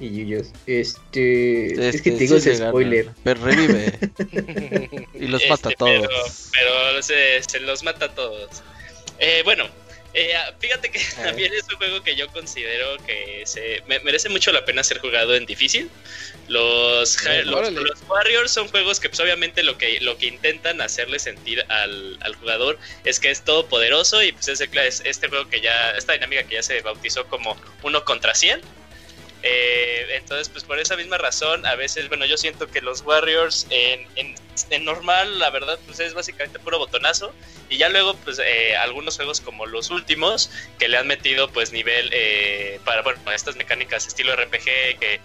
Y 0.00 0.08
Yuyos, 0.16 0.48
este, 0.66 1.72
es 1.72 1.78
Este, 1.96 2.02
que 2.02 2.10
te 2.12 2.16
digo 2.16 2.40
sí 2.40 2.50
ese 2.50 2.66
spoiler. 2.68 3.10
Pero 3.22 3.44
revive 3.44 3.98
y 5.14 5.26
los 5.26 5.42
mata 5.48 5.68
a 5.68 5.72
Este, 5.72 5.76
todos. 5.76 6.08
Pero, 6.52 6.70
pero 6.88 7.02
se, 7.02 7.42
se 7.42 7.60
los 7.60 7.82
mata 7.82 8.06
a 8.06 8.14
todos. 8.14 8.62
Eh, 9.18 9.42
bueno, 9.44 9.68
eh, 10.14 10.32
fíjate 10.58 10.90
que 10.90 10.98
A 11.18 11.24
también 11.24 11.52
es 11.52 11.64
un 11.70 11.76
juego 11.76 12.02
que 12.02 12.16
yo 12.16 12.26
considero 12.28 12.96
que 13.06 13.42
se 13.44 13.82
me- 13.86 14.00
merece 14.00 14.28
mucho 14.30 14.50
la 14.52 14.64
pena 14.64 14.82
ser 14.82 14.98
jugado 15.00 15.34
en 15.36 15.44
difícil. 15.44 15.90
Los, 16.48 17.24
Eh, 17.26 17.44
los, 17.44 17.70
Warriors 18.08 18.50
son 18.50 18.68
juegos 18.68 18.98
que 18.98 19.08
pues, 19.10 19.20
obviamente 19.20 19.62
lo 19.62 19.76
que, 19.78 20.00
lo 20.00 20.16
que 20.16 20.26
intentan 20.26 20.80
hacerle 20.80 21.18
sentir 21.18 21.64
al, 21.68 22.16
al 22.22 22.34
jugador 22.36 22.78
es 23.04 23.20
que 23.20 23.30
es 23.30 23.44
todopoderoso 23.44 24.22
y 24.22 24.32
pues 24.32 24.48
es, 24.48 24.60
es 24.62 25.02
este 25.04 25.28
juego 25.28 25.48
que 25.48 25.60
ya, 25.60 25.90
esta 25.92 26.14
dinámica 26.14 26.42
que 26.44 26.54
ya 26.54 26.62
se 26.62 26.80
bautizó 26.80 27.26
como 27.26 27.56
uno 27.82 28.02
contra 28.04 28.34
100. 28.34 28.62
Eh, 29.42 30.06
entonces, 30.16 30.48
pues 30.48 30.64
por 30.64 30.78
esa 30.78 30.96
misma 30.96 31.18
razón, 31.18 31.64
a 31.66 31.74
veces, 31.74 32.08
bueno, 32.08 32.26
yo 32.26 32.36
siento 32.36 32.66
que 32.66 32.80
los 32.80 33.02
Warriors 33.02 33.66
en, 33.70 34.06
en, 34.16 34.34
normal, 34.84 35.38
la 35.38 35.50
verdad, 35.50 35.78
pues 35.86 36.00
es 36.00 36.14
básicamente 36.14 36.58
puro 36.58 36.78
botonazo. 36.78 37.32
Y 37.68 37.78
ya 37.78 37.88
luego, 37.88 38.14
pues 38.16 38.38
eh, 38.38 38.76
algunos 38.76 39.16
juegos 39.16 39.40
como 39.40 39.66
los 39.66 39.90
últimos, 39.90 40.50
que 40.78 40.88
le 40.88 40.98
han 40.98 41.06
metido 41.06 41.48
pues 41.50 41.72
nivel 41.72 42.10
eh, 42.12 42.80
para, 42.84 43.02
bueno, 43.02 43.20
estas 43.32 43.56
mecánicas 43.56 44.06
estilo 44.06 44.34
RPG 44.36 44.98
que 44.98 45.20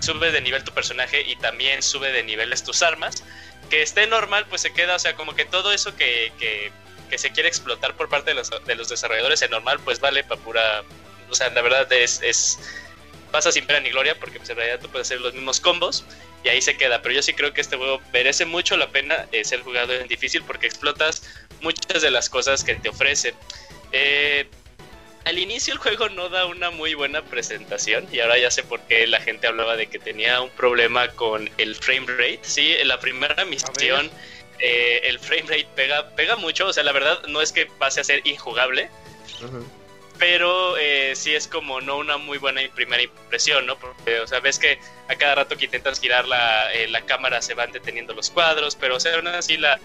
sube 0.00 0.30
de 0.30 0.40
nivel 0.40 0.62
tu 0.62 0.72
personaje 0.72 1.22
y 1.22 1.36
también 1.36 1.82
sube 1.82 2.12
de 2.12 2.22
niveles 2.22 2.62
tus 2.62 2.82
armas. 2.82 3.24
Que 3.70 3.82
esté 3.82 4.06
normal, 4.06 4.46
pues 4.48 4.62
se 4.62 4.72
queda, 4.72 4.94
o 4.94 4.98
sea, 4.98 5.16
como 5.16 5.34
que 5.34 5.44
todo 5.44 5.72
eso 5.72 5.96
que, 5.96 6.32
que, 6.38 6.70
que 7.10 7.18
se 7.18 7.32
quiere 7.32 7.48
explotar 7.48 7.96
por 7.96 8.08
parte 8.08 8.30
de 8.30 8.34
los, 8.34 8.50
de 8.64 8.74
los 8.76 8.88
desarrolladores 8.88 9.42
en 9.42 9.50
normal, 9.50 9.80
pues 9.84 9.98
vale 9.98 10.22
para 10.22 10.40
pura 10.40 10.84
o 11.30 11.34
sea, 11.34 11.50
la 11.50 11.62
verdad 11.62 11.90
es, 11.92 12.20
es 12.22 12.58
pasa 13.30 13.52
sin 13.52 13.66
pena 13.66 13.80
ni 13.80 13.90
gloria 13.90 14.18
porque 14.18 14.38
pues, 14.38 14.50
en 14.50 14.56
realidad 14.56 14.80
tú 14.80 14.88
puedes 14.88 15.08
hacer 15.08 15.20
los 15.20 15.34
mismos 15.34 15.60
combos 15.60 16.04
y 16.44 16.48
ahí 16.48 16.62
se 16.62 16.76
queda. 16.76 17.02
Pero 17.02 17.14
yo 17.14 17.22
sí 17.22 17.34
creo 17.34 17.52
que 17.52 17.60
este 17.60 17.76
juego 17.76 18.00
merece 18.12 18.44
mucho 18.44 18.76
la 18.76 18.88
pena 18.88 19.26
eh, 19.32 19.44
ser 19.44 19.60
jugado 19.60 19.92
en 19.92 20.08
difícil 20.08 20.42
porque 20.44 20.66
explotas 20.66 21.22
muchas 21.60 22.02
de 22.02 22.10
las 22.10 22.28
cosas 22.28 22.64
que 22.64 22.74
te 22.76 22.88
ofrece. 22.88 23.34
Eh, 23.92 24.46
al 25.24 25.38
inicio 25.40 25.74
el 25.74 25.80
juego 25.80 26.08
no 26.08 26.28
da 26.28 26.46
una 26.46 26.70
muy 26.70 26.94
buena 26.94 27.20
presentación 27.22 28.06
y 28.12 28.20
ahora 28.20 28.38
ya 28.38 28.50
sé 28.50 28.62
por 28.62 28.80
qué 28.82 29.08
la 29.08 29.20
gente 29.20 29.48
hablaba 29.48 29.76
de 29.76 29.88
que 29.88 29.98
tenía 29.98 30.40
un 30.40 30.50
problema 30.50 31.08
con 31.08 31.50
el 31.58 31.74
frame 31.74 32.06
rate. 32.06 32.40
Sí, 32.42 32.74
en 32.78 32.88
la 32.88 33.00
primera 33.00 33.44
misión 33.44 34.08
eh, 34.60 35.00
el 35.04 35.18
frame 35.18 35.42
rate 35.42 35.68
pega, 35.74 36.08
pega 36.14 36.36
mucho, 36.36 36.68
o 36.68 36.72
sea, 36.72 36.84
la 36.84 36.92
verdad 36.92 37.22
no 37.26 37.42
es 37.42 37.52
que 37.52 37.66
pase 37.66 38.00
a 38.00 38.04
ser 38.04 38.22
injugable, 38.24 38.88
pero 40.18 40.76
eh, 40.76 41.12
sí 41.14 41.34
es 41.34 41.46
como 41.48 41.80
no 41.80 41.98
una 41.98 42.16
muy 42.16 42.38
buena 42.38 42.60
primera 42.74 43.02
impresión, 43.02 43.66
¿no? 43.66 43.76
Porque, 43.78 44.20
o 44.20 44.26
sea, 44.26 44.40
ves 44.40 44.58
que 44.58 44.78
a 45.08 45.14
cada 45.16 45.36
rato 45.36 45.56
que 45.56 45.66
intentas 45.66 46.00
girar 46.00 46.26
la, 46.26 46.72
eh, 46.72 46.88
la 46.88 47.02
cámara 47.02 47.42
se 47.42 47.54
van 47.54 47.72
deteniendo 47.72 48.14
los 48.14 48.30
cuadros, 48.30 48.76
pero 48.76 48.96
o 48.96 49.00
sea, 49.00 49.14
aún 49.14 49.28
así 49.28 49.56
la, 49.56 49.78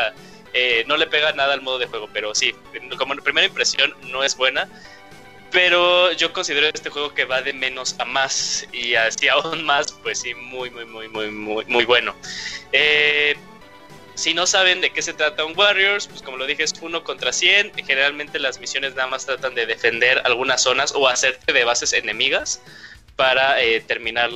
eh, 0.53 0.83
no 0.87 0.97
le 0.97 1.07
pega 1.07 1.31
nada 1.33 1.53
al 1.53 1.61
modo 1.61 1.79
de 1.79 1.87
juego, 1.87 2.09
pero 2.11 2.35
sí, 2.35 2.53
como 2.97 3.15
primera 3.15 3.47
impresión 3.47 3.93
no 4.09 4.23
es 4.23 4.35
buena. 4.35 4.67
Pero 5.51 6.13
yo 6.13 6.31
considero 6.31 6.67
este 6.67 6.89
juego 6.89 7.13
que 7.13 7.25
va 7.25 7.41
de 7.41 7.51
menos 7.51 7.95
a 7.99 8.05
más 8.05 8.65
y 8.71 8.95
así 8.95 9.27
aún 9.27 9.65
más, 9.65 9.91
pues 9.91 10.21
sí, 10.21 10.33
muy, 10.33 10.69
muy, 10.69 10.85
muy, 10.85 11.09
muy, 11.09 11.29
muy, 11.29 11.65
muy 11.65 11.83
bueno. 11.83 12.15
Eh, 12.71 13.35
si 14.21 14.35
no 14.35 14.45
saben 14.45 14.81
de 14.81 14.91
qué 14.91 15.01
se 15.01 15.13
trata 15.13 15.45
un 15.45 15.57
Warriors, 15.57 16.07
pues 16.07 16.21
como 16.21 16.37
lo 16.37 16.45
dije, 16.45 16.61
es 16.61 16.73
uno 16.79 17.03
contra 17.03 17.33
100. 17.33 17.73
Generalmente 17.87 18.37
las 18.37 18.59
misiones 18.59 18.93
nada 18.93 19.07
más 19.07 19.25
tratan 19.25 19.55
de 19.55 19.65
defender 19.65 20.21
algunas 20.25 20.61
zonas 20.61 20.93
o 20.95 21.07
hacerte 21.07 21.51
de 21.51 21.63
bases 21.63 21.91
enemigas 21.91 22.61
para 23.15 23.59
eh, 23.63 23.81
terminar 23.81 24.29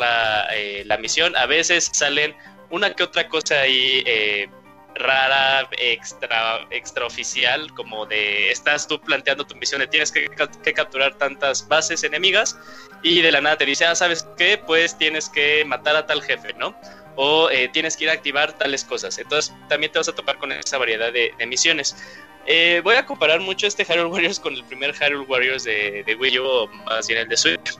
eh, 0.53 0.82
la, 0.88 0.98
misión. 0.98 1.36
A 1.36 1.45
veces 1.45 1.91
salen 1.94 2.36
una 2.72 2.95
que 2.95 3.03
otra 3.03 3.30
cosa 3.30 3.62
ahí 3.62 4.02
eh, 4.07 4.49
rara, 4.95 5.70
extra, 5.78 6.66
extraoficial, 6.72 7.72
como 7.76 8.07
de 8.07 8.49
estás 8.49 8.88
tú 8.88 8.99
planteando 8.99 9.45
tu 9.45 9.56
misión 9.56 9.82
de 9.82 9.88
tienes 9.88 10.12
que, 10.12 10.26
que, 10.64 10.74
capturar 10.74 11.16
tantas 11.20 11.68
bases 11.68 12.03
enemigas 12.03 12.57
y 13.03 13.22
de 13.22 13.32
la 13.32 13.40
nada 13.40 13.57
te 13.57 13.66
dice, 13.66 13.86
ah, 13.86 13.94
¿sabes 13.94 14.26
qué? 14.36 14.57
Pues 14.57 14.98
tienes 14.98 15.30
que 15.30 15.64
matar 15.64 15.95
a 15.95 16.07
tal 16.07 16.24
jefe, 16.24 16.53
¿no? 16.53 16.76
O 17.16 17.50
eh, 17.50 17.70
tienes 17.70 17.98
que 17.98 18.06
ir 18.06 18.10
a 18.10 18.14
activar 18.14 18.54
tales 18.54 18.84
cosas. 18.84 19.18
Entonces 19.18 19.54
también 19.70 19.92
te 19.92 20.00
vas 20.00 20.08
a 20.08 20.16
topar 20.16 20.38
con 20.38 20.52
esa 20.52 20.78
variedad 20.78 21.12
de, 21.12 21.34
misiones. 21.48 21.96
Eh, 22.48 22.82
voy 22.84 22.96
a 22.96 23.06
comparar 23.06 23.40
mucho 23.40 23.66
este 23.66 23.84
Hyrule 23.84 24.06
Warriors 24.06 24.40
con 24.40 24.54
el 24.54 24.64
primer 24.66 24.94
Hyrule 24.94 25.26
Warriors 25.26 25.64
de, 25.64 26.04
de 26.06 26.16
Wii 26.16 26.40
U, 26.40 26.68
más 26.86 27.08
bien 27.08 27.22
el 27.22 27.28
de 27.28 27.38
Switch. 27.38 27.78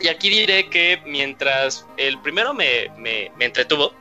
Y 0.00 0.08
aquí 0.08 0.28
diré 0.28 0.68
que 0.68 1.00
mientras 1.06 1.86
el 1.96 2.20
primero 2.20 2.52
me, 2.52 2.90
me, 2.96 3.30
entretuvo, 3.40 3.94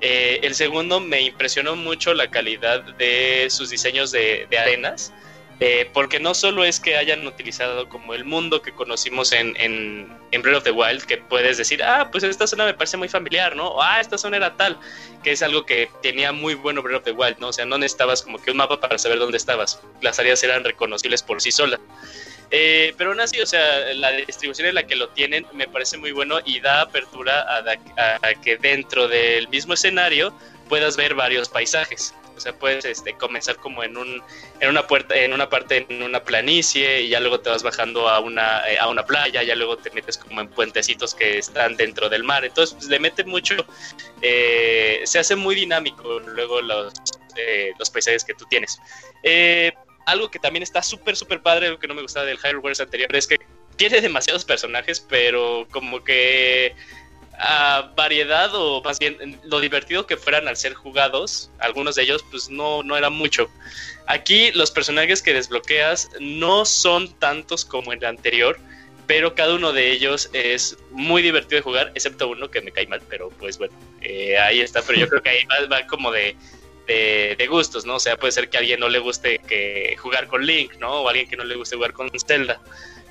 eh, 0.00 0.40
el 0.42 0.54
segundo 0.54 1.00
me 1.00 1.20
impresionó 1.20 1.76
mucho 1.76 2.14
la 2.14 2.30
calidad 2.30 2.82
de 2.96 3.46
sus 3.50 3.70
diseños 3.70 4.12
de 4.12 4.48
arenas. 4.58 5.12
Eh, 5.58 5.88
porque 5.94 6.20
no 6.20 6.34
solo 6.34 6.64
es 6.64 6.80
que 6.80 6.98
hayan 6.98 7.26
utilizado 7.26 7.88
como 7.88 8.12
el 8.12 8.26
mundo 8.26 8.60
que 8.60 8.72
conocimos 8.72 9.32
en, 9.32 9.56
en, 9.56 10.42
Breath 10.42 10.58
of 10.58 10.64
the 10.64 10.70
Wild, 10.70 11.04
que 11.04 11.16
puedes 11.16 11.56
decir, 11.56 11.82
ah, 11.82 12.10
pues 12.12 12.24
esta 12.24 12.46
zona 12.46 12.66
me 12.66 12.74
parece 12.74 12.98
muy 12.98 13.08
familiar, 13.08 13.56
¿no? 13.56 13.68
O, 13.68 13.82
ah, 13.82 13.98
esta 13.98 14.18
zona 14.18 14.36
era 14.36 14.54
tal, 14.54 14.78
que 15.24 15.32
es 15.32 15.42
algo 15.42 15.64
que 15.64 15.88
tenía 16.02 16.30
muy 16.30 16.54
bueno 16.54 16.82
Breath 16.82 16.98
of 16.98 17.04
the 17.04 17.12
Wild, 17.12 17.38
¿no? 17.38 17.48
O 17.48 17.52
sea, 17.54 17.64
no 17.64 17.78
necesitabas 17.78 18.22
como 18.22 18.38
que 18.38 18.50
un 18.50 18.58
mapa 18.58 18.78
para 18.80 18.98
saber 18.98 19.18
dónde 19.18 19.38
estabas, 19.38 19.80
las 20.02 20.18
áreas 20.18 20.42
eran 20.42 20.62
reconocibles 20.62 21.22
por 21.22 21.40
sí 21.40 21.50
solas. 21.50 21.80
Eh, 22.50 22.94
pero 22.98 23.10
aún 23.10 23.20
así, 23.20 23.40
o 23.40 23.46
sea, 23.46 23.94
la 23.94 24.12
distribución 24.12 24.68
en 24.68 24.74
la 24.74 24.86
que 24.86 24.94
lo 24.94 25.08
tienen 25.08 25.46
me 25.54 25.66
parece 25.66 25.96
muy 25.96 26.12
bueno 26.12 26.38
y 26.44 26.60
da 26.60 26.82
apertura 26.82 27.46
a 27.56 28.34
que 28.34 28.58
dentro 28.58 29.08
del 29.08 29.48
mismo 29.48 29.72
escenario 29.72 30.36
puedas 30.68 30.98
ver 30.98 31.14
varios 31.14 31.48
paisajes. 31.48 32.14
O 32.36 32.40
sea, 32.40 32.58
puedes 32.58 32.84
este, 32.84 33.14
comenzar 33.14 33.56
como 33.56 33.82
en, 33.82 33.96
un, 33.96 34.22
en 34.60 34.68
una 34.68 34.86
puerta, 34.86 35.16
en 35.16 35.32
una 35.32 35.48
parte 35.48 35.86
en 35.88 36.02
una 36.02 36.22
planicie 36.22 37.02
y 37.02 37.08
ya 37.08 37.20
luego 37.20 37.40
te 37.40 37.50
vas 37.50 37.62
bajando 37.62 38.08
a 38.08 38.20
una, 38.20 38.68
eh, 38.68 38.78
a 38.78 38.88
una 38.88 39.04
playa, 39.04 39.42
ya 39.42 39.54
luego 39.54 39.76
te 39.78 39.90
metes 39.90 40.18
como 40.18 40.40
en 40.40 40.48
puentecitos 40.48 41.14
que 41.14 41.38
están 41.38 41.76
dentro 41.76 42.08
del 42.08 42.24
mar. 42.24 42.44
Entonces, 42.44 42.74
pues, 42.74 42.88
le 42.88 42.98
mete 42.98 43.24
mucho, 43.24 43.54
eh, 44.22 45.00
se 45.04 45.18
hace 45.18 45.36
muy 45.36 45.54
dinámico 45.54 46.20
luego 46.20 46.60
los, 46.60 46.92
eh, 47.36 47.72
los 47.78 47.90
paisajes 47.90 48.24
que 48.24 48.34
tú 48.34 48.44
tienes. 48.48 48.78
algo 50.06 50.30
que 50.30 50.38
también 50.38 50.62
está 50.62 50.82
súper, 50.82 51.16
súper 51.16 51.42
padre, 51.42 51.68
lo 51.68 51.80
que 51.80 51.88
no 51.88 51.94
me 51.94 52.02
gustaba 52.02 52.26
del 52.26 52.38
Hyrule 52.38 52.58
Warriors 52.58 52.80
anterior, 52.80 53.14
es 53.16 53.26
que 53.26 53.38
tiene 53.76 54.00
demasiados 54.00 54.44
personajes, 54.44 55.00
pero 55.00 55.66
como 55.72 56.04
que 56.04 56.74
a 57.38 57.92
variedad 57.96 58.50
o 58.54 58.82
más 58.82 58.98
bien 58.98 59.38
lo 59.44 59.60
divertido 59.60 60.06
que 60.06 60.16
fueran 60.16 60.48
al 60.48 60.56
ser 60.56 60.74
jugados, 60.74 61.50
algunos 61.58 61.94
de 61.96 62.02
ellos 62.02 62.24
pues 62.30 62.48
no, 62.48 62.82
no 62.82 62.96
era 62.96 63.10
mucho. 63.10 63.48
Aquí 64.06 64.52
los 64.52 64.70
personajes 64.70 65.22
que 65.22 65.34
desbloqueas 65.34 66.10
no 66.20 66.64
son 66.64 67.12
tantos 67.18 67.64
como 67.64 67.92
en 67.92 67.98
el 67.98 68.06
anterior, 68.06 68.58
pero 69.06 69.34
cada 69.34 69.54
uno 69.54 69.72
de 69.72 69.92
ellos 69.92 70.30
es 70.32 70.76
muy 70.90 71.22
divertido 71.22 71.58
de 71.58 71.62
jugar, 71.62 71.92
excepto 71.94 72.28
uno 72.28 72.50
que 72.50 72.60
me 72.60 72.72
cae 72.72 72.86
mal, 72.86 73.02
pero 73.08 73.30
pues 73.30 73.58
bueno, 73.58 73.74
eh, 74.00 74.38
ahí 74.38 74.60
está, 74.60 74.82
pero 74.82 74.98
yo 74.98 75.08
creo 75.08 75.22
que 75.22 75.30
ahí 75.30 75.44
va, 75.70 75.86
como 75.86 76.10
de, 76.10 76.36
de, 76.86 77.46
gustos, 77.48 77.84
¿no? 77.84 77.96
O 77.96 78.00
sea, 78.00 78.16
puede 78.16 78.32
ser 78.32 78.48
que 78.48 78.56
a 78.56 78.60
alguien 78.60 78.80
no 78.80 78.88
le 78.88 78.98
guste 78.98 79.40
que 79.46 79.96
jugar 79.98 80.26
con 80.26 80.44
Link, 80.44 80.74
¿no? 80.78 81.02
O 81.02 81.06
a 81.06 81.10
alguien 81.10 81.28
que 81.28 81.36
no 81.36 81.44
le 81.44 81.56
guste 81.56 81.76
jugar 81.76 81.92
con 81.92 82.10
Zelda 82.18 82.60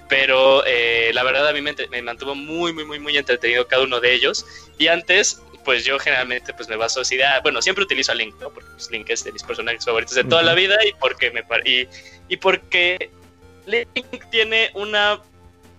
pero 0.07 0.63
eh, 0.65 1.11
la 1.13 1.23
verdad 1.23 1.47
a 1.47 1.53
mí 1.53 1.61
me, 1.61 2.01
mantuvo 2.01 2.35
muy, 2.35 2.73
muy, 2.73 2.85
muy, 2.85 2.99
muy 2.99 3.17
entretenido 3.17 3.67
cada 3.67 3.83
uno 3.83 3.99
de 3.99 4.13
ellos. 4.13 4.45
Y 4.77 4.87
antes, 4.87 5.41
pues 5.63 5.83
yo 5.85 5.97
generalmente 5.99 6.53
pues 6.53 6.69
me 6.69 6.75
baso 6.75 7.01
así, 7.01 7.21
ah, 7.21 7.39
bueno, 7.41 7.61
siempre 7.61 7.83
utilizo 7.83 8.11
a 8.11 8.15
Link, 8.15 8.35
¿no? 8.39 8.49
Porque 8.51 8.69
pues, 8.71 8.91
Link 8.91 9.09
es 9.09 9.23
de 9.23 9.31
mis 9.31 9.43
personajes 9.43 9.83
favoritos 9.83 10.15
de 10.15 10.23
toda 10.23 10.43
la 10.43 10.53
vida 10.53 10.77
y 10.85 10.93
porque 10.99 11.31
me 11.31 11.43
y, 11.65 11.87
y 12.29 12.37
porque 12.37 13.09
Link 13.65 14.29
tiene 14.29 14.69
una 14.73 15.21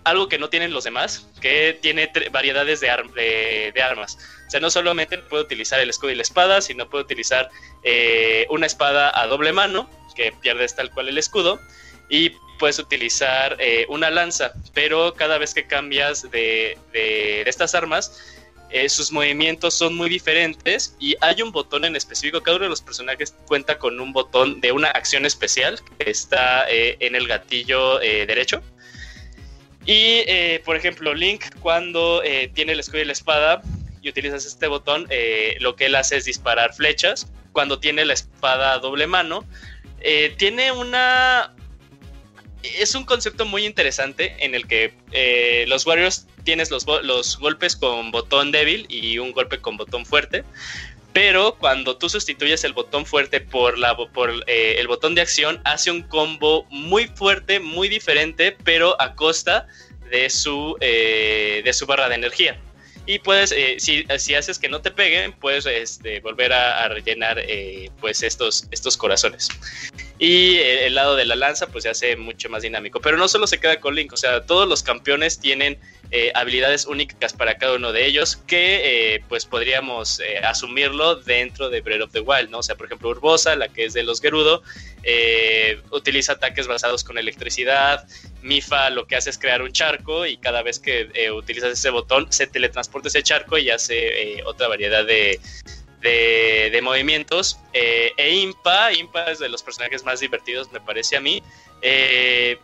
algo 0.07 0.29
que 0.29 0.39
no 0.39 0.49
tienen 0.49 0.71
los 0.71 0.85
demás, 0.85 1.27
que 1.41 1.77
tiene 1.81 2.09
variedades 2.31 2.79
de, 2.79 3.71
de, 3.73 3.81
armas. 3.81 4.17
O 4.47 4.49
sea, 4.49 4.61
no 4.61 4.69
solamente 4.69 5.17
puede 5.17 5.43
utilizar 5.43 5.81
el 5.81 5.89
escudo 5.89 6.11
y 6.11 6.15
la 6.15 6.21
espada, 6.21 6.61
sino 6.61 6.89
puede 6.89 7.03
utilizar 7.03 7.49
eh, 7.83 8.47
una 8.49 8.65
espada 8.65 9.11
a 9.19 9.27
doble 9.27 9.51
mano, 9.51 9.89
que 10.15 10.31
pierdes 10.31 10.75
tal 10.75 10.91
cual 10.91 11.09
el 11.09 11.17
escudo, 11.17 11.59
y 12.09 12.31
puedes 12.57 12.79
utilizar 12.79 13.57
eh, 13.59 13.85
una 13.89 14.09
lanza, 14.09 14.53
pero 14.73 15.13
cada 15.13 15.37
vez 15.37 15.53
que 15.53 15.65
cambias 15.65 16.29
de, 16.29 16.77
estas 17.45 17.75
armas, 17.75 18.19
eh, 18.69 18.89
sus 18.89 19.11
movimientos 19.11 19.73
son 19.73 19.95
muy 19.95 20.09
diferentes 20.09 20.95
y 20.99 21.15
hay 21.21 21.41
un 21.41 21.51
botón 21.51 21.85
en 21.85 21.95
específico. 21.95 22.41
Cada 22.41 22.57
uno 22.57 22.65
de 22.65 22.69
los 22.69 22.81
personajes 22.81 23.33
cuenta 23.47 23.77
con 23.77 23.99
un 23.99 24.11
botón 24.11 24.59
de 24.59 24.71
una 24.71 24.89
acción 24.89 25.25
especial 25.25 25.79
que 25.97 26.09
está 26.09 26.69
eh, 26.69 26.97
en 26.99 27.15
el 27.15 27.27
gatillo 27.27 27.99
derecho. 27.99 28.61
Y 29.85 30.25
por 30.65 30.75
ejemplo, 30.75 31.13
Link, 31.13 31.45
cuando 31.61 32.21
tiene 32.53 32.73
el 32.73 32.81
escudo 32.81 33.01
y 33.01 33.05
la 33.05 33.13
espada 33.13 33.61
y 34.01 34.09
utilizas 34.09 34.45
este 34.45 34.67
botón, 34.67 35.07
lo 35.61 35.77
que 35.77 35.85
él 35.85 35.95
hace 35.95 36.17
es 36.17 36.25
disparar 36.25 36.73
flechas. 36.73 37.27
Cuando 37.53 37.79
tiene 37.79 38.03
la 38.03 38.13
espada 38.13 38.77
doble 38.79 39.07
mano, 39.07 39.45
tiene 40.37 40.73
una, 40.73 41.55
es 42.79 42.95
un 42.95 43.05
concepto 43.05 43.45
muy 43.45 43.65
interesante 43.65 44.35
en 44.39 44.55
el 44.55 44.67
que 44.67 44.93
eh, 45.11 45.65
los 45.67 45.85
Warriors 45.85 46.27
tienes 46.43 46.71
los, 46.71 46.85
los, 47.03 47.37
golpes 47.37 47.75
con 47.75 48.11
botón 48.11 48.51
débil 48.51 48.85
y 48.89 49.17
un 49.19 49.31
golpe 49.31 49.59
con 49.59 49.77
botón 49.77 50.05
fuerte. 50.05 50.43
Pero 51.13 51.55
cuando 51.57 51.97
tú 51.97 52.09
sustituyes 52.09 52.63
el 52.63 52.73
botón 52.73 53.05
fuerte 53.05 53.41
por, 53.41 53.77
la, 53.77 53.97
por 53.97 54.31
eh, 54.45 54.75
el 54.77 54.87
botón 54.87 55.15
de 55.15 55.21
acción, 55.21 55.59
hace 55.65 55.89
un 55.89 56.03
combo 56.03 56.65
muy 56.69 57.07
fuerte, 57.07 57.59
muy 57.59 57.89
diferente, 57.89 58.55
pero 58.63 58.99
a 59.01 59.15
costa 59.15 59.67
de 60.11 60.29
su, 60.29 60.77
eh, 60.79 61.61
de 61.65 61.73
su 61.73 61.85
barra 61.85 62.07
de 62.07 62.15
energía. 62.15 62.59
Y 63.07 63.19
puedes, 63.19 63.49
si, 63.77 64.05
si, 64.17 64.35
haces 64.35 64.59
que 64.59 64.67
no 64.67 64.81
te 64.81 64.91
peguen, 64.91 65.31
puedes 65.31 65.65
este, 65.65 66.19
volver 66.19 66.51
a, 66.51 66.87
rellenar 66.89 67.41
pues 68.01 68.21
estos, 68.21 68.67
estos 68.69 68.97
corazones. 68.97 69.47
y 70.19 70.57
el, 70.57 70.93
lado 70.93 71.15
de 71.15 71.25
la 71.25 71.35
lanza 71.35 71.67
pues 71.67 71.85
se 71.85 71.89
hace 71.89 72.15
mucho 72.17 72.49
más 72.49 72.63
dinámico. 72.63 72.99
Pero 72.99 73.17
no 73.17 73.27
solo 73.27 73.47
se 73.47 73.59
queda 73.59 73.79
con 73.79 73.95
Link, 73.95 74.11
o 74.11 74.17
sea, 74.17 74.45
todos 74.45 74.67
los 74.67 74.83
campeones 74.83 75.39
tienen 75.39 75.79
eh, 76.09 76.31
habilidades 76.35 76.85
únicas 76.85 77.33
para 77.33 77.57
cada 77.57 77.75
uno 77.75 77.91
de 77.91 78.05
ellos 78.05 78.37
que 78.37 79.15
eh, 79.15 79.23
pues 79.27 79.45
podríamos 79.45 80.21
eh, 80.21 80.39
asumirlo 80.39 81.15
dentro 81.15 81.69
de 81.69 81.81
Breath 81.81 82.03
of 82.03 82.11
the 82.13 82.21
Wild, 82.21 82.49
¿no? 82.49 82.59
O 82.59 82.63
sea, 82.63 82.75
por 82.75 82.85
ejemplo, 82.85 83.09
Urbosa, 83.09 83.57
la 83.57 83.67
que 83.67 83.83
es 83.83 83.93
de 83.93 84.03
los 84.03 84.21
Gerudo, 84.21 84.63
utiliza 85.91 86.33
ataques 86.33 86.67
basados 86.67 87.03
con 87.03 87.17
electricidad, 87.17 88.07
Mifa 88.41 88.89
lo 88.89 89.05
que 89.05 89.17
hace 89.17 89.29
es 89.29 89.37
crear 89.37 89.61
un 89.61 89.71
charco 89.71 90.25
y 90.25 90.37
cada 90.37 90.61
vez 90.61 90.79
que 90.79 91.31
utilizas 91.31 91.71
ese 91.71 91.89
botón 91.89 92.31
se 92.31 92.47
teletransporta 92.47 93.09
ese 93.09 93.23
charco 93.23 93.57
y 93.57 93.69
hace 93.69 94.41
otra 94.45 94.67
variedad 94.67 95.05
de, 95.05 95.39
de, 96.01 96.79
movimientos. 96.81 97.57
E 97.73 98.39
Impa, 98.41 98.93
Impa 98.93 99.31
es 99.31 99.39
de 99.39 99.49
los 99.49 99.63
personajes 99.63 100.03
más 100.03 100.19
divertidos, 100.19 100.71
me 100.71 100.81
parece 100.81 101.17
a 101.17 101.21
mí. 101.21 101.41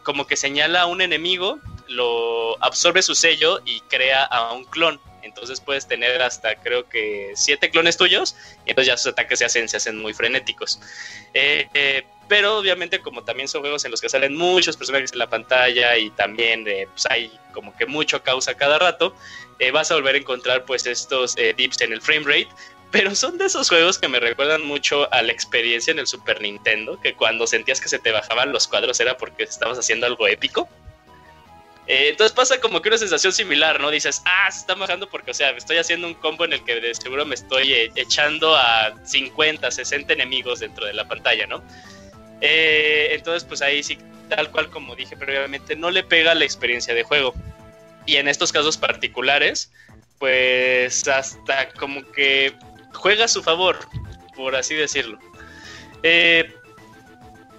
Como 0.04 0.28
que 0.28 0.36
señala 0.36 0.82
a 0.82 0.86
un 0.86 1.02
enemigo, 1.02 1.60
lo 1.94 2.62
absorbe 2.64 3.02
su 3.02 3.16
sello 3.16 3.62
y 3.66 3.80
crea 3.82 4.24
a 4.24 4.54
un 4.54 4.66
clon. 4.66 5.00
Entonces 5.22 5.62
puedes 5.62 5.88
tener 5.88 6.22
hasta 6.22 6.56
creo 6.56 6.88
que 6.90 7.32
siete 7.36 7.70
clones 7.70 7.98
tuyos 7.98 8.36
y 8.66 8.72
entonces 8.72 8.88
ya 8.88 8.98
sus 8.98 9.14
ataques 9.14 9.40
se 9.40 9.46
hacen, 9.46 9.70
se 9.70 9.78
hacen 9.78 10.00
muy 10.00 10.14
frenéticos. 10.14 10.80
Eh, 11.34 12.04
pero 12.28 12.58
obviamente 12.58 13.00
como 13.00 13.24
también 13.24 13.48
son 13.48 13.62
juegos 13.62 13.86
en 13.86 13.92
los 13.92 14.02
que 14.02 14.10
salen 14.10 14.36
muchos 14.36 14.76
personajes 14.76 15.14
en 15.14 15.20
la 15.20 15.30
pantalla 15.30 15.98
y 15.98 16.10
también 16.12 16.66
pues 16.66 17.06
hay 17.10 17.32
como 17.54 17.76
que 17.78 17.86
mucho 17.86 18.22
causa 18.24 18.56
cada 18.56 18.80
rato, 18.80 19.16
vas 19.72 19.92
a 19.92 19.96
volver 19.96 20.16
a 20.16 20.18
encontrar 20.18 20.66
pues 20.66 20.86
estos 20.86 21.36
dips 21.36 21.82
en 21.82 21.94
el 21.94 22.02
frame 22.02 22.26
rate 22.26 22.50
pero 22.94 23.16
son 23.16 23.40
de 23.40 23.46
esos 23.46 23.70
juegos 23.70 23.98
que 23.98 24.08
me 24.08 24.20
recuerdan 24.20 24.64
mucho 24.68 25.12
a 25.12 25.24
la 25.24 25.32
experiencia 25.32 25.90
en 25.90 25.98
el 25.98 26.06
Super 26.06 26.40
Nintendo, 26.40 27.02
que 27.02 27.16
cuando 27.16 27.48
sentías 27.48 27.82
que 27.82 27.90
se 27.90 27.98
te 27.98 28.12
bajaban 28.12 28.52
los 28.52 28.68
cuadros 28.68 29.00
era 29.00 29.18
porque 29.18 29.42
estabas 29.42 29.80
haciendo 29.80 30.06
algo 30.06 30.28
épico. 30.28 30.70
Eh, 31.88 32.10
entonces 32.10 32.32
pasa 32.32 32.62
como 32.62 32.82
que 32.82 32.90
una 32.90 32.98
sensación 32.98 33.34
similar, 33.34 33.80
¿no? 33.82 33.92
Dices, 33.92 34.22
ah, 34.26 34.50
se 34.50 34.60
está 34.60 34.76
bajando 34.76 35.10
porque, 35.10 35.32
o 35.32 35.34
sea, 35.34 35.50
estoy 35.52 35.78
haciendo 35.78 36.08
un 36.08 36.14
combo 36.14 36.46
en 36.46 36.54
el 36.54 36.64
que 36.64 36.80
de 36.80 36.96
seguro 36.96 37.26
me 37.26 37.36
estoy 37.36 37.74
eh, 37.74 37.92
echando 37.96 38.56
a 38.56 38.94
50, 39.04 39.70
60 39.70 40.14
enemigos 40.14 40.60
dentro 40.60 40.86
de 40.86 40.94
la 40.94 41.08
pantalla, 41.08 41.46
¿no? 41.46 41.62
Eh, 42.40 43.10
entonces, 43.12 43.44
pues 43.44 43.62
ahí 43.62 43.84
sí, 43.84 43.98
tal 44.30 44.50
cual 44.52 44.70
como 44.70 44.96
dije 44.96 45.18
previamente, 45.18 45.76
no 45.76 45.92
le 45.92 46.04
pega 46.04 46.34
la 46.36 46.46
experiencia 46.46 46.94
de 46.94 47.04
juego. 47.04 47.34
Y 48.06 48.16
en 48.16 48.28
estos 48.28 48.52
casos 48.52 48.78
particulares, 48.78 49.72
pues 50.20 51.08
hasta 51.08 51.70
como 51.72 52.10
que 52.12 52.54
juega 52.94 53.26
a 53.26 53.28
su 53.28 53.44
favor, 53.44 53.80
por 54.36 54.56
así 54.56 54.76
decirlo. 54.76 55.20
Eh, 56.02 56.54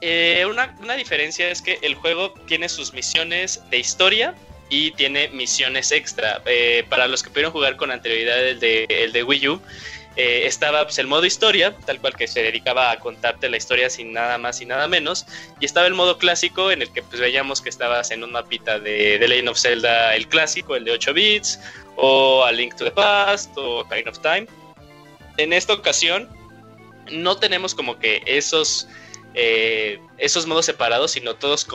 eh, 0.07 0.47
una, 0.47 0.95
diferencia 0.97 1.49
es 1.49 1.63
que 1.63 1.79
el 1.83 1.95
juego 1.95 2.33
tiene 2.47 2.69
sus 2.69 2.93
misiones 2.93 3.63
de 3.71 3.79
historia 3.79 4.35
y 4.69 4.93
tiene 4.93 5.29
misiones 5.29 5.93
extra. 5.93 6.43
Eh, 6.47 6.85
para 6.89 7.07
los 7.07 7.23
que 7.23 7.31
pudieron 7.31 7.53
jugar 7.53 7.77
con 7.77 7.91
anterioridad 7.91 8.39
el 8.47 8.61
de, 8.61 8.87
el 8.89 9.13
de 9.13 9.23
Wii 9.23 9.49
U, 9.49 9.61
estaba 10.17 10.85
pues, 10.85 10.99
el 10.99 11.09
modo 11.09 11.27
historia, 11.27 11.75
tal 11.87 12.01
cual 12.01 12.15
que 12.15 12.29
se 12.29 12.41
dedicaba 12.41 12.93
a 12.93 13.01
contarte 13.01 13.49
la 13.49 13.57
historia 13.57 13.91
sin 13.91 14.13
nada 14.13 14.39
más 14.39 14.61
y 14.61 14.67
nada 14.67 14.87
menos. 14.87 15.27
Y 15.59 15.65
estaba 15.65 15.87
el 15.87 15.95
modo 15.95 16.19
clásico, 16.19 16.71
en 16.71 16.83
el 16.83 16.93
que 16.93 17.03
pues, 17.03 17.21
veíamos 17.21 17.61
que 17.61 17.69
estabas 17.69 18.11
en 18.13 18.23
un 18.23 18.31
mapita 18.31 18.79
de 18.79 19.19
The 19.19 19.27
Legend 19.27 19.49
of 19.49 19.59
Zelda, 19.59 20.15
el 20.15 20.29
clásico, 20.29 20.77
el 20.77 20.85
de 20.85 20.93
8 20.93 21.15
bits, 21.15 21.61
o 21.97 22.45
A 22.45 22.53
Link 22.53 22.77
to 22.77 22.85
the 22.85 22.93
Past, 22.93 23.51
o 23.57 23.85
Kind 23.89 24.07
of 24.07 24.21
Time 24.21 24.47
en 25.37 25.53
esta 25.53 25.73
ocasión 25.73 26.29
no 27.11 27.37
tenemos 27.37 27.75
como 27.75 27.99
que 27.99 28.23
esos, 28.27 28.89
eh, 29.35 29.99
esos 30.19 30.47
modos 30.47 30.67
separados, 30.67 31.13
sino 31.13 31.35
todos, 31.35 31.67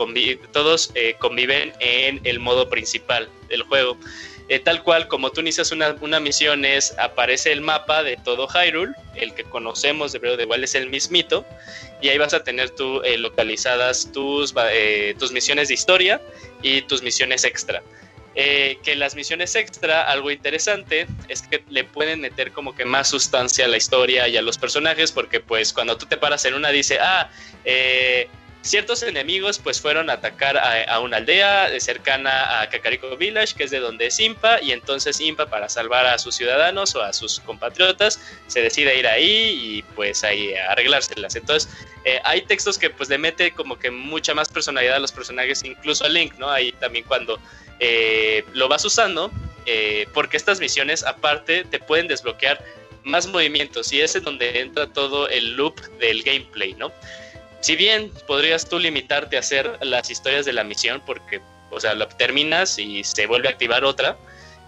todos 0.52 0.90
eh, 0.94 1.14
conviven 1.18 1.72
en 1.80 2.20
el 2.24 2.40
modo 2.40 2.68
principal 2.68 3.28
del 3.48 3.62
juego. 3.62 3.98
Eh, 4.48 4.58
tal 4.58 4.82
cual, 4.82 5.06
como 5.06 5.30
tú 5.30 5.42
inicias 5.42 5.70
una, 5.70 6.20
misión, 6.20 6.64
es, 6.64 6.98
aparece 6.98 7.52
el 7.52 7.60
mapa 7.60 8.02
de 8.02 8.16
todo 8.16 8.48
Hyrule, 8.48 8.94
el 9.14 9.32
que 9.34 9.44
conocemos 9.44 10.10
de 10.12 10.18
Breath 10.18 10.40
igual 10.40 10.64
es 10.64 10.74
el 10.74 10.90
mismito, 10.90 11.46
y 12.02 12.08
ahí 12.08 12.18
vas 12.18 12.34
a 12.34 12.42
tener 12.42 12.70
tú 12.70 13.00
localizadas 13.18 14.10
tus, 14.10 14.52
tus 15.18 15.30
misiones 15.30 15.68
de 15.68 15.74
historia 15.74 16.20
y 16.62 16.82
tus 16.82 17.02
misiones 17.02 17.44
extra. 17.44 17.80
Eh, 18.36 18.78
que 18.84 18.94
las 18.94 19.16
misiones 19.16 19.56
extra, 19.56 20.02
algo 20.02 20.30
interesante, 20.30 21.08
es 21.28 21.42
que 21.42 21.64
le 21.68 21.82
pueden 21.82 22.20
meter 22.20 22.52
como 22.52 22.76
que 22.76 22.84
más 22.84 23.08
sustancia 23.08 23.64
a 23.64 23.68
la 23.68 23.76
historia 23.76 24.28
y 24.28 24.36
a 24.36 24.42
los 24.42 24.56
personajes, 24.56 25.10
porque 25.10 25.40
pues 25.40 25.72
cuando 25.72 25.96
tú 25.96 26.06
te 26.06 26.16
paras 26.16 26.44
en 26.44 26.54
una 26.54 26.70
dice, 26.70 26.98
ah, 27.00 27.28
eh, 27.64 28.28
ciertos 28.62 29.02
enemigos 29.02 29.58
pues 29.58 29.80
fueron 29.80 30.10
a 30.10 30.14
atacar 30.14 30.58
a, 30.58 31.00
una 31.00 31.16
aldea 31.16 31.68
cercana 31.80 32.60
a 32.60 32.68
Kakariko 32.68 33.16
Village, 33.16 33.54
que 33.54 33.64
es 33.64 33.70
de 33.70 33.80
donde 33.80 34.06
es 34.06 34.20
Impa, 34.20 34.60
y 34.60 34.72
entonces 34.72 35.20
Impa 35.20 35.46
para 35.46 35.68
salvar 35.68 36.06
a 36.06 36.18
sus 36.18 36.36
ciudadanos 36.36 36.94
o 36.94 37.02
a 37.02 37.12
sus 37.12 37.40
compatriotas 37.40 38.20
se 38.46 38.62
decide 38.62 38.98
ir 38.98 39.06
ahí 39.06 39.78
y 39.78 39.82
pues 39.94 40.24
ahí 40.24 40.54
arreglárselas. 40.54 41.34
Entonces 41.36 41.70
eh, 42.04 42.20
hay 42.24 42.42
textos 42.42 42.78
que 42.78 42.90
pues 42.90 43.08
le 43.08 43.18
mete 43.18 43.52
como 43.52 43.78
que 43.78 43.90
mucha 43.90 44.34
más 44.34 44.48
personalidad 44.48 44.96
a 44.96 45.00
los 45.00 45.12
personajes, 45.12 45.64
incluso 45.64 46.04
a 46.04 46.08
Link, 46.08 46.34
¿no? 46.38 46.50
Ahí 46.50 46.72
también 46.72 47.04
cuando 47.04 47.40
eh, 47.80 48.44
lo 48.52 48.68
vas 48.68 48.84
usando 48.84 49.30
eh, 49.66 50.06
porque 50.14 50.36
estas 50.36 50.60
misiones 50.60 51.04
aparte 51.04 51.64
te 51.64 51.78
pueden 51.78 52.08
desbloquear 52.08 52.62
más 53.04 53.26
movimientos 53.26 53.92
y 53.92 54.00
ese 54.00 54.18
es 54.18 54.24
donde 54.24 54.60
entra 54.60 54.92
todo 54.92 55.28
el 55.28 55.54
loop 55.54 55.80
del 55.98 56.22
gameplay, 56.22 56.74
¿no? 56.74 56.92
Si 57.60 57.76
bien 57.76 58.10
podrías 58.26 58.68
tú 58.68 58.78
limitarte 58.78 59.36
a 59.36 59.40
hacer 59.40 59.78
las 59.82 60.10
historias 60.10 60.46
de 60.46 60.52
la 60.52 60.64
misión 60.64 61.02
porque, 61.04 61.40
o 61.70 61.80
sea, 61.80 61.94
lo 61.94 62.08
terminas 62.08 62.78
y 62.78 63.04
se 63.04 63.26
vuelve 63.26 63.48
a 63.48 63.52
activar 63.52 63.84
otra, 63.84 64.16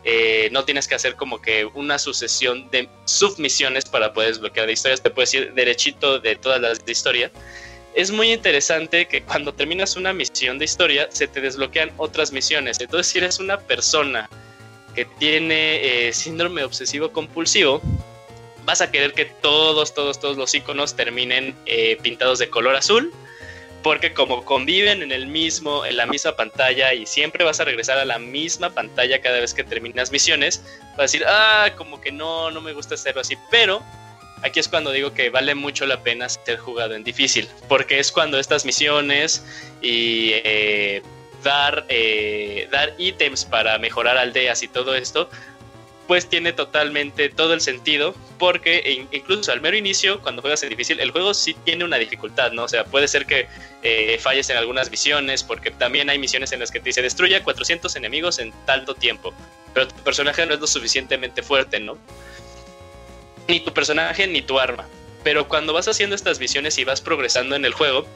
eh, 0.04 0.48
no 0.52 0.64
tienes 0.64 0.88
que 0.88 0.94
hacer 0.94 1.14
como 1.14 1.40
que 1.40 1.64
una 1.64 1.98
sucesión 1.98 2.70
de 2.70 2.88
submisiones 3.04 3.84
para 3.84 4.12
poder 4.12 4.30
desbloquear 4.30 4.66
de 4.66 4.72
historias, 4.72 5.02
te 5.02 5.10
puedes 5.10 5.32
ir 5.32 5.54
derechito 5.54 6.18
de 6.18 6.36
todas 6.36 6.60
las 6.60 6.84
de 6.84 6.92
historia 6.92 7.30
es 7.94 8.10
muy 8.10 8.32
interesante 8.32 9.06
que 9.06 9.22
cuando 9.22 9.52
terminas 9.52 9.96
una 9.96 10.12
misión 10.12 10.58
de 10.58 10.64
historia 10.64 11.08
se 11.10 11.28
te 11.28 11.40
desbloquean 11.40 11.92
otras 11.96 12.32
misiones. 12.32 12.80
Entonces, 12.80 13.12
si 13.12 13.18
eres 13.18 13.38
una 13.38 13.58
persona 13.58 14.28
que 14.94 15.04
tiene 15.04 16.08
eh, 16.08 16.12
síndrome 16.12 16.64
obsesivo 16.64 17.12
compulsivo, 17.12 17.82
vas 18.64 18.80
a 18.80 18.90
querer 18.90 19.12
que 19.12 19.24
todos, 19.24 19.94
todos, 19.94 20.20
todos 20.20 20.36
los 20.36 20.54
iconos 20.54 20.94
terminen 20.94 21.54
eh, 21.66 21.98
pintados 22.02 22.38
de 22.38 22.48
color 22.48 22.76
azul. 22.76 23.12
Porque 23.82 24.14
como 24.14 24.44
conviven 24.44 25.02
en 25.02 25.10
el 25.10 25.26
mismo, 25.26 25.84
en 25.84 25.96
la 25.96 26.06
misma 26.06 26.36
pantalla 26.36 26.94
y 26.94 27.04
siempre 27.04 27.44
vas 27.44 27.58
a 27.58 27.64
regresar 27.64 27.98
a 27.98 28.04
la 28.04 28.20
misma 28.20 28.70
pantalla 28.70 29.20
cada 29.20 29.40
vez 29.40 29.54
que 29.54 29.64
terminas 29.64 30.12
misiones, 30.12 30.62
vas 30.90 30.98
a 30.98 31.02
decir, 31.02 31.24
ah, 31.26 31.70
como 31.76 32.00
que 32.00 32.12
no, 32.12 32.52
no 32.52 32.60
me 32.60 32.74
gusta 32.74 32.94
hacerlo 32.94 33.22
así. 33.22 33.36
Pero 33.50 33.82
aquí 34.42 34.60
es 34.60 34.68
cuando 34.68 34.90
digo 34.90 35.14
que 35.14 35.30
vale 35.30 35.54
mucho 35.54 35.86
la 35.86 36.02
pena 36.02 36.28
ser 36.28 36.58
jugado 36.58 36.94
en 36.94 37.04
difícil, 37.04 37.48
porque 37.68 37.98
es 37.98 38.12
cuando 38.12 38.38
estas 38.38 38.64
misiones 38.64 39.44
y 39.80 40.32
eh, 40.32 41.02
dar, 41.42 41.84
eh, 41.88 42.68
dar 42.70 42.94
ítems 42.98 43.44
para 43.44 43.78
mejorar 43.78 44.16
aldeas 44.16 44.62
y 44.62 44.68
todo 44.68 44.94
esto, 44.94 45.28
pues 46.06 46.28
tiene 46.28 46.52
totalmente 46.52 47.28
todo 47.28 47.54
el 47.54 47.60
sentido, 47.60 48.14
porque 48.38 49.06
incluso 49.12 49.52
al 49.52 49.60
mero 49.60 49.76
inicio, 49.76 50.20
cuando 50.20 50.42
juegas 50.42 50.62
en 50.62 50.68
difícil, 50.68 51.00
el 51.00 51.10
juego 51.10 51.32
sí 51.32 51.54
tiene 51.64 51.84
una 51.84 51.96
dificultad, 51.96 52.52
¿no? 52.52 52.64
O 52.64 52.68
sea, 52.68 52.84
puede 52.84 53.08
ser 53.08 53.24
que 53.24 53.46
eh, 53.82 54.18
falles 54.20 54.50
en 54.50 54.56
algunas 54.56 54.90
misiones, 54.90 55.42
porque 55.42 55.70
también 55.70 56.10
hay 56.10 56.18
misiones 56.18 56.52
en 56.52 56.60
las 56.60 56.70
que 56.70 56.80
te 56.80 56.86
dice 56.86 57.02
destruye 57.02 57.40
400 57.40 57.94
enemigos 57.96 58.40
en 58.40 58.52
tanto 58.66 58.94
tiempo, 58.94 59.32
pero 59.72 59.88
tu 59.88 59.94
personaje 60.02 60.44
no 60.44 60.54
es 60.54 60.60
lo 60.60 60.66
suficientemente 60.66 61.42
fuerte, 61.42 61.78
¿no? 61.78 61.96
Ni 63.48 63.60
tu 63.60 63.72
personaje 63.72 64.26
ni 64.26 64.42
tu 64.42 64.58
arma. 64.58 64.86
Pero 65.24 65.48
cuando 65.48 65.72
vas 65.72 65.88
haciendo 65.88 66.16
estas 66.16 66.38
visiones 66.38 66.78
y 66.78 66.84
vas 66.84 67.00
progresando 67.00 67.54
en 67.54 67.64
el 67.64 67.72
juego, 67.72 68.06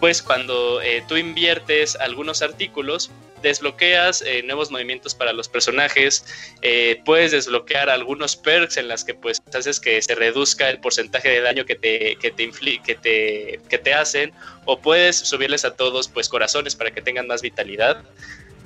pues 0.00 0.22
cuando 0.22 0.80
eh, 0.82 1.02
tú 1.08 1.16
inviertes 1.16 1.96
algunos 1.96 2.42
artículos, 2.42 3.10
desbloqueas 3.42 4.22
eh, 4.22 4.42
nuevos 4.42 4.70
movimientos 4.70 5.14
para 5.14 5.32
los 5.32 5.48
personajes, 5.48 6.24
eh, 6.62 7.00
puedes 7.04 7.32
desbloquear 7.32 7.88
algunos 7.88 8.36
perks 8.36 8.76
en 8.76 8.88
las 8.88 9.04
que 9.04 9.14
pues 9.14 9.40
haces 9.54 9.80
que 9.80 10.00
se 10.02 10.14
reduzca 10.14 10.68
el 10.68 10.80
porcentaje 10.80 11.28
de 11.28 11.40
daño 11.40 11.64
que 11.64 11.76
te, 11.76 12.16
que 12.16 12.30
te, 12.30 12.50
que 12.84 12.94
te, 12.94 13.60
que 13.68 13.78
te 13.78 13.94
hacen, 13.94 14.32
o 14.64 14.80
puedes 14.80 15.16
subirles 15.16 15.64
a 15.64 15.74
todos 15.74 16.08
pues 16.08 16.28
corazones 16.28 16.74
para 16.74 16.90
que 16.90 17.00
tengan 17.00 17.26
más 17.26 17.42
vitalidad 17.42 18.02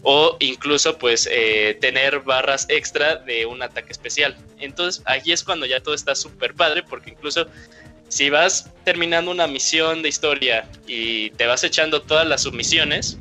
o 0.03 0.37
incluso 0.41 0.99
pues 0.99 1.29
eh, 1.31 1.77
tener 1.81 2.21
barras 2.21 2.67
extra 2.69 3.17
de 3.17 3.47
un 3.47 3.63
ataque 3.63 3.93
especial. 3.93 4.37
Entonces 4.59 5.03
aquí 5.07 5.33
es 5.33 5.45
cuando 5.45 5.67
ya 5.67 5.81
todo 5.81 5.95
está 5.95 6.15
súper 6.15 6.55
padre 6.55 6.83
porque 6.83 7.11
incluso 7.11 7.47
si 8.09 8.29
vas 8.29 8.71
terminando 8.85 9.31
una 9.31 9.47
misión 9.47 10.03
de 10.03 10.09
historia 10.09 10.69
y 10.87 11.31
te 11.31 11.47
vas 11.47 11.65
echando 11.65 12.03
todas 12.03 12.27
las 12.27 12.43
submisiones, 12.43 13.19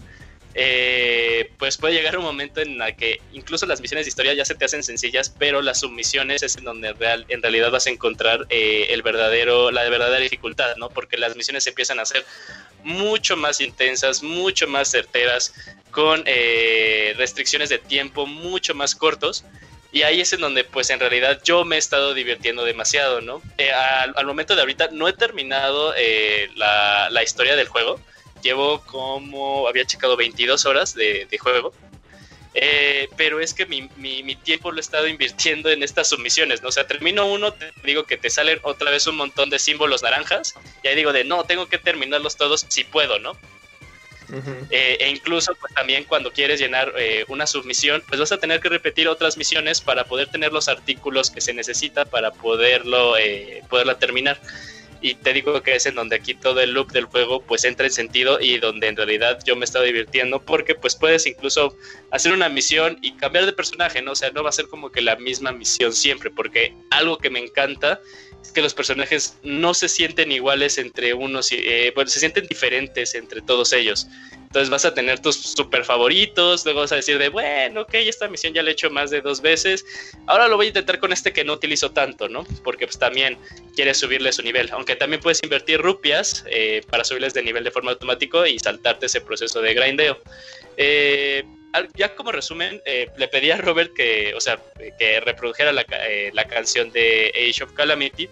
eh, 0.54 1.52
pues 1.58 1.78
puede 1.78 1.94
llegar 1.94 2.18
un 2.18 2.26
momento 2.26 2.62
en 2.62 2.78
la 2.78 2.92
que 2.94 3.22
incluso 3.32 3.66
las 3.66 3.80
misiones 3.80 4.06
de 4.06 4.10
historia 4.10 4.34
ya 4.34 4.44
se 4.44 4.56
te 4.56 4.66
hacen 4.66 4.84
sencillas, 4.84 5.34
pero 5.38 5.62
las 5.62 5.80
submisiones 5.80 6.44
es 6.44 6.58
en 6.58 6.66
donde 6.66 6.94
real, 6.94 7.26
en 7.30 7.42
realidad 7.42 7.72
vas 7.72 7.88
a 7.88 7.90
encontrar 7.90 8.46
eh, 8.50 8.88
el 8.90 9.02
verdadero, 9.02 9.72
la 9.72 9.88
verdadera 9.90 10.20
dificultad, 10.20 10.76
¿no? 10.76 10.90
Porque 10.90 11.18
las 11.18 11.36
misiones 11.36 11.66
empiezan 11.68 12.00
a 12.00 12.06
ser 12.06 12.26
mucho 12.84 13.38
más 13.38 13.62
intensas, 13.62 14.24
mucho 14.24 14.68
más 14.68 14.90
certeras, 14.90 15.54
con 15.92 16.24
eh, 16.26 17.14
restricciones 17.18 17.70
de 17.70 17.78
tiempo 17.78 18.26
mucho 18.26 18.76
más 18.76 18.96
cortos. 18.96 19.46
Y 19.94 20.04
ahí 20.04 20.22
es 20.22 20.32
en 20.32 20.40
donde, 20.40 20.64
pues 20.64 20.90
en 20.90 21.02
realidad 21.02 21.42
yo 21.44 21.66
me 21.66 21.76
he 21.76 21.80
estado 21.80 22.14
divirtiendo 22.14 22.64
demasiado, 22.64 23.20
¿no? 23.20 23.42
al, 24.16 24.26
momento 24.26 24.56
de 24.56 24.62
ahorita 24.62 24.88
no 24.94 25.10
he 25.10 25.14
terminado 25.14 25.94
la, 26.56 27.10
la 27.10 27.24
historia 27.24 27.58
del 27.58 27.68
juego 27.68 28.00
llevo 28.42 28.82
como, 28.82 29.68
había 29.68 29.86
checado 29.86 30.18
22 30.18 30.66
horas 30.66 30.94
de, 30.94 31.28
juego. 31.40 31.74
Eh, 32.54 33.08
pero 33.16 33.40
es 33.40 33.54
que 33.54 33.66
mi, 33.66 33.90
mi, 33.96 34.36
tiempo 34.36 34.72
lo 34.72 34.78
he 34.78 34.82
estado 34.82 35.08
invirtiendo 35.08 35.70
en 35.70 35.84
estas 35.84 36.10
submisiones, 36.10 36.62
¿no? 36.62 36.68
O 36.68 36.72
sea, 36.72 36.86
termino 36.86 37.26
uno, 37.26 37.54
te 37.54 37.72
digo 37.84 38.04
que 38.04 38.18
te 38.18 38.30
salen 38.30 38.60
otra 38.64 38.92
vez 38.92 39.08
un 39.08 39.16
montón 39.16 39.50
de 39.50 39.58
símbolos 39.58 40.04
naranjas, 40.04 40.56
y 40.84 40.90
ahí 40.90 40.96
digo 40.96 41.14
de, 41.14 41.24
no, 41.24 41.46
tengo 41.46 41.68
que 41.68 41.78
terminarlos 41.78 42.36
todos 42.36 42.66
si 42.68 42.84
puedo, 42.84 43.20
¿no? 43.20 43.38
Eh, 44.70 44.98
e 45.02 45.10
incluso 45.10 45.54
pues 45.56 45.74
también 45.74 46.06
cuando 46.06 46.32
quieres 46.32 46.58
llenar 46.58 46.94
eh, 46.98 47.26
una 47.28 47.46
submisión, 47.46 48.02
pues 48.08 48.20
vas 48.20 48.32
a 48.32 48.38
tener 48.38 48.62
que 48.62 48.70
repetir 48.70 49.10
otras 49.10 49.38
misiones 49.38 49.82
para 49.82 50.06
poder 50.06 50.30
tener 50.30 50.54
los 50.54 50.70
artículos 50.70 51.30
que 51.30 51.42
se 51.42 51.54
necesita 51.54 52.06
para 52.06 52.32
poderlo, 52.32 53.16
poderla 53.70 54.00
terminar 54.00 54.40
y 55.02 55.16
te 55.16 55.34
digo 55.34 55.62
que 55.64 55.76
es 55.76 55.86
en 55.88 55.96
donde 55.96 56.16
aquí 56.16 56.36
todo 56.36 56.62
el 56.62 56.72
loop 56.72 56.92
del 56.92 57.06
juego 57.06 57.42
pues 57.42 57.64
entra 57.64 57.88
en 57.88 57.92
sentido 57.92 58.40
y 58.40 58.60
donde 58.60 58.88
en 58.88 58.96
realidad 58.96 59.40
yo 59.46 59.56
me 59.56 59.62
he 59.62 59.66
estado 59.66 59.84
divirtiendo 59.84 60.42
porque 60.44 60.76
pues 60.76 60.96
puedes 60.96 61.26
incluso 61.26 61.76
hacer 62.12 62.34
una 62.34 62.50
misión 62.50 63.00
y 63.02 63.14
cambiar 63.14 63.46
de 63.46 63.54
personaje, 63.54 64.02
¿no? 64.02 64.12
O 64.12 64.16
sea, 64.16 64.32
no 64.32 64.44
va 64.44 64.50
a 64.50 64.54
ser 64.54 64.68
como 64.68 64.92
que 64.92 65.02
la 65.02 65.16
misma 65.16 65.52
misión 65.52 65.94
siempre 65.94 66.30
porque 66.30 66.76
algo 66.92 67.18
que 67.18 67.32
me 67.32 67.40
encanta 67.40 68.00
es 68.42 68.52
que 68.52 68.62
los 68.62 68.74
personajes 68.74 69.38
no 69.44 69.74
se 69.74 69.88
sienten 69.88 70.32
iguales 70.32 70.78
entre 70.78 71.14
unos, 71.14 71.52
y, 71.52 71.58
eh, 71.58 71.92
bueno, 71.96 72.10
se 72.10 72.20
sienten 72.20 72.48
diferentes 72.48 73.16
entre 73.16 73.42
todos 73.42 73.74
ellos. 73.74 74.08
Entonces 74.52 74.70
vas 74.70 74.84
a 74.84 74.94
tener 74.94 75.20
tus 75.20 75.38
super 75.38 75.86
favoritos, 75.86 76.66
luego 76.66 76.82
vas 76.82 76.92
a 76.92 76.98
decir 76.98 77.18
de, 77.18 77.30
bueno, 77.30 77.84
ok, 77.84 77.94
esta 77.94 78.28
misión 78.28 78.54
ya 78.54 78.62
la 78.62 78.72
he 78.72 78.74
hecho 78.74 78.90
más 78.90 79.10
de 79.10 79.22
dos 79.22 79.42
veces, 79.42 79.86
ahora 80.28 80.50
lo 80.50 80.58
voy 80.58 80.66
a 80.66 80.70
intentar 80.70 81.00
con 81.00 81.14
este 81.14 81.32
que 81.32 81.46
no 81.46 81.54
utilizo 81.54 81.92
tanto, 81.92 82.28
¿no? 82.28 82.46
Porque 82.62 82.86
pues 82.86 83.00
también 83.00 83.38
quieres 83.78 83.98
subirle 83.98 84.34
su 84.34 84.42
nivel, 84.42 84.70
aunque 84.74 84.98
también 84.98 85.22
puedes 85.22 85.42
invertir 85.42 85.80
rupias 85.80 86.44
eh, 86.50 86.82
para 86.90 87.06
subirles 87.06 87.34
de 87.34 87.44
nivel 87.44 87.64
de 87.64 87.72
forma 87.72 87.92
automática 87.92 88.46
y 88.46 88.60
saltarte 88.60 89.06
ese 89.06 89.22
proceso 89.22 89.62
de 89.62 89.74
grindeo. 89.74 90.20
Eh, 90.78 91.44
ya 91.96 92.16
como 92.16 92.32
resumen, 92.32 92.82
eh, 92.86 93.10
le 93.18 93.28
pedí 93.28 93.52
a 93.52 93.58
Robert 93.58 93.94
que, 93.94 94.34
o 94.36 94.42
sea, 94.42 94.60
que 95.00 95.20
reprodujera 95.22 95.72
la, 95.72 95.86
la 96.34 96.46
canción 96.46 96.92
de 96.92 97.32
Age 97.36 97.64
of 97.64 97.74
Calamity, 97.74 98.30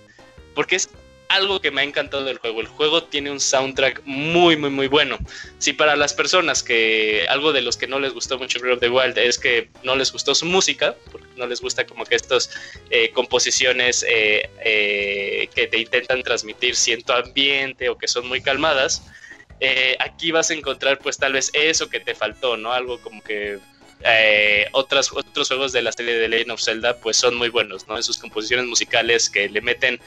porque 0.54 0.76
es 0.76 0.90
algo 1.30 1.62
que 1.62 1.70
me 1.70 1.82
ha 1.82 1.84
encantado 1.84 2.26
del 2.26 2.40
juego. 2.40 2.60
El 2.60 2.68
juego 2.68 3.04
tiene 3.04 3.32
un 3.32 3.40
soundtrack 3.40 4.02
muy, 4.04 4.58
muy, 4.58 4.72
muy 4.72 4.88
bueno. 4.88 5.18
Si 5.60 5.74
para 5.74 5.96
las 5.96 6.14
personas 6.14 6.64
que 6.64 7.26
algo 7.30 7.54
de 7.54 7.62
los 7.62 7.78
que 7.78 7.88
no 7.88 8.00
les 8.00 8.14
gustó 8.14 8.40
mucho 8.40 8.60
Breath 8.60 8.74
of 8.74 8.80
the 8.80 8.90
Wild 8.90 9.18
es 9.20 9.38
que 9.38 9.70
no 9.84 9.96
les 9.96 10.12
gustó 10.12 10.34
su 10.34 10.48
música, 10.48 10.96
porque 11.12 11.28
no 11.38 11.46
les 11.46 11.62
gusta 11.62 11.86
como 11.86 12.04
que 12.04 12.16
estas 12.16 12.50
eh, 12.90 13.12
composiciones 13.12 14.04
eh, 14.10 14.50
eh, 14.66 15.50
que 15.54 15.68
te 15.68 15.78
intentan 15.78 16.24
transmitir 16.24 16.76
cierto 16.76 17.14
ambiente 17.14 17.90
o 17.90 17.98
que 17.98 18.08
son 18.08 18.28
muy 18.28 18.42
calmadas, 18.42 19.04
aquí 20.00 20.32
vas 20.32 20.50
a 20.52 20.54
encontrar 20.54 21.00
pues 21.00 21.18
tal 21.18 21.34
vez 21.34 21.52
eso 21.54 21.90
que 21.90 22.00
te 22.00 22.16
faltó, 22.16 22.58
¿no? 22.58 22.74
Algo 22.74 23.00
como 23.02 23.22
que 23.22 23.60
otras, 24.72 25.12
otros 25.12 25.48
juegos 25.50 25.74
de 25.74 25.82
la 25.82 25.92
serie 25.92 26.16
de 26.16 26.30
Legend 26.30 26.52
of 26.52 26.62
Zelda 26.62 26.98
pues 27.00 27.18
son 27.18 27.36
muy 27.36 27.50
buenos, 27.50 27.88
¿no? 27.88 27.98
En 27.98 28.04
sus 28.04 28.18
composiciones 28.18 28.66
musicales 28.66 29.30
que 29.30 29.50
le 29.50 29.62
meten 29.62 30.00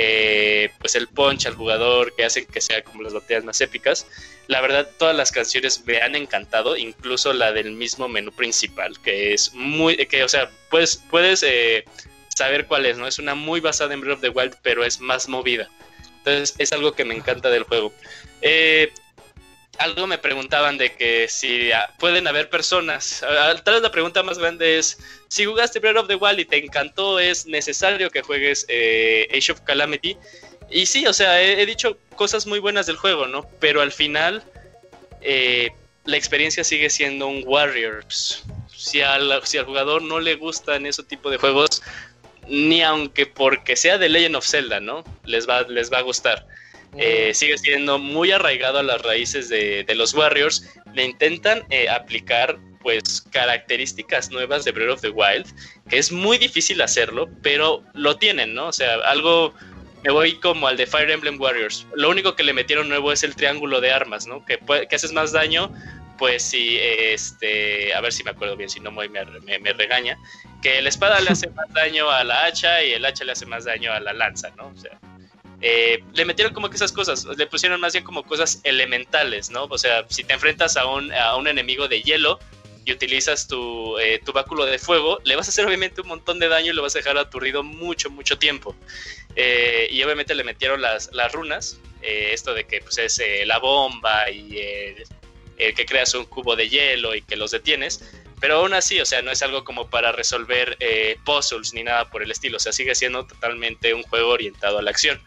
eh, 0.00 0.70
pues 0.78 0.94
el 0.94 1.08
punch 1.08 1.46
al 1.46 1.56
jugador 1.56 2.14
que 2.14 2.24
hace 2.24 2.46
que 2.46 2.60
sea 2.60 2.84
como 2.84 3.02
las 3.02 3.14
batallas 3.14 3.42
más 3.42 3.60
épicas. 3.60 4.06
La 4.46 4.60
verdad, 4.60 4.88
todas 4.96 5.16
las 5.16 5.32
canciones 5.32 5.84
me 5.86 6.00
han 6.00 6.14
encantado, 6.14 6.76
incluso 6.76 7.32
la 7.32 7.50
del 7.50 7.72
mismo 7.72 8.06
menú 8.06 8.30
principal, 8.30 8.96
que 9.02 9.34
es 9.34 9.52
muy, 9.54 9.96
que, 10.06 10.22
o 10.22 10.28
sea, 10.28 10.50
puedes, 10.70 11.02
puedes 11.10 11.42
eh, 11.42 11.84
saber 12.28 12.66
cuál 12.66 12.86
es, 12.86 12.96
¿no? 12.96 13.08
Es 13.08 13.18
una 13.18 13.34
muy 13.34 13.58
basada 13.58 13.92
en 13.92 14.00
Breath 14.00 14.18
of 14.18 14.20
the 14.20 14.28
Wild, 14.28 14.54
pero 14.62 14.84
es 14.84 15.00
más 15.00 15.28
movida. 15.28 15.68
Entonces, 16.28 16.54
es 16.58 16.72
algo 16.72 16.92
que 16.92 17.04
me 17.04 17.14
encanta 17.14 17.50
del 17.50 17.64
juego. 17.64 17.92
Eh, 18.42 18.92
algo 19.78 20.06
me 20.06 20.18
preguntaban 20.18 20.76
de 20.76 20.92
que 20.94 21.28
si 21.28 21.72
ah, 21.72 21.92
pueden 21.98 22.26
haber 22.26 22.50
personas. 22.50 23.24
Tal 23.64 23.74
vez 23.74 23.82
la 23.82 23.90
pregunta 23.90 24.22
más 24.22 24.38
grande 24.38 24.78
es: 24.78 24.98
si 25.28 25.44
jugaste 25.44 25.78
Breath 25.78 25.96
of 25.96 26.08
the 26.08 26.16
Wild 26.16 26.40
y 26.40 26.44
te 26.44 26.56
encantó, 26.56 27.18
¿es 27.18 27.46
necesario 27.46 28.10
que 28.10 28.22
juegues 28.22 28.66
eh, 28.68 29.28
Age 29.34 29.52
of 29.52 29.60
Calamity? 29.60 30.16
Y 30.70 30.86
sí, 30.86 31.06
o 31.06 31.12
sea, 31.12 31.40
he, 31.40 31.64
dicho 31.64 31.96
cosas 32.14 32.46
muy 32.46 32.58
buenas 32.58 32.86
del 32.86 32.96
juego, 32.96 33.26
¿no? 33.26 33.48
Pero 33.58 33.80
al 33.80 33.92
final, 33.92 34.42
eh, 35.22 35.70
la 36.04 36.16
experiencia 36.16 36.62
sigue 36.62 36.90
siendo 36.90 37.26
un 37.26 37.42
Warriors. 37.46 38.44
Si 38.76 39.00
al, 39.00 39.40
si 39.44 39.58
al 39.58 39.64
jugador 39.64 40.02
no 40.02 40.20
le 40.20 40.34
gustan 40.34 40.86
ese 40.86 41.02
tipo 41.02 41.30
de 41.30 41.38
juegos, 41.38 41.82
ni 42.48 42.82
aunque 42.82 43.26
porque 43.26 43.76
sea 43.76 43.98
de 43.98 44.08
Legend 44.08 44.36
of 44.36 44.46
Zelda, 44.46 44.80
¿no? 44.80 45.04
Les 45.24 45.48
va, 45.48 45.62
les 45.62 45.92
va 45.92 45.98
a 45.98 46.02
gustar. 46.02 46.46
Eh, 46.96 47.32
sigue 47.34 47.58
siendo 47.58 47.98
muy 47.98 48.30
arraigado 48.30 48.78
a 48.78 48.82
las 48.82 49.02
raíces 49.02 49.48
de, 49.48 49.84
los 49.94 50.14
Warriors. 50.14 50.68
Le 50.94 51.04
intentan 51.04 51.64
eh, 51.70 51.88
aplicar 51.88 52.58
pues 52.80 53.22
características 53.30 54.30
nuevas 54.30 54.64
de 54.64 54.72
Breath 54.72 54.90
of 54.90 55.00
the 55.00 55.10
Wild, 55.10 55.46
que 55.90 55.98
es 55.98 56.10
muy 56.10 56.38
difícil 56.38 56.80
hacerlo, 56.80 57.28
pero 57.42 57.82
lo 57.92 58.16
tienen, 58.16 58.54
¿no? 58.54 58.68
O 58.68 58.72
sea, 58.72 58.94
algo 59.04 59.52
me 60.04 60.10
voy 60.10 60.34
como 60.36 60.68
al 60.68 60.76
de 60.76 60.86
Fire 60.86 61.10
Emblem 61.10 61.40
Warriors. 61.40 61.86
Lo 61.94 62.08
único 62.08 62.36
que 62.36 62.44
le 62.44 62.52
metieron 62.52 62.88
nuevo 62.88 63.12
es 63.12 63.22
el 63.24 63.34
triángulo 63.34 63.80
de 63.80 63.92
armas, 63.92 64.26
¿no? 64.26 64.44
Que, 64.46 64.58
que 64.88 64.96
haces 64.96 65.12
más 65.12 65.32
daño, 65.32 65.72
pues 66.18 66.42
si, 66.42 66.78
este, 66.78 67.94
a 67.94 68.00
ver 68.00 68.12
si 68.12 68.24
me 68.24 68.30
acuerdo 68.30 68.56
bien, 68.56 68.68
si 68.68 68.80
no 68.80 68.90
me, 68.90 69.08
me, 69.08 69.58
me, 69.58 69.72
regaña, 69.72 70.18
que 70.62 70.80
la 70.82 70.88
espada 70.88 71.20
le 71.20 71.30
hace 71.30 71.48
más 71.50 71.72
daño 71.72 72.10
a 72.10 72.24
la 72.24 72.44
hacha 72.44 72.82
y 72.82 72.92
el 72.92 73.04
hacha 73.04 73.24
le 73.24 73.32
hace 73.32 73.46
más 73.46 73.64
daño 73.64 73.92
a 73.92 74.00
la 74.00 74.12
lanza, 74.12 74.50
¿no? 74.56 74.68
O 74.68 74.76
sea, 74.76 74.98
eh, 75.60 76.02
le 76.14 76.24
metieron 76.24 76.54
como 76.54 76.70
que 76.70 76.76
esas 76.76 76.92
cosas, 76.92 77.24
le 77.24 77.46
pusieron 77.46 77.80
más 77.80 77.92
bien 77.92 78.04
como 78.04 78.22
cosas 78.22 78.60
elementales, 78.64 79.50
¿no? 79.50 79.64
O 79.64 79.78
sea, 79.78 80.04
si 80.08 80.24
te 80.24 80.32
enfrentas 80.32 80.76
a 80.76 80.86
un, 80.86 81.12
a 81.12 81.36
un 81.36 81.48
enemigo 81.48 81.88
de 81.88 82.00
hielo 82.02 82.38
y 82.84 82.92
utilizas 82.92 83.48
tu, 83.48 83.98
eh, 83.98 84.20
tu, 84.24 84.32
báculo 84.32 84.64
de 84.64 84.78
fuego, 84.78 85.20
le 85.24 85.36
vas 85.36 85.48
a 85.48 85.50
hacer 85.50 85.66
obviamente 85.66 86.00
un 86.00 86.08
montón 86.08 86.38
de 86.38 86.48
daño 86.48 86.72
y 86.72 86.74
lo 86.74 86.82
vas 86.82 86.94
a 86.94 87.00
dejar 87.00 87.18
aturdido 87.18 87.62
mucho, 87.62 88.08
mucho 88.08 88.38
tiempo. 88.38 88.74
Eh, 89.34 89.88
y 89.90 90.02
obviamente 90.04 90.34
le 90.34 90.44
metieron 90.44 90.80
las, 90.80 91.12
las 91.12 91.32
runas, 91.32 91.80
esto 92.00 92.54
de 92.54 92.64
que 92.64 92.80
pues, 92.80 92.98
es 92.98 93.20
la 93.44 93.58
bomba 93.58 94.30
y 94.30 94.56
el 95.58 95.74
que 95.74 95.84
creas 95.84 96.14
un 96.14 96.24
cubo 96.26 96.54
de 96.54 96.68
hielo 96.68 97.14
y 97.16 97.22
que 97.22 97.36
los 97.36 97.50
detienes. 97.50 98.02
Pero 98.40 98.56
aún 98.56 98.74
así, 98.74 99.00
o 99.00 99.06
sea, 99.06 99.22
no 99.22 99.30
es 99.30 99.42
algo 99.42 99.64
como 99.64 99.90
para 99.90 100.12
resolver 100.12 100.78
puzzles 101.24 101.74
ni 101.74 101.82
nada 101.82 102.08
por 102.08 102.22
el 102.22 102.30
estilo. 102.30 102.56
O 102.56 102.60
sea, 102.60 102.72
sigue 102.72 102.94
siendo 102.94 103.26
totalmente 103.26 103.94
un 103.94 104.02
juego 104.04 104.30
orientado 104.30 104.78
a 104.78 104.82
la 104.82 104.90
acción. 104.90 105.20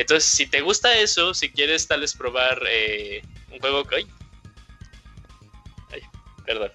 Entonces, 0.00 0.30
si 0.30 0.46
te 0.46 0.62
gusta 0.62 0.98
eso, 0.98 1.34
si 1.34 1.50
quieres 1.50 1.86
tal 1.86 2.00
vez 2.00 2.14
probar 2.14 2.62
eh, 2.68 3.22
un 3.52 3.58
juego 3.58 3.84
que... 3.84 3.96
Ay, 3.96 4.06
ay 5.92 6.02
perdón. 6.46 6.70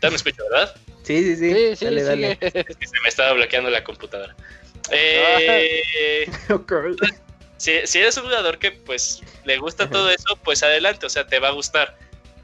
¿Te 0.00 0.08
me 0.08 0.16
escucho, 0.16 0.42
verdad? 0.50 0.74
Sí, 1.02 1.22
sí, 1.22 1.36
sí. 1.36 1.76
sí, 1.76 1.84
dale, 1.84 2.02
dale. 2.02 2.38
Es 2.40 2.52
que 2.76 2.86
se 2.86 3.00
me 3.02 3.08
estaba 3.08 3.32
bloqueando 3.34 3.70
la 3.70 3.84
computadora. 3.84 4.34
Eh, 4.92 6.28
si, 7.58 7.86
si, 7.86 7.98
eres 7.98 8.16
un 8.16 8.24
jugador 8.24 8.58
que 8.58 8.72
pues 8.72 9.22
le 9.44 9.58
gusta 9.58 9.88
todo 9.88 10.10
eso, 10.10 10.36
pues 10.42 10.64
adelante, 10.64 11.06
o 11.06 11.08
sea, 11.08 11.28
te 11.28 11.38
va 11.38 11.48
a 11.48 11.52
gustar. 11.52 11.96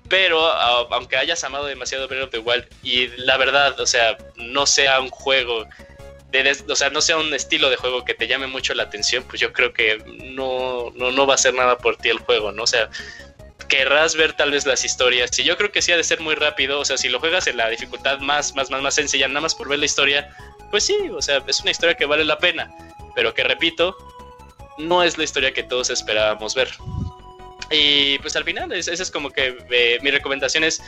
Pero 0.08 0.40
aunque 0.46 1.16
hayas 1.16 1.42
amado 1.44 1.66
demasiado 1.66 2.06
Breath 2.06 2.24
of 2.24 2.30
the 2.30 2.38
Wild 2.38 2.66
y 2.82 3.08
la 3.18 3.36
verdad, 3.36 3.78
o 3.80 3.86
sea, 3.86 4.16
no 4.36 4.66
sea 4.66 5.00
un 5.00 5.10
juego 5.10 5.66
o 6.68 6.76
sea, 6.76 6.90
no 6.90 7.00
sea 7.00 7.16
un 7.16 7.32
estilo 7.34 7.70
de 7.70 7.76
juego 7.76 8.04
que 8.04 8.14
te 8.14 8.26
llame 8.26 8.46
mucho 8.46 8.74
la 8.74 8.84
atención, 8.84 9.24
pues 9.24 9.40
yo 9.40 9.52
creo 9.52 9.72
que 9.72 9.98
no, 10.34 10.90
no, 10.94 11.26
va 11.26 11.34
a 11.34 11.38
ser 11.38 11.54
nada 11.54 11.78
por 11.78 11.96
ti 11.96 12.08
el 12.08 12.18
juego, 12.18 12.52
¿no? 12.52 12.64
O 12.64 12.66
sea, 12.66 12.90
querrás 13.68 14.16
ver 14.16 14.34
tal 14.34 14.50
vez 14.50 14.66
las 14.66 14.84
historias. 14.84 15.36
Y 15.38 15.44
yo 15.44 15.56
creo 15.56 15.72
que 15.72 15.82
sí 15.82 15.92
ha 15.92 15.96
de 15.96 16.04
ser 16.04 16.20
muy 16.20 16.34
rápido. 16.34 16.80
O 16.80 16.84
sea, 16.84 16.98
si 16.98 17.08
lo 17.08 17.20
juegas 17.20 17.46
en 17.46 17.56
la 17.56 17.68
dificultad 17.68 18.18
más, 18.20 18.54
más, 18.54 18.70
más, 18.70 18.82
más 18.82 18.94
sencilla, 18.94 19.28
nada 19.28 19.40
más 19.40 19.54
por 19.54 19.68
ver 19.68 19.78
la 19.78 19.86
historia, 19.86 20.28
pues 20.70 20.84
sí, 20.84 20.96
o 21.12 21.22
sea, 21.22 21.42
es 21.46 21.60
una 21.60 21.70
historia 21.70 21.96
que 21.96 22.06
vale 22.06 22.24
la 22.24 22.38
pena. 22.38 22.70
Pero 23.14 23.32
que 23.32 23.44
repito, 23.44 23.96
no 24.78 25.02
es 25.02 25.16
la 25.16 25.24
historia 25.24 25.52
que 25.52 25.62
todos 25.62 25.90
esperábamos 25.90 26.54
ver. 26.54 26.70
Y 27.70 28.18
pues 28.20 28.36
al 28.36 28.44
final, 28.44 28.72
esa 28.72 28.92
es 28.92 29.10
como 29.10 29.30
que 29.30 29.56
eh, 29.70 29.98
mi 30.02 30.10
recomendación 30.10 30.64
es. 30.64 30.82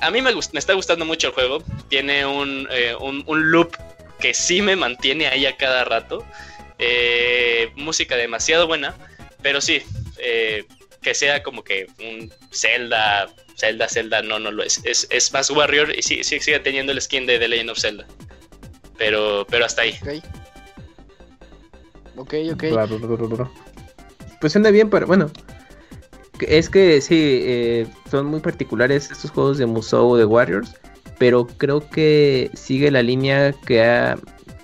A 0.00 0.10
mí 0.10 0.20
me, 0.20 0.32
me, 0.32 0.58
está 0.58 0.74
gustando 0.74 1.04
mucho 1.04 1.28
el 1.28 1.32
juego. 1.34 1.62
Tiene 1.88 2.26
un, 2.26 2.68
eh, 2.70 2.94
un, 3.00 3.24
un 3.26 3.50
loop 3.50 3.76
que 4.18 4.34
sí 4.34 4.62
me 4.62 4.76
mantiene 4.76 5.26
ahí 5.26 5.46
a 5.46 5.56
cada 5.56 5.84
rato. 5.84 6.24
Eh, 6.78 7.70
música 7.76 8.16
demasiado 8.16 8.66
buena, 8.66 8.94
pero 9.42 9.60
sí, 9.60 9.82
eh, 10.18 10.64
que 11.00 11.14
sea 11.14 11.42
como 11.42 11.64
que 11.64 11.86
un 12.00 12.30
Zelda, 12.52 13.28
Zelda, 13.56 13.88
Zelda, 13.88 14.22
no, 14.22 14.38
no 14.38 14.50
lo 14.50 14.62
es. 14.62 14.82
Es, 14.84 15.06
es 15.10 15.32
más 15.32 15.50
Warrior 15.50 15.96
y 15.96 16.02
sí, 16.02 16.22
sí, 16.22 16.38
sigue 16.40 16.60
teniendo 16.60 16.92
el 16.92 17.00
skin 17.00 17.26
de 17.26 17.38
The 17.38 17.48
Legend 17.48 17.70
of 17.70 17.78
Zelda. 17.78 18.06
Pero, 18.98 19.46
pero 19.48 19.64
hasta 19.64 19.82
ahí. 19.82 19.98
Ok, 22.16 22.34
ok. 22.34 22.52
okay. 22.54 22.72
Pues 24.40 24.52
suena 24.52 24.70
bien, 24.70 24.90
pero 24.90 25.06
bueno. 25.06 25.30
Es 26.40 26.68
que 26.68 27.00
sí, 27.00 27.40
eh, 27.42 27.86
son 28.10 28.26
muy 28.26 28.40
particulares 28.40 29.10
estos 29.10 29.30
juegos 29.30 29.58
de 29.58 29.66
Musou 29.66 30.16
de 30.16 30.24
Warriors. 30.24 30.74
Pero 31.18 31.46
creo 31.46 31.88
que 31.88 32.50
sigue 32.54 32.90
la 32.90 33.02
línea 33.02 33.52
que, 33.52 33.82
ha, 33.82 34.18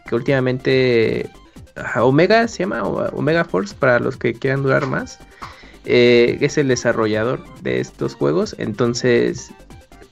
que 0.07 0.15
últimamente 0.15 1.31
Omega 1.97 2.47
se 2.49 2.61
llama 2.61 2.83
Omega 2.83 3.45
Force 3.45 3.75
para 3.75 3.99
los 3.99 4.17
que 4.17 4.35
quieran 4.35 4.63
durar 4.63 4.87
más. 4.87 5.19
Eh, 5.85 6.39
es 6.41 6.59
el 6.59 6.69
desarrollador 6.69 7.43
de 7.63 7.81
estos 7.81 8.15
juegos. 8.15 8.55
Entonces, 8.59 9.51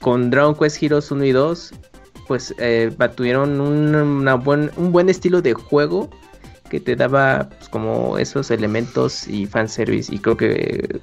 con 0.00 0.30
Dragon 0.30 0.54
Quest 0.54 0.82
Heroes 0.82 1.10
1 1.10 1.24
y 1.24 1.32
2, 1.32 1.72
pues 2.26 2.54
eh, 2.58 2.90
tuvieron 3.14 3.60
un, 3.60 4.42
buen, 4.42 4.70
un 4.76 4.92
buen 4.92 5.08
estilo 5.08 5.42
de 5.42 5.52
juego 5.52 6.10
que 6.70 6.80
te 6.80 6.96
daba 6.96 7.48
pues, 7.48 7.68
como 7.68 8.18
esos 8.18 8.50
elementos 8.50 9.28
y 9.28 9.46
fanservice. 9.46 10.14
Y 10.14 10.18
creo 10.18 10.36
que 10.36 11.00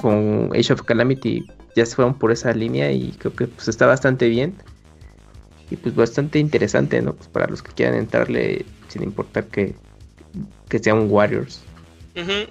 con 0.00 0.50
Age 0.56 0.72
of 0.72 0.82
Calamity 0.82 1.44
ya 1.76 1.84
se 1.84 1.94
fueron 1.94 2.18
por 2.18 2.32
esa 2.32 2.54
línea 2.54 2.90
y 2.90 3.12
creo 3.18 3.34
que 3.34 3.46
pues 3.46 3.68
está 3.68 3.86
bastante 3.86 4.28
bien. 4.28 4.54
Y 5.70 5.76
pues 5.76 5.94
bastante 5.94 6.38
interesante, 6.38 7.00
¿no? 7.02 7.14
Pues 7.14 7.28
para 7.28 7.46
los 7.46 7.62
que 7.62 7.72
quieran 7.72 7.94
entrarle 7.96 8.64
sin 8.88 9.02
importar 9.02 9.44
que, 9.44 9.74
que 10.68 10.78
sean 10.78 11.06
Warriors. 11.10 11.62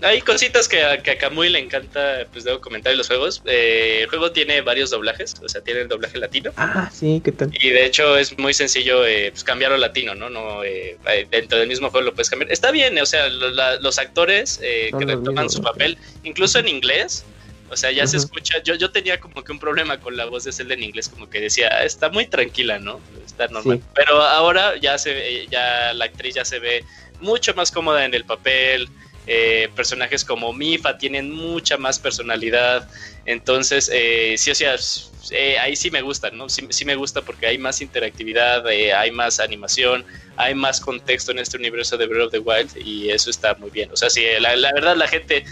Hay 0.01 0.21
cositas 0.21 0.67
que 0.67 0.81
a, 0.83 1.03
que 1.03 1.11
a 1.11 1.17
Kamui 1.17 1.49
le 1.49 1.59
encanta, 1.59 2.25
pues 2.31 2.43
debo 2.43 2.61
comentar 2.61 2.93
en 2.93 2.97
los 2.97 3.07
juegos. 3.07 3.41
Eh, 3.45 3.99
el 4.03 4.09
juego 4.09 4.31
tiene 4.31 4.61
varios 4.61 4.89
doblajes, 4.89 5.35
o 5.43 5.49
sea, 5.49 5.61
tiene 5.61 5.81
el 5.81 5.87
doblaje 5.87 6.17
latino. 6.17 6.51
Ah, 6.55 6.89
sí, 6.93 7.21
¿qué 7.23 7.31
tal? 7.33 7.51
Y 7.61 7.69
de 7.69 7.85
hecho 7.85 8.17
es 8.17 8.37
muy 8.37 8.53
sencillo 8.53 9.05
eh, 9.05 9.31
pues, 9.31 9.43
cambiarlo 9.43 9.75
a 9.75 9.79
latino, 9.79 10.15
¿no? 10.15 10.29
no 10.29 10.63
eh, 10.63 10.97
dentro 11.29 11.59
del 11.59 11.67
mismo 11.67 11.89
juego 11.89 12.05
lo 12.05 12.13
puedes 12.13 12.29
cambiar. 12.29 12.51
Está 12.51 12.71
bien, 12.71 12.97
o 12.99 13.05
sea, 13.05 13.27
los 13.29 13.99
actores 13.99 14.59
que 14.59 14.91
retoman 15.05 15.49
su 15.49 15.61
papel, 15.61 15.97
incluso 16.23 16.57
en 16.59 16.69
inglés, 16.69 17.25
o 17.69 17.77
sea, 17.77 17.91
ya 17.91 18.07
se 18.07 18.17
escucha. 18.17 18.61
Yo, 18.63 18.75
yo 18.75 18.91
tenía 18.91 19.19
como 19.19 19.43
que 19.43 19.51
un 19.51 19.59
problema 19.59 19.99
con 19.99 20.17
la 20.17 20.25
voz 20.25 20.43
de 20.43 20.51
Zelda 20.51 20.73
en 20.73 20.83
inglés, 20.83 21.09
como 21.09 21.29
que 21.29 21.39
decía, 21.39 21.67
está 21.83 22.09
muy 22.09 22.27
tranquila, 22.27 22.79
¿no? 22.79 22.99
Está 23.25 23.47
normal. 23.47 23.81
Pero 23.93 24.21
ahora 24.21 24.77
ya 24.77 24.97
se 24.97 25.47
ya 25.47 25.93
la 25.93 26.05
actriz 26.05 26.35
ya 26.35 26.45
se 26.45 26.59
ve 26.59 26.83
mucho 27.21 27.53
más 27.53 27.71
cómoda 27.71 28.05
en 28.05 28.13
el 28.13 28.25
papel. 28.25 28.89
Eh, 29.31 29.69
personajes 29.75 30.25
como 30.25 30.51
Mifa 30.53 30.97
tienen 30.97 31.31
mucha 31.31 31.77
más 31.77 31.99
personalidad. 31.99 32.89
Entonces, 33.25 33.87
eh, 33.93 34.33
sí, 34.39 34.49
o 34.49 34.55
sea, 34.55 34.75
eh, 35.29 35.59
ahí 35.59 35.75
sí 35.75 35.91
me 35.91 36.01
gusta, 36.01 36.31
¿no? 36.31 36.49
Sí, 36.49 36.65
sí, 36.71 36.83
me 36.83 36.95
gusta 36.95 37.21
porque 37.21 37.45
hay 37.45 37.59
más 37.59 37.79
interactividad, 37.79 38.65
hay 38.65 39.11
más 39.11 39.39
animación, 39.39 40.03
hay 40.35 40.55
más 40.55 40.81
contexto 40.81 41.31
en 41.31 41.37
este 41.37 41.57
universo 41.57 41.95
de 41.95 42.07
Breath 42.07 42.25
of 42.25 42.31
the 42.31 42.39
Wild 42.39 42.71
y 42.83 43.11
eso 43.11 43.29
está 43.29 43.53
muy 43.53 43.69
bien. 43.69 43.91
O 43.91 43.97
sea, 43.97 44.09
sí, 44.09 44.23
la, 44.39 44.55
la 44.55 44.73
verdad 44.73 44.95
la 44.95 45.07
gente 45.07 45.45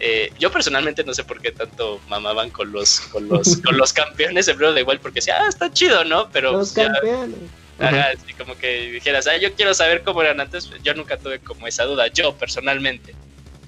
eh, 0.00 0.32
yo 0.38 0.50
personalmente 0.50 1.04
no 1.04 1.12
sé 1.12 1.24
por 1.24 1.40
qué 1.40 1.52
tanto 1.52 2.00
mamaban 2.08 2.48
con 2.50 2.72
los, 2.72 3.00
con 3.00 3.28
los, 3.28 3.56
con 3.64 3.76
los 3.76 3.92
campeones 3.92 4.46
de 4.46 4.54
Breath 4.54 4.70
of 4.70 4.76
the 4.76 4.82
Wild, 4.82 5.00
porque 5.00 5.16
decía, 5.16 5.36
ah, 5.40 5.48
está 5.48 5.70
chido, 5.72 6.04
¿no? 6.04 6.30
Pero. 6.30 6.52
Los 6.52 6.72
campeones. 6.72 7.38
así 7.78 8.32
como 8.34 8.56
que 8.56 8.92
dijeras, 8.92 9.26
ah, 9.26 9.36
yo 9.36 9.54
quiero 9.54 9.74
saber 9.74 10.02
cómo 10.02 10.22
eran 10.22 10.40
antes. 10.40 10.70
Yo 10.82 10.94
nunca 10.94 11.18
tuve 11.18 11.38
como 11.40 11.66
esa 11.66 11.84
duda, 11.84 12.06
yo 12.08 12.34
personalmente. 12.34 13.14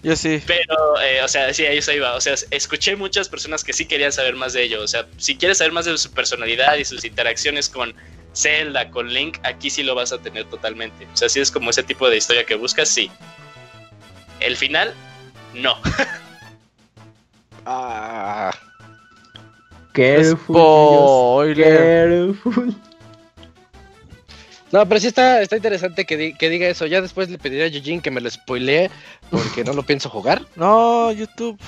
Yo 0.02 0.16
sí. 0.16 0.42
Pero, 0.46 1.00
eh, 1.00 1.22
o 1.22 1.28
sea, 1.28 1.52
sí, 1.52 1.64
ahí 1.64 1.78
eso 1.78 1.92
iba. 1.92 2.14
O 2.14 2.20
sea, 2.20 2.34
escuché 2.50 2.96
muchas 2.96 3.28
personas 3.28 3.62
que 3.62 3.72
sí 3.72 3.84
querían 3.84 4.10
saber 4.10 4.34
más 4.34 4.54
de 4.54 4.62
ello. 4.62 4.82
O 4.82 4.88
sea, 4.88 5.06
si 5.18 5.36
quieres 5.36 5.58
saber 5.58 5.72
más 5.72 5.84
de 5.84 5.96
su 5.96 6.10
personalidad 6.10 6.76
y 6.76 6.84
sus 6.84 7.04
interacciones 7.04 7.68
con 7.68 7.94
Zelda, 8.34 8.90
con 8.90 9.12
Link, 9.12 9.38
aquí 9.44 9.70
sí 9.70 9.82
lo 9.82 9.94
vas 9.94 10.12
a 10.12 10.18
tener 10.18 10.46
totalmente. 10.46 11.06
O 11.12 11.16
sea, 11.16 11.28
si 11.28 11.40
es 11.40 11.50
como 11.50 11.70
ese 11.70 11.82
tipo 11.82 12.08
de 12.08 12.16
historia 12.16 12.44
que 12.44 12.54
buscas, 12.54 12.88
sí. 12.88 13.10
El 14.40 14.56
final, 14.56 14.92
no. 15.54 15.76
ah. 17.66 18.50
Careful. 19.92 21.54
Careful. 21.54 22.74
No, 24.72 24.88
pero 24.88 24.98
sí 24.98 25.08
está, 25.08 25.42
está 25.42 25.56
interesante 25.56 26.06
que, 26.06 26.32
que, 26.32 26.48
diga 26.48 26.66
eso. 26.66 26.86
Ya 26.86 27.02
después 27.02 27.28
le 27.28 27.36
pediré 27.36 27.64
a 27.64 27.66
Eugene 27.66 28.00
que 28.00 28.10
me 28.10 28.22
lo 28.22 28.30
spoilee 28.30 28.90
porque 29.30 29.64
no 29.64 29.74
lo 29.74 29.82
pienso 29.82 30.08
jugar. 30.08 30.42
No, 30.56 31.12
YouTube. 31.12 31.58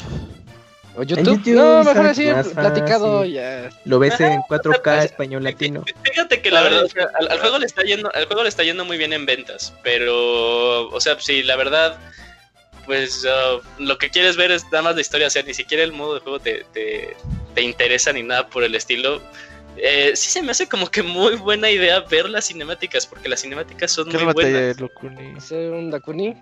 ¿O 0.97 1.03
YouTube? 1.03 1.39
YouTube 1.39 1.55
no, 1.55 1.83
mejor 1.83 2.07
así, 2.07 2.29
platicado 2.55 3.25
ya. 3.25 3.69
Lo 3.85 3.99
ves 3.99 4.19
en 4.21 4.41
4K 4.43 5.05
español 5.05 5.43
latino. 5.43 5.85
Fíjate 6.05 6.41
que 6.41 6.51
la 6.51 6.63
verdad, 6.63 6.87
al, 7.29 7.41
juego 7.41 7.59
le 7.59 7.67
está 7.67 7.83
yendo, 7.83 8.11
al 8.15 8.27
juego 8.27 8.45
le 8.45 8.49
está 8.49 8.63
yendo 8.63 8.85
muy 8.85 8.97
bien 8.97 9.13
en 9.13 9.27
ventas, 9.27 9.75
pero, 9.83 10.89
o 10.89 11.01
sea, 11.01 11.19
sí, 11.19 11.43
la 11.43 11.57
verdad, 11.57 11.99
pues 12.87 13.25
uh, 13.25 13.61
lo 13.83 13.99
que 13.99 14.11
quieres 14.11 14.37
ver 14.37 14.51
es 14.51 14.65
nada 14.65 14.83
más 14.83 14.95
la 14.95 15.01
historia, 15.01 15.27
o 15.27 15.31
sea, 15.31 15.43
ni 15.43 15.55
siquiera 15.55 15.83
el 15.83 15.93
modo 15.93 16.15
de 16.15 16.21
juego 16.21 16.39
te, 16.39 16.65
te, 16.73 17.63
interesa 17.63 18.13
ni 18.13 18.23
nada 18.23 18.49
por 18.49 18.65
el 18.65 18.75
estilo. 18.75 19.21
Eh, 19.77 20.13
sí 20.15 20.31
se 20.31 20.43
me 20.43 20.53
hace 20.53 20.69
como 20.69 20.89
que 20.89 21.03
muy 21.03 21.35
buena 21.37 21.71
idea 21.71 22.01
ver 22.01 22.29
las 22.29 22.47
cinemáticas, 22.47 23.07
porque 23.07 23.29
las 23.29 23.41
cinemáticas 23.41 23.93
son 23.93 24.09
muy 24.09 24.33
buenas. 24.33 24.77
¿Hacer 25.37 25.71
un 25.73 25.91
Dakuni? 25.91 26.37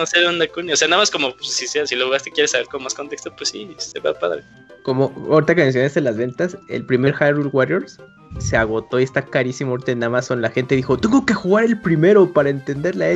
hacer 0.00 0.26
un 0.26 0.38
Dakuni. 0.38 0.72
O 0.72 0.76
sea, 0.76 0.88
nada 0.88 1.02
más 1.02 1.10
como 1.10 1.34
pues, 1.36 1.48
si, 1.48 1.66
si 1.66 1.96
lo 1.96 2.06
jugaste 2.06 2.30
y 2.30 2.32
quieres 2.32 2.50
saber 2.50 2.66
con 2.66 2.82
más 2.82 2.94
contexto, 2.94 3.34
pues 3.36 3.50
sí, 3.50 3.74
se 3.78 4.00
va 4.00 4.14
padre. 4.14 4.42
Como 4.82 5.12
ahorita 5.30 5.54
que 5.54 5.62
mencionaste 5.62 6.00
las 6.00 6.16
ventas, 6.16 6.56
el 6.68 6.84
primer 6.84 7.14
Hyrule 7.14 7.50
Warriors 7.52 7.98
se 8.38 8.56
agotó 8.56 9.00
y 9.00 9.02
está 9.02 9.22
carísimo 9.22 9.72
ahorita 9.72 9.92
en 9.92 10.04
Amazon. 10.04 10.40
La 10.40 10.50
gente 10.50 10.76
dijo, 10.76 10.96
tengo 10.96 11.26
que 11.26 11.34
jugar 11.34 11.64
el 11.64 11.78
primero 11.80 12.32
para 12.32 12.50
entenderla 12.50 13.06
a 13.06 13.14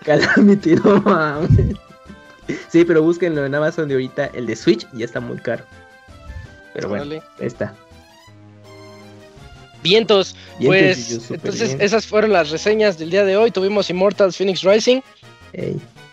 Calamity, 0.04 0.74
no 0.76 1.00
mames. 1.02 1.76
Sí, 2.68 2.84
pero 2.84 3.02
búsquenlo 3.02 3.46
en 3.46 3.54
Amazon 3.54 3.88
de 3.88 3.94
ahorita. 3.94 4.26
El 4.26 4.46
de 4.46 4.56
Switch 4.56 4.86
ya 4.92 5.04
está 5.04 5.20
muy 5.20 5.36
caro. 5.38 5.64
Pero 6.74 6.88
bueno, 6.88 7.04
ahí 7.04 7.46
está. 7.46 7.74
Vientos, 9.82 10.36
pues 10.64 11.30
entonces 11.30 11.76
esas 11.80 12.06
fueron 12.06 12.32
las 12.32 12.50
reseñas 12.50 12.98
del 12.98 13.10
día 13.10 13.24
de 13.24 13.36
hoy. 13.36 13.50
Tuvimos 13.50 13.90
Immortals 13.90 14.36
Phoenix 14.36 14.62
Rising 14.62 15.00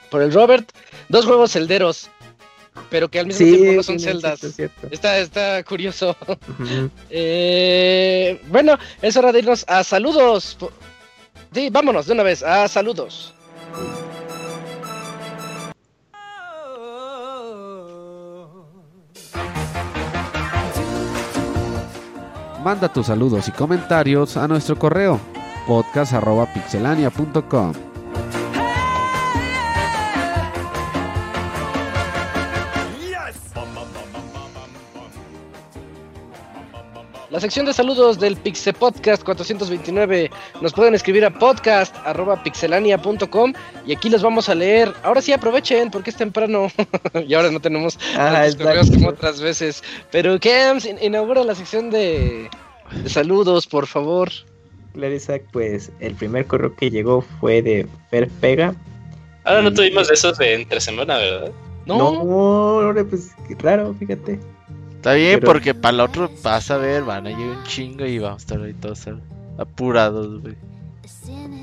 por 0.10 0.22
el 0.22 0.34
Robert, 0.34 0.72
dos 1.08 1.26
juegos 1.26 1.52
celderos, 1.52 2.10
pero 2.90 3.10
que 3.10 3.20
al 3.20 3.28
mismo 3.28 3.46
tiempo 3.46 3.74
no 3.74 3.84
son 3.84 4.00
celdas. 4.00 4.42
está, 4.92 5.20
está 5.20 5.64
curioso. 5.64 6.16
Eh, 7.10 8.42
bueno, 8.48 8.78
es 9.02 9.18
hora 9.18 9.32
de 9.32 9.40
irnos 9.40 9.66
a 9.68 9.84
saludos. 9.84 10.58
Sí, 11.54 11.70
vámonos 11.70 12.06
de 12.06 12.14
una 12.14 12.24
vez 12.24 12.44
a 12.44 12.68
saludos. 12.68 13.34
Manda 22.64 22.92
tus 22.92 23.08
saludos 23.08 23.48
y 23.48 23.52
comentarios 23.52 24.38
a 24.38 24.48
nuestro 24.48 24.78
correo 24.78 25.20
podcast.pixelania.com. 25.66 27.89
La 37.30 37.40
sección 37.40 37.66
de 37.68 37.74
saludos 37.74 38.20
del 38.20 38.36
Pixel 38.36 38.74
Podcast 38.74 39.24
429 39.24 40.32
nos 40.62 40.74
pueden 40.74 40.96
escribir 40.96 41.24
a 41.26 41.30
podcast.pixelania.com 41.30 43.54
y 43.86 43.94
aquí 43.94 44.10
los 44.10 44.24
vamos 44.24 44.50
a 44.50 44.56
leer. 44.56 44.92
Ahora 45.04 45.22
sí 45.22 45.32
aprovechen 45.32 45.92
porque 45.92 46.10
es 46.10 46.16
temprano 46.16 46.70
y 47.28 47.36
ahora 47.36 47.52
no 47.52 47.60
tenemos 47.60 48.00
ah, 48.18 48.48
correos 48.58 48.90
como 48.90 49.10
otras 49.10 49.40
veces. 49.42 49.84
Pero 50.10 50.40
Kems, 50.40 50.90
inaugura 51.02 51.44
la 51.44 51.54
sección 51.54 51.92
de, 51.92 52.50
saludos, 53.06 53.68
por 53.68 53.86
favor. 53.86 54.32
Clarisa, 54.94 55.36
pues 55.52 55.92
el 56.00 56.16
primer 56.16 56.48
correo 56.48 56.76
que 56.76 56.90
llegó 56.90 57.22
fue 57.40 57.62
de 57.62 57.88
Pega. 58.42 58.74
Ahora 59.44 59.62
no 59.62 59.72
tuvimos 59.72 60.10
esos 60.10 60.36
de 60.40 60.56
entre 60.56 60.82
semana, 60.82 61.18
¿verdad? 61.18 61.52
No, 61.86 62.24
no, 62.24 62.92
pues 63.08 63.30
raro, 63.62 63.94
fíjate. 64.00 64.40
Está 65.00 65.14
bien, 65.14 65.40
porque 65.40 65.74
para 65.74 65.94
el 65.94 66.00
otro 66.02 66.30
vas 66.44 66.70
a 66.70 66.78
ver, 66.78 67.04
van 67.04 67.26
a 67.26 67.30
llegar 67.30 67.56
un 67.58 67.64
chingo 67.64 68.06
y 68.06 68.20
vamos 68.20 68.42
a 68.42 68.44
estar 68.44 68.62
ahí 68.62 68.74
todos 68.74 69.08
apurados, 69.58 70.42
güey. 70.42 70.56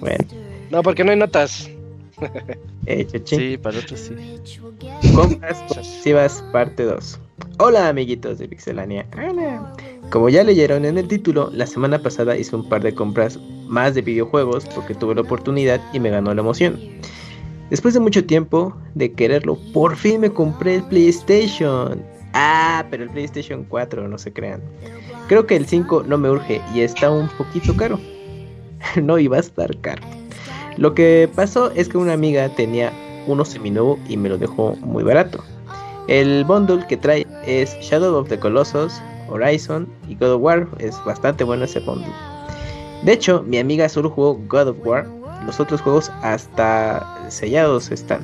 Bueno. 0.00 0.24
No, 0.70 0.82
porque 0.82 1.04
no 1.04 1.10
hay 1.10 1.18
notas. 1.18 1.68
eh, 2.86 3.06
sí, 3.26 3.58
para 3.58 3.76
el 3.76 3.84
otro 3.84 3.94
sí. 3.94 4.14
si 6.02 6.12
vas 6.14 6.42
parte 6.50 6.84
2. 6.84 7.20
Hola, 7.58 7.90
amiguitos 7.90 8.38
de 8.38 8.48
Pixelania. 8.48 9.06
Como 10.08 10.30
ya 10.30 10.42
leyeron 10.42 10.86
en 10.86 10.96
el 10.96 11.06
título, 11.06 11.50
la 11.52 11.66
semana 11.66 11.98
pasada 11.98 12.38
hice 12.38 12.56
un 12.56 12.66
par 12.66 12.82
de 12.82 12.94
compras 12.94 13.38
más 13.66 13.94
de 13.94 14.00
videojuegos 14.00 14.64
porque 14.74 14.94
tuve 14.94 15.14
la 15.14 15.20
oportunidad 15.20 15.78
y 15.92 16.00
me 16.00 16.08
ganó 16.08 16.32
la 16.32 16.40
emoción. 16.40 16.80
Después 17.68 17.92
de 17.92 18.00
mucho 18.00 18.24
tiempo 18.24 18.74
de 18.94 19.12
quererlo, 19.12 19.58
por 19.74 19.94
fin 19.94 20.22
me 20.22 20.30
compré 20.30 20.76
el 20.76 20.84
PlayStation. 20.84 22.15
Ah, 22.38 22.84
pero 22.90 23.02
el 23.02 23.08
PlayStation 23.08 23.64
4, 23.64 24.06
no 24.08 24.18
se 24.18 24.30
crean. 24.30 24.60
Creo 25.26 25.46
que 25.46 25.56
el 25.56 25.64
5 25.64 26.02
no 26.06 26.18
me 26.18 26.28
urge 26.28 26.60
y 26.74 26.82
está 26.82 27.10
un 27.10 27.28
poquito 27.30 27.74
caro. 27.74 27.98
no 29.02 29.18
iba 29.18 29.38
a 29.38 29.40
estar 29.40 29.74
caro. 29.80 30.02
Lo 30.76 30.94
que 30.94 31.30
pasó 31.34 31.70
es 31.70 31.88
que 31.88 31.96
una 31.96 32.12
amiga 32.12 32.50
tenía 32.50 32.92
uno 33.26 33.42
seminuevo 33.42 33.98
y 34.06 34.18
me 34.18 34.28
lo 34.28 34.36
dejó 34.36 34.76
muy 34.82 35.02
barato. 35.02 35.42
El 36.08 36.44
bundle 36.44 36.86
que 36.86 36.98
trae 36.98 37.26
es 37.46 37.74
Shadow 37.80 38.14
of 38.14 38.28
the 38.28 38.38
Colossus, 38.38 39.00
Horizon 39.30 39.88
y 40.06 40.14
God 40.16 40.34
of 40.34 40.42
War. 40.42 40.68
Es 40.78 41.02
bastante 41.06 41.42
bueno 41.42 41.64
ese 41.64 41.80
bundle. 41.80 42.12
De 43.02 43.14
hecho, 43.14 43.44
mi 43.44 43.56
amiga 43.56 43.88
solo 43.88 44.10
jugó 44.10 44.38
God 44.46 44.68
of 44.68 44.76
War. 44.86 45.06
Los 45.46 45.58
otros 45.58 45.80
juegos 45.80 46.12
hasta 46.20 47.30
sellados 47.30 47.90
están. 47.90 48.20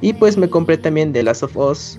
Y 0.00 0.14
pues 0.14 0.38
me 0.38 0.48
compré 0.48 0.78
también 0.78 1.12
The 1.12 1.22
Last 1.22 1.42
of 1.42 1.54
Us 1.54 1.98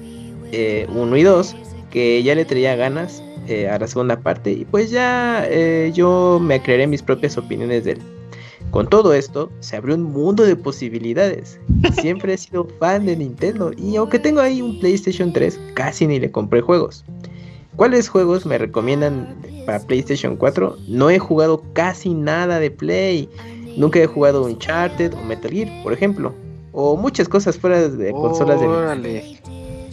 1 0.51 1.15
eh, 1.15 1.19
y 1.19 1.23
2. 1.23 1.55
Que 1.89 2.21
ya 2.21 2.35
le 2.35 2.45
traía 2.45 2.75
ganas 2.75 3.23
eh, 3.47 3.69
a 3.69 3.79
la 3.79 3.87
segunda 3.87 4.19
parte. 4.19 4.51
Y 4.51 4.65
pues 4.65 4.91
ya 4.91 5.45
eh, 5.47 5.91
yo 5.93 6.39
me 6.41 6.61
crearé 6.61 6.85
mis 6.85 7.01
propias 7.01 7.37
opiniones 7.37 7.85
de 7.85 7.93
él. 7.93 8.01
Con 8.71 8.89
todo 8.89 9.13
esto, 9.13 9.49
se 9.61 9.77
abrió 9.77 9.95
un 9.95 10.03
mundo 10.03 10.43
de 10.43 10.55
posibilidades. 10.55 11.57
Siempre 12.01 12.33
he 12.33 12.37
sido 12.37 12.67
fan 12.79 13.05
de 13.05 13.15
Nintendo 13.15 13.71
y 13.77 13.95
aunque 13.95 14.19
tengo 14.19 14.41
ahí 14.41 14.61
un 14.61 14.79
PlayStation 14.79 15.31
3, 15.31 15.57
casi 15.73 16.05
ni 16.05 16.19
le 16.19 16.29
compré 16.29 16.59
juegos. 16.59 17.05
¿Cuáles 17.77 18.09
juegos 18.09 18.45
me 18.45 18.57
recomiendan 18.57 19.37
para 19.65 19.79
PlayStation 19.79 20.35
4? 20.35 20.77
No 20.89 21.09
he 21.09 21.19
jugado 21.19 21.63
casi 21.73 22.13
nada 22.13 22.59
de 22.59 22.71
Play. 22.71 23.29
Nunca 23.77 23.99
he 23.99 24.07
jugado 24.07 24.43
Uncharted 24.43 25.13
o 25.13 25.23
Metal 25.23 25.51
Gear, 25.51 25.69
por 25.83 25.93
ejemplo. 25.93 26.33
O 26.73 26.97
muchas 26.97 27.29
cosas 27.29 27.57
fuera 27.57 27.87
de 27.87 28.11
consolas 28.11 28.59
de 28.59 28.67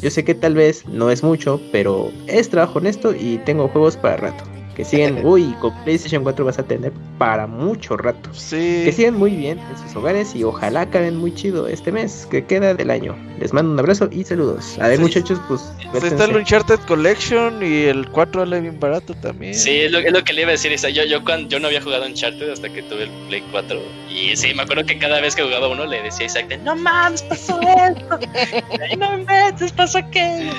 Yo 0.05 0.11
sé 0.11 0.23
que 0.23 0.35
tal 0.35 0.55
vez 0.55 0.87
no 0.87 1.11
es 1.11 1.23
mucho, 1.23 1.59
pero 1.73 2.13
es 2.27 2.51
trabajo 2.51 2.79
honesto 2.79 3.15
y 3.15 3.39
tengo 3.47 3.69
juegos 3.69 3.97
para 3.97 4.19
rato 4.19 4.54
que 4.75 4.85
siguen, 4.85 5.21
uy, 5.25 5.55
con 5.61 5.73
PlayStation 5.85 6.23
4 6.23 6.45
vas 6.45 6.59
a 6.59 6.63
tener 6.63 6.93
para 7.19 7.47
mucho 7.47 7.97
rato. 7.97 8.31
Sí. 8.33 8.83
Que 8.85 8.93
siguen 8.93 9.15
muy 9.15 9.31
bien 9.31 9.59
en 9.59 9.79
sus 9.79 9.97
hogares 9.97 10.35
y 10.35 10.45
ojalá 10.45 10.83
acaben 10.83 11.17
muy 11.17 11.35
chido 11.35 11.69
este 11.69 11.93
mes 11.93 12.27
que 12.31 12.45
queda 12.45 12.75
del 12.75 12.91
año. 12.91 13.17
Les 13.41 13.53
mando 13.53 13.73
un 13.73 13.79
abrazo 13.79 14.09
y 14.11 14.25
saludos. 14.25 14.79
A 14.81 14.89
ver, 14.89 15.01
muchachos, 15.01 15.41
pues. 15.49 15.73
Está 16.03 16.25
el 16.25 16.37
Uncharted 16.37 16.81
Collection 16.81 17.63
y 17.63 17.85
el 17.85 18.09
4 18.11 18.41
vale 18.41 18.61
bien 18.61 18.79
barato 18.79 19.15
también. 19.15 19.55
Sí, 19.55 19.81
es 19.81 19.93
lo, 19.93 20.25
que 20.25 20.33
le 20.33 20.43
iba 20.43 20.51
a 20.51 20.53
decir. 20.53 20.75
Yo, 20.75 21.05
yo, 21.05 21.25
cuando, 21.25 21.49
yo 21.49 21.61
no 21.61 21.69
había 21.69 21.81
jugado 21.81 22.05
Uncharted 22.07 22.51
hasta 22.51 22.69
que 22.69 22.83
tuve 22.83 23.05
el 23.05 23.11
Play 23.29 23.45
4. 23.51 23.81
Y 24.11 24.37
sí, 24.37 24.53
me 24.55 24.63
acuerdo 24.63 24.85
que 24.85 24.99
cada 24.99 25.21
vez 25.21 25.35
que 25.35 25.43
jugaba 25.43 25.69
uno 25.69 25.87
le 25.87 26.03
decía 26.03 26.27
exactamente: 26.27 26.65
No 26.65 26.77
mames, 26.77 27.23
pasó 27.23 27.61
esto. 27.61 28.19
no 28.99 29.19
mames, 29.19 29.73
pasó 29.73 29.99
aquello 29.99 30.53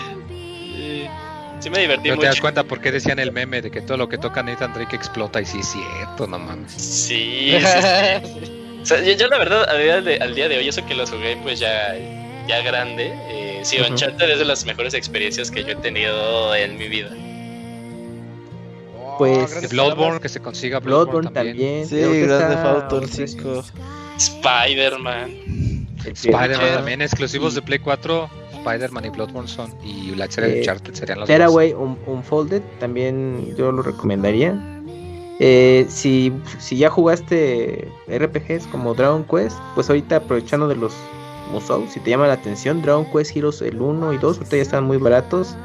sí 0.75 1.07
me 1.69 1.79
divertí 1.79 2.09
¿No 2.09 2.17
te 2.17 2.25
das 2.25 2.41
cuenta 2.41 2.63
por 2.63 2.81
qué 2.81 2.91
decían 2.91 3.19
el 3.19 3.31
meme 3.31 3.61
de 3.61 3.71
que 3.71 3.81
todo 3.81 3.97
lo 3.97 4.09
que 4.09 4.17
toca 4.17 4.43
Nathan 4.43 4.73
Drake 4.73 4.95
explota? 4.95 5.41
Y 5.41 5.45
sí 5.45 5.59
es 5.59 5.67
cierto, 5.67 6.27
no 6.27 6.39
mames. 6.39 6.71
Sí, 6.71 7.53
sí, 8.83 9.15
yo, 9.17 9.27
la 9.27 9.37
verdad, 9.37 9.67
al 9.69 10.35
día, 10.35 10.47
de, 10.49 10.57
hoy, 10.57 10.67
eso 10.67 10.85
que 10.85 10.95
lo 10.95 11.05
jugué 11.05 11.37
pues 11.41 11.59
ya, 11.59 11.95
ya 12.47 12.61
grande, 12.61 13.13
eh, 13.27 13.61
sí, 13.63 13.77
Uncharted 13.79 14.29
es 14.29 14.39
de 14.39 14.45
las 14.45 14.65
mejores 14.65 14.93
experiencias 14.93 15.51
que 15.51 15.63
yo 15.63 15.71
he 15.71 15.75
tenido 15.75 16.55
en 16.55 16.77
mi 16.77 16.87
vida. 16.87 17.11
Pues 19.17 19.69
Bloodborne, 19.69 20.19
que 20.19 20.29
se 20.29 20.41
consiga 20.41 20.79
Bloodborne, 20.79 21.31
también. 21.31 21.87
Sí, 21.87 21.99
Grande 22.21 22.55
Auto 22.55 23.07
5. 23.07 23.63
Spider-Man. 24.17 25.87
Spider-Man 26.05 26.73
también, 26.75 27.01
exclusivos 27.01 27.55
de 27.55 27.61
Play 27.61 27.79
4. 27.79 28.29
Spider-Man 28.65 29.05
y 29.05 29.09
Bloodborne 29.09 29.47
son. 29.47 29.73
Y 29.83 30.15
la 30.15 30.29
serie 30.29 30.49
de 30.49 30.55
eh, 30.57 30.59
Uncharted 30.61 30.93
serían 30.93 31.19
los 31.19 31.27
Tearaway 31.27 31.73
un, 31.73 31.97
Unfolded 32.05 32.61
también 32.79 33.55
yo 33.55 33.71
lo 33.71 33.81
recomendaría. 33.81 34.59
Eh, 35.39 35.85
si, 35.89 36.31
si 36.59 36.77
ya 36.77 36.89
jugaste 36.89 37.89
RPGs 38.07 38.67
como 38.67 38.93
Dragon 38.93 39.25
Quest, 39.25 39.57
pues 39.75 39.89
ahorita 39.89 40.17
aprovechando 40.17 40.67
de 40.67 40.75
los 40.75 40.93
Musou, 41.51 41.85
si 41.89 41.99
te 41.99 42.09
llama 42.09 42.27
la 42.27 42.33
atención, 42.33 42.81
Dragon 42.81 43.05
Quest 43.11 43.35
Heroes 43.35 43.61
el 43.61 43.79
1 43.81 44.13
y 44.13 44.17
2, 44.17 44.37
ahorita 44.37 44.55
ya 44.55 44.61
están 44.61 44.85
muy 44.85 44.97
baratos. 44.97 45.55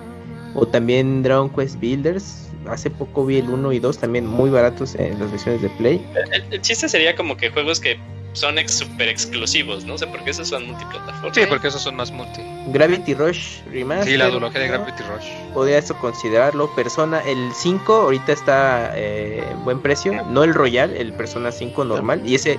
O 0.54 0.66
también 0.66 1.22
Dragon 1.22 1.48
Quest 1.48 1.78
Builders, 1.78 2.48
hace 2.66 2.90
poco 2.90 3.24
vi 3.24 3.38
el 3.38 3.48
1 3.48 3.72
y 3.72 3.78
2 3.78 3.98
también 3.98 4.26
muy 4.26 4.50
baratos 4.50 4.96
en 4.96 5.18
las 5.20 5.30
versiones 5.30 5.62
de 5.62 5.68
Play. 5.70 6.04
el, 6.50 6.60
chiste 6.60 6.88
sería 6.88 7.14
como 7.14 7.36
que 7.36 7.50
juegos 7.50 7.78
que 7.78 7.98
son 8.32 8.58
ex 8.58 8.72
super 8.72 9.08
exclusivos, 9.08 9.84
¿no? 9.84 9.98
sé 9.98 10.06
por 10.06 10.22
qué 10.24 10.30
esos 10.30 10.48
son 10.48 10.66
multiplataformas. 10.66 11.34
Sí, 11.34 11.42
porque 11.48 11.68
esos 11.68 11.82
son 11.82 11.96
más 11.96 12.10
multi. 12.12 12.42
Gravity 12.68 13.14
Rush 13.14 13.60
Remastered. 13.70 14.12
Sí, 14.12 14.16
la 14.16 14.28
duología 14.28 14.60
de 14.60 14.68
Gravity 14.68 15.02
Rush. 15.02 15.52
Podría 15.52 15.78
eso 15.78 15.96
considerarlo. 15.96 16.72
Persona, 16.74 17.20
el 17.26 17.50
5 17.52 17.92
ahorita 17.92 18.32
está 18.32 18.92
eh, 18.94 19.44
en 19.50 19.64
buen 19.64 19.80
precio. 19.80 20.24
No 20.26 20.44
el 20.44 20.54
Royal, 20.54 20.96
el 20.96 21.12
Persona 21.12 21.50
5 21.50 21.84
normal. 21.84 22.22
Y 22.24 22.36
ese 22.36 22.58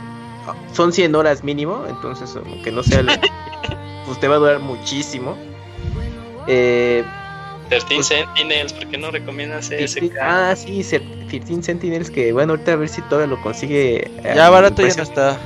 son 0.74 0.92
100 0.92 1.16
horas 1.16 1.44
mínimo. 1.44 1.86
Entonces, 1.88 2.36
aunque 2.36 2.72
no 2.72 2.84
sea 2.84 3.00
el, 3.00 3.08
pues 4.06 4.20
te 4.20 4.28
va 4.28 4.36
a 4.36 4.40
durar 4.40 4.60
muchísimo. 4.60 5.38
Eh, 6.48 7.04
13 7.70 7.86
pues, 7.88 8.08
Sentinels, 8.08 8.74
¿por 8.74 8.88
qué 8.88 8.98
no 8.98 9.12
recomiendas 9.12 9.72
ese? 9.72 10.12
Ah, 10.22 10.54
sí, 10.58 10.84
13 10.84 11.64
Sentinels, 11.64 12.12
que 12.12 12.34
bueno, 12.34 12.54
ahorita 12.54 12.74
a 12.74 12.76
ver 12.76 12.90
si 12.90 13.02
todavía 13.04 13.34
lo 13.34 13.42
consigue. 13.42 14.12
Ya 14.24 14.50
barato 14.50 14.86
ya 14.86 14.94
no 14.96 15.04
está. 15.04 15.40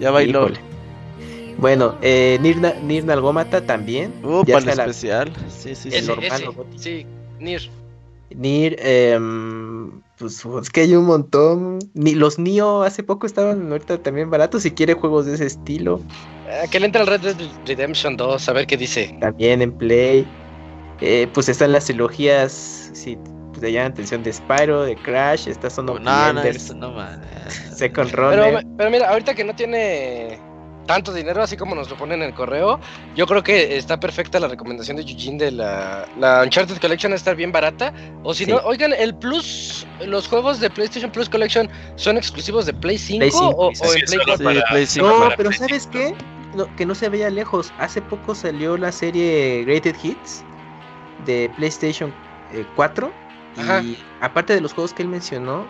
Ya 0.00 0.10
bailó. 0.10 0.48
Bueno, 1.58 1.96
eh, 2.02 2.38
Nir, 2.42 2.58
Nir 2.82 3.04
Nalgómata 3.04 3.64
también. 3.64 4.12
Uh, 4.22 4.44
para 4.44 4.58
el 4.58 4.68
especial. 4.68 5.32
Sí, 5.48 5.74
sí, 5.74 5.90
sí. 5.90 6.06
normal, 6.06 6.54
sí, 6.76 7.06
Nir. 7.40 7.70
Nir, 8.34 8.76
eh, 8.80 9.18
pues 10.18 10.44
es 10.62 10.70
que 10.70 10.82
hay 10.82 10.94
un 10.94 11.06
montón. 11.06 11.78
Ni, 11.94 12.14
los 12.14 12.38
Nio 12.38 12.82
hace 12.82 13.02
poco 13.02 13.26
estaban 13.26 13.70
ahorita 13.70 13.98
también 14.02 14.30
baratos. 14.30 14.62
Si 14.62 14.70
quiere 14.70 14.94
juegos 14.94 15.26
de 15.26 15.34
ese 15.34 15.46
estilo. 15.46 16.00
¿A 16.62 16.68
que 16.68 16.80
le 16.80 16.86
entra 16.86 17.02
el 17.02 17.06
Red 17.06 17.20
Dead 17.20 17.36
Redemption 17.66 18.16
2, 18.16 18.48
a 18.48 18.52
ver 18.52 18.66
qué 18.66 18.76
dice. 18.76 19.16
También 19.20 19.62
en 19.62 19.72
Play. 19.72 20.26
Eh, 21.00 21.28
pues 21.32 21.48
están 21.48 21.72
las 21.72 21.86
trilogías. 21.86 22.90
Si 22.92 23.16
te 23.60 23.72
llaman 23.72 23.92
atención 23.92 24.22
de 24.22 24.32
Spyro, 24.32 24.82
de 24.82 24.96
Crash. 24.96 25.48
Estas 25.48 25.74
son 25.74 25.86
no, 25.86 25.98
no, 25.98 26.32
no, 26.32 26.42
no, 26.42 27.06
Second 27.74 28.12
Runner. 28.12 28.64
pero 28.76 28.90
mira, 28.90 29.10
ahorita 29.10 29.34
que 29.34 29.44
no 29.44 29.54
tiene 29.54 30.38
tanto 30.86 31.12
dinero, 31.12 31.42
así 31.42 31.56
como 31.56 31.74
nos 31.74 31.90
lo 31.90 31.96
ponen 31.96 32.22
en 32.22 32.28
el 32.28 32.34
correo, 32.34 32.80
yo 33.14 33.26
creo 33.26 33.42
que 33.42 33.76
está 33.76 33.98
perfecta 33.98 34.40
la 34.40 34.48
recomendación 34.48 34.96
de 34.96 35.02
Eugene 35.02 35.44
de 35.44 35.50
la, 35.50 36.08
la 36.18 36.42
Uncharted 36.42 36.78
Collection 36.78 37.12
a 37.12 37.16
estar 37.16 37.36
bien 37.36 37.52
barata. 37.52 37.92
O 38.22 38.32
si 38.32 38.46
no, 38.46 38.58
oigan, 38.58 38.92
el 38.92 39.14
Plus, 39.14 39.86
los 40.06 40.28
juegos 40.28 40.60
de 40.60 40.70
PlayStation 40.70 41.10
Plus 41.10 41.28
Collection 41.28 41.68
son 41.96 42.16
exclusivos 42.16 42.66
de 42.66 42.74
Play 42.74 42.98
5, 42.98 43.26
o, 43.38 43.70
en 43.70 44.04
Play 44.06 44.18
4. 44.24 45.02
no, 45.02 45.28
pero 45.36 45.52
¿sabes 45.52 45.86
qué? 45.88 46.14
que 46.76 46.86
no 46.86 46.94
se 46.94 47.08
veía 47.10 47.28
lejos. 47.28 47.72
Hace 47.78 48.00
poco 48.00 48.34
salió 48.34 48.78
la 48.78 48.90
serie 48.90 49.64
Greated 49.64 49.94
Hits 50.02 50.42
de 51.26 51.50
PlayStation 51.56 52.14
4. 52.76 53.12
Y 53.56 53.98
aparte 54.20 54.54
de 54.54 54.60
los 54.60 54.72
juegos 54.72 54.92
que 54.92 55.02
él 55.02 55.08
mencionó, 55.08 55.66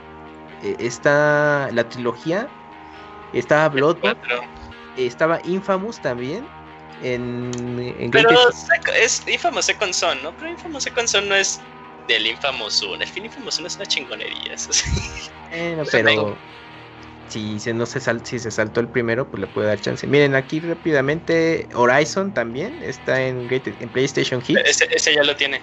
eh, 0.62 0.76
está 0.78 1.70
la 1.72 1.88
trilogía, 1.88 2.48
estaba 3.32 3.68
Bloodborne 3.68 4.18
estaba 4.96 5.40
Infamous 5.44 6.00
también. 6.00 6.46
En, 7.02 7.50
en 7.98 8.10
Pero 8.10 8.30
es 8.94 9.22
Infamous 9.28 9.66
Second 9.66 9.92
Son, 9.92 10.22
¿no? 10.22 10.34
Pero 10.36 10.50
Infamous 10.50 10.84
Second 10.84 11.08
Son 11.08 11.28
no 11.28 11.34
es 11.34 11.60
del 12.08 12.26
Infamous 12.26 12.82
1. 12.82 13.02
El 13.02 13.08
fin 13.08 13.26
Infamous 13.26 13.58
1 13.58 13.66
es 13.66 13.76
una 13.76 13.86
chingonería. 13.86 14.54
Eso 14.54 14.70
Bueno, 15.50 15.82
pero 15.92 16.36
si 17.28 17.58
se, 17.60 17.74
no 17.74 17.84
se, 17.84 18.00
si 18.24 18.38
se 18.38 18.50
saltó 18.50 18.80
el 18.80 18.88
primero, 18.88 19.28
pues 19.28 19.40
le 19.40 19.46
puede 19.48 19.68
dar 19.68 19.80
chance. 19.80 20.06
Miren, 20.06 20.34
aquí 20.34 20.60
rápidamente 20.60 21.68
Horizon 21.74 22.32
también 22.32 22.82
está 22.82 23.20
en, 23.20 23.48
en 23.50 23.88
PlayStation 23.90 24.42
Hits. 24.46 24.60
Ese, 24.64 24.88
ese, 24.90 25.14
ya 25.14 25.22
lo 25.22 25.36
tiene. 25.36 25.60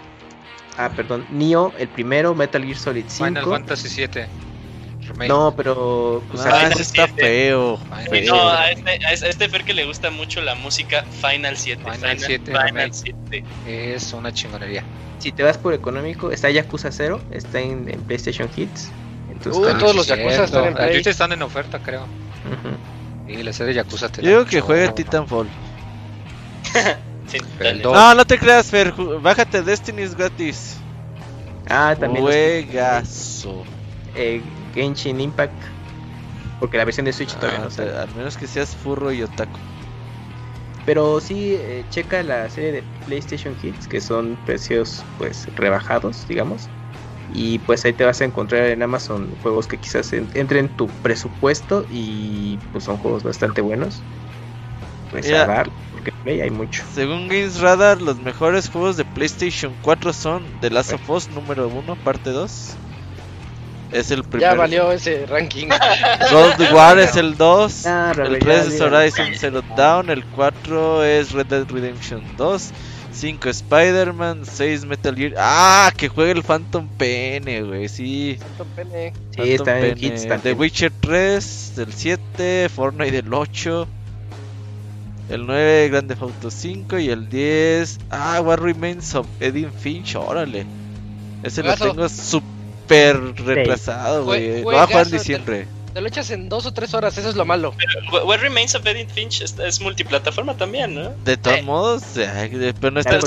Ah, 0.77 0.89
perdón. 0.89 1.25
Nioh, 1.29 1.73
el 1.77 1.87
primero, 1.87 2.33
Metal 2.33 2.63
Gear 2.63 2.77
Solid 2.77 3.05
5. 3.07 3.25
Final 3.25 3.45
Fantasy 3.45 3.89
7. 3.89 4.27
No, 5.27 5.53
pero. 5.55 6.23
Pues, 6.31 6.45
ah, 6.45 6.69
está 6.69 7.07
feo. 7.07 7.79
No, 8.25 8.49
a 8.49 8.71
este, 8.71 9.05
a 9.05 9.11
este 9.11 9.49
Fer 9.49 9.63
que 9.63 9.73
le 9.73 9.85
gusta 9.85 10.09
mucho 10.09 10.41
la 10.41 10.55
música 10.55 11.03
Final 11.21 11.57
7. 11.57 11.83
Final, 11.83 12.19
7, 12.19 12.45
Final 12.45 12.93
7. 12.93 13.43
Es 13.67 14.13
una 14.13 14.33
chingonería. 14.33 14.83
Si 15.19 15.31
te 15.31 15.43
vas 15.43 15.57
por 15.57 15.73
económico, 15.73 16.31
está 16.31 16.49
Yakuza 16.49 16.91
0, 16.91 17.21
está 17.31 17.59
en, 17.59 17.85
PlayStation 18.07 18.49
Hits. 18.55 18.91
Entonces, 19.31 19.77
todos 19.77 19.95
los 19.95 20.07
Yakuza 20.07 20.45
están 20.45 20.65
en 20.65 20.73
Play. 20.73 21.01
están 21.05 21.31
en 21.31 21.41
oferta, 21.41 21.79
creo. 21.79 22.05
Y 23.27 23.41
la 23.43 23.53
serie 23.53 23.73
Yakuza 23.73 24.09
te 24.09 24.21
Yo 24.21 24.29
digo 24.29 24.45
que 24.45 24.61
juegue 24.61 24.89
Titanfall. 24.89 25.47
no, 27.81 28.15
no 28.15 28.25
te 28.25 28.37
creas, 28.37 28.67
Fer. 28.67 28.93
Bájate 29.21 29.61
Destiny's 29.61 30.15
gratis. 30.15 30.77
Ah, 31.69 31.95
también. 31.99 32.25
Juegazo. 32.25 33.63
Eh, 34.15 34.41
Genshin 34.73 35.19
Impact. 35.21 35.53
Porque 36.59 36.77
la 36.77 36.85
versión 36.85 37.05
de 37.05 37.13
Switch 37.13 37.35
todavía 37.35 37.65
ah, 37.65 37.69
no 37.77 37.99
Al 37.99 38.15
menos 38.15 38.37
que 38.37 38.47
seas 38.47 38.75
furro 38.75 39.11
y 39.11 39.21
otaku. 39.23 39.59
Pero 40.85 41.19
sí, 41.19 41.55
eh, 41.55 41.85
checa 41.89 42.23
la 42.23 42.49
serie 42.49 42.71
de 42.71 42.83
PlayStation 43.05 43.55
Hits, 43.61 43.87
que 43.87 44.01
son 44.01 44.37
precios 44.45 45.03
pues 45.17 45.47
rebajados, 45.55 46.27
digamos. 46.27 46.69
Y 47.33 47.59
pues 47.59 47.83
ahí 47.85 47.93
te 47.93 48.05
vas 48.05 48.21
a 48.21 48.25
encontrar 48.25 48.63
en 48.67 48.83
Amazon 48.83 49.33
juegos 49.41 49.67
que 49.67 49.77
quizás 49.77 50.11
entren 50.13 50.65
en 50.65 50.69
tu 50.69 50.87
presupuesto 50.87 51.85
y 51.89 52.59
pues 52.71 52.83
son 52.83 52.97
juegos 52.97 53.23
bastante 53.23 53.61
buenos. 53.61 54.03
Pues 55.09 55.31
a 55.31 55.45
dar, 55.45 55.69
porque 55.91 56.12
hay 56.25 56.49
mucho. 56.49 56.83
Según 56.93 57.27
Games 57.27 57.59
Radar, 57.59 58.01
los 58.01 58.17
mejores 58.19 58.69
juegos 58.69 58.97
de 58.97 59.05
PlayStation 59.05 59.73
4 59.81 60.13
son 60.13 60.43
The 60.61 60.69
Last 60.69 60.93
of 60.93 61.09
Us 61.09 61.29
número 61.29 61.67
1, 61.67 61.95
parte 61.97 62.31
2. 62.31 62.75
Es 63.91 64.09
el 64.09 64.23
primero. 64.23 64.51
Ya 64.51 64.57
valió 64.57 64.91
ese 64.91 65.25
ranking. 65.27 65.67
Gold 66.31 66.73
War 66.73 66.97
es 66.97 67.15
el 67.15 67.37
2. 67.37 67.85
Ah, 67.85 68.13
el 68.17 68.39
3 68.39 68.67
es 68.67 68.81
Horizon 68.81 69.27
Zero 69.35 69.63
Dawn. 69.77 70.09
El 70.09 70.25
4 70.25 71.03
es 71.03 71.31
Red 71.31 71.45
Dead 71.45 71.69
Redemption 71.69 72.23
2. 72.37 72.71
5 73.13 73.49
Spider-Man, 73.49 74.43
6 74.43 74.85
Metal 74.85 75.15
Gear. 75.15 75.33
Ah, 75.37 75.91
que 75.95 76.09
juegue 76.09 76.31
el 76.31 76.43
Phantom 76.43 76.87
Pene, 76.97 77.61
güey, 77.61 77.87
sí. 77.87 78.39
Phantom 78.39 78.67
Pene. 78.75 79.13
Sí, 79.29 79.53
está 79.53 79.79
en 79.79 79.97
Hits 79.97 80.27
The 80.41 80.53
Witcher 80.53 80.91
3, 80.99 81.73
del 81.75 81.93
7, 81.93 82.69
Fortnite 82.69 83.11
del 83.11 83.31
8. 83.31 83.87
El 85.29 85.45
9, 85.47 85.89
Grande 85.89 86.17
Auto 86.19 86.51
5 86.51 86.99
y 86.99 87.09
el 87.09 87.29
10. 87.29 87.99
Ah, 88.09 88.41
What 88.41 88.59
Remains 88.59 89.15
of 89.15 89.25
Edith 89.39 89.71
Finch, 89.79 90.15
órale. 90.15 90.65
Ese 91.43 91.63
lo 91.63 91.75
tengo 91.75 92.07
super 92.09 93.19
retrasado, 93.45 94.25
güey. 94.25 94.61
Lo 94.61 94.67
va 94.71 94.83
a 94.83 94.87
jugar 94.87 95.05
en 95.07 95.11
diciembre. 95.13 95.67
Te, 95.93 96.01
lo 96.01 96.07
echas 96.07 96.29
en 96.31 96.49
dos 96.49 96.65
o 96.65 96.73
tres 96.73 96.93
horas, 96.93 97.17
eso 97.17 97.29
es 97.29 97.35
lo 97.35 97.45
malo. 97.45 97.73
Pero 97.77 98.25
What 98.25 98.39
Remains 98.39 98.75
of 98.75 98.85
Edith 98.85 99.11
Finch 99.11 99.41
es, 99.41 99.79
multiplataforma 99.79 100.55
también, 100.57 100.95
¿no? 100.95 101.11
De 101.23 101.37
todos 101.37 101.57
eh. 101.57 101.61
modos, 101.61 102.03
pero 102.15 102.91
no 102.91 102.99
está, 102.99 103.19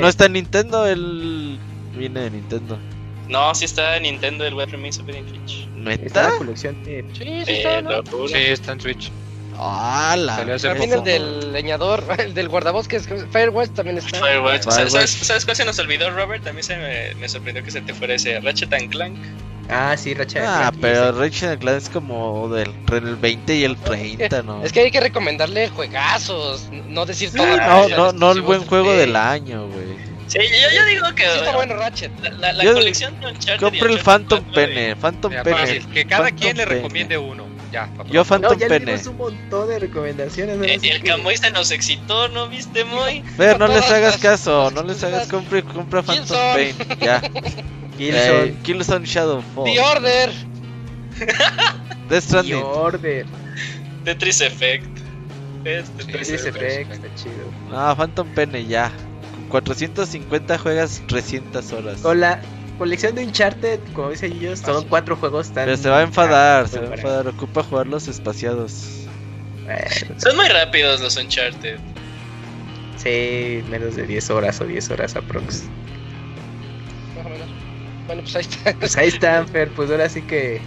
no 0.00 0.08
está 0.08 0.26
en 0.26 0.32
Nintendo, 0.34 0.86
el 0.86 1.58
viene 1.96 2.20
de 2.20 2.30
Nintendo. 2.30 2.78
No, 3.28 3.54
sí 3.54 3.64
está 3.64 3.96
en 3.96 4.04
Nintendo 4.04 4.44
el 4.44 4.54
What 4.54 4.68
Remains 4.68 4.98
of 4.98 5.08
Edith 5.08 5.30
Finch. 5.30 5.68
¿Meta? 5.76 6.04
Está 6.04 6.22
la 6.30 6.36
colección 6.36 6.84
de... 6.84 7.04
Sí, 7.12 7.24
sí 7.44 7.52
está, 7.52 7.82
¿no? 7.82 8.02
Sí, 8.28 8.34
está 8.34 8.72
en 8.72 8.80
Switch. 8.80 9.10
Ah, 9.58 10.16
la. 10.18 10.36
También 10.58 10.92
el 10.92 11.04
del 11.04 11.52
leñador, 11.52 12.04
el 12.18 12.34
del 12.34 12.48
guardabosques, 12.48 13.08
Firewatch 13.30 13.70
también 13.70 13.98
está. 13.98 14.18
Firewatch. 14.18 14.62
¿Sabes, 14.62 15.10
¿Sabes, 15.10 15.44
cuál 15.44 15.56
se 15.56 15.64
nos 15.64 15.78
olvidó, 15.78 16.10
Robert? 16.10 16.44
También 16.44 16.64
se 16.64 16.76
me, 16.76 17.14
me, 17.14 17.28
sorprendió 17.28 17.62
que 17.62 17.70
se 17.70 17.80
te 17.80 17.94
fuera 17.94 18.14
ese 18.14 18.40
Ratchet 18.40 18.72
and 18.72 18.90
Clank. 18.90 19.16
Ah, 19.70 19.96
sí, 19.96 20.14
Ratchet 20.14 20.42
ah, 20.42 20.70
Clank. 20.70 20.74
Ah, 20.74 20.78
pero 20.80 21.12
Ratchet 21.12 21.50
and 21.50 21.60
Clank 21.60 21.78
es 21.78 21.88
como 21.88 22.48
del 22.48 22.72
el 22.92 23.16
20 23.16 23.54
y 23.54 23.64
el 23.64 23.76
30, 23.76 24.42
¿no? 24.42 24.64
Es 24.64 24.72
que 24.72 24.80
hay 24.80 24.90
que 24.90 25.00
recomendarle 25.00 25.68
juegazos, 25.68 26.68
no 26.88 27.06
decir 27.06 27.30
todo. 27.32 27.56
No, 27.56 27.88
no, 27.88 28.12
no 28.12 28.32
el 28.32 28.42
buen 28.42 28.64
juego 28.64 28.92
del 28.92 29.16
año, 29.16 29.68
güey. 29.68 30.14
Sí, 30.26 30.38
yo, 30.38 30.78
yo, 30.78 30.86
digo 30.86 31.14
que. 31.14 31.22
Sí 31.22 31.38
está 31.38 31.54
bueno 31.54 31.76
Ratchet. 31.76 32.10
La, 32.38 32.52
la, 32.52 32.72
colección 32.72 33.18
de 33.20 33.26
Uncharted. 33.26 33.60
Compre 33.60 33.92
el 33.92 34.00
Phantom 34.00 34.42
Pene. 34.52 34.96
Phantom 34.96 35.32
Pene. 35.44 35.80
Que 35.92 36.06
cada 36.06 36.30
quien 36.30 36.56
le 36.56 36.64
recomiende 36.64 37.18
uno. 37.18 37.43
Ya, 37.74 37.90
Yo 38.08 38.24
Phantom 38.24 38.52
no, 38.52 38.56
ya 38.56 38.68
Pene. 38.68 38.94
un 39.08 39.16
montón 39.16 39.68
de 39.68 39.80
recomendaciones. 39.80 40.56
Eh, 40.62 40.78
el 40.92 41.02
Camoy 41.02 41.36
se 41.36 41.50
nos 41.50 41.72
excitó, 41.72 42.28
¿no 42.28 42.48
viste, 42.48 42.84
Moy? 42.84 43.24
Ver, 43.36 43.58
no 43.58 43.66
les 43.66 43.90
hagas 43.90 44.16
caso, 44.18 44.70
no 44.70 44.84
les 44.84 45.02
hagas, 45.02 45.26
compra, 45.26 45.60
compra 45.60 46.00
Phantom 46.00 46.36
Pain. 46.54 46.76
Ya. 47.00 47.20
Killzone. 47.98 48.44
Eh, 48.44 48.56
Killzone 48.62 49.04
Shadowfall. 49.04 49.64
The 49.64 49.80
Order. 49.80 50.32
Death 52.08 52.22
Stranding. 52.22 52.60
The 52.60 52.62
Order. 52.62 53.26
Tetris 54.04 54.40
Effect. 54.40 54.86
Tetris 55.64 56.30
Effect, 56.30 56.92
está 56.92 57.12
chido. 57.16 57.50
Ah, 57.72 57.92
Phantom 57.96 58.28
Pene, 58.36 58.66
ya. 58.66 58.92
450 59.48 60.58
juegas 60.58 61.02
300 61.08 61.72
horas. 61.72 62.00
Con 62.02 62.20
la 62.20 62.40
colección 62.78 63.14
de 63.14 63.24
Uncharted, 63.24 63.80
como 63.92 64.10
dice 64.10 64.26
ellos, 64.26 64.60
son 64.60 64.86
cuatro 64.88 65.16
juegos 65.16 65.52
tan. 65.52 65.66
Pero 65.66 65.76
se 65.76 65.88
va 65.88 66.00
a 66.00 66.02
enfadar, 66.02 66.68
se 66.68 66.80
va 66.80 66.90
a 66.90 66.94
enfadar. 66.94 67.28
Ocupa 67.28 67.62
jugar 67.62 67.86
los 67.86 68.08
espaciados. 68.08 69.06
Son 70.18 70.36
muy 70.36 70.48
rápidos 70.48 71.00
los 71.00 71.16
Uncharted. 71.16 71.78
Sí, 72.96 73.62
menos 73.68 73.96
de 73.96 74.06
10 74.06 74.30
horas 74.30 74.60
o 74.60 74.64
10 74.64 74.90
horas 74.90 75.16
aprox. 75.16 75.64
Bueno, 78.06 78.22
pues 78.22 78.36
ahí 78.36 78.42
está. 78.42 78.74
Pues 78.78 78.96
ahí 78.96 79.08
está, 79.08 79.44
Fer. 79.46 79.70
Pues 79.70 79.90
ahora 79.90 80.08
sí 80.08 80.22
que 80.22 80.60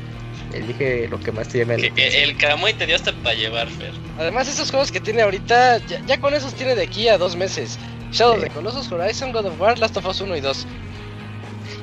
elige 0.53 1.07
lo 1.07 1.19
que 1.19 1.31
más 1.31 1.47
te 1.47 1.59
llame 1.59 1.75
el 1.75 1.91
El 1.95 2.38
Camuy 2.38 2.73
te 2.73 2.85
dio 2.85 2.95
hasta 2.95 3.11
para 3.13 3.35
llevar, 3.35 3.67
Fer. 3.69 3.91
Además, 4.17 4.47
esos 4.47 4.71
juegos 4.71 4.91
que 4.91 4.99
tiene 4.99 5.21
ahorita, 5.21 5.77
ya, 6.05 6.19
con 6.19 6.34
esos 6.34 6.53
tiene 6.53 6.75
de 6.75 6.84
aquí 6.84 7.07
a 7.07 7.17
dos 7.17 7.35
meses. 7.35 7.77
Shadow 8.11 8.35
of 8.35 8.41
the 8.41 8.49
Colossus, 8.49 8.91
Horizon, 8.91 9.31
God 9.31 9.45
of 9.45 9.59
War, 9.59 9.77
Last 9.77 9.97
of 9.97 10.05
Us 10.05 10.21
1 10.21 10.35
y 10.38 10.41
2. 10.41 10.67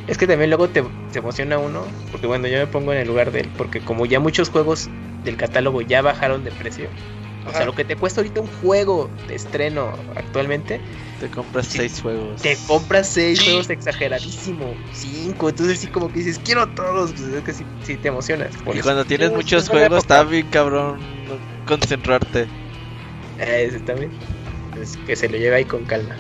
Es 0.07 0.19
que 0.19 0.27
también 0.27 0.51
luego 0.51 0.69
te, 0.69 0.83
emociona 1.15 1.59
uno, 1.59 1.87
porque 2.11 2.27
bueno, 2.27 2.47
yo 2.47 2.59
me 2.59 2.67
pongo 2.67 2.93
en 2.93 2.99
el 2.99 3.09
lugar 3.09 3.33
de 3.33 3.41
él, 3.41 3.51
porque 3.57 3.81
como 3.81 4.07
ya 4.07 4.21
muchos 4.21 4.51
juegos 4.51 4.91
del 5.25 5.37
catálogo 5.37 5.81
ya 5.81 6.03
bajaron 6.03 6.45
de 6.45 6.51
precio, 6.51 6.89
o 7.47 7.53
sea, 7.53 7.67
lo 7.67 7.75
que 7.75 7.85
te 7.85 7.97
cuesta 7.97 8.21
ahorita 8.21 8.41
un 8.41 8.49
juego 8.63 9.11
de 9.29 9.35
estreno 9.35 9.93
actualmente, 10.17 10.81
te 11.21 11.29
compras 11.29 11.67
seis 11.67 12.01
juegos. 12.01 12.41
Te 12.41 12.57
compras 12.67 13.09
seis 13.09 13.43
juegos 13.43 13.71
exageradísimo, 13.71 14.75
cinco, 14.93 15.49
entonces 15.49 15.79
sí 15.79 15.87
como 15.89 16.09
que 16.09 16.21
dices, 16.21 16.41
quiero 16.43 16.69
todos, 16.69 17.13
pues 17.13 17.23
es 17.23 17.43
que 17.43 17.53
sí, 17.53 17.97
te 17.97 18.09
emocionas. 18.09 18.55
Y 18.73 18.81
cuando 18.81 19.05
tienes 19.05 19.31
muchos 19.31 19.69
juegos, 19.69 19.99
está 19.99 20.25
bien 20.25 20.49
cabrón 20.49 20.99
concentrarte. 21.67 22.47
Eh, 23.39 23.67
ese 23.69 23.81
también 23.81 24.11
que 25.07 25.17
se 25.17 25.29
lo 25.29 25.37
lleve 25.39 25.57
ahí 25.57 25.65
con 25.65 25.85
calma. 25.85 26.17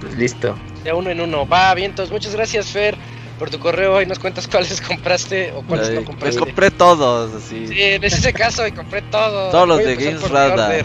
Pues 0.00 0.16
listo. 0.16 0.56
De 0.82 0.92
uno 0.92 1.10
en 1.10 1.20
uno. 1.20 1.46
Va, 1.46 1.74
vientos. 1.74 2.10
Muchas 2.10 2.34
gracias, 2.34 2.68
Fer, 2.68 2.96
por 3.38 3.50
tu 3.50 3.58
correo. 3.58 4.00
Y 4.00 4.06
nos 4.06 4.18
cuentas 4.18 4.48
cuáles 4.50 4.80
compraste 4.80 5.52
o 5.52 5.62
cuáles 5.62 5.90
no 5.90 6.04
compraste. 6.04 6.38
Pues 6.38 6.48
compré 6.48 6.70
todos, 6.70 7.34
así. 7.34 7.68
Sí, 7.68 7.82
en 7.82 8.04
ese 8.04 8.32
caso, 8.32 8.66
y 8.66 8.72
compré 8.72 9.02
todos. 9.02 9.52
Todos 9.52 9.68
los 9.68 9.78
de 9.78 9.96
Games 9.96 10.28
Radar. 10.30 10.84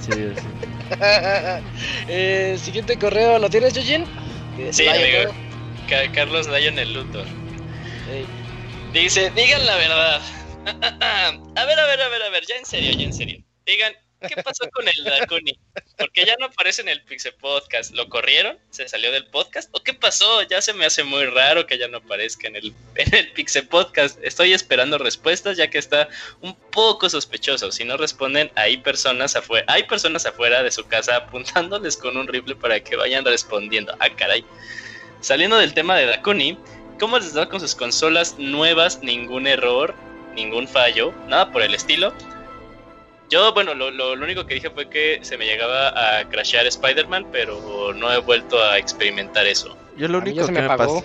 sí, 0.00 0.12
sí. 0.12 0.46
eh, 2.08 2.58
siguiente 2.62 2.98
correo, 2.98 3.38
¿lo 3.38 3.50
tienes, 3.50 3.74
Yojin? 3.74 4.04
Sí, 4.70 4.86
amigo. 4.86 5.32
Carlos 6.14 6.48
Lionel 6.48 6.92
Luthor. 6.92 7.26
Dice, 8.92 9.30
digan 9.30 9.66
la 9.66 9.76
verdad. 9.76 10.22
a 11.54 11.64
ver, 11.64 11.78
a 11.78 11.86
ver, 11.86 12.00
a 12.00 12.08
ver, 12.08 12.22
a 12.22 12.30
ver, 12.30 12.44
ya 12.46 12.56
en 12.56 12.64
serio, 12.64 12.92
ya 12.92 13.04
en 13.04 13.12
serio. 13.12 13.44
Digan, 13.66 13.92
¿Qué 14.28 14.42
pasó 14.42 14.68
con 14.70 14.86
el 14.88 15.04
Dakuni? 15.04 15.58
Porque 15.98 16.24
ya 16.24 16.36
no 16.38 16.46
aparece 16.46 16.82
en 16.82 16.88
el 16.88 17.02
Pixel 17.02 17.34
Podcast. 17.34 17.92
¿Lo 17.92 18.08
corrieron? 18.08 18.58
¿Se 18.70 18.88
salió 18.88 19.12
del 19.12 19.26
podcast? 19.26 19.68
¿O 19.72 19.82
qué 19.82 19.94
pasó? 19.94 20.42
Ya 20.42 20.60
se 20.60 20.72
me 20.72 20.84
hace 20.84 21.04
muy 21.04 21.24
raro 21.26 21.66
que 21.66 21.78
ya 21.78 21.88
no 21.88 21.98
aparezca 21.98 22.48
en 22.48 22.56
el, 22.56 22.74
en 22.94 23.14
el 23.14 23.32
Pixel 23.32 23.66
Podcast. 23.68 24.18
Estoy 24.22 24.52
esperando 24.52 24.98
respuestas 24.98 25.56
ya 25.56 25.70
que 25.70 25.78
está 25.78 26.08
un 26.40 26.54
poco 26.72 27.08
sospechoso. 27.08 27.72
Si 27.72 27.84
no 27.84 27.96
responden, 27.96 28.50
hay 28.54 28.78
personas 28.78 29.36
afuera, 29.36 29.64
hay 29.68 29.84
personas 29.84 30.26
afuera 30.26 30.62
de 30.62 30.70
su 30.70 30.86
casa 30.86 31.16
apuntándoles 31.16 31.96
con 31.96 32.16
un 32.16 32.28
rifle 32.28 32.56
para 32.56 32.80
que 32.80 32.96
vayan 32.96 33.24
respondiendo. 33.24 33.94
Ah, 34.00 34.10
caray. 34.14 34.44
Saliendo 35.20 35.56
del 35.56 35.74
tema 35.74 35.96
de 35.96 36.06
Dakuni, 36.06 36.58
¿cómo 37.00 37.18
les 37.18 37.34
da 37.34 37.48
con 37.48 37.60
sus 37.60 37.74
consolas 37.74 38.38
nuevas? 38.38 39.00
Ningún 39.02 39.46
error, 39.46 39.94
ningún 40.34 40.68
fallo, 40.68 41.12
nada 41.26 41.50
por 41.50 41.62
el 41.62 41.74
estilo. 41.74 42.12
Yo, 43.28 43.52
bueno, 43.52 43.74
lo, 43.74 43.90
lo, 43.90 44.12
único 44.12 44.46
que 44.46 44.54
dije 44.54 44.70
fue 44.70 44.88
que 44.88 45.18
se 45.22 45.36
me 45.36 45.46
llegaba 45.46 45.88
a 45.88 46.28
crashear 46.28 46.66
Spider-Man, 46.66 47.26
pero 47.32 47.92
no 47.92 48.12
he 48.12 48.18
vuelto 48.18 48.62
a 48.62 48.78
experimentar 48.78 49.46
eso. 49.46 49.76
Yo 49.96 50.06
lo 50.08 50.18
único 50.18 50.46
que 50.46 50.52
me, 50.52 50.60
apagó. 50.60 51.02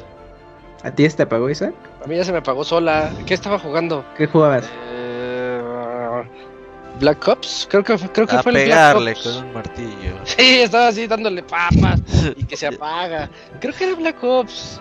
¿A 0.83 0.91
ti 0.91 1.09
se 1.09 1.17
te 1.17 1.23
apagó 1.23 1.49
Isaac? 1.49 1.73
A 2.03 2.07
mí 2.07 2.15
ya 2.15 2.23
se 2.23 2.31
me 2.31 2.39
apagó 2.39 2.63
sola. 2.63 3.11
¿Qué 3.25 3.33
estaba 3.33 3.57
jugando? 3.57 4.05
¿Qué 4.17 4.27
jugabas? 4.27 4.69
Eh, 4.91 5.61
Black 6.99 7.27
Ops, 7.27 7.67
creo 7.69 7.83
que, 7.83 7.97
creo 7.97 8.27
que 8.27 8.37
fue 8.43 8.51
el 8.51 8.57
pegarle 8.57 9.15
con 9.15 9.37
un 9.37 9.53
martillo. 9.53 10.19
Sí, 10.23 10.61
estaba 10.61 10.89
así 10.89 11.07
dándole 11.07 11.41
papas 11.41 12.01
y 12.35 12.43
que 12.43 12.55
se 12.55 12.67
apaga. 12.67 13.29
Creo 13.59 13.73
que 13.73 13.85
era 13.85 13.95
Black 13.95 14.23
Ops. 14.23 14.79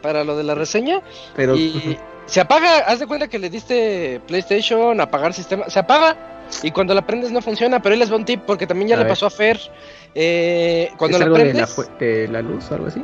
Para 0.00 0.24
lo 0.24 0.34
de 0.34 0.44
la 0.44 0.54
reseña. 0.54 1.02
Pero 1.36 1.54
y, 1.56 1.98
se 2.30 2.40
apaga, 2.40 2.78
haz 2.86 3.00
de 3.00 3.06
cuenta 3.08 3.26
que 3.26 3.40
le 3.40 3.50
diste 3.50 4.20
PlayStation, 4.28 5.00
apagar 5.00 5.34
sistema, 5.34 5.68
se 5.68 5.80
apaga 5.80 6.16
y 6.62 6.70
cuando 6.70 6.94
la 6.94 7.04
prendes 7.04 7.32
no 7.32 7.42
funciona, 7.42 7.82
pero 7.82 7.92
él 7.92 7.98
les 7.98 8.10
va 8.10 8.16
un 8.16 8.24
tip 8.24 8.42
porque 8.46 8.68
también 8.68 8.88
ya 8.88 8.96
le 8.96 9.04
pasó 9.04 9.26
a 9.26 9.30
Fer. 9.30 9.58
Eh, 10.14 10.90
cuando 10.96 11.18
la 11.18 11.32
prendes. 11.32 11.76
De 11.98 12.28
la, 12.28 12.40
luz 12.40 12.70
o 12.70 12.74
algo 12.74 12.86
así? 12.86 13.02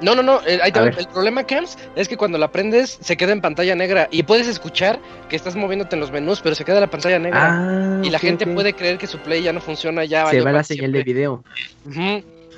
No, 0.00 0.14
no, 0.14 0.22
no. 0.22 0.40
El, 0.42 0.60
el 0.62 1.08
problema, 1.08 1.44
Camps, 1.44 1.76
es 1.96 2.06
que 2.06 2.16
cuando 2.16 2.38
la 2.38 2.52
prendes 2.52 2.98
se 3.00 3.16
queda 3.16 3.32
en 3.32 3.40
pantalla 3.40 3.74
negra 3.74 4.08
y 4.12 4.22
puedes 4.22 4.46
escuchar 4.46 5.00
que 5.28 5.34
estás 5.34 5.56
moviéndote 5.56 5.96
en 5.96 6.00
los 6.00 6.12
menús, 6.12 6.40
pero 6.40 6.54
se 6.54 6.64
queda 6.64 6.78
la 6.78 6.90
pantalla 6.90 7.18
negra. 7.18 7.48
Ah, 7.50 8.00
y 8.04 8.10
la 8.10 8.20
gente 8.20 8.46
puede 8.46 8.74
creer 8.74 8.98
que 8.98 9.08
su 9.08 9.18
play 9.18 9.42
ya 9.42 9.52
no 9.52 9.60
funciona, 9.60 10.04
ya 10.04 10.26
Se 10.26 10.40
va 10.40 10.52
la 10.52 10.62
señal 10.62 10.92
de 10.92 11.02
video. 11.02 11.42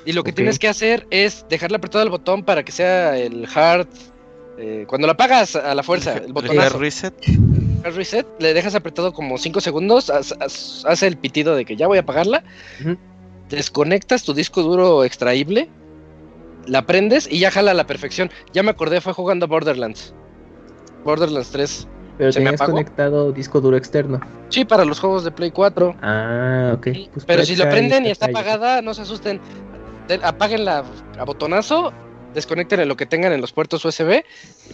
Y 0.05 0.13
lo 0.13 0.23
que 0.23 0.33
tienes 0.33 0.59
que 0.59 0.67
hacer 0.67 1.07
es 1.09 1.45
dejarle 1.49 1.77
apretado 1.77 2.03
el 2.03 2.09
botón 2.09 2.43
para 2.43 2.63
que 2.63 2.71
sea 2.71 3.17
el 3.17 3.47
hard 3.53 3.87
eh, 4.59 4.85
cuando 4.87 5.07
la 5.07 5.13
apagas 5.13 5.55
a 5.55 5.73
la 5.73 5.83
fuerza, 5.83 6.17
el, 6.17 6.33
botón 6.33 6.57
reset. 6.79 7.13
reset, 7.83 8.27
le 8.39 8.53
dejas 8.53 8.75
apretado 8.75 9.13
como 9.13 9.37
5 9.37 9.61
segundos, 9.61 10.09
hace 10.09 11.07
el 11.07 11.17
pitido 11.17 11.55
de 11.55 11.63
que 11.63 11.77
ya 11.77 11.87
voy 11.87 11.97
a 11.97 12.01
apagarla, 12.01 12.43
desconectas 13.49 14.23
tu 14.23 14.33
disco 14.33 14.61
duro 14.61 15.05
extraíble, 15.05 15.69
la 16.65 16.85
prendes 16.85 17.27
y 17.31 17.39
ya 17.39 17.51
jala 17.51 17.71
a 17.71 17.73
la 17.73 17.87
perfección. 17.87 18.31
Ya 18.53 18.61
me 18.61 18.71
acordé, 18.71 18.99
fue 18.99 19.13
jugando 19.13 19.47
Borderlands. 19.47 20.13
Borderlands 21.05 21.51
3. 21.51 21.87
Pero 22.17 22.31
se 22.33 22.39
tenías 22.39 22.61
conectado 22.61 23.31
disco 23.31 23.61
duro 23.61 23.77
externo. 23.77 24.19
Sí, 24.49 24.65
para 24.65 24.83
los 24.83 24.99
juegos 24.99 25.23
de 25.23 25.31
Play 25.31 25.51
4. 25.51 25.95
Ah, 26.01 26.73
ok. 26.75 26.87
Pues 27.13 27.25
pero 27.25 27.45
si 27.45 27.55
lo 27.55 27.69
prenden 27.69 28.05
y 28.05 28.09
está 28.09 28.25
apagada, 28.25 28.81
no 28.81 28.93
se 28.93 29.03
asusten. 29.03 29.39
Apáguenla 30.21 30.83
a 31.17 31.23
botonazo, 31.23 31.93
desconecten 32.33 32.87
lo 32.87 32.97
que 32.97 33.05
tengan 33.05 33.33
en 33.33 33.41
los 33.41 33.51
puertos 33.51 33.83
USB, 33.85 34.23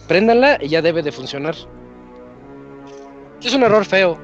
préndanla 0.08 0.58
y 0.60 0.68
ya 0.68 0.82
debe 0.82 1.02
de 1.02 1.12
funcionar. 1.12 1.54
Es 3.42 3.54
un 3.54 3.62
error 3.62 3.84
feo. 3.84 4.18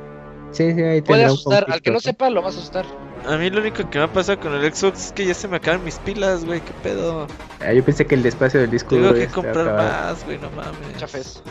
Sí, 0.52 0.72
sí, 0.74 0.82
ahí 0.82 1.00
Puede 1.00 1.24
asustar, 1.24 1.66
al 1.68 1.80
que 1.80 1.90
no 1.90 2.00
sepa 2.00 2.28
lo 2.28 2.42
va 2.42 2.48
a 2.48 2.50
asustar. 2.50 2.84
A 3.26 3.36
mí 3.36 3.50
lo 3.50 3.60
único 3.60 3.88
que 3.88 3.98
me 3.98 4.04
ha 4.04 4.12
pasado 4.12 4.40
con 4.40 4.52
el 4.52 4.74
Xbox 4.74 5.06
es 5.06 5.12
que 5.12 5.24
ya 5.24 5.34
se 5.34 5.46
me 5.46 5.56
acaban 5.56 5.84
mis 5.84 5.96
pilas, 6.00 6.44
güey, 6.44 6.60
qué 6.60 6.72
pedo. 6.82 7.28
Ah, 7.60 7.72
yo 7.72 7.84
pensé 7.84 8.04
que 8.04 8.16
el 8.16 8.26
espacio 8.26 8.60
del 8.60 8.70
disco 8.70 8.96
Tengo 8.96 9.14
que 9.14 9.28
comprar 9.28 9.74
más, 9.74 10.24
güey, 10.24 10.38
no 10.38 10.50
mames. 10.50 10.98
Chafes. 10.98 11.42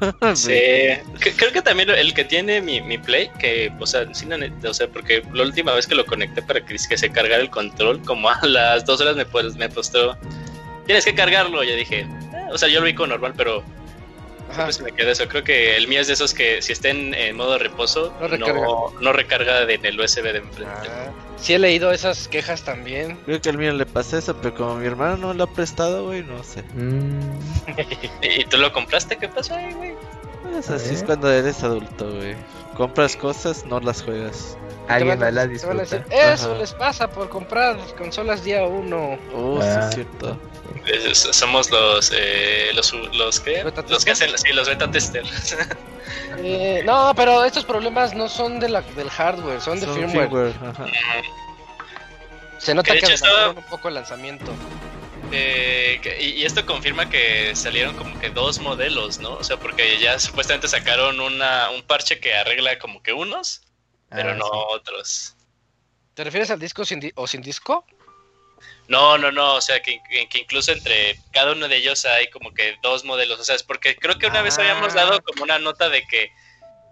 sí, 0.34 0.58
creo 1.36 1.52
que 1.52 1.62
también 1.62 1.88
el 1.88 2.12
que 2.12 2.24
tiene 2.24 2.60
mi, 2.60 2.82
mi 2.82 2.98
Play, 2.98 3.30
que, 3.38 3.72
o 3.80 3.86
sea, 3.86 4.12
sin, 4.14 4.30
o 4.32 4.74
sea, 4.74 4.88
porque 4.88 5.22
la 5.32 5.42
última 5.42 5.72
vez 5.72 5.86
que 5.86 5.94
lo 5.94 6.04
conecté 6.04 6.42
para 6.42 6.64
que, 6.64 6.76
que 6.76 6.98
se 6.98 7.10
cargara 7.10 7.42
el 7.42 7.50
control, 7.50 8.02
como 8.02 8.28
a 8.28 8.38
las 8.46 8.84
dos 8.84 9.00
horas 9.00 9.16
me, 9.16 9.24
pues, 9.24 9.56
me 9.56 9.70
postó, 9.70 10.16
tienes 10.86 11.04
que 11.04 11.14
cargarlo. 11.14 11.62
Yo 11.62 11.74
dije, 11.74 12.00
eh", 12.00 12.46
o 12.50 12.58
sea, 12.58 12.68
yo 12.68 12.80
lo 12.80 12.86
vi 12.86 12.94
con 12.94 13.10
normal, 13.10 13.34
pero 13.36 13.62
pues 14.54 14.80
me 14.80 14.92
quedé 14.92 15.10
eso. 15.10 15.28
Creo 15.28 15.44
que 15.44 15.76
el 15.76 15.88
mío 15.88 16.00
es 16.00 16.06
de 16.06 16.14
esos 16.14 16.32
que 16.34 16.62
si 16.62 16.72
estén 16.72 17.14
en 17.14 17.36
modo 17.36 17.58
reposo, 17.58 18.14
no 18.20 18.28
recarga, 18.28 18.66
no, 19.00 19.12
recarga 19.12 19.62
en 19.70 19.84
el 19.84 20.00
USB 20.00 20.22
de 20.22 20.38
enfrente. 20.38 20.88
Ah, 20.88 21.10
sí 21.36 21.54
he 21.54 21.58
leído 21.58 21.90
esas 21.92 22.28
quejas 22.28 22.62
también. 22.62 23.18
Creo 23.26 23.40
que 23.40 23.48
al 23.48 23.58
mío 23.58 23.72
le 23.72 23.86
pasa 23.86 24.18
eso, 24.18 24.36
pero 24.36 24.54
como 24.54 24.76
mi 24.76 24.86
hermano 24.86 25.16
no 25.16 25.34
lo 25.34 25.44
ha 25.44 25.52
prestado, 25.52 26.04
güey, 26.06 26.22
no 26.22 26.42
sé. 26.42 26.62
Mm. 26.76 27.20
¿Y 28.22 28.44
tú 28.44 28.58
lo 28.58 28.72
compraste? 28.72 29.16
¿Qué 29.16 29.28
pasó 29.28 29.54
ahí, 29.54 29.72
güey? 29.72 29.94
Pues 30.42 30.70
así 30.70 30.94
es 30.94 31.02
cuando 31.02 31.30
eres 31.30 31.62
adulto, 31.62 32.10
güey. 32.12 32.36
Compras 32.76 33.16
cosas, 33.16 33.64
no 33.64 33.80
las 33.80 34.02
juegas. 34.02 34.56
Alguien 34.88 35.20
va 35.20 35.26
a 35.26 35.46
disfrutar. 35.46 36.04
Eso 36.10 36.54
les 36.56 36.72
pasa 36.72 37.08
por 37.08 37.28
comprar 37.28 37.76
consolas 37.96 38.44
día 38.44 38.64
uno. 38.64 39.18
Oh, 39.34 39.60
sí 39.60 39.68
es 39.68 39.94
cierto 39.94 40.38
somos 41.14 41.70
los, 41.70 42.12
eh, 42.14 42.70
los, 42.74 42.92
los, 42.92 43.40
que, 43.40 43.64
los 43.88 44.04
que 44.04 44.10
hacen 44.10 44.30
sí, 44.36 44.52
los 44.52 44.68
beta 44.68 44.90
testers. 44.90 45.56
Eh, 46.38 46.82
no, 46.84 47.12
pero 47.16 47.44
estos 47.44 47.64
problemas 47.64 48.14
no 48.14 48.28
son 48.28 48.60
de 48.60 48.68
la, 48.68 48.82
del 48.82 49.08
hardware, 49.08 49.60
son 49.60 49.80
de 49.80 49.86
firmware. 49.86 50.52
Se 52.58 52.74
nota 52.74 52.92
que, 52.92 53.06
un 53.56 53.62
poco 53.64 53.88
el 53.88 53.94
lanzamiento. 53.94 54.52
Eh, 55.32 56.00
y, 56.20 56.44
esto 56.44 56.64
confirma 56.64 57.08
que 57.08 57.54
salieron 57.56 57.96
como 57.96 58.18
que 58.20 58.30
dos 58.30 58.60
modelos, 58.60 59.18
¿no? 59.18 59.34
O 59.34 59.44
sea, 59.44 59.56
porque 59.56 59.98
ya 59.98 60.18
supuestamente 60.18 60.68
sacaron 60.68 61.20
una, 61.20 61.70
un 61.70 61.82
parche 61.82 62.20
que 62.20 62.34
arregla 62.34 62.78
como 62.78 63.02
que 63.02 63.12
unos, 63.12 63.62
pero 64.08 64.30
ah, 64.30 64.34
no 64.34 64.46
otros. 64.46 65.34
¿Te 66.14 66.24
refieres 66.24 66.50
al 66.50 66.60
disco 66.60 66.84
sin 66.84 67.12
o 67.14 67.26
sin 67.26 67.42
disco? 67.42 67.84
No, 68.88 69.18
no, 69.18 69.32
no, 69.32 69.56
o 69.56 69.60
sea, 69.60 69.82
que, 69.82 70.00
incluso 70.34 70.72
entre 70.72 71.18
cada 71.32 71.52
uno 71.52 71.68
de 71.68 71.76
ellos 71.76 72.04
hay 72.04 72.30
como 72.30 72.54
que 72.54 72.76
dos 72.82 73.04
modelos, 73.04 73.40
o 73.40 73.44
sea, 73.44 73.56
es 73.56 73.62
porque 73.62 73.96
creo 73.96 74.16
que 74.18 74.28
una 74.28 74.42
vez 74.42 74.58
habíamos 74.58 74.94
dado 74.94 75.14
ah. 75.14 75.20
como 75.20 75.42
una 75.42 75.58
nota 75.58 75.88
de 75.88 76.06
que 76.06 76.30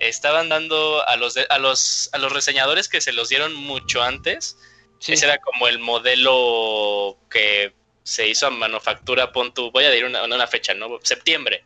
estaban 0.01 0.49
dando 0.49 1.07
a 1.07 1.17
los 1.17 1.37
a 1.37 1.59
los 1.59 2.11
a 2.13 2.19
los 2.19 2.33
reseñadores 2.33 2.89
que 2.89 3.01
se 3.01 3.13
los 3.13 3.29
dieron 3.29 3.55
mucho 3.55 4.03
antes. 4.03 4.57
Ese 5.07 5.27
era 5.27 5.39
como 5.39 5.69
el 5.69 5.79
modelo 5.79 7.19
que 7.31 7.75
se 8.05 8.29
hizo 8.29 8.47
a 8.47 8.51
manufactura, 8.51 9.33
pon 9.33 9.53
voy 9.73 9.85
a 9.85 9.91
decir 9.91 10.05
una, 10.05 10.23
una 10.23 10.47
fecha, 10.47 10.75
¿no? 10.75 11.01
Septiembre. 11.03 11.65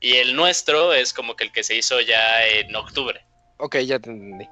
Y 0.00 0.16
el 0.16 0.36
nuestro 0.36 0.92
es 0.92 1.12
como 1.12 1.34
que 1.34 1.44
el 1.44 1.52
que 1.52 1.64
se 1.64 1.74
hizo 1.74 2.00
ya 2.00 2.46
en 2.46 2.74
octubre. 2.76 3.24
Ok, 3.56 3.78
ya 3.78 3.96
entendí. 3.96 4.48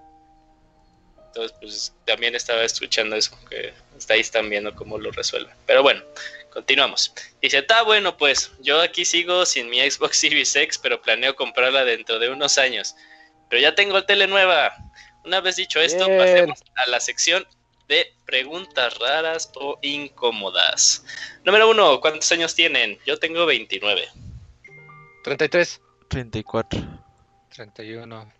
Entonces, 1.28 1.56
pues 1.60 1.94
también 2.06 2.34
estaba 2.34 2.64
escuchando 2.64 3.14
eso, 3.14 3.38
que 3.50 3.72
ahí 4.08 4.20
están 4.20 4.48
viendo 4.48 4.74
cómo 4.74 4.98
lo 4.98 5.10
resuelven. 5.12 5.54
Pero 5.66 5.82
bueno, 5.82 6.02
continuamos. 6.50 7.12
Dice, 7.42 7.58
está 7.58 7.82
bueno, 7.82 8.16
pues 8.16 8.50
yo 8.60 8.80
aquí 8.80 9.04
sigo 9.04 9.44
sin 9.44 9.68
mi 9.68 9.88
Xbox 9.88 10.16
Series 10.20 10.56
X, 10.56 10.78
pero 10.78 11.02
planeo 11.02 11.36
comprarla 11.36 11.84
dentro 11.84 12.18
de 12.18 12.30
unos 12.30 12.56
años. 12.56 12.96
Pero 13.50 13.60
ya 13.60 13.74
tengo 13.74 14.02
tele 14.04 14.26
nueva. 14.26 14.74
Una 15.24 15.40
vez 15.40 15.56
dicho 15.56 15.78
esto, 15.80 16.06
pasemos 16.06 16.62
a 16.76 16.86
la 16.86 17.00
sección 17.00 17.46
de 17.88 18.12
preguntas 18.24 18.98
raras 18.98 19.50
o 19.56 19.78
incómodas. 19.82 21.04
Número 21.44 21.70
uno, 21.70 22.00
¿cuántos 22.00 22.30
años 22.32 22.54
tienen? 22.54 22.98
Yo 23.06 23.18
tengo 23.18 23.46
29. 23.46 24.08
33. 25.24 25.80
34. 26.08 26.80
31. 27.54 28.32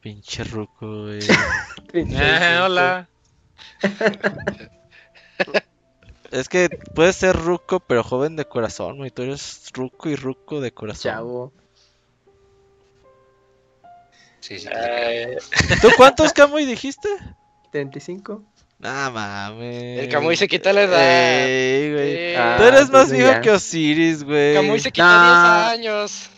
Pinche 0.00 0.44
ruco, 0.44 1.04
güey. 1.04 1.20
eh, 1.92 2.58
hola. 2.62 3.08
es 6.30 6.48
que 6.48 6.68
puede 6.94 7.12
ser 7.12 7.36
ruco, 7.36 7.80
pero 7.80 8.04
joven 8.04 8.36
de 8.36 8.44
corazón, 8.44 8.98
güey. 8.98 9.10
Tú 9.10 9.22
eres 9.22 9.70
ruco 9.72 10.08
y 10.08 10.16
ruco 10.16 10.60
de 10.60 10.72
corazón. 10.72 11.12
Chavo. 11.12 11.52
Sí, 14.40 14.60
sí. 14.60 14.68
¿Tú 15.82 15.88
cuántos 15.96 16.32
Camuy 16.32 16.66
dijiste? 16.66 17.08
35. 17.72 18.44
Nah, 18.78 19.10
mames. 19.10 20.00
El 20.00 20.08
Camuy 20.08 20.36
se 20.36 20.48
quita 20.48 20.72
la 20.72 20.82
edad. 20.82 21.92
güey. 21.94 22.58
Tú 22.58 22.62
eres 22.64 22.90
más 22.90 23.10
viejo 23.10 23.40
que 23.40 23.50
Osiris, 23.50 24.22
güey. 24.22 24.54
Camuy 24.54 24.80
se 24.80 24.92
quita 24.92 25.72
10 25.72 25.80
años. 25.80 26.30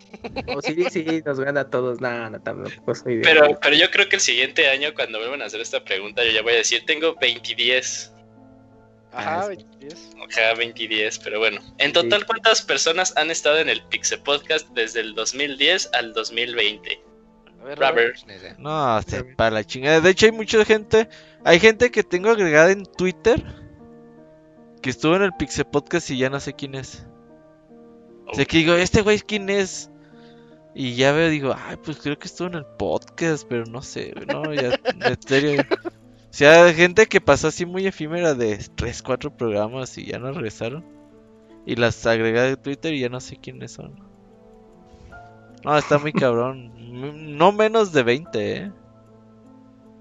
O 0.56 0.62
sí, 0.62 1.22
nos 1.24 1.38
gana 1.38 1.60
a 1.60 1.70
todos. 1.70 2.00
Nada, 2.00 2.30
no, 2.30 2.40
tampoco 2.40 2.94
soy 2.94 3.20
Pero, 3.22 3.58
pero 3.60 3.76
yo 3.76 3.90
creo 3.90 4.08
que 4.08 4.16
el 4.16 4.22
siguiente 4.22 4.68
año, 4.68 4.94
cuando 4.94 5.18
vuelvan 5.18 5.42
a 5.42 5.44
hacer 5.44 5.60
esta 5.60 5.84
pregunta, 5.84 6.24
yo 6.24 6.30
ya 6.30 6.42
voy 6.42 6.54
a 6.54 6.56
decir: 6.56 6.82
Tengo 6.86 7.14
20 7.20 7.54
Ajá, 9.12 9.48
20 9.48 9.64
Ajá, 10.40 10.54
20 10.54 11.10
pero 11.22 11.38
bueno. 11.38 11.60
En 11.78 11.92
total, 11.92 12.24
¿cuántas 12.26 12.62
personas 12.62 13.16
han 13.16 13.30
estado 13.30 13.58
en 13.58 13.68
el 13.68 13.82
Pixel 13.84 14.20
Podcast 14.20 14.68
desde 14.70 15.00
el 15.00 15.14
2010 15.14 15.90
al 15.92 16.12
2020? 16.14 17.07
No, 18.58 19.00
para 19.36 19.50
la 19.50 19.64
chingada. 19.64 20.00
De 20.00 20.10
hecho, 20.10 20.26
hay 20.26 20.32
mucha 20.32 20.64
gente. 20.64 21.08
Hay 21.44 21.60
gente 21.60 21.90
que 21.90 22.02
tengo 22.02 22.30
agregada 22.30 22.70
en 22.70 22.84
Twitter 22.84 23.44
que 24.80 24.90
estuvo 24.90 25.16
en 25.16 25.22
el 25.22 25.32
Pixel 25.32 25.64
Podcast 25.64 26.10
y 26.10 26.18
ya 26.18 26.30
no 26.30 26.40
sé 26.40 26.54
quién 26.54 26.74
es. 26.74 27.06
O 28.26 28.34
sea, 28.34 28.44
que 28.44 28.58
digo, 28.58 28.74
¿este 28.74 29.02
güey 29.02 29.20
quién 29.20 29.48
es? 29.48 29.90
Y 30.74 30.94
ya 30.94 31.12
veo, 31.12 31.28
digo, 31.30 31.54
ay, 31.56 31.76
pues 31.82 31.98
creo 31.98 32.18
que 32.18 32.28
estuvo 32.28 32.48
en 32.48 32.54
el 32.54 32.66
podcast, 32.66 33.46
pero 33.48 33.64
no 33.64 33.82
sé, 33.82 34.14
no, 34.28 34.52
ya, 34.52 34.78
en 34.84 35.22
serio. 35.26 35.62
O 35.62 36.30
sea, 36.30 36.72
gente 36.72 37.06
que 37.06 37.20
pasó 37.20 37.48
así 37.48 37.66
muy 37.66 37.86
efímera 37.86 38.34
de 38.34 38.58
3, 38.76 39.02
4 39.02 39.36
programas 39.36 39.96
y 39.98 40.04
ya 40.06 40.18
no 40.18 40.30
regresaron. 40.30 40.84
Y 41.66 41.76
las 41.76 42.06
agregué 42.06 42.40
de 42.42 42.56
Twitter 42.56 42.94
y 42.94 43.00
ya 43.00 43.08
no 43.08 43.20
sé 43.20 43.38
quiénes 43.38 43.72
son. 43.72 43.98
No, 45.64 45.76
está 45.76 45.98
muy 45.98 46.12
cabrón. 46.12 46.72
No 46.98 47.52
menos 47.52 47.92
de 47.92 48.02
20, 48.02 48.52
¿eh? 48.56 48.72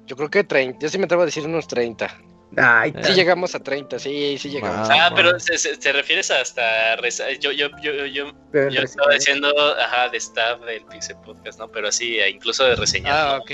Yo 0.06 0.16
creo 0.16 0.30
que 0.30 0.44
30. 0.44 0.80
Yo 0.80 0.90
sí 0.90 0.98
me 0.98 1.06
atrevo 1.06 1.24
a 1.24 1.26
decir 1.26 1.46
unos 1.46 1.68
30. 1.68 2.10
Ay, 2.56 2.94
sí 3.04 3.14
llegamos 3.14 3.54
a 3.56 3.60
30, 3.60 4.00
sí, 4.00 4.38
sí 4.40 4.50
llegamos. 4.50 4.88
Ah, 4.90 5.12
pero 5.14 5.38
se, 5.38 5.92
refieres 5.92 6.32
hasta 6.32 6.96
yo 7.40 7.52
yo 7.52 7.70
yo 7.82 8.06
yo, 8.06 8.32
yo 8.54 8.82
estaba 8.82 9.14
diciendo, 9.14 9.54
ajá, 9.78 10.10
de 10.10 10.18
staff 10.18 10.62
del 10.62 10.86
Pixel 10.86 11.18
Podcast, 11.26 11.60
¿no? 11.60 11.70
Pero 11.70 11.90
así, 11.90 12.20
e 12.20 12.30
incluso 12.30 12.64
de 12.64 12.76
reseñando. 12.76 13.20
Ah, 13.20 13.38
ok. 13.40 13.52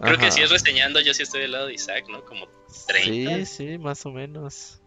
Creo 0.00 0.18
que 0.18 0.30
si 0.32 0.42
es 0.42 0.50
reseñando, 0.50 1.00
yo 1.00 1.14
sí 1.14 1.22
estoy 1.22 1.42
del 1.42 1.52
lado 1.52 1.66
de 1.66 1.74
Isaac, 1.74 2.06
¿no? 2.08 2.24
Como 2.24 2.48
30. 2.88 3.36
Sí, 3.36 3.46
sí, 3.46 3.78
más 3.78 4.04
o 4.04 4.10
menos. 4.10 4.80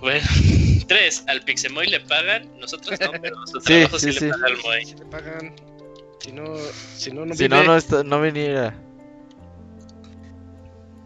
Bueno, 0.00 0.26
tres, 0.88 1.24
al 1.28 1.42
Pixemoy 1.42 1.86
le 1.86 2.00
pagan, 2.00 2.58
nosotros 2.58 2.98
no, 3.00 3.12
pero 3.20 3.36
nosotros 3.36 3.64
sí, 3.64 3.86
sí, 3.98 4.12
sí, 4.12 4.24
le 4.24 4.30
pagan 4.32 4.44
al 4.44 4.62
Moy. 4.62 4.84
Le 4.84 5.06
pagan, 5.06 5.54
si 6.22 6.30
no, 6.32 6.44
si 6.96 7.10
no, 7.10 7.26
no 7.26 7.34
Si 7.34 7.48
no, 7.48 7.64
no, 7.64 8.04
no 8.04 8.22
viniera. 8.22 8.74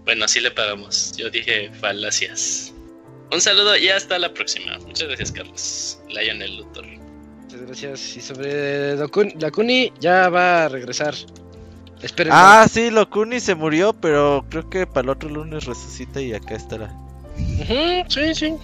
Bueno, 0.05 0.27
así 0.27 0.41
le 0.41 0.51
pagamos. 0.51 1.17
Yo 1.17 1.31
dije 1.31 1.71
falacias. 1.81 2.73
Un 3.33 3.41
saludo 3.41 3.77
y 3.77 3.89
hasta 3.89 4.19
la 4.19 4.33
próxima. 4.33 4.79
Muchas 4.87 5.09
gracias, 5.09 5.33
Carlos. 5.33 5.99
Lionel 6.09 6.59
Luthor. 6.59 6.87
Muchas 7.43 7.61
gracias. 7.63 8.17
Y 8.17 8.21
sobre 8.21 8.97
Lacuni, 8.97 9.93
ya 10.01 10.29
va 10.29 10.67
a 10.67 10.69
regresar. 10.69 11.15
Esperen. 12.03 12.33
Ah, 12.37 12.67
sí, 12.71 12.91
Locuni 12.91 13.41
se 13.41 13.55
murió, 13.55 13.95
pero 13.95 14.45
creo 14.51 14.69
que 14.69 14.87
para 14.87 15.05
el 15.05 15.09
otro 15.09 15.31
lunes 15.31 15.65
resucita 15.65 16.21
y 16.21 16.35
acá 16.35 16.55
estará. 16.55 16.95
sí, 18.09 18.35
sí. 18.35 18.55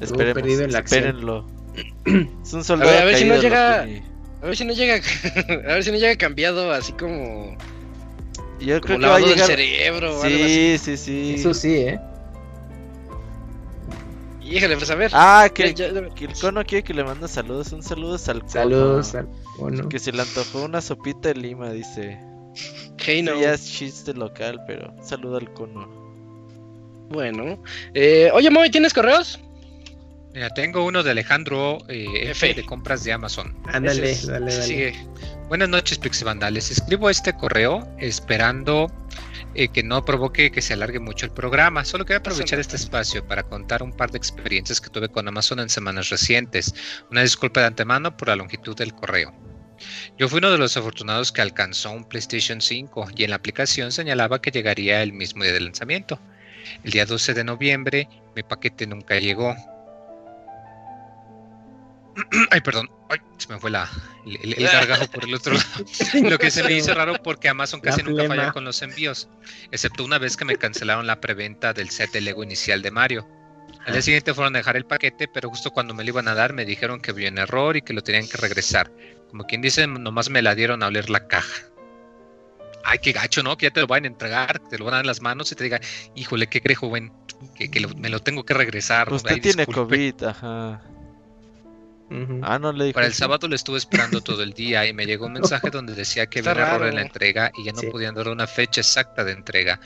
Esperemos, 0.00 0.74
espérenlo. 0.74 1.46
es 2.42 2.52
un 2.52 2.64
soldado. 2.64 2.90
A 2.90 2.94
ver, 2.94 3.02
a 3.02 3.04
ver 3.04 3.16
si 3.16 3.24
no 3.24 3.40
llega. 3.40 3.86
A 4.42 4.46
ver 4.46 4.56
si 4.56 4.64
no 4.64 4.72
llega, 4.72 4.94
a 5.68 5.74
ver 5.74 5.84
si 5.84 5.92
no 5.92 5.98
llega 5.98 6.16
cambiado 6.16 6.72
así 6.72 6.92
como. 6.92 7.56
Yo 8.60 8.80
creo 8.80 8.98
que 8.98 9.06
va 9.06 9.16
a 9.16 9.20
llegar. 9.20 9.46
cerebro. 9.46 10.20
Sí, 10.22 10.78
sí, 10.78 10.96
sí. 10.96 11.34
Eso 11.36 11.54
sí, 11.54 11.74
eh. 11.74 12.00
Híjole, 14.42 14.76
pues 14.76 14.90
a 14.90 14.96
ver. 14.96 15.10
Ah, 15.14 15.48
que, 15.52 15.64
el 15.64 16.32
cono 16.40 16.64
quiere 16.64 16.82
que 16.82 16.92
le 16.92 17.04
mande 17.04 17.28
saludos. 17.28 17.72
Un 17.72 17.82
saludo 17.82 18.16
al 18.26 18.40
cono. 18.40 18.50
Saludos 18.50 19.14
al 19.14 19.28
cono. 19.56 19.88
Que 19.88 19.98
se 19.98 20.12
le 20.12 20.22
antojó 20.22 20.64
una 20.64 20.80
sopita 20.80 21.28
de 21.28 21.36
lima, 21.36 21.70
dice. 21.70 22.18
Hey, 22.98 23.22
no. 23.22 23.40
Ya 23.40 23.54
es 23.54 23.64
chiste 23.64 24.12
local, 24.12 24.60
pero 24.66 24.92
un 24.92 25.04
saludo 25.04 25.36
al 25.36 25.52
cono. 25.52 25.88
Bueno. 27.10 27.62
Eh, 27.94 28.30
oye, 28.34 28.50
Moy, 28.50 28.70
¿tienes 28.70 28.92
correos? 28.92 29.40
Mira, 30.34 30.48
tengo 30.48 30.84
uno 30.84 31.02
de 31.02 31.10
Alejandro 31.10 31.78
eh, 31.88 32.30
F 32.30 32.54
de 32.54 32.64
compras 32.64 33.04
de 33.04 33.12
Amazon. 33.12 33.54
Ándale, 33.66 34.16
dale, 34.26 34.56
dale. 34.56 35.06
Buenas 35.48 35.68
noches, 35.68 35.98
Pixebandales. 35.98 36.70
Escribo 36.70 37.10
este 37.10 37.34
correo 37.34 37.86
esperando 37.98 38.90
eh, 39.54 39.68
que 39.68 39.82
no 39.82 40.06
provoque 40.06 40.50
que 40.50 40.62
se 40.62 40.72
alargue 40.72 41.00
mucho 41.00 41.26
el 41.26 41.32
programa. 41.32 41.84
Solo 41.84 42.06
quiero 42.06 42.20
aprovechar 42.20 42.58
este 42.58 42.76
espacio 42.76 43.26
para 43.26 43.42
contar 43.42 43.82
un 43.82 43.92
par 43.92 44.10
de 44.10 44.16
experiencias 44.16 44.80
que 44.80 44.88
tuve 44.88 45.10
con 45.10 45.28
Amazon 45.28 45.60
en 45.60 45.68
semanas 45.68 46.08
recientes. 46.08 46.74
Una 47.10 47.20
disculpa 47.20 47.60
de 47.60 47.66
antemano 47.66 48.16
por 48.16 48.28
la 48.28 48.36
longitud 48.36 48.74
del 48.74 48.94
correo. 48.94 49.34
Yo 50.16 50.30
fui 50.30 50.38
uno 50.38 50.50
de 50.50 50.56
los 50.56 50.78
afortunados 50.78 51.30
que 51.30 51.42
alcanzó 51.42 51.90
un 51.90 52.04
PlayStation 52.04 52.62
5 52.62 53.08
y 53.16 53.24
en 53.24 53.30
la 53.30 53.36
aplicación 53.36 53.92
señalaba 53.92 54.40
que 54.40 54.50
llegaría 54.50 55.02
el 55.02 55.12
mismo 55.12 55.42
día 55.42 55.52
del 55.52 55.66
lanzamiento. 55.66 56.18
El 56.84 56.92
día 56.92 57.04
12 57.04 57.34
de 57.34 57.44
noviembre 57.44 58.08
mi 58.34 58.42
paquete 58.42 58.86
nunca 58.86 59.18
llegó 59.18 59.54
Ay, 62.50 62.60
perdón. 62.60 62.90
Ay, 63.08 63.18
se 63.38 63.48
me 63.48 63.58
fue 63.58 63.70
la, 63.70 63.88
el, 64.26 64.54
gargajo 64.72 65.06
por 65.08 65.24
el 65.24 65.34
otro 65.34 65.54
lado. 65.54 65.84
Lo 66.28 66.38
que 66.38 66.50
se 66.50 66.62
me 66.62 66.72
hizo 66.72 66.94
raro 66.94 67.14
porque 67.22 67.48
Amazon 67.48 67.80
casi 67.80 68.02
nunca 68.02 68.26
falla 68.26 68.52
con 68.52 68.64
los 68.64 68.82
envíos, 68.82 69.28
excepto 69.70 70.04
una 70.04 70.18
vez 70.18 70.36
que 70.36 70.44
me 70.44 70.56
cancelaron 70.56 71.06
la 71.06 71.20
preventa 71.20 71.72
del 71.72 71.90
set 71.90 72.12
de 72.12 72.20
Lego 72.20 72.42
inicial 72.42 72.82
de 72.82 72.90
Mario. 72.90 73.28
Al 73.84 73.92
día 73.92 73.98
ah. 73.98 74.02
siguiente 74.02 74.34
fueron 74.34 74.54
a 74.54 74.58
dejar 74.58 74.76
el 74.76 74.86
paquete, 74.86 75.26
pero 75.28 75.48
justo 75.48 75.70
cuando 75.70 75.94
me 75.94 76.04
lo 76.04 76.10
iban 76.10 76.28
a 76.28 76.34
dar 76.34 76.52
me 76.52 76.64
dijeron 76.64 77.00
que 77.00 77.10
había 77.10 77.30
un 77.30 77.38
error 77.38 77.76
y 77.76 77.82
que 77.82 77.92
lo 77.92 78.02
tenían 78.02 78.28
que 78.28 78.36
regresar. 78.36 78.92
Como 79.30 79.44
quien 79.44 79.60
dice, 79.60 79.86
nomás 79.86 80.30
me 80.30 80.42
la 80.42 80.54
dieron 80.54 80.82
a 80.82 80.86
oler 80.86 81.10
la 81.10 81.26
caja. 81.26 81.64
Ay, 82.84 82.98
qué 83.00 83.12
gacho, 83.12 83.42
¿no? 83.42 83.56
Que 83.56 83.66
ya 83.66 83.70
te 83.70 83.80
lo 83.80 83.86
van 83.86 84.04
a 84.04 84.08
entregar, 84.08 84.58
te 84.68 84.78
lo 84.78 84.84
van 84.84 84.94
a 84.94 84.96
dar 84.98 85.04
en 85.04 85.08
las 85.08 85.20
manos 85.20 85.50
y 85.52 85.54
te 85.54 85.64
digan, 85.64 85.80
híjole, 86.14 86.48
¿qué 86.48 86.60
cree, 86.60 86.74
joven? 86.74 87.12
Que, 87.56 87.68
me 87.96 88.08
lo 88.08 88.20
tengo 88.20 88.44
que 88.44 88.54
regresar. 88.54 89.12
Usted 89.12 89.40
tiene 89.40 89.66
COVID, 89.66 90.22
ajá. 90.24 90.82
Ah, 92.42 92.58
no 92.58 92.72
le 92.72 92.92
Para 92.92 93.06
el 93.06 93.14
sábado 93.14 93.48
le 93.48 93.56
estuve 93.56 93.78
esperando 93.78 94.20
todo 94.20 94.42
el 94.42 94.52
día 94.52 94.86
y 94.86 94.92
me 94.92 95.06
llegó 95.06 95.26
un 95.26 95.34
mensaje 95.34 95.70
donde 95.70 95.94
decía 95.94 96.26
que 96.26 96.40
había 96.40 96.52
un 96.52 96.58
error 96.58 96.86
en 96.88 96.94
la 96.96 97.02
entrega 97.02 97.52
y 97.56 97.64
ya 97.64 97.72
no 97.72 97.82
podían 97.90 98.14
dar 98.14 98.28
una 98.28 98.46
fecha 98.46 98.80
exacta 98.80 99.24
de 99.24 99.32
entrega. 99.32 99.80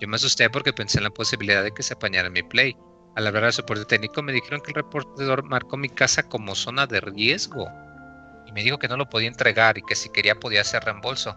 Yo 0.00 0.08
me 0.08 0.16
asusté 0.16 0.48
porque 0.50 0.72
pensé 0.72 0.98
en 0.98 1.04
la 1.04 1.10
posibilidad 1.10 1.62
de 1.62 1.72
que 1.72 1.82
se 1.82 1.94
apañara 1.94 2.30
mi 2.30 2.42
play. 2.42 2.76
Al 3.16 3.26
hablar 3.26 3.44
al 3.44 3.52
soporte 3.52 3.84
técnico 3.84 4.22
me 4.22 4.32
dijeron 4.32 4.60
que 4.60 4.70
el 4.70 4.76
reportador 4.76 5.42
marcó 5.44 5.76
mi 5.76 5.88
casa 5.88 6.22
como 6.22 6.54
zona 6.54 6.86
de 6.86 7.00
riesgo 7.00 7.68
y 8.46 8.52
me 8.52 8.62
dijo 8.62 8.78
que 8.78 8.88
no 8.88 8.96
lo 8.96 9.08
podía 9.08 9.28
entregar 9.28 9.78
y 9.78 9.82
que 9.82 9.94
si 9.94 10.10
quería 10.10 10.34
podía 10.34 10.62
hacer 10.62 10.84
reembolso. 10.84 11.36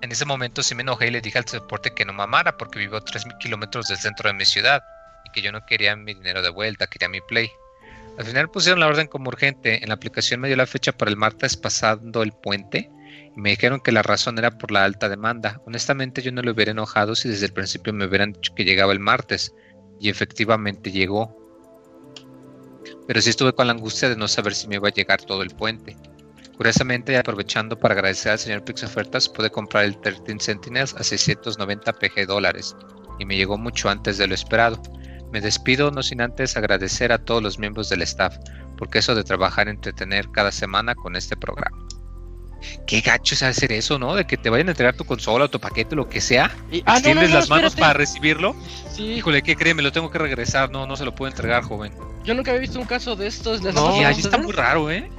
En 0.00 0.12
ese 0.12 0.24
momento 0.24 0.62
sí 0.62 0.74
me 0.74 0.82
enojé 0.82 1.08
y 1.08 1.10
le 1.10 1.20
dije 1.20 1.38
al 1.38 1.48
soporte 1.48 1.94
que 1.94 2.04
no 2.04 2.12
mamara 2.12 2.56
porque 2.56 2.78
vivo 2.78 3.00
3 3.00 3.24
kilómetros 3.40 3.88
del 3.88 3.98
centro 3.98 4.28
de 4.28 4.34
mi 4.34 4.44
ciudad 4.44 4.82
y 5.24 5.30
que 5.30 5.40
yo 5.40 5.52
no 5.52 5.64
quería 5.64 5.96
mi 5.96 6.14
dinero 6.14 6.42
de 6.42 6.50
vuelta, 6.50 6.86
quería 6.86 7.08
mi 7.08 7.20
play. 7.22 7.50
Al 8.18 8.24
final 8.24 8.50
pusieron 8.50 8.80
la 8.80 8.86
orden 8.86 9.08
como 9.08 9.28
urgente. 9.28 9.82
En 9.82 9.88
la 9.88 9.94
aplicación 9.94 10.40
me 10.40 10.48
dio 10.48 10.56
la 10.56 10.66
fecha 10.66 10.92
para 10.92 11.10
el 11.10 11.16
martes 11.16 11.56
pasando 11.56 12.22
el 12.22 12.32
puente 12.32 12.90
y 13.36 13.40
me 13.40 13.50
dijeron 13.50 13.80
que 13.80 13.92
la 13.92 14.02
razón 14.02 14.38
era 14.38 14.52
por 14.56 14.70
la 14.70 14.84
alta 14.84 15.08
demanda. 15.08 15.60
Honestamente 15.66 16.22
yo 16.22 16.30
no 16.30 16.42
le 16.42 16.52
hubiera 16.52 16.70
enojado 16.70 17.14
si 17.14 17.28
desde 17.28 17.46
el 17.46 17.52
principio 17.52 17.92
me 17.92 18.06
hubieran 18.06 18.32
dicho 18.32 18.54
que 18.54 18.64
llegaba 18.64 18.92
el 18.92 19.00
martes 19.00 19.52
y 20.00 20.08
efectivamente 20.08 20.92
llegó. 20.92 21.36
Pero 23.06 23.20
sí 23.20 23.30
estuve 23.30 23.52
con 23.52 23.66
la 23.66 23.72
angustia 23.72 24.08
de 24.08 24.16
no 24.16 24.28
saber 24.28 24.54
si 24.54 24.68
me 24.68 24.76
iba 24.76 24.88
a 24.88 24.92
llegar 24.92 25.20
todo 25.22 25.42
el 25.42 25.50
puente. 25.50 25.96
Curiosamente, 26.56 27.16
aprovechando 27.16 27.78
para 27.78 27.94
agradecer 27.94 28.32
al 28.32 28.38
señor 28.38 28.64
Pix 28.64 28.84
Ofertas, 28.84 29.28
pude 29.28 29.50
comprar 29.50 29.84
el 29.84 30.00
13 30.00 30.38
Sentinels 30.38 30.94
a 30.94 31.02
690 31.02 31.92
PG 31.92 32.26
dólares 32.26 32.76
y 33.18 33.26
me 33.26 33.36
llegó 33.36 33.58
mucho 33.58 33.90
antes 33.90 34.18
de 34.18 34.28
lo 34.28 34.34
esperado. 34.34 34.80
Me 35.34 35.40
despido 35.40 35.90
no 35.90 36.04
sin 36.04 36.20
antes 36.20 36.56
agradecer 36.56 37.10
a 37.10 37.18
todos 37.18 37.42
los 37.42 37.58
miembros 37.58 37.88
del 37.88 38.02
staff, 38.02 38.36
porque 38.78 39.00
eso 39.00 39.16
de 39.16 39.24
trabajar 39.24 39.66
entretener 39.68 40.30
cada 40.30 40.52
semana 40.52 40.94
con 40.94 41.16
este 41.16 41.36
programa. 41.36 41.76
Qué 42.86 43.00
gacho 43.00 43.34
es 43.34 43.42
hacer 43.42 43.72
eso, 43.72 43.98
¿no? 43.98 44.14
De 44.14 44.28
que 44.28 44.36
te 44.36 44.48
vayan 44.48 44.68
a 44.68 44.70
entregar 44.70 44.94
tu 44.94 45.04
consola 45.04 45.48
tu 45.48 45.58
paquete, 45.58 45.96
lo 45.96 46.08
que 46.08 46.20
sea. 46.20 46.56
Y 46.70 46.84
ah, 46.86 47.00
tienes 47.00 47.32
las 47.32 47.50
manos 47.50 47.74
para 47.74 47.94
recibirlo. 47.94 48.54
Sí. 48.92 49.14
Híjole, 49.14 49.42
¿qué 49.42 49.56
cree? 49.56 49.74
Me 49.74 49.82
lo 49.82 49.90
tengo 49.90 50.08
que 50.08 50.18
regresar. 50.18 50.70
No, 50.70 50.86
no 50.86 50.94
se 50.94 51.04
lo 51.04 51.12
puedo 51.12 51.32
entregar, 51.32 51.64
joven. 51.64 51.92
Yo 52.22 52.32
nunca 52.34 52.52
había 52.52 52.60
visto 52.60 52.78
un 52.78 52.86
caso 52.86 53.16
de 53.16 53.26
estos. 53.26 53.60
no, 53.60 54.00
y 54.00 54.04
ahí 54.04 54.20
está 54.20 54.38
muy 54.38 54.52
raro, 54.52 54.88
¿eh? 54.88 55.10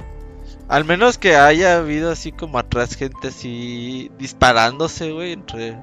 Al 0.68 0.86
menos 0.86 1.18
que 1.18 1.36
haya 1.36 1.76
habido 1.76 2.10
así 2.10 2.32
como 2.32 2.58
atrás 2.58 2.96
gente 2.96 3.28
así 3.28 4.10
disparándose, 4.18 5.12
güey, 5.12 5.32
entre 5.32 5.76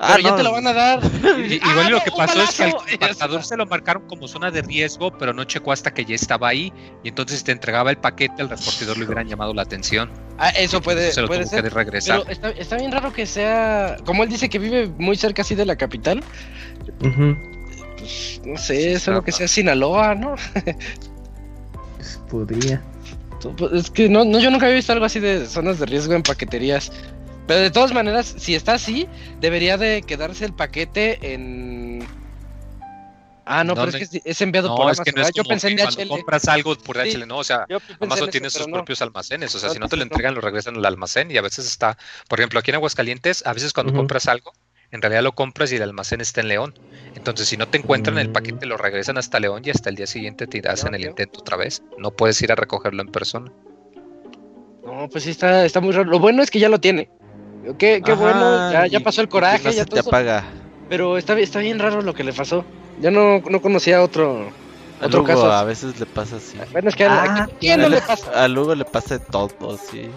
Ah, 0.00 0.14
pero 0.16 0.28
ya 0.28 0.36
te 0.36 0.42
lo 0.42 0.52
van 0.52 0.66
a 0.66 0.72
dar. 0.72 1.00
Igual 1.24 1.86
ah, 1.86 1.90
lo 1.90 2.00
que 2.00 2.10
pasó 2.12 2.42
es 2.42 2.54
que 2.54 2.64
al 2.64 2.98
pasador 2.98 3.42
se 3.42 3.56
lo 3.56 3.66
marcaron 3.66 4.06
como 4.06 4.28
zona 4.28 4.50
de 4.50 4.62
riesgo, 4.62 5.10
pero 5.16 5.32
no 5.32 5.44
checó 5.44 5.72
hasta 5.72 5.92
que 5.92 6.04
ya 6.04 6.14
estaba 6.14 6.48
ahí. 6.48 6.72
Y 7.02 7.08
entonces 7.08 7.38
si 7.40 7.44
te 7.44 7.52
entregaba 7.52 7.90
el 7.90 7.98
paquete, 7.98 8.42
el 8.42 8.48
reportador 8.48 8.96
le 8.96 9.04
hubieran 9.04 9.28
llamado 9.28 9.52
la 9.54 9.62
atención. 9.62 10.10
Ah, 10.38 10.50
eso 10.50 10.80
puede, 10.80 11.10
se 11.10 11.20
lo 11.20 11.26
puede 11.26 11.46
ser. 11.46 11.64
Que 11.64 11.70
regresar. 11.70 12.22
Pero 12.26 12.48
está, 12.56 12.76
bien 12.76 12.92
raro 12.92 13.12
que 13.12 13.26
sea. 13.26 13.96
Como 14.04 14.22
él 14.22 14.28
dice 14.28 14.48
que 14.48 14.58
vive 14.58 14.86
muy 14.98 15.16
cerca 15.16 15.42
así 15.42 15.54
de 15.54 15.66
la 15.66 15.76
capital. 15.76 16.22
Pues, 17.00 18.40
no 18.44 18.56
sé, 18.56 18.92
es 18.92 19.08
algo 19.08 19.22
que 19.22 19.32
sea 19.32 19.48
Sinaloa, 19.48 20.14
¿no? 20.14 20.36
Podría. 22.30 22.80
Pues, 23.56 23.72
es 23.72 23.90
que 23.90 24.08
no, 24.08 24.24
no, 24.24 24.38
yo 24.38 24.50
nunca 24.50 24.66
había 24.66 24.76
visto 24.76 24.92
algo 24.92 25.04
así 25.04 25.20
de 25.20 25.46
zonas 25.46 25.78
de 25.78 25.86
riesgo 25.86 26.14
en 26.14 26.22
paqueterías. 26.22 26.92
Pero 27.48 27.60
de 27.60 27.70
todas 27.70 27.94
maneras, 27.94 28.34
si 28.38 28.54
está 28.54 28.74
así, 28.74 29.08
debería 29.40 29.78
de 29.78 30.02
quedarse 30.02 30.44
el 30.44 30.52
paquete 30.52 31.32
en... 31.32 32.06
Ah, 33.46 33.64
no, 33.64 33.74
pero 33.74 33.88
es 33.88 34.10
que 34.10 34.20
es 34.22 34.42
enviado 34.42 34.76
por 34.76 34.82
Amazon. 34.82 35.04
Es 35.06 35.12
que 35.14 35.18
no 35.18 35.26
es 35.26 35.32
yo 35.34 35.42
pensé 35.44 35.68
en 35.68 35.78
cuando 35.78 36.08
compras 36.08 36.46
algo 36.48 36.76
por 36.76 36.98
DHL, 36.98 37.26
no, 37.26 37.38
o 37.38 37.44
sea, 37.44 37.66
Amazon 38.00 38.28
tiene 38.28 38.50
sus 38.50 38.66
propios 38.66 39.00
almacenes, 39.00 39.54
o 39.54 39.58
sea, 39.58 39.70
si 39.70 39.78
no 39.78 39.88
te 39.88 39.96
lo 39.96 40.02
entregan, 40.02 40.34
lo 40.34 40.42
regresan 40.42 40.76
al 40.76 40.84
almacén 40.84 41.30
y 41.30 41.38
a 41.38 41.40
veces 41.40 41.66
está, 41.66 41.96
por 42.28 42.38
ejemplo, 42.38 42.60
aquí 42.60 42.70
en 42.70 42.74
Aguascalientes, 42.74 43.42
a 43.46 43.54
veces 43.54 43.72
cuando 43.72 43.94
compras 43.94 44.28
algo, 44.28 44.52
en 44.90 45.00
realidad 45.00 45.22
lo 45.22 45.34
compras 45.34 45.72
y 45.72 45.76
el 45.76 45.82
almacén 45.82 46.20
está 46.20 46.42
en 46.42 46.48
León. 46.48 46.74
Entonces, 47.14 47.48
si 47.48 47.56
no 47.56 47.66
te 47.66 47.78
encuentran 47.78 48.18
el 48.18 48.30
paquete, 48.30 48.66
lo 48.66 48.76
regresan 48.76 49.16
hasta 49.16 49.40
León 49.40 49.62
y 49.64 49.70
hasta 49.70 49.88
el 49.88 49.96
día 49.96 50.06
siguiente 50.06 50.46
te 50.46 50.66
hacen 50.68 50.94
el 50.94 51.06
intento 51.06 51.40
otra 51.40 51.56
vez. 51.56 51.82
No 51.96 52.10
puedes 52.10 52.40
ir 52.42 52.52
a 52.52 52.56
recogerlo 52.56 53.00
en 53.02 53.08
persona. 53.08 53.50
No, 54.84 55.08
pues 55.08 55.24
sí, 55.24 55.30
está, 55.30 55.64
está 55.64 55.80
muy 55.80 55.92
raro. 55.92 56.10
Lo 56.10 56.18
bueno 56.18 56.42
es 56.42 56.50
que 56.50 56.58
ya 56.58 56.68
lo 56.68 56.80
tiene. 56.80 57.10
Qué, 57.78 58.02
qué 58.04 58.12
bueno, 58.14 58.72
ya, 58.72 58.86
ya, 58.86 59.00
pasó 59.00 59.20
el 59.20 59.28
coraje, 59.28 59.72
ya 59.72 59.84
todo 59.84 60.02
te 60.02 60.08
apaga. 60.08 60.44
Pero 60.88 61.18
está, 61.18 61.38
está 61.38 61.58
bien 61.58 61.78
raro 61.78 62.00
lo 62.02 62.14
que 62.14 62.24
le 62.24 62.32
pasó. 62.32 62.64
Yo 63.00 63.10
no, 63.10 63.40
no 63.40 63.60
conocía 63.60 64.02
otro, 64.02 64.48
otro 65.02 65.24
caso. 65.24 65.52
A 65.52 65.64
veces 65.64 65.98
le 66.00 66.06
pasa 66.06 66.36
así. 66.36 66.56
Bueno, 66.72 66.88
es 66.88 66.96
que 66.96 67.04
a, 67.04 67.22
ah, 67.22 67.48
¿quién 67.60 67.80
no 67.80 67.88
le 67.88 68.00
pasa? 68.00 68.44
A 68.44 68.48
Lugo 68.48 68.74
le 68.74 68.84
pasa 68.84 69.18
todo, 69.18 69.78
sí. 69.78 70.08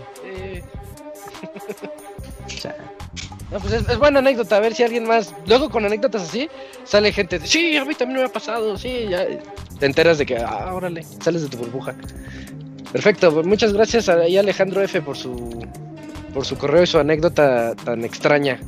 no, 3.52 3.60
pues 3.60 3.74
es, 3.74 3.98
buena 3.98 4.20
anécdota, 4.20 4.58
a 4.58 4.60
ver 4.60 4.74
si 4.74 4.84
alguien 4.84 5.06
más. 5.06 5.34
Luego 5.46 5.70
con 5.70 5.86
anécdotas 5.86 6.24
así, 6.24 6.50
sale 6.84 7.12
gente. 7.12 7.40
De, 7.40 7.48
sí, 7.48 7.76
a 7.78 7.86
mí 7.86 7.94
también 7.96 8.20
me 8.22 8.26
ha 8.26 8.30
pasado, 8.30 8.78
sí, 8.78 9.08
ya. 9.10 9.26
Te 9.80 9.86
enteras 9.86 10.18
de 10.18 10.26
que, 10.26 10.38
ah, 10.38 10.74
órale, 10.74 11.04
sales 11.24 11.42
de 11.44 11.50
tu 11.50 11.58
burbuja. 11.58 11.96
Perfecto, 12.92 13.34
pues 13.34 13.46
muchas 13.46 13.74
gracias 13.74 14.10
a, 14.10 14.14
a 14.14 14.26
Alejandro 14.26 14.82
F 14.82 15.02
por 15.02 15.18
su 15.18 15.66
por 16.34 16.46
su 16.46 16.58
correo 16.58 16.84
y 16.84 16.88
su 16.88 17.00
anécdota 17.00 17.76
tan 17.76 18.04
extraña. 18.04 18.60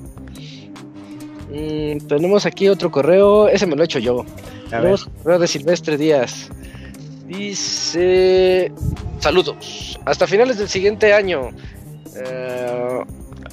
Mm, 1.50 2.08
tenemos 2.08 2.46
aquí 2.46 2.68
otro 2.68 2.92
correo, 2.92 3.48
ese 3.48 3.68
me 3.68 3.76
lo 3.76 3.84
he 3.84 3.86
hecho 3.86 4.00
yo. 4.00 4.26
tenemos 4.70 5.06
correo 5.24 5.40
de 5.40 5.48
Silvestre 5.48 5.98
Díaz. 5.98 6.50
Dice: 7.28 8.72
Saludos. 9.20 10.00
Hasta 10.06 10.28
finales 10.28 10.58
del 10.58 10.68
siguiente 10.68 11.14
año. 11.14 11.50
Eh, 12.16 13.04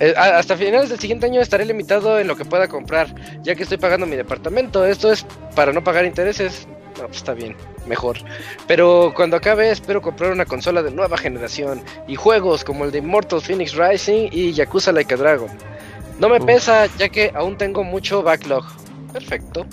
eh, 0.00 0.14
hasta 0.16 0.56
finales 0.56 0.88
del 0.88 0.98
siguiente 0.98 1.26
año 1.26 1.40
estaré 1.40 1.64
limitado 1.66 2.18
en 2.18 2.26
lo 2.26 2.36
que 2.36 2.44
pueda 2.44 2.68
comprar, 2.68 3.14
ya 3.42 3.54
que 3.54 3.62
estoy 3.62 3.78
pagando 3.78 4.06
mi 4.06 4.16
departamento. 4.16 4.86
Esto 4.86 5.12
es 5.12 5.26
para 5.54 5.72
no 5.72 5.84
pagar 5.84 6.06
intereses. 6.06 6.66
No, 6.98 7.06
pues 7.06 7.18
está 7.18 7.34
bien, 7.34 7.56
mejor. 7.86 8.18
Pero 8.66 9.12
cuando 9.14 9.36
acabe 9.36 9.70
espero 9.70 10.02
comprar 10.02 10.32
una 10.32 10.44
consola 10.44 10.82
de 10.82 10.90
nueva 10.90 11.16
generación 11.16 11.82
y 12.06 12.16
juegos 12.16 12.64
como 12.64 12.84
el 12.84 12.90
de 12.90 12.98
Immortal 12.98 13.40
Phoenix 13.40 13.74
Rising 13.74 14.28
y 14.32 14.52
Yakuza 14.52 14.92
Like 14.92 15.14
a 15.14 15.16
Dragon. 15.16 15.50
No 16.18 16.28
me 16.28 16.40
pesa 16.40 16.86
ya 16.98 17.08
que 17.08 17.32
aún 17.34 17.56
tengo 17.56 17.82
mucho 17.82 18.22
backlog. 18.22 18.64
Perfecto. 19.12 19.66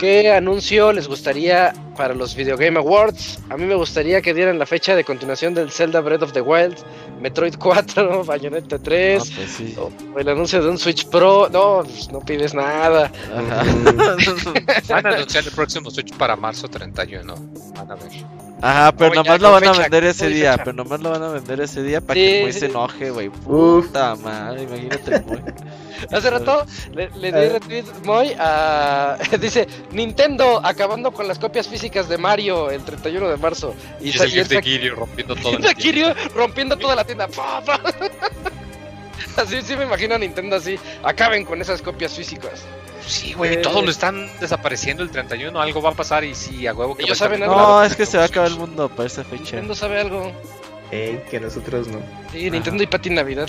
¿Qué 0.00 0.32
anuncio 0.32 0.92
les 0.92 1.06
gustaría 1.06 1.72
para 1.98 2.14
los 2.14 2.34
Video 2.36 2.56
Game 2.56 2.78
Awards. 2.78 3.40
A 3.50 3.56
mí 3.56 3.66
me 3.66 3.74
gustaría 3.74 4.22
que 4.22 4.32
dieran 4.32 4.56
la 4.58 4.66
fecha 4.66 4.94
de 4.94 5.02
continuación 5.02 5.52
del 5.52 5.70
Zelda 5.72 6.00
Breath 6.00 6.22
of 6.22 6.32
the 6.32 6.40
Wild, 6.40 6.76
Metroid 7.20 7.56
4, 7.58 8.24
Bayonetta 8.24 8.78
3, 8.78 9.18
No, 9.30 9.36
pues 9.36 9.50
sí. 9.50 9.74
o 9.76 9.90
el 10.18 10.28
anuncio 10.28 10.62
de 10.62 10.70
un 10.70 10.78
Switch 10.78 11.06
Pro. 11.08 11.48
No, 11.50 11.82
pues, 11.84 12.10
no 12.12 12.20
pides 12.20 12.54
nada. 12.54 13.10
Van 14.88 15.06
a 15.06 15.10
anunciar 15.10 15.44
el 15.44 15.50
próximo 15.50 15.90
Switch 15.90 16.14
para 16.16 16.36
marzo 16.36 16.68
31. 16.68 17.34
Van 17.76 17.90
a 17.90 17.94
ver. 17.96 18.04
Ajá, 18.60 18.92
pero 18.92 19.10
No, 19.14 19.22
nomás 19.22 19.40
lo 19.40 19.52
van 19.52 19.66
a 19.68 19.72
vender 19.72 20.02
ese 20.04 20.28
día, 20.28 20.52
fecha. 20.52 20.64
pero 20.64 20.76
nomás 20.78 21.00
lo 21.00 21.10
van 21.10 21.22
a 21.22 21.28
vender 21.28 21.60
ese 21.60 21.80
día 21.84 22.00
para 22.00 22.14
Sí, 22.14 22.20
que 22.26 22.38
el 22.38 22.42
Moy 22.42 22.52
se 22.52 22.66
enoje, 22.66 23.10
güey. 23.10 23.28
Uf. 23.28 23.86
Puta 23.86 24.16
madre, 24.16 24.62
imagínate 24.64 25.14
el 25.14 25.24
Moy. 25.26 25.42
Hace 26.12 26.30
rato 26.30 26.64
le, 26.92 27.08
le 27.10 27.32
di 27.32 27.48
retweet 27.48 27.84
muy 28.04 28.32
a. 28.38 29.16
Dice 29.40 29.66
Nintendo 29.92 30.60
acabando 30.64 31.12
con 31.12 31.28
las 31.28 31.38
copias 31.38 31.68
físicas 31.68 31.87
de 31.90 32.18
Mario 32.18 32.70
el 32.70 32.84
31 32.84 33.28
de 33.28 33.36
marzo. 33.36 33.74
Y, 34.00 34.06
Y, 34.06 34.10
es 34.10 34.20
el 34.20 34.30
GIF 34.30 34.48
de 34.48 34.60
Kiryu 34.60 34.94
rompiendo 34.94 35.34
todo 35.42 35.56
el 35.56 35.74
Kiryu 35.74 36.06
rompiendo 36.34 36.76
toda 36.76 36.94
la 36.94 37.04
tienda. 37.04 37.28
Así 39.36 39.62
sí 39.62 39.76
me 39.76 39.84
imagino 39.84 40.16
a 40.16 40.18
Nintendo 40.18 40.56
así. 40.56 40.78
Acaben 41.02 41.44
con 41.44 41.60
esas 41.60 41.80
copias 41.80 42.12
físicas. 42.14 42.62
Sí, 43.06 43.32
güey, 43.34 43.54
Eh, 43.54 43.56
todos 43.58 43.84
lo 43.84 43.90
están 43.90 44.28
desapareciendo 44.40 45.02
el 45.02 45.10
31. 45.10 45.60
Algo 45.60 45.80
va 45.80 45.90
a 45.90 45.94
pasar 45.94 46.24
y 46.24 46.34
sí, 46.34 46.66
a 46.66 46.74
huevo 46.74 46.96
que 46.96 47.04
Ellos 47.04 47.18
saben 47.18 47.42
algo. 47.42 47.54
No, 47.56 47.64
claro. 47.66 47.84
es 47.84 47.96
que 47.96 48.04
se 48.04 48.16
va 48.16 48.24
a 48.24 48.26
acabar 48.26 48.50
el 48.50 48.58
mundo 48.58 48.88
para 48.88 49.06
esa 49.06 49.22
fecha. 49.22 49.56
Nintendo 49.56 49.74
sabe 49.76 50.00
algo. 50.00 50.32
Ey, 50.90 51.22
que 51.30 51.38
nosotros 51.38 51.86
no. 51.88 52.00
Sí, 52.32 52.50
Nintendo 52.50 52.82
y 52.82 52.86
Pati 52.88 53.10
Navidad. 53.10 53.48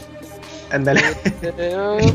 Ándale. 0.71 1.01
Eh, 1.41 2.13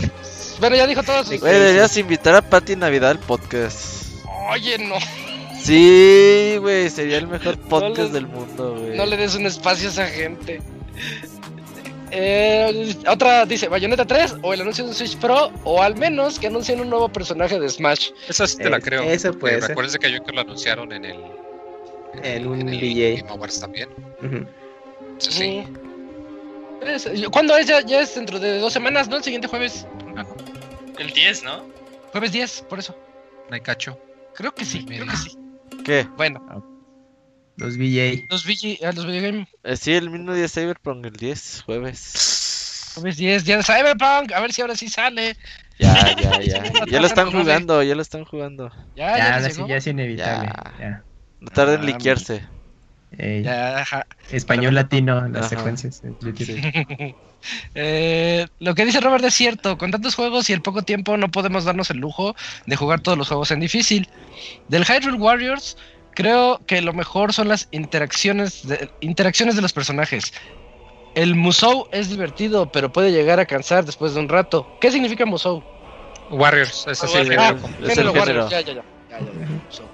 bueno, 0.60 0.76
ya 0.76 0.86
dijo 0.86 1.02
todos 1.02 1.26
sus. 1.26 1.40
Güey, 1.40 1.52
deberías 1.52 1.96
invitar 1.96 2.36
a 2.36 2.42
Patty 2.42 2.76
Navidad 2.76 3.10
al 3.10 3.18
podcast. 3.18 4.05
Oye, 4.51 4.78
no. 4.78 4.94
Sí, 5.65 6.57
güey, 6.61 6.91
sería 6.91 7.16
el 7.16 7.27
mejor 7.27 7.57
podcast 7.59 7.97
le- 8.12 8.20
del 8.20 8.27
mundo, 8.27 8.77
güey. 8.78 8.97
No 8.97 9.07
le 9.07 9.16
des 9.16 9.35
un 9.35 9.47
espacio 9.47 9.89
a 9.89 9.93
esa 9.93 10.07
gente. 10.07 10.61
Eh, 12.11 12.95
otra 13.09 13.45
dice 13.47 13.66
Bayonetta 13.69 14.05
3 14.05 14.36
o 14.43 14.53
el 14.55 14.61
anuncio 14.61 14.85
de 14.85 14.91
un 14.91 14.95
Switch 14.97 15.16
Pro 15.16 15.51
o 15.65 15.82
al 15.82 15.97
menos 15.97 16.39
que 16.39 16.47
anuncien 16.49 16.81
un 16.81 16.91
nuevo 16.91 17.09
personaje 17.09 17.59
de 17.59 17.69
Smash. 17.69 18.11
Esa 18.28 18.47
sí 18.47 18.59
te 18.59 18.69
la 18.70 18.77
Eh, 18.77 18.81
creo. 18.82 19.03
eso 19.05 19.32
puede 19.36 19.57
Eh, 19.57 19.61
ser. 19.61 19.69
Recuérdense 19.70 19.99
que 19.99 20.12
yo 20.12 20.23
que 20.23 20.32
lo 20.32 20.43
anunciaron 20.43 20.93
en 20.93 21.05
el. 21.07 21.19
En 22.23 22.47
un 22.47 22.69
el 22.69 22.78
VJ. 22.78 23.16
Game 23.23 23.31
Awards 23.31 23.59
también. 23.59 23.89
Sí, 25.19 25.31
sí. 25.32 25.65
Es- 26.82 27.09
¿Cuándo 27.32 27.57
es? 27.57 27.66
Ya, 27.66 27.81
ya 27.81 28.03
es 28.03 28.15
dentro 28.15 28.39
de 28.39 28.59
dos 28.59 28.73
semanas, 28.74 29.09
¿no? 29.09 29.16
El 29.16 29.24
siguiente 29.24 29.49
jueves. 29.49 29.86
El 30.99 31.11
10, 31.11 31.43
¿no? 31.43 31.65
Jueves 32.12 32.31
10, 32.32 32.61
por 32.69 32.78
eso. 32.78 32.95
No 33.49 33.55
hay 33.55 33.61
cacho. 33.62 33.99
Creo 34.35 34.55
que 34.55 34.65
sí, 34.65 34.85
creo 34.85 35.07
que 35.07 35.16
sí. 35.16 35.36
¿Qué? 35.82 36.06
Bueno, 36.16 36.40
Los 37.56 37.76
VJ. 37.76 38.26
los, 38.30 38.44
VG, 38.44 38.84
a 38.84 38.92
los 38.92 39.06
videogame. 39.06 39.46
Eh, 39.62 39.76
sí, 39.76 39.92
el 39.94 40.10
mismo 40.10 40.32
día 40.34 40.48
Cyberpunk, 40.48 41.06
el 41.06 41.12
10, 41.12 41.62
jueves. 41.66 42.92
Jueves 42.94 43.16
10, 43.16 43.44
día 43.44 43.56
de 43.59 43.62
Cyberpunk. 43.62 44.32
A 44.32 44.40
ver 44.40 44.52
si 44.52 44.62
ahora 44.62 44.76
sí 44.76 44.88
sale. 44.88 45.36
Ya, 45.78 46.14
ya, 46.16 46.40
ya. 46.40 46.62
Ya 46.86 47.01
lo 47.01 47.06
están 47.06 47.30
jugando, 47.30 47.82
ya 47.82 47.94
lo 47.94 48.02
están 48.02 48.24
jugando. 48.24 48.70
Ya, 48.94 49.10
Ya, 49.10 49.18
ya, 49.18 49.34
ahora 49.36 49.51
sí, 49.51 49.62
ya 49.68 49.76
es 49.76 49.86
inevitable. 49.86 50.48
Ya. 50.48 50.74
Ya. 50.78 51.05
No 51.40 51.48
tarden 51.48 51.80
en 51.80 51.82
Ah, 51.82 51.86
liquearse. 51.86 52.48
Ya, 53.19 53.78
ajá. 53.78 54.07
Español 54.31 54.74
latino, 54.74 55.28
las 55.28 55.47
Ajá. 55.47 55.57
secuencias. 55.57 56.03
Eh, 57.74 58.47
lo 58.59 58.74
que 58.74 58.86
dice 58.86 59.01
Robert 59.01 59.23
es 59.24 59.35
cierto, 59.35 59.77
con 59.77 59.91
tantos 59.91 60.15
juegos 60.15 60.49
y 60.49 60.55
el 60.55 60.62
poco 60.62 60.81
tiempo 60.82 61.19
no 61.19 61.31
podemos 61.31 61.65
darnos 61.65 61.91
el 61.91 61.99
lujo 61.99 62.35
de 62.65 62.77
jugar 62.77 63.01
todos 63.03 63.19
los 63.19 63.28
juegos 63.28 63.51
en 63.51 63.61
difícil. 63.61 64.09
Del 64.66 64.85
Hyrule 64.86 65.19
Warriors, 65.19 65.77
creo 66.11 66.59
que 66.66 66.81
lo 66.81 66.95
mejor 66.95 67.35
son 67.35 67.49
las 67.49 67.69
interacciones 67.70 68.66
de, 68.66 68.89
interacciones 69.01 69.57
de 69.57 69.61
los 69.62 69.74
personajes. 69.74 70.32
El 71.15 71.35
Musou 71.35 71.86
es 71.93 72.09
divertido, 72.09 72.66
pero 72.70 72.91
puede 72.91 73.12
llegar 73.12 73.39
a 73.41 73.45
cansar 73.47 73.85
después 73.85 74.15
de 74.15 74.20
un 74.20 74.28
rato. 74.31 74.66
¿Qué 74.81 74.91
significa 74.91 75.27
Musou? 75.27 75.62
Warriors, 76.31 76.86
ese 76.86 77.07
sí, 77.07 77.12
Ah, 77.15 77.20
el 77.20 77.27
es 77.27 77.31
género 77.31 77.55
el- 77.57 77.61
completo. 77.61 77.86
es 77.93 77.95
Género 77.99 78.11
el 78.12 78.19
Warriors, 78.19 78.51
ya, 78.51 78.61
ya, 78.62 78.73
ya, 78.73 78.85
ya, 79.11 79.20
ya, 79.20 79.32
ya, 79.32 79.47
Musou. 79.66 79.93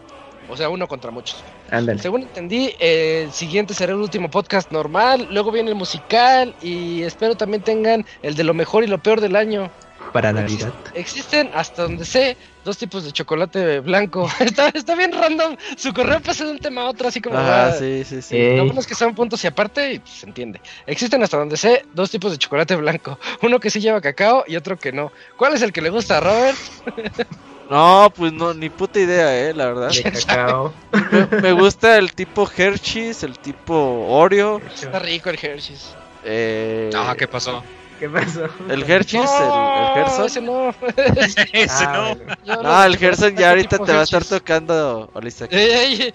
O 0.50 0.56
sea, 0.56 0.68
uno 0.68 0.86
contra 0.88 1.10
muchos. 1.10 1.42
Ándale. 1.70 2.00
Según 2.02 2.22
entendí, 2.22 2.74
el 2.78 3.32
siguiente 3.32 3.74
será 3.74 3.92
el 3.92 3.98
último 4.00 4.30
podcast 4.30 4.70
normal, 4.72 5.28
luego 5.30 5.50
viene 5.52 5.70
el 5.70 5.76
musical 5.76 6.54
y 6.62 7.02
espero 7.02 7.36
también 7.36 7.62
tengan 7.62 8.04
el 8.22 8.34
de 8.34 8.44
lo 8.44 8.54
mejor 8.54 8.84
y 8.84 8.86
lo 8.86 8.98
peor 8.98 9.20
del 9.20 9.36
año. 9.36 9.70
Para 10.12 10.32
Navidad. 10.32 10.72
Existen, 10.94 11.50
hasta 11.54 11.82
donde 11.82 12.04
sé, 12.04 12.36
dos 12.64 12.76
tipos 12.76 13.04
de 13.04 13.12
chocolate 13.12 13.78
blanco. 13.78 14.28
está, 14.40 14.68
está 14.70 14.96
bien 14.96 15.12
random. 15.12 15.56
Su 15.76 15.92
correo 15.92 16.20
pasa 16.20 16.44
de 16.44 16.50
un 16.50 16.58
tema 16.58 16.82
a 16.82 16.88
otro, 16.88 17.06
así 17.06 17.20
como... 17.20 17.36
Va- 17.36 17.72
sí, 17.72 18.02
sí, 18.04 18.20
sí. 18.20 18.56
Lo 18.56 18.64
bueno 18.64 18.80
es 18.80 18.88
que 18.88 18.96
son 18.96 19.14
puntos 19.14 19.44
y 19.44 19.46
aparte, 19.46 19.92
y 19.92 19.98
pues, 20.00 20.14
se 20.14 20.26
entiende. 20.26 20.60
Existen 20.86 21.22
hasta 21.22 21.36
donde 21.36 21.56
sé 21.56 21.84
dos 21.94 22.10
tipos 22.10 22.32
de 22.32 22.38
chocolate 22.38 22.74
blanco. 22.74 23.20
Uno 23.42 23.60
que 23.60 23.70
sí 23.70 23.78
lleva 23.80 24.00
cacao 24.00 24.42
y 24.48 24.56
otro 24.56 24.76
que 24.76 24.90
no. 24.90 25.12
¿Cuál 25.36 25.54
es 25.54 25.62
el 25.62 25.72
que 25.72 25.80
le 25.82 25.90
gusta 25.90 26.16
a 26.16 26.20
Robert? 26.20 26.58
No, 27.70 28.12
pues 28.16 28.32
no, 28.32 28.52
ni 28.52 28.68
puta 28.68 28.98
idea, 28.98 29.48
eh, 29.48 29.54
la 29.54 29.66
verdad. 29.66 29.90
De 29.90 30.02
cacao. 30.02 30.74
Me, 31.12 31.40
me 31.40 31.52
gusta 31.52 31.96
el 31.98 32.12
tipo 32.12 32.50
Hershey's, 32.56 33.22
el 33.22 33.38
tipo 33.38 34.06
Oreo. 34.08 34.60
Está 34.74 34.98
rico 34.98 35.30
el 35.30 35.38
Hershey's. 35.40 35.94
Eh, 36.24 36.90
Ah, 36.94 37.14
¿qué 37.16 37.28
pasó? 37.28 37.62
¿Qué 38.00 38.08
pasó? 38.08 38.46
el 38.68 38.82
Hershey's, 38.90 39.30
el, 39.30 39.46
el 39.46 39.94
Gerson. 39.94 40.26
ese 40.26 40.40
no. 40.40 40.74
Ese 41.52 41.84
Ah, 41.86 42.14
no. 42.16 42.34
Yo 42.44 42.62
No, 42.62 42.84
el 42.84 42.92
los 42.92 43.00
Gerson 43.00 43.36
ya 43.36 43.50
ahorita 43.50 43.78
te 43.78 43.92
va 43.92 44.00
a 44.00 44.04
estar 44.04 44.24
tocando. 44.24 45.08
Ey, 45.50 46.02
ey, 46.02 46.14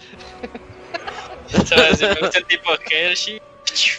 ¿Sabes? 1.66 2.02
Me 2.02 2.16
gusta 2.16 2.40
el 2.40 2.46
tipo 2.46 2.70
Hershey. 2.92 3.42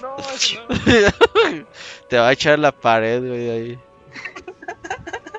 no, 0.02 0.16
ese 0.34 0.58
no. 0.68 1.66
te 2.08 2.18
va 2.18 2.28
a 2.28 2.32
echar 2.32 2.58
la 2.58 2.72
pared, 2.72 3.20
güey, 3.26 3.50
ahí. 3.50 3.78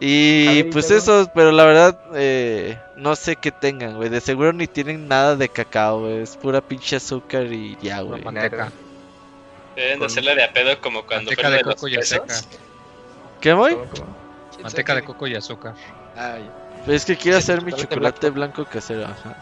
Y 0.00 0.62
ver, 0.62 0.72
pues 0.72 0.90
eso, 0.90 1.30
pero 1.34 1.52
la 1.52 1.64
verdad, 1.64 2.00
eh, 2.14 2.78
no 2.96 3.14
sé 3.16 3.36
qué 3.36 3.52
tengan, 3.52 3.96
güey. 3.96 4.08
De 4.08 4.22
seguro 4.22 4.52
ni 4.54 4.66
tienen 4.66 5.06
nada 5.08 5.36
de 5.36 5.48
cacao, 5.50 6.00
güey. 6.00 6.22
Es 6.22 6.36
pura 6.38 6.62
pinche 6.62 6.96
azúcar 6.96 7.44
y 7.52 7.76
ya, 7.82 8.00
güey. 8.00 8.24
Manteca. 8.24 8.72
Deben 9.76 10.00
de 10.00 10.06
hacerle 10.06 10.34
de 10.34 10.44
a 10.44 10.52
pedo 10.52 10.80
como 10.80 11.04
cuando 11.04 11.30
Manteca 11.30 11.50
de 11.50 11.62
coco 11.62 11.88
y 11.88 11.96
azúcar. 11.96 12.36
¿Qué, 13.40 13.52
cómo? 13.52 14.16
Manteca 14.62 14.94
de 14.94 15.02
coco 15.04 15.26
y 15.26 15.34
azúcar. 15.34 15.74
Ay, 16.16 16.50
Pues 16.84 17.02
es 17.02 17.04
que 17.04 17.16
quiero 17.16 17.38
Sí, 17.38 17.44
hacer 17.44 17.62
mi 17.62 17.72
chocolate 17.72 18.30
blanco 18.30 18.64
casero, 18.64 19.04
ajá. 19.04 19.36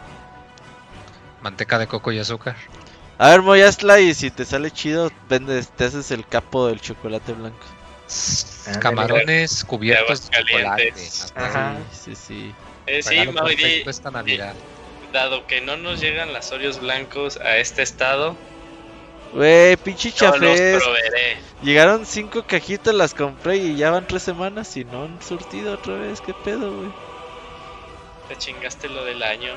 Manteca 1.41 1.79
de 1.79 1.87
coco 1.87 2.11
y 2.11 2.19
azúcar. 2.19 2.55
A 3.17 3.29
ver, 3.29 3.41
Moy, 3.41 3.61
hazla 3.61 3.99
y 3.99 4.13
si 4.13 4.29
te 4.29 4.45
sale 4.45 4.71
chido, 4.71 5.11
vendes, 5.29 5.69
te 5.69 5.85
haces 5.85 6.11
el 6.11 6.25
capo 6.25 6.67
del 6.67 6.79
chocolate 6.79 7.33
blanco. 7.33 7.57
Camarones 8.79 9.63
cubiertos 9.63 10.29
de 10.29 10.37
chocolate. 10.37 10.93
Ajá. 11.35 11.77
Sí, 11.91 12.15
sí, 12.15 12.27
sí. 12.27 12.55
Eh, 12.87 13.03
sí, 13.03 13.27
Mauri, 13.31 13.83
esta 13.85 14.11
Navidad. 14.11 14.55
dado 15.13 15.45
que 15.45 15.61
no 15.61 15.77
nos 15.77 15.99
llegan 15.99 16.33
las 16.33 16.51
Oreos 16.51 16.79
blancos 16.79 17.37
a 17.37 17.57
este 17.57 17.81
estado, 17.81 18.35
Güey, 19.31 19.77
pinche 19.77 20.11
chafés. 20.11 20.83
Llegaron 21.61 22.05
cinco 22.05 22.43
cajitas, 22.47 22.95
las 22.95 23.13
compré 23.13 23.57
y 23.57 23.75
ya 23.75 23.91
van 23.91 24.07
tres 24.07 24.23
semanas 24.23 24.75
y 24.75 24.85
no 24.85 25.03
han 25.03 25.21
surtido 25.21 25.73
otra 25.73 25.95
vez. 25.95 26.21
¿Qué 26.21 26.33
pedo, 26.33 26.75
güey? 26.75 26.91
Te 28.27 28.35
chingaste 28.37 28.89
lo 28.89 29.05
del 29.05 29.21
año. 29.21 29.53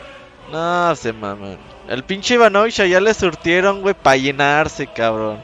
No, 0.50 0.94
se 0.96 1.12
maman. 1.12 1.58
El 1.88 2.04
pinche 2.04 2.34
Ivanovich 2.34 2.82
ya 2.84 3.00
le 3.00 3.14
surtieron, 3.14 3.80
güey, 3.80 3.94
para 3.94 4.16
llenarse, 4.16 4.86
cabrón. 4.86 5.42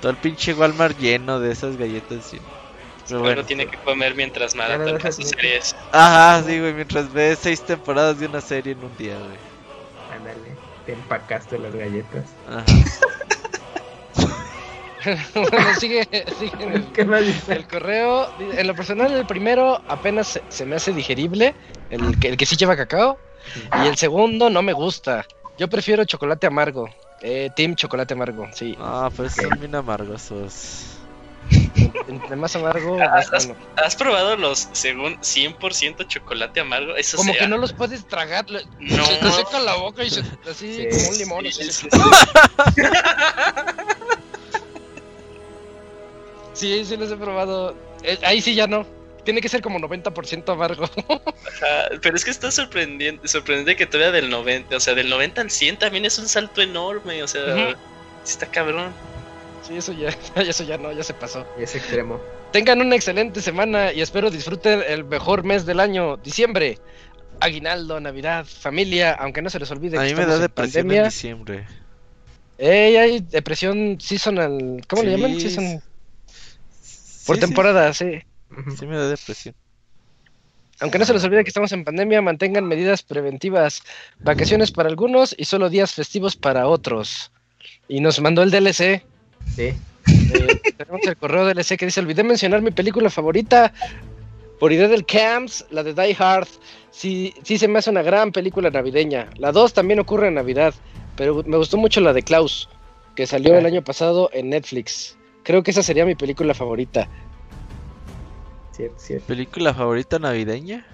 Todo 0.00 0.10
el 0.12 0.16
pinche 0.18 0.54
Walmart 0.54 0.98
lleno 0.98 1.40
de 1.40 1.52
esas 1.52 1.76
galletas. 1.76 2.24
sí. 2.26 2.38
Pero 3.08 3.20
Bueno, 3.20 3.34
bueno. 3.36 3.46
tiene 3.46 3.66
que 3.66 3.78
comer 3.78 4.14
mientras 4.14 4.54
maratona 4.54 5.00
sus 5.12 5.24
mucho. 5.26 5.30
series. 5.40 5.74
Ajá, 5.92 6.42
sí, 6.46 6.60
güey, 6.60 6.74
mientras 6.74 7.10
ves 7.12 7.38
seis 7.40 7.62
temporadas 7.62 8.18
de 8.20 8.26
una 8.26 8.40
serie 8.42 8.72
en 8.74 8.84
un 8.84 8.94
día, 8.98 9.16
güey. 9.16 9.38
Ándale. 10.14 10.56
Te 10.84 10.92
empacaste 10.92 11.58
las 11.58 11.74
galletas. 11.74 12.24
Ajá. 12.48 12.64
bueno, 15.34 15.74
sigue, 15.78 16.06
sigue 16.38 16.64
en 16.64 16.72
el, 16.72 16.84
¿Qué 16.92 17.04
más 17.04 17.24
dice? 17.24 17.52
el 17.54 17.66
correo. 17.66 18.28
En 18.40 18.66
lo 18.66 18.74
personal, 18.74 19.12
el 19.12 19.26
primero 19.26 19.80
apenas 19.88 20.28
se, 20.28 20.42
se 20.48 20.66
me 20.66 20.76
hace 20.76 20.92
digerible. 20.92 21.54
El 21.90 22.18
que, 22.18 22.28
el 22.28 22.36
que 22.36 22.46
sí 22.46 22.56
lleva 22.56 22.76
cacao. 22.76 23.18
Y 23.82 23.86
el 23.86 23.96
segundo 23.96 24.50
no 24.50 24.60
me 24.62 24.72
gusta. 24.72 25.24
Yo 25.56 25.68
prefiero 25.68 26.04
chocolate 26.04 26.46
amargo. 26.46 26.88
Eh, 27.20 27.50
team 27.56 27.74
chocolate 27.74 28.14
amargo, 28.14 28.48
sí. 28.52 28.76
No, 28.78 29.10
pues 29.16 29.34
son 29.34 29.50
bien 29.58 29.74
amargosos. 29.74 30.84
Entre 32.08 32.36
más 32.36 32.54
amargo, 32.56 32.98
Ah, 33.00 33.08
más 33.16 33.26
ah, 33.32 33.36
bueno. 33.38 33.56
¿Has 33.76 33.96
probado 33.96 34.36
los 34.36 34.68
según 34.72 35.18
100% 35.20 36.06
chocolate 36.06 36.60
amargo? 36.60 36.94
Eso 36.96 37.16
Como 37.16 37.32
que 37.32 37.46
no 37.46 37.56
los 37.56 37.72
puedes 37.72 38.06
tragar. 38.06 38.46
No. 38.78 39.04
Se 39.04 39.16
te 39.16 39.30
seca 39.32 39.58
la 39.60 39.76
boca 39.76 40.04
y 40.04 40.10
se, 40.10 40.20
así 40.48 40.76
Sí, 40.76 40.88
como 40.90 41.08
un 41.08 41.18
limón. 41.18 41.44
Sí, 41.52 41.68
así. 41.68 41.88
sí, 41.88 41.88
Sí, 46.54 46.84
sí 46.84 46.96
los 46.96 47.10
he 47.10 47.16
probado. 47.16 47.76
Eh, 48.02 48.18
ahí 48.24 48.40
sí 48.40 48.54
ya 48.54 48.66
no. 48.66 48.84
Tiene 49.28 49.42
que 49.42 49.50
ser 49.50 49.60
como 49.60 49.78
90% 49.78 50.50
amargo. 50.50 50.88
pero 52.02 52.16
es 52.16 52.24
que 52.24 52.30
está 52.30 52.50
sorprendiente, 52.50 53.28
sorprendente 53.28 53.76
que 53.76 53.84
todavía 53.84 54.10
del 54.10 54.30
90, 54.30 54.74
o 54.74 54.80
sea, 54.80 54.94
del 54.94 55.10
90 55.10 55.42
al 55.42 55.50
100 55.50 55.80
también 55.80 56.06
es 56.06 56.18
un 56.18 56.26
salto 56.26 56.62
enorme, 56.62 57.22
o 57.22 57.28
sea, 57.28 57.76
está 58.24 58.46
cabrón. 58.46 58.90
Sí, 59.66 59.76
eso 59.76 59.92
ya, 59.92 60.16
eso 60.40 60.64
ya 60.64 60.78
no, 60.78 60.92
ya 60.92 61.02
se 61.02 61.12
pasó. 61.12 61.46
Es 61.58 61.74
extremo. 61.74 62.18
Tengan 62.52 62.80
una 62.80 62.96
excelente 62.96 63.42
semana 63.42 63.92
y 63.92 64.00
espero 64.00 64.30
disfruten 64.30 64.82
el 64.88 65.04
mejor 65.04 65.44
mes 65.44 65.66
del 65.66 65.80
año, 65.80 66.16
diciembre. 66.16 66.78
Aguinaldo, 67.38 68.00
Navidad, 68.00 68.46
familia, 68.46 69.12
aunque 69.12 69.42
no 69.42 69.50
se 69.50 69.58
les 69.58 69.70
olvide. 69.70 69.98
A 69.98 70.04
mí 70.04 70.14
me 70.14 70.24
da 70.24 70.38
depresión 70.38 70.90
en 70.90 71.04
diciembre. 71.04 71.66
Ey, 72.56 72.96
hay 72.96 73.20
depresión 73.20 74.00
seasonal. 74.00 74.80
¿Cómo 74.88 75.02
le 75.02 75.10
llaman? 75.10 75.38
Season... 75.38 75.82
Por 77.26 77.36
temporada, 77.36 77.92
sí. 77.92 78.20
Sí 78.20 78.22
me 78.50 78.96
da 78.96 79.08
depresión. 79.08 79.54
Aunque 80.80 80.98
no 80.98 81.04
se 81.04 81.12
les 81.12 81.24
olvide 81.24 81.42
que 81.42 81.50
estamos 81.50 81.72
en 81.72 81.84
pandemia, 81.84 82.22
mantengan 82.22 82.64
medidas 82.64 83.02
preventivas. 83.02 83.82
Vacaciones 84.20 84.70
para 84.70 84.88
algunos 84.88 85.34
y 85.36 85.44
solo 85.44 85.70
días 85.70 85.92
festivos 85.92 86.36
para 86.36 86.68
otros. 86.68 87.32
Y 87.88 88.00
nos 88.00 88.20
mandó 88.20 88.42
el 88.42 88.50
DLC. 88.50 89.02
Sí. 89.56 89.74
Eh, 90.06 90.60
tenemos 90.76 91.04
el 91.04 91.16
correo 91.16 91.46
DLC 91.46 91.76
que 91.76 91.86
dice: 91.86 92.00
Olvidé 92.00 92.22
mencionar 92.22 92.62
mi 92.62 92.70
película 92.70 93.10
favorita. 93.10 93.72
Por 94.60 94.72
idea 94.72 94.88
del 94.88 95.04
Camps, 95.04 95.66
la 95.70 95.82
de 95.82 95.94
Die 95.94 96.16
Hard. 96.18 96.48
Sí, 96.90 97.34
sí 97.42 97.58
se 97.58 97.68
me 97.68 97.78
hace 97.78 97.90
una 97.90 98.02
gran 98.02 98.30
película 98.30 98.70
navideña. 98.70 99.28
La 99.36 99.52
2 99.52 99.72
también 99.72 100.00
ocurre 100.00 100.28
en 100.28 100.34
Navidad. 100.34 100.74
Pero 101.16 101.42
me 101.44 101.56
gustó 101.56 101.76
mucho 101.76 102.00
la 102.00 102.12
de 102.12 102.22
Klaus, 102.22 102.68
que 103.16 103.26
salió 103.26 103.56
el 103.56 103.64
ah. 103.64 103.68
año 103.68 103.82
pasado 103.82 104.30
en 104.32 104.50
Netflix. 104.50 105.16
Creo 105.42 105.62
que 105.62 105.72
esa 105.72 105.82
sería 105.82 106.06
mi 106.06 106.14
película 106.14 106.54
favorita. 106.54 107.08
Cierto, 108.78 108.98
cierto. 108.98 109.26
¿Película 109.26 109.74
favorita 109.74 110.20
navideña? 110.20 110.86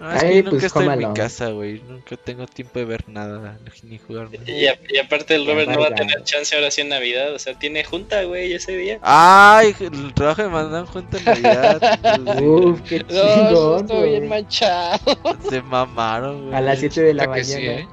Ah, 0.00 0.16
es 0.16 0.22
que 0.22 0.36
nunca 0.36 0.50
pues, 0.50 0.64
estoy 0.64 0.86
en 0.86 0.98
mi 0.98 1.14
casa, 1.14 1.50
güey. 1.50 1.82
Nunca 1.86 2.16
tengo 2.16 2.46
tiempo 2.46 2.78
de 2.78 2.86
ver 2.86 3.08
nada, 3.08 3.58
ni 3.82 3.98
jugar. 3.98 4.28
Y, 4.46 4.64
y, 4.64 4.98
aparte 4.98 5.34
el 5.34 5.46
Robert 5.46 5.70
no 5.70 5.80
va 5.80 5.88
a 5.88 5.94
tener 5.94 6.24
chance 6.24 6.54
ahora 6.56 6.70
sí 6.70 6.80
en 6.80 6.88
Navidad. 6.88 7.34
O 7.34 7.38
sea, 7.38 7.58
tiene 7.58 7.84
junta, 7.84 8.24
güey, 8.24 8.54
ese 8.54 8.76
día. 8.76 8.98
Ay, 9.02 9.76
el 9.78 10.14
trabajo 10.14 10.42
me 10.44 10.48
mandan 10.48 10.86
junta 10.86 11.18
en 11.18 11.24
Navidad. 11.24 12.40
Uf, 12.42 12.80
qué 12.80 13.00
chingón, 13.00 13.52
no, 13.52 13.76
estoy 13.76 14.08
bien 14.08 14.28
manchado. 14.28 14.98
Se 15.50 15.60
mamaron, 15.60 16.46
güey. 16.46 16.54
A 16.54 16.62
las 16.62 16.78
7 16.78 17.02
de 17.02 17.14
la 17.14 17.28
mañana. 17.28 17.60
¿eh? 17.60 17.88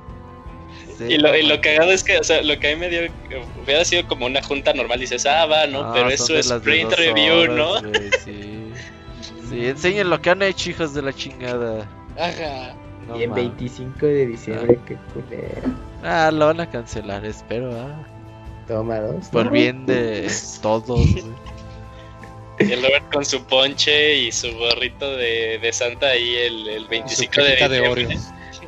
Y, 1.07 1.17
lo, 1.17 1.35
y 1.35 1.43
lo 1.43 1.59
cagado 1.61 1.91
es 1.91 2.03
que, 2.03 2.17
o 2.17 2.23
sea, 2.23 2.41
lo 2.41 2.59
que 2.59 2.71
a 2.71 2.75
mí 2.75 2.79
me 2.79 2.89
dio, 2.89 3.01
hubiera 3.63 3.83
sido 3.85 4.07
como 4.07 4.25
una 4.25 4.41
junta 4.41 4.73
normal, 4.73 4.99
dices, 4.99 5.25
ah, 5.25 5.45
va, 5.45 5.67
¿no? 5.67 5.81
Ah, 5.81 5.91
Pero 5.93 6.09
eso 6.09 6.37
es 6.37 6.49
sprint 6.49 6.93
review, 6.93 7.47
¿no? 7.53 7.79
sí. 8.23 8.71
sí, 9.49 9.65
enseñen 9.65 10.09
lo 10.09 10.21
que 10.21 10.29
han 10.29 10.41
hecho, 10.41 10.69
hijos 10.69 10.93
de 10.93 11.01
la 11.01 11.13
chingada. 11.13 11.87
Ajá. 12.17 12.75
y 13.17 13.23
en 13.23 13.33
25 13.33 14.05
de 14.05 14.27
diciembre, 14.27 14.77
ah. 14.79 14.85
qué 14.87 14.97
culero. 15.13 15.75
Ah, 16.03 16.31
lo 16.31 16.47
van 16.47 16.61
a 16.61 16.69
cancelar, 16.69 17.25
espero, 17.25 17.71
ah. 17.79 18.03
Toma 18.67 18.99
dos. 18.99 19.27
Por 19.29 19.49
bien 19.51 19.85
de 19.85 20.31
todos, 20.61 20.99
Y 20.99 22.71
el 22.71 22.81
Robert 22.81 23.11
con 23.11 23.25
su 23.25 23.43
ponche 23.45 24.15
y 24.17 24.31
su 24.31 24.51
gorrito 24.55 25.17
de, 25.17 25.59
de 25.59 25.73
Santa 25.73 26.07
ahí 26.07 26.35
el, 26.35 26.67
el 26.67 26.87
25 26.87 27.41
de 27.41 27.55
diciembre. 27.55 28.17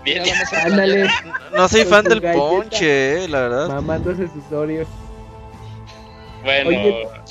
Bien. 0.03 0.23
Ándale. 0.65 1.09
No 1.55 1.67
soy 1.67 1.85
fan 1.85 2.05
del 2.05 2.21
ponche, 2.21 3.23
eh, 3.23 3.27
la 3.27 3.41
verdad. 3.41 3.67
Mamándose 3.69 4.27
sus 4.27 4.51
Oreos. 4.51 4.87
Bueno, 6.43 6.69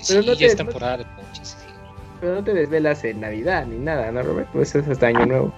pero 0.09 0.23
no 0.23 0.37
te, 0.37 0.47
es 0.47 0.57
temporada 0.57 0.99
de 0.99 1.05
ponches. 1.05 1.57
Pero 2.21 2.37
no 2.37 2.45
te 2.45 2.55
desvelas 2.55 3.05
en 3.05 3.21
Navidad 3.21 3.67
ni 3.67 3.79
nada, 3.79 4.11
¿no, 4.11 4.23
Robert? 4.23 4.49
Pues 4.53 4.75
es 4.75 4.89
hasta 4.89 5.09
Año 5.09 5.27
Nuevo. 5.27 5.53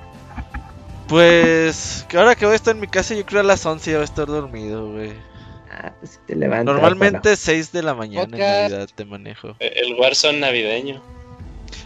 Pues 1.08 2.06
que 2.08 2.16
ahora 2.16 2.34
que 2.34 2.46
voy 2.46 2.54
a 2.54 2.56
estar 2.56 2.74
en 2.74 2.80
mi 2.80 2.86
casa, 2.86 3.14
yo 3.14 3.24
creo 3.24 3.40
a 3.40 3.44
las 3.44 3.64
11 3.64 3.90
ya 3.90 3.96
voy 3.98 4.02
a 4.02 4.04
estar 4.04 4.26
dormido, 4.26 4.90
güey. 4.90 5.12
Ah, 5.70 5.92
pues 6.00 6.20
te 6.26 6.34
levantas. 6.34 6.74
Normalmente 6.74 7.36
6 7.36 7.72
de 7.72 7.82
la 7.82 7.94
mañana 7.94 8.36
en 8.36 8.70
Navidad 8.70 8.88
te 8.94 9.04
manejo. 9.04 9.56
El 9.58 9.94
Warzone 9.94 10.38
navideño. 10.38 11.02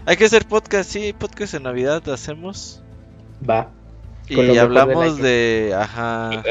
Hay 0.06 0.16
que 0.16 0.24
hacer 0.24 0.46
podcast, 0.46 0.90
sí, 0.90 1.12
podcast 1.12 1.54
en 1.54 1.64
Navidad 1.64 2.08
hacemos. 2.08 2.82
Va. 3.48 3.70
Y 4.28 4.58
hablamos 4.58 5.18
de, 5.18 5.74
ajá. 5.76 6.42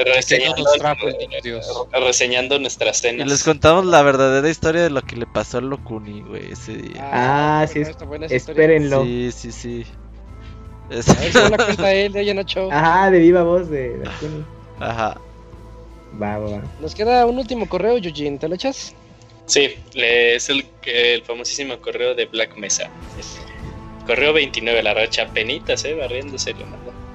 Reseñando, 1.93 2.59
nuestras 2.59 2.97
cenas. 2.97 3.27
Y 3.27 3.29
les 3.29 3.43
contamos 3.43 3.85
la 3.85 4.01
verdadera 4.01 4.49
historia 4.49 4.81
de 4.83 4.89
lo 4.89 5.01
que 5.01 5.15
le 5.15 5.25
pasó 5.27 5.59
a 5.59 5.61
Locuni, 5.61 6.21
güey, 6.21 6.51
ese 6.51 6.75
día. 6.77 7.01
Ah, 7.11 7.61
ah 7.61 7.67
sí, 7.67 7.83
espérenlo. 8.29 9.03
Sí, 9.03 9.31
sí, 9.31 9.51
sí. 9.51 9.85
Es... 10.89 11.07
A 11.09 11.13
ver 11.13 11.31
si 11.31 11.49
la 11.51 11.57
cuenta 11.57 11.93
él 11.93 12.13
de 12.13 12.33
no 12.33 12.43
Show. 12.43 12.69
Ajá, 12.71 13.11
de 13.11 13.19
viva 13.19 13.43
voz 13.43 13.69
de 13.69 13.97
Locuni. 13.97 14.45
Ajá. 14.79 15.19
Va, 16.21 16.37
va, 16.39 16.49
va. 16.49 16.61
Nos 16.81 16.95
queda 16.95 17.25
un 17.25 17.37
último 17.37 17.69
correo, 17.69 17.97
Eugene, 17.97 18.37
¿te 18.37 18.47
lo 18.47 18.55
echas? 18.55 18.95
Sí, 19.45 19.75
es 19.93 20.49
el, 20.49 20.65
el 20.85 21.23
famosísimo 21.23 21.77
correo 21.79 22.15
de 22.15 22.25
Black 22.25 22.57
Mesa. 22.57 22.89
Correo 24.05 24.33
29, 24.33 24.83
la 24.83 24.93
racha 24.93 25.27
penitas, 25.27 25.85
eh, 25.85 25.93
barriéndose 25.93 26.53
lo 26.53 26.65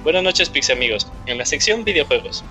Buenas 0.02 0.24
noches, 0.24 0.48
Pix 0.48 0.68
amigos. 0.70 1.06
En 1.26 1.38
la 1.38 1.44
sección 1.44 1.84
videojuegos. 1.84 2.42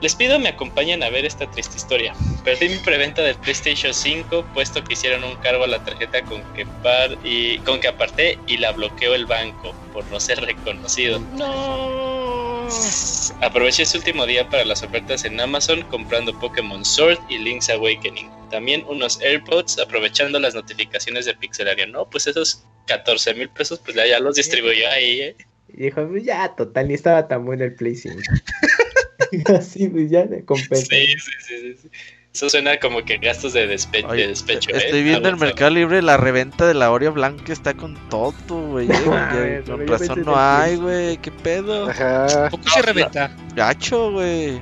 Les 0.00 0.14
pido 0.14 0.38
me 0.38 0.48
acompañen 0.48 1.02
a 1.02 1.10
ver 1.10 1.24
esta 1.24 1.50
triste 1.50 1.76
historia. 1.76 2.14
Perdí 2.44 2.68
mi 2.68 2.76
preventa 2.76 3.22
del 3.22 3.34
PlayStation 3.36 3.92
5 3.92 4.46
puesto 4.54 4.82
que 4.82 4.94
hicieron 4.94 5.24
un 5.24 5.36
cargo 5.36 5.64
a 5.64 5.66
la 5.66 5.82
tarjeta 5.84 6.22
con 6.22 6.42
que, 6.54 6.66
par 6.82 7.16
y, 7.24 7.58
con 7.60 7.80
que 7.80 7.88
aparté 7.88 8.38
y 8.46 8.56
la 8.56 8.72
bloqueó 8.72 9.14
el 9.14 9.26
banco 9.26 9.74
por 9.92 10.06
no 10.06 10.18
ser 10.20 10.40
reconocido. 10.40 11.18
No. 11.34 12.66
Aproveché 13.42 13.82
este 13.82 13.98
último 13.98 14.26
día 14.26 14.48
para 14.48 14.64
las 14.64 14.82
ofertas 14.82 15.24
en 15.24 15.40
Amazon 15.40 15.82
comprando 15.82 16.38
Pokémon 16.38 16.84
Sword 16.84 17.18
y 17.28 17.38
Link's 17.38 17.68
Awakening. 17.68 18.30
También 18.50 18.84
unos 18.88 19.20
AirPods 19.20 19.78
aprovechando 19.78 20.38
las 20.38 20.54
notificaciones 20.54 21.26
de 21.26 21.34
Pixelaria. 21.34 21.86
No, 21.86 22.08
pues 22.08 22.26
esos 22.26 22.64
14 22.86 23.34
mil 23.34 23.48
pesos 23.50 23.80
pues 23.84 23.96
ya, 23.96 24.06
ya 24.06 24.18
los 24.18 24.36
distribuyó 24.36 24.88
ahí. 24.90 25.20
¿eh? 25.20 25.36
Y 25.68 25.84
dijo, 25.84 26.06
pues 26.08 26.24
ya, 26.24 26.54
total, 26.54 26.88
ni 26.88 26.94
estaba 26.94 27.28
tan 27.28 27.44
bueno 27.44 27.64
el 27.64 27.74
Play 27.74 27.96
5. 27.96 28.18
Así, 29.58 29.88
pues 29.88 30.10
ya 30.10 30.24
de 30.24 30.44
compensa. 30.44 30.86
Sí, 30.86 31.06
sí, 31.18 31.30
sí, 31.40 31.74
sí, 31.82 31.88
Eso 32.32 32.50
suena 32.50 32.78
como 32.78 33.04
que 33.04 33.18
gastos 33.18 33.52
de, 33.52 33.66
despecho. 33.66 34.08
Estoy 34.14 35.00
¿eh? 35.00 35.02
viendo 35.02 35.28
el 35.28 35.36
Mercado 35.36 35.70
Libre 35.70 36.02
la 36.02 36.16
reventa 36.16 36.66
de 36.66 36.74
la 36.74 36.90
Oreo 36.90 37.12
Blanca 37.12 37.52
está 37.52 37.74
con 37.74 37.96
todo, 38.08 38.34
güey. 38.48 38.88
Eh, 39.36 39.62
con 39.66 39.86
razón 39.86 40.22
no 40.24 40.34
hay, 40.36 40.76
güey. 40.76 41.16
¿Qué 41.18 41.30
pedo? 41.30 41.88
Ajá. 41.88 42.48
¿Por 42.50 42.60
qué 42.60 42.70
se 42.70 42.82
reventa? 42.82 43.36
Gacho, 43.54 44.12
güey. 44.12 44.60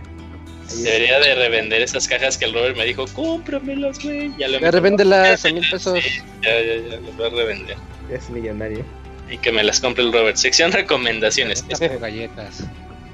Debería 0.82 1.20
de 1.20 1.35
revender 1.35 1.82
esas 1.82 2.09
cajas 2.09 2.39
que 2.39 2.47
el 2.47 2.55
Robert 2.55 2.76
me 2.76 2.86
dijo, 2.86 3.05
cómpramelas, 3.12 4.02
güey. 4.02 4.35
Ya 4.39 4.48
le 4.48 4.59
revéndelas 4.59 5.44
a 5.44 5.52
mil 5.52 5.68
pesos. 5.70 6.02
ya, 6.43 6.60
ya, 6.60 6.76
ya, 6.76 7.01
las 7.01 7.16
voy 7.16 7.26
a 7.26 7.31
revender. 7.31 7.76
Ya 8.09 8.16
es 8.16 8.31
millonario 8.31 8.85
y 9.30 9.38
que 9.38 9.52
me 9.52 9.64
las 9.64 9.80
compre 9.80 10.05
el 10.05 10.12
Robert. 10.12 10.36
Sección 10.36 10.72
recomendaciones. 10.72 11.64
galletas. 12.01 12.64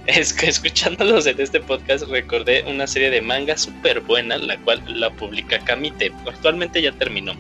Es 0.06 0.32
que 0.32 0.48
escuchándolos 0.48 1.26
en 1.26 1.40
este 1.40 1.60
podcast 1.60 2.04
recordé 2.08 2.64
una 2.66 2.86
serie 2.86 3.10
de 3.10 3.20
manga 3.20 3.56
súper 3.56 4.00
buena, 4.00 4.38
la 4.38 4.58
cual 4.58 4.82
la 4.88 5.10
publica 5.10 5.58
Kamite. 5.60 6.12
Actualmente 6.26 6.82
ya 6.82 6.92
terminó. 6.92 7.34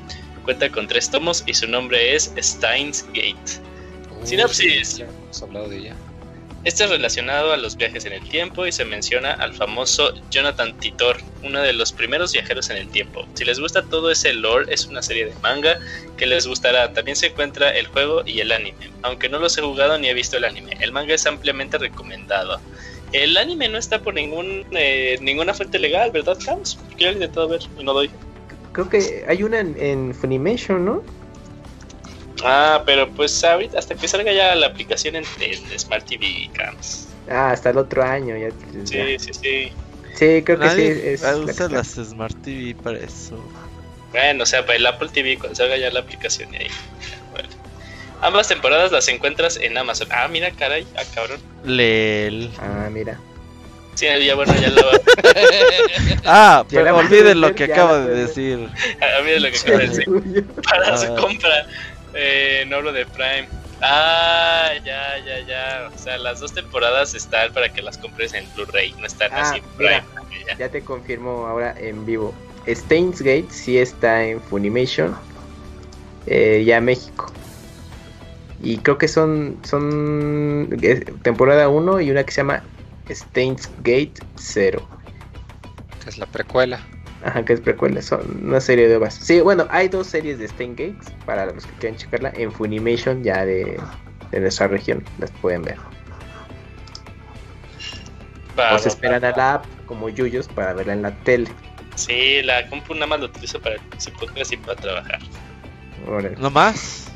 Cuenta 0.44 0.70
con 0.70 0.86
tres 0.86 1.10
tomos 1.10 1.42
y 1.46 1.54
su 1.54 1.66
nombre 1.66 2.14
es 2.14 2.32
Steins 2.38 3.04
Gate. 3.08 3.60
Sinopsis. 4.24 4.98
Ya 4.98 5.06
hemos 5.06 5.42
hablado 5.42 5.68
de 5.68 5.78
ella. 5.78 5.96
Este 6.62 6.84
es 6.84 6.90
relacionado 6.90 7.52
a 7.52 7.56
los 7.56 7.78
viajes 7.78 8.04
en 8.04 8.12
el 8.12 8.28
tiempo 8.28 8.66
y 8.66 8.72
se 8.72 8.84
menciona 8.84 9.32
al 9.32 9.54
famoso 9.54 10.12
Jonathan 10.30 10.78
Titor, 10.78 11.16
uno 11.42 11.62
de 11.62 11.72
los 11.72 11.90
primeros 11.90 12.34
viajeros 12.34 12.68
en 12.68 12.76
el 12.76 12.88
tiempo. 12.88 13.26
Si 13.32 13.46
les 13.46 13.58
gusta 13.58 13.82
todo 13.82 14.10
ese 14.10 14.34
lore, 14.34 14.66
es 14.68 14.86
una 14.86 15.00
serie 15.00 15.24
de 15.24 15.34
manga 15.42 15.78
que 16.18 16.26
les 16.26 16.46
gustará. 16.46 16.92
También 16.92 17.16
se 17.16 17.28
encuentra 17.28 17.70
el 17.70 17.86
juego 17.86 18.22
y 18.26 18.40
el 18.40 18.52
anime, 18.52 18.90
aunque 19.00 19.30
no 19.30 19.38
los 19.38 19.56
he 19.56 19.62
jugado 19.62 19.98
ni 19.98 20.08
he 20.08 20.14
visto 20.14 20.36
el 20.36 20.44
anime. 20.44 20.76
El 20.80 20.92
manga 20.92 21.14
es 21.14 21.26
ampliamente 21.26 21.78
recomendado. 21.78 22.60
El 23.12 23.38
anime 23.38 23.68
no 23.70 23.78
está 23.78 24.00
por 24.00 24.12
ningún 24.12 24.66
eh, 24.72 25.18
ninguna 25.22 25.54
fuente 25.54 25.78
legal, 25.78 26.10
¿verdad, 26.10 26.36
Carlos? 26.44 26.78
Porque 26.88 27.10
intentado 27.10 27.48
ver 27.48 27.60
no 27.82 27.94
doy. 27.94 28.10
Creo 28.72 28.88
que 28.88 29.24
hay 29.26 29.42
una 29.42 29.60
en 29.60 30.14
Funimation, 30.14 30.84
¿no? 30.84 31.02
Ah, 32.44 32.82
pero 32.86 33.08
pues 33.08 33.42
ahorita 33.44 33.78
hasta 33.78 33.94
que 33.94 34.08
salga 34.08 34.32
ya 34.32 34.54
la 34.54 34.68
aplicación 34.68 35.16
en, 35.16 35.24
Smart 35.78 36.06
TV 36.06 36.50
Cams. 36.52 37.08
Ah, 37.28 37.50
hasta 37.50 37.70
el 37.70 37.78
otro 37.78 38.02
año 38.02 38.36
ya. 38.36 38.50
Sí, 38.84 39.18
sí, 39.18 39.32
sí. 39.32 39.72
Sí, 40.14 40.42
creo 40.42 40.58
que 40.58 40.70
sí. 40.70 41.00
Es 41.04 41.22
usa 41.22 41.68
las 41.68 41.88
Smart 41.88 42.36
TV 42.42 42.74
para 42.82 42.98
eso. 42.98 43.42
Bueno, 44.10 44.42
o 44.42 44.46
sea, 44.46 44.66
para 44.66 44.76
el 44.76 44.86
Apple 44.86 45.08
TV 45.12 45.38
cuando 45.38 45.54
salga 45.54 45.76
ya 45.76 45.90
la 45.90 46.00
aplicación 46.00 46.52
y 46.54 46.58
ahí. 46.58 46.70
Bueno. 47.30 47.48
Ambas 48.20 48.48
temporadas 48.48 48.90
las 48.92 49.08
encuentras 49.08 49.56
en 49.56 49.78
Amazon. 49.78 50.08
Ah, 50.10 50.28
mira, 50.28 50.50
caray, 50.50 50.86
ah, 50.96 51.02
cabrón. 51.14 51.40
Lel. 51.64 52.50
Ah, 52.58 52.88
mira. 52.90 53.18
Sí, 53.94 54.06
ya 54.06 54.34
bueno, 54.34 54.54
ya 54.54 54.70
lo 54.70 54.82
Ah, 56.24 56.64
pero 56.70 56.96
olviden 56.96 57.40
lo 57.40 57.54
que 57.54 57.64
acabo 57.64 57.98
de 57.98 58.14
decir. 58.14 58.68
Ah, 59.00 59.22
miren 59.22 59.42
lo 59.42 59.50
que 59.50 59.58
acabo 59.58 59.78
de 59.78 59.88
decir. 59.88 60.46
Para 60.62 60.96
su 60.96 61.12
ah. 61.12 61.16
compra 61.16 61.66
Eh, 62.14 62.64
no 62.68 62.76
hablo 62.76 62.92
de 62.92 63.06
Prime. 63.06 63.48
Ah, 63.82 64.72
ya, 64.84 65.18
ya, 65.24 65.40
ya. 65.46 65.90
O 65.94 65.98
sea, 65.98 66.18
las 66.18 66.40
dos 66.40 66.52
temporadas 66.52 67.14
están 67.14 67.52
para 67.52 67.72
que 67.72 67.80
las 67.82 67.96
compres 67.98 68.34
en 68.34 68.44
Blu-ray, 68.54 68.92
no 68.98 69.06
están 69.06 69.30
Ah, 69.32 69.40
así 69.40 69.58
en 69.58 69.64
mira. 69.78 70.04
Prime. 70.04 70.44
Ya. 70.48 70.56
Ya 70.58 70.68
te 70.68 70.82
confirmo 70.82 71.46
ahora 71.46 71.74
en 71.78 72.04
vivo. 72.04 72.34
Steins 72.66 73.20
Gate 73.22 73.46
sí 73.50 73.78
está 73.78 74.24
en 74.24 74.40
Funimation. 74.42 75.16
eh, 76.26 76.62
ya 76.66 76.80
México. 76.80 77.32
Y 78.62 78.76
creo 78.78 78.98
que 78.98 79.08
son, 79.08 79.58
son 79.64 80.68
eh, 80.82 81.00
temporada 81.22 81.68
1 81.70 82.00
y 82.02 82.10
una 82.10 82.24
que 82.24 82.30
se 82.32 82.42
llama 82.42 82.62
Steins 83.08 83.70
Gate 83.78 84.14
0. 84.36 84.86
Que 86.04 86.10
es 86.10 86.18
la 86.18 86.26
precuela. 86.26 86.84
Ajá, 87.22 87.44
que 87.44 87.52
es 87.52 87.60
precuela, 87.60 88.00
son 88.00 88.40
una 88.42 88.60
serie 88.60 88.88
de 88.88 88.96
ovas. 88.96 89.14
Sí, 89.14 89.40
bueno, 89.40 89.66
hay 89.70 89.88
dos 89.88 90.06
series 90.06 90.38
de 90.38 90.48
Steins 90.48 90.76
Gates 90.76 91.12
para 91.26 91.46
los 91.46 91.66
que 91.66 91.72
quieran 91.74 91.98
checarla 91.98 92.32
en 92.34 92.50
Funimation 92.50 93.22
ya 93.22 93.44
de, 93.44 93.78
de 94.30 94.40
nuestra 94.40 94.68
región. 94.68 95.04
Las 95.18 95.30
pueden 95.32 95.62
ver. 95.62 95.76
Va, 98.58 98.74
o 98.74 98.78
se 98.78 98.88
esperan 98.88 99.24
a 99.24 99.30
la 99.32 99.54
app 99.54 99.66
como 99.86 100.08
Yuyos 100.08 100.48
para 100.48 100.72
verla 100.72 100.94
en 100.94 101.02
la 101.02 101.14
tele. 101.24 101.50
Sí, 101.94 102.42
la 102.42 102.66
compu 102.68 102.94
nada 102.94 103.06
más 103.06 103.20
lo 103.20 103.26
utilizo 103.26 103.60
para 103.60 103.76
ese 103.96 104.10
podcast 104.12 104.52
y 104.52 104.56
para 104.56 104.76
trabajar. 104.76 105.18
Órale. 106.06 106.36
¿No 106.38 106.50
más? 106.50 107.12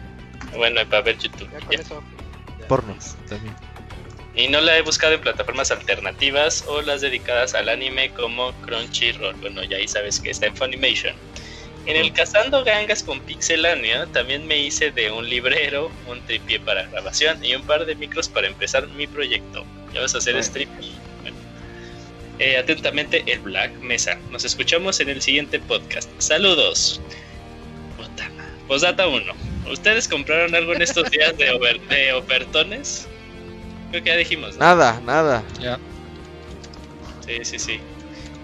Bueno, 0.54 0.80
para 0.90 1.02
ver 1.02 1.16
YouTube. 1.16 1.48
Ya 1.50 1.60
con 1.60 1.70
ya. 1.70 1.80
eso. 1.80 2.02
Porno. 2.68 2.94
También. 3.28 3.54
Y 4.36 4.48
no 4.48 4.60
la 4.60 4.76
he 4.76 4.82
buscado 4.82 5.14
en 5.14 5.20
plataformas 5.20 5.70
alternativas 5.70 6.64
o 6.66 6.82
las 6.82 7.00
dedicadas 7.00 7.54
al 7.54 7.68
anime 7.68 8.10
como 8.10 8.52
Crunchyroll. 8.62 9.34
Bueno, 9.36 9.62
ya 9.62 9.76
ahí 9.76 9.86
sabes 9.86 10.18
que 10.20 10.30
está 10.30 10.46
en 10.46 10.56
Funimation. 10.56 11.14
En 11.86 11.96
el 11.96 12.12
Cazando 12.12 12.64
Gangas 12.64 13.02
con 13.02 13.20
Pixelania 13.20 14.06
también 14.12 14.46
me 14.46 14.58
hice 14.58 14.90
de 14.90 15.10
un 15.12 15.28
librero, 15.28 15.92
un 16.08 16.20
tripié 16.26 16.58
para 16.58 16.84
grabación 16.86 17.44
y 17.44 17.54
un 17.54 17.62
par 17.62 17.84
de 17.86 17.94
micros 17.94 18.28
para 18.28 18.46
empezar 18.46 18.88
mi 18.88 19.06
proyecto. 19.06 19.64
¿Ya 19.92 20.00
vas 20.00 20.14
a 20.14 20.18
hacer 20.18 20.42
stream? 20.42 20.68
Bueno. 21.22 21.36
Eh, 22.38 22.56
atentamente, 22.56 23.22
el 23.26 23.38
Black 23.40 23.70
Mesa. 23.80 24.18
Nos 24.30 24.44
escuchamos 24.44 24.98
en 25.00 25.10
el 25.10 25.20
siguiente 25.22 25.60
podcast. 25.60 26.10
Saludos. 26.18 27.00
Posdata 28.66 29.06
1. 29.06 29.32
¿Ustedes 29.70 30.08
compraron 30.08 30.54
algo 30.54 30.72
en 30.72 30.82
estos 30.82 31.10
días 31.10 31.36
de, 31.36 31.50
over- 31.52 31.80
de 31.88 32.12
ofertones? 32.14 33.06
Creo 33.90 34.02
que 34.02 34.10
ya 34.10 34.16
dijimos, 34.16 34.52
¿no? 34.56 34.58
Nada, 34.64 35.00
nada. 35.04 35.42
Ya. 35.60 35.78
Sí, 37.26 37.38
sí, 37.44 37.58
sí. 37.58 37.80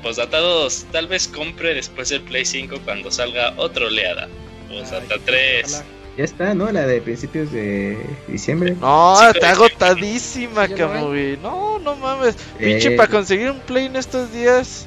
Postdata 0.03 0.39
2. 0.39 0.87
Tal 0.93 1.07
vez 1.09 1.29
compre 1.29 1.75
después 1.75 2.09
del 2.09 2.23
Play 2.23 2.45
5 2.45 2.79
cuando 2.85 3.11
salga 3.11 3.55
otra 3.57 3.87
oleada. 3.87 4.29
Postdata 4.69 5.15
Ay, 5.15 5.21
3. 5.25 5.65
ojalá. 5.75 5.85
Ya 6.17 6.25
está, 6.25 6.55
¿no? 6.55 6.71
La 6.71 6.87
de 6.87 7.01
principios 7.01 7.51
de 7.53 7.99
diciembre. 8.29 8.75
No, 8.81 9.17
Sí, 9.17 9.25
está 9.35 9.51
agotadísima, 9.51 10.67
Ya 10.67 10.87
no. 10.87 11.13
No, 11.43 11.79
no 11.79 11.97
mames. 11.97 12.35
Eh, 12.59 12.65
Pinche, 12.65 12.91
para 12.93 13.09
conseguir 13.09 13.51
un 13.51 13.61
play 13.61 13.87
en 13.87 13.97
estos 13.97 14.33
días 14.33 14.87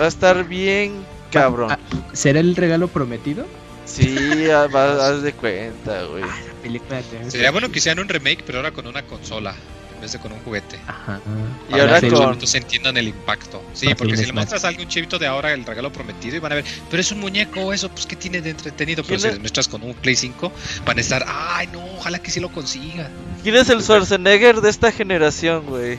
va 0.00 0.06
a 0.06 0.08
estar 0.08 0.44
bien 0.44 1.04
cabrón. 1.30 1.70
Ah, 1.72 1.78
¿Será 2.12 2.40
el 2.40 2.56
regalo 2.56 2.88
prometido? 2.88 3.46
Sí, 3.84 4.16
ah, 4.50 4.66
va- 4.74 5.06
haz 5.08 5.22
de 5.22 5.32
cuenta, 5.32 6.04
güey. 6.04 6.24
La 6.62 6.68
película 6.68 7.02
de- 7.02 7.30
Sería 7.30 7.50
bueno 7.50 7.70
que 7.70 7.78
hicieran 7.78 7.98
un 8.02 8.08
remake, 8.08 8.42
pero 8.46 8.58
ahora 8.58 8.70
con 8.70 8.86
una 8.86 9.02
consola, 9.02 9.54
en 9.94 10.00
vez 10.00 10.12
de 10.12 10.18
con 10.20 10.32
un 10.32 10.38
juguete. 10.40 10.78
Ajá. 10.86 11.20
Y 11.68 11.78
ahora 11.78 12.00
que 12.00 12.08
con- 12.08 12.18
los 12.18 12.20
chavitos 12.20 12.54
entiendan 12.54 12.96
el 12.96 13.08
impacto. 13.08 13.62
Sí, 13.74 13.86
Para 13.86 13.96
porque 13.96 14.12
que 14.12 14.18
si 14.18 14.26
le 14.26 14.32
muestras 14.32 14.64
a 14.64 14.68
algún 14.68 14.86
chivito 14.88 15.18
de 15.18 15.26
ahora 15.26 15.52
el 15.52 15.64
regalo 15.64 15.92
prometido 15.92 16.36
y 16.36 16.38
van 16.38 16.52
a 16.52 16.54
ver, 16.56 16.64
pero 16.90 17.00
es 17.00 17.10
un 17.12 17.20
muñeco, 17.20 17.72
eso, 17.72 17.88
pues, 17.88 18.06
¿qué 18.06 18.14
tiene 18.16 18.40
de 18.40 18.50
entretenido? 18.50 19.02
Pero 19.02 19.08
¿Quién 19.18 19.20
si 19.20 19.26
les 19.28 19.38
muestras 19.40 19.66
con 19.68 19.82
un 19.82 19.94
Play 19.94 20.14
5, 20.16 20.52
van 20.86 20.98
a 20.98 21.00
estar, 21.00 21.24
ay, 21.26 21.68
no, 21.72 21.84
ojalá 21.96 22.20
que 22.20 22.30
sí 22.30 22.38
lo 22.40 22.50
consiga. 22.50 23.08
¿Quién 23.42 23.56
es 23.56 23.68
el 23.68 23.82
Schwarzenegger 23.82 24.60
de 24.60 24.70
esta 24.70 24.92
generación, 24.92 25.66
güey? 25.66 25.98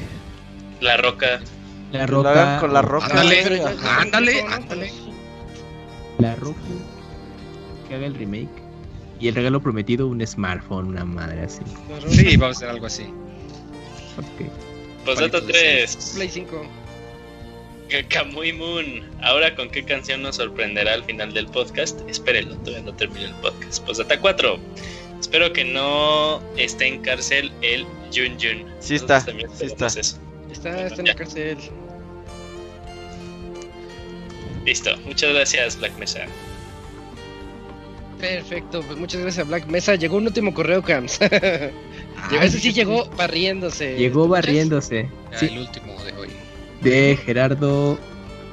La 0.80 0.96
Roca. 0.98 1.42
La 1.92 2.04
hagan 2.06 2.60
con 2.60 2.74
la 2.74 2.82
roca. 2.82 3.06
Ándale, 3.06 3.62
ándale, 3.86 4.42
ándale. 4.42 4.94
La 6.18 6.34
Roku 6.36 6.58
que 7.88 7.94
haga 7.96 8.08
el 8.08 8.16
remake. 8.16 8.63
Y 9.24 9.30
el 9.30 9.36
regalo 9.36 9.62
prometido, 9.62 10.06
un 10.08 10.28
smartphone, 10.28 10.90
una 10.90 11.06
madre 11.06 11.44
así. 11.44 11.62
Sí, 12.10 12.36
vamos 12.36 12.58
a 12.58 12.60
hacer 12.60 12.70
algo 12.70 12.88
así. 12.88 13.04
Ok. 14.18 14.50
Postdata 15.06 15.40
Palitos 15.40 15.48
de 15.48 15.54
3. 15.54 16.12
Play 16.16 16.28
5. 16.28 16.68
Kamui 18.10 18.52
Moon. 18.52 19.10
Ahora 19.22 19.56
con 19.56 19.70
qué 19.70 19.86
canción 19.86 20.24
nos 20.24 20.36
sorprenderá 20.36 20.96
al 20.96 21.06
final 21.06 21.34
del 21.34 21.48
podcast. 21.48 22.02
Espérenlo, 22.10 22.58
todavía 22.58 22.84
no 22.84 22.94
termina 22.98 23.30
el 23.30 23.36
podcast. 23.36 23.82
Postdata 23.86 24.20
4. 24.20 24.60
Espero 25.22 25.54
que 25.54 25.64
no 25.64 26.42
esté 26.58 26.88
en 26.88 27.02
cárcel 27.02 27.50
el 27.62 27.86
Jun 28.14 28.38
Jun. 28.38 28.70
Sí 28.82 28.96
está, 28.96 29.22
sí 29.22 29.32
está. 29.62 29.88
eso. 29.88 30.20
Está, 30.52 30.86
está 30.86 31.00
en 31.00 31.08
la 31.08 31.16
cárcel. 31.16 31.58
Listo. 34.66 34.98
Muchas 35.06 35.34
gracias, 35.34 35.80
Black 35.80 35.98
Mesa. 35.98 36.26
Perfecto, 38.24 38.82
pues 38.88 38.98
muchas 38.98 39.20
gracias 39.20 39.46
a 39.46 39.50
Black 39.50 39.68
Mesa. 39.68 39.96
Llegó 39.96 40.16
un 40.16 40.28
último 40.28 40.54
correo, 40.54 40.82
Cams. 40.82 41.20
Ah, 42.26 42.46
Ese 42.46 42.58
sí 42.58 42.72
llegó 42.72 43.06
barriéndose. 43.18 43.98
Llegó 43.98 44.30
barriéndose. 44.30 45.10
Ya, 45.34 45.40
Sí, 45.40 45.48
El 45.48 45.60
último 45.60 45.94
de 46.06 46.14
hoy. 46.14 46.30
de 46.82 47.18
Gerardo 47.18 47.98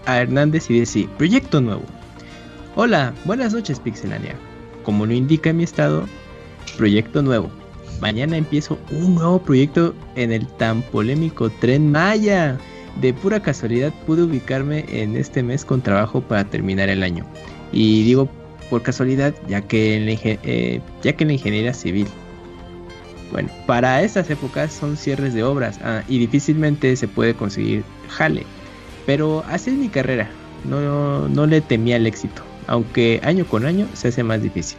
a 0.07 0.19
Hernández 0.19 0.69
y 0.71 0.81
dice, 0.81 1.09
proyecto 1.17 1.61
nuevo. 1.61 1.85
Hola, 2.75 3.15
buenas 3.27 3.53
noches 3.55 3.79
Pixelania. 3.79 4.35
Como 4.83 5.07
lo 5.07 5.13
indica 5.13 5.53
mi 5.53 5.63
estado, 5.63 6.09
proyecto 6.77 7.23
nuevo. 7.23 7.49
Mañana 8.01 8.39
empiezo 8.39 8.77
un 8.91 9.15
nuevo 9.15 9.41
proyecto 9.41 9.95
en 10.17 10.33
el 10.33 10.49
tan 10.49 10.83
polémico 10.83 11.49
tren 11.49 11.93
Maya. 11.93 12.59
De 13.01 13.15
pura 13.15 13.41
casualidad 13.41 13.95
pude 14.05 14.25
ubicarme 14.25 14.85
en 14.89 15.17
este 15.17 15.45
mes 15.45 15.65
con 15.65 15.81
trabajo 15.81 16.23
para 16.23 16.43
terminar 16.43 16.89
el 16.89 17.05
año. 17.05 17.25
Y 17.73 18.03
digo 18.03 18.29
por 18.71 18.83
casualidad, 18.83 19.35
ya 19.49 19.61
que 19.61 19.97
en 19.97 20.07
la, 20.07 20.13
eh, 20.23 20.81
ya 21.03 21.13
que 21.13 21.25
en 21.25 21.29
la 21.29 21.35
ingeniería 21.35 21.75
civil. 21.75 22.07
Bueno, 23.33 23.49
para 23.67 24.03
estas 24.03 24.31
épocas 24.31 24.73
son 24.73 24.97
cierres 24.97 25.35
de 25.35 25.43
obras 25.43 25.79
ah, 25.85 26.03
y 26.09 26.19
difícilmente 26.19 26.97
se 26.97 27.07
puede 27.09 27.35
conseguir 27.35 27.85
jale. 28.09 28.45
Pero 29.07 29.45
así 29.49 29.71
es 29.71 29.77
mi 29.77 29.89
carrera, 29.89 30.31
no, 30.65 31.29
no 31.29 31.47
le 31.47 31.61
temía 31.61 31.97
el 31.97 32.07
éxito, 32.07 32.43
aunque 32.67 33.21
año 33.23 33.45
con 33.45 33.67
año 33.67 33.87
se 33.95 34.09
hace 34.09 34.23
más 34.23 34.43
difícil. 34.43 34.79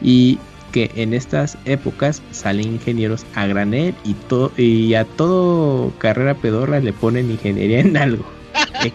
Y 0.00 0.38
que 0.72 0.90
en 0.96 1.14
estas 1.14 1.56
épocas 1.64 2.22
salen 2.30 2.74
ingenieros 2.74 3.24
a 3.34 3.46
granel 3.46 3.94
y, 4.04 4.62
y 4.62 4.94
a 4.94 5.04
todo 5.04 5.92
carrera 5.98 6.34
pedorra 6.34 6.80
le 6.80 6.92
ponen 6.92 7.30
ingeniería 7.30 7.80
en 7.80 7.96
algo. 7.96 8.37
E- 8.84 8.92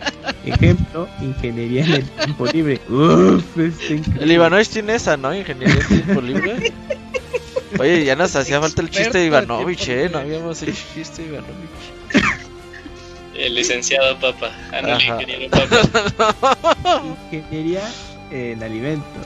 ejemplo, 0.49 1.07
ingeniería 1.22 1.85
en 1.85 1.94
el 1.94 2.03
tiempo 2.10 2.45
libre. 2.48 2.81
Uf. 2.90 3.44
El 4.19 4.31
Ivanovich 4.31 4.69
tiene 4.69 4.95
esa, 4.95 5.18
¿no? 5.18 5.34
Ingeniería 5.35 5.80
en 5.81 5.88
tiempo 5.88 6.22
libre. 6.22 6.73
Oye, 7.80 8.06
ya 8.06 8.15
nos 8.15 8.35
hacía 8.35 8.61
falta 8.61 8.81
el 8.81 8.90
chiste 8.90 9.18
de 9.18 9.26
Ivanovich, 9.26 9.88
eh. 9.90 10.10
No 10.11 10.19
habíamos 10.19 10.61
hecho 10.61 10.81
chiste 10.94 11.23
de 11.23 11.27
Ivanovich. 11.30 12.23
El 13.35 13.56
licenciado 13.56 14.18
Papa. 14.19 14.52
Ingeniero 14.88 15.49
Papa. 15.49 16.57
Ingeniería 17.31 17.81
en 18.31 18.61
alimentos, 18.64 19.26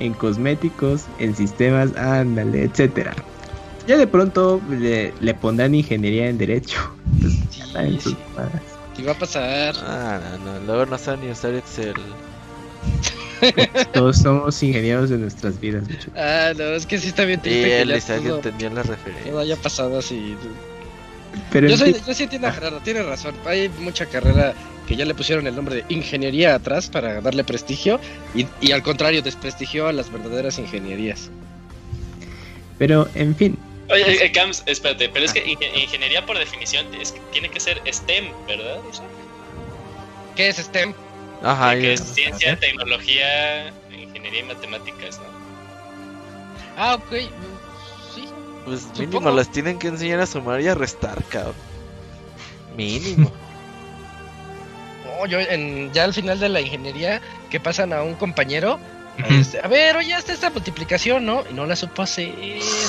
en 0.00 0.12
cosméticos, 0.14 1.02
en 1.18 1.34
sistemas, 1.36 1.96
ándale, 1.96 2.64
etcétera. 2.64 3.14
Ya 3.86 3.96
de 3.96 4.06
pronto 4.06 4.60
le, 4.68 5.12
le 5.20 5.34
pondrán 5.34 5.74
ingeniería 5.74 6.28
en 6.28 6.38
derecho. 6.38 6.76
Pues, 7.20 7.32
Sí, 7.50 7.60
está 7.60 7.84
en 7.84 8.00
sus 8.00 8.12
sí. 8.12 8.18
¿Qué 9.00 9.06
va 9.06 9.12
a 9.12 9.18
pasar? 9.18 9.74
Ah, 9.80 10.20
no, 10.20 10.38
no. 10.38 10.60
Luego 10.60 10.86
no 10.86 10.98
saben 10.98 11.20
ni 11.22 11.30
usar 11.30 11.54
Excel. 11.54 12.18
Todos 13.92 14.18
somos 14.18 14.62
ingenieros 14.62 15.08
de 15.08 15.18
nuestras 15.18 15.58
vidas, 15.58 15.88
muchachos. 15.88 16.12
Ah, 16.14 16.52
no, 16.56 16.64
es 16.74 16.86
que 16.86 16.98
sí 16.98 17.08
está 17.08 17.24
bien 17.24 17.40
Y 17.42 17.42
triste 17.42 17.74
que 17.76 17.80
él 17.82 17.92
que 18.20 18.20
todo, 18.20 18.36
entendió 18.36 18.70
la 18.70 18.82
referencia. 18.82 19.30
todo 19.30 19.38
haya 19.40 19.56
pasado 19.56 19.98
así. 19.98 20.36
Pero 21.50 21.68
Yo, 21.68 21.76
soy, 21.76 21.96
yo 22.06 22.14
sí 22.14 22.24
entiendo 22.24 22.48
a 22.48 22.52
Gerardo, 22.52 22.82
tiene 22.82 23.02
razón. 23.02 23.40
Hay 23.44 23.68
mucha 23.70 24.06
carrera 24.06 24.54
que 24.86 24.96
ya 24.96 25.04
le 25.06 25.14
pusieron 25.14 25.46
el 25.46 25.54
nombre 25.54 25.76
de 25.76 25.84
ingeniería 25.88 26.54
atrás 26.54 26.90
para 26.90 27.20
darle 27.20 27.44
prestigio 27.44 28.00
y, 28.34 28.46
y 28.60 28.72
al 28.72 28.82
contrario 28.82 29.22
desprestigió 29.22 29.86
a 29.88 29.92
las 29.92 30.10
verdaderas 30.10 30.58
ingenierías. 30.58 31.32
pero 32.78 33.10
en 33.14 33.36
fin, 33.36 33.58
Oye, 33.90 34.24
eh, 34.24 34.32
Cams, 34.32 34.62
espérate, 34.66 35.08
pero 35.08 35.24
es 35.24 35.32
que 35.32 35.44
inge- 35.44 35.70
ingeniería 35.74 36.24
por 36.24 36.38
definición 36.38 36.86
es 36.94 37.12
que 37.12 37.20
tiene 37.32 37.50
que 37.50 37.58
ser 37.60 37.80
STEM, 37.92 38.30
¿verdad? 38.46 38.80
¿Qué 40.36 40.48
es 40.48 40.56
STEM? 40.58 40.94
Ajá, 41.42 41.72
que 41.74 41.94
es 41.94 42.00
ciencia, 42.00 42.58
tecnología, 42.58 43.68
ingeniería 43.90 44.40
y 44.40 44.44
matemáticas, 44.44 45.18
¿no? 45.18 45.24
Ah, 46.76 46.94
ok. 46.94 47.12
Sí. 48.14 48.28
Pues 48.64 48.80
Supongo. 48.82 49.00
mínimo 49.00 49.30
las 49.32 49.50
tienen 49.50 49.78
que 49.78 49.88
enseñar 49.88 50.20
a 50.20 50.26
sumar 50.26 50.60
y 50.60 50.68
a 50.68 50.74
restar, 50.74 51.22
cabrón. 51.24 51.54
Mínimo. 52.76 53.30
No, 55.04 55.26
yo 55.26 55.38
en, 55.40 55.92
ya 55.92 56.04
al 56.04 56.14
final 56.14 56.40
de 56.40 56.48
la 56.48 56.60
ingeniería 56.62 57.20
que 57.50 57.60
pasan 57.60 57.92
a 57.92 58.02
un 58.02 58.14
compañero, 58.14 58.78
Este, 59.28 59.60
a 59.60 59.68
ver, 59.68 59.96
oye, 59.96 60.14
está 60.14 60.32
esta 60.32 60.50
multiplicación, 60.50 61.26
¿no? 61.26 61.44
Y 61.50 61.52
no 61.52 61.66
la 61.66 61.76
supo 61.76 62.02
hacer. 62.02 62.34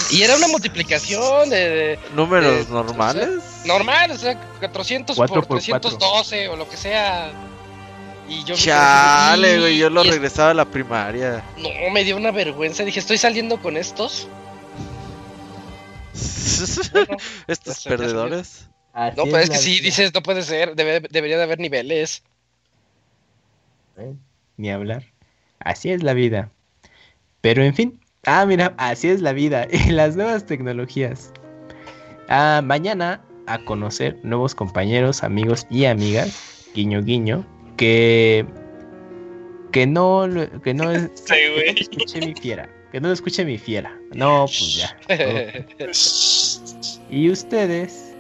Y 0.10 0.22
era 0.22 0.36
una 0.36 0.48
multiplicación 0.48 1.50
de. 1.50 2.00
¿Números 2.16 2.70
normales? 2.70 3.42
normal, 3.66 4.12
o 4.12 4.18
sea, 4.18 4.40
400 4.60 5.16
por, 5.16 5.46
312 5.46 6.48
o 6.48 6.56
lo 6.56 6.68
que 6.70 6.78
sea. 6.78 7.32
Y 8.28 8.44
yo 8.46 8.56
Chale, 8.56 9.60
güey, 9.60 9.78
yo 9.78 9.90
lo 9.90 10.04
regresaba 10.04 10.52
a 10.52 10.54
la 10.54 10.66
primaria. 10.66 11.44
No, 11.58 11.70
me 11.92 12.04
dio 12.04 12.16
una 12.16 12.32
vergüenza. 12.32 12.84
Dije, 12.84 13.00
estoy 13.00 13.18
saliendo 13.18 13.62
con 13.62 13.76
estos. 13.76 14.28
Estos 17.48 17.84
perdedores. 17.84 18.70
no, 19.18 19.24
pero 19.24 19.40
es 19.40 19.50
que 19.50 19.58
sí, 19.58 19.80
dices, 19.80 20.14
no 20.14 20.22
puede 20.22 20.44
ser. 20.44 20.76
debería 20.76 21.38
de 21.38 21.44
haber 21.44 21.60
niveles. 21.60 22.24
Ni 24.58 24.72
hablar. 24.72 25.06
Así 25.66 25.92
es 25.92 26.04
la 26.04 26.14
vida. 26.14 26.50
Pero 27.42 27.64
en 27.64 27.74
fin. 27.74 28.00
Ah, 28.26 28.46
mira, 28.46 28.74
así 28.78 29.10
es 29.10 29.22
la 29.22 29.34
vida. 29.34 29.68
Y 29.72 29.92
las 29.92 30.16
nuevas 30.16 30.46
tecnologías. 30.46 31.34
Ah, 32.30 32.62
mañana 32.64 33.22
a 33.48 33.64
conocer 33.66 34.18
nuevos 34.24 34.56
compañeros, 34.56 35.24
amigos 35.24 35.66
y 35.70 35.86
amigas. 35.86 36.68
Guiño, 36.74 37.02
guiño. 37.02 37.46
Que. 37.78 38.46
Que 39.72 39.88
no, 39.88 40.28
que 40.64 40.74
no, 40.74 40.92
escuche 40.92 42.26
mi 42.26 42.34
fiera. 42.36 42.70
Que 42.92 43.00
no 43.00 43.08
lo 43.08 43.14
escuche 43.14 43.46
mi 43.46 43.58
fiera. 43.58 43.98
No, 44.14 44.46
pues 44.46 44.76
ya. 44.76 44.98
y 47.10 47.30
ustedes, 47.30 48.14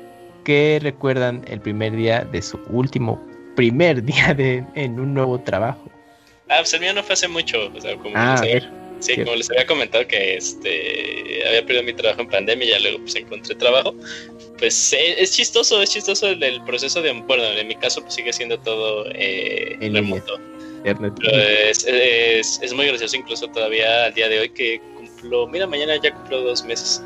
¿qué 0.46 0.80
recuerdan 0.82 1.44
el 1.48 1.60
primer 1.60 1.96
día 1.96 2.26
de 2.32 2.42
su 2.42 2.58
último 2.70 3.22
primer 3.56 4.04
día 4.04 4.34
de, 4.34 4.66
en 4.76 5.00
un 5.00 5.14
nuevo 5.14 5.40
trabajo? 5.40 5.90
Ah, 6.52 6.58
pues 6.60 6.74
el 6.74 6.82
mío 6.82 6.94
no 6.94 7.02
fue 7.02 7.14
hace 7.14 7.30
mucho, 7.30 7.72
o 7.74 7.80
sea, 7.80 7.96
como, 7.96 8.12
ah, 8.18 8.34
les, 8.34 8.42
había, 8.42 8.72
sí, 9.00 9.16
como 9.24 9.36
les 9.36 9.50
había 9.50 9.66
comentado 9.66 10.06
que 10.06 10.36
este 10.36 11.48
había 11.48 11.66
perdido 11.66 11.84
mi 11.84 11.94
trabajo 11.94 12.22
en 12.22 12.28
pandemia 12.28 12.68
y 12.68 12.70
ya 12.72 12.80
luego 12.80 13.00
pues 13.00 13.16
encontré 13.16 13.56
trabajo. 13.56 13.96
Pues 14.58 14.92
eh, 14.92 15.16
es 15.18 15.34
chistoso, 15.34 15.82
es 15.82 15.92
chistoso 15.92 16.28
el, 16.28 16.62
proceso 16.66 17.02
de, 17.02 17.14
bueno, 17.14 17.44
en 17.46 17.66
mi 17.66 17.76
caso 17.76 18.02
pues 18.02 18.16
sigue 18.16 18.34
siendo 18.34 18.60
todo 18.60 19.06
eh, 19.16 19.78
en 19.80 19.96
remoto. 19.96 20.42
Pero 20.84 21.38
es, 21.38 21.86
es, 21.88 22.60
es, 22.62 22.74
muy 22.74 22.88
gracioso 22.88 23.16
incluso 23.16 23.48
todavía 23.48 24.06
al 24.06 24.14
día 24.14 24.28
de 24.28 24.40
hoy 24.42 24.50
que 24.50 24.82
cumplo, 24.98 25.48
mira, 25.48 25.68
mañana 25.68 25.96
ya 26.04 26.14
cumplo 26.14 26.42
dos 26.42 26.66
meses. 26.66 27.02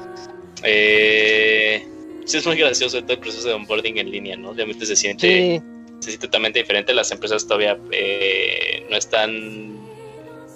Eh, 0.64 1.86
sí, 2.26 2.38
es 2.38 2.48
muy 2.48 2.58
gracioso 2.58 3.00
todo 3.04 3.14
el 3.14 3.20
proceso 3.20 3.48
de 3.48 3.54
onboarding 3.54 4.00
en 4.00 4.10
línea, 4.10 4.38
¿no? 4.38 4.50
Obviamente 4.50 4.88
se 4.88 4.96
siente... 4.96 5.28
Sí 5.62 5.75
es 6.07 6.19
totalmente 6.19 6.60
diferente. 6.60 6.94
Las 6.94 7.11
empresas 7.11 7.45
todavía 7.45 7.77
eh, 7.91 8.86
no 8.90 8.95
están 8.98 9.80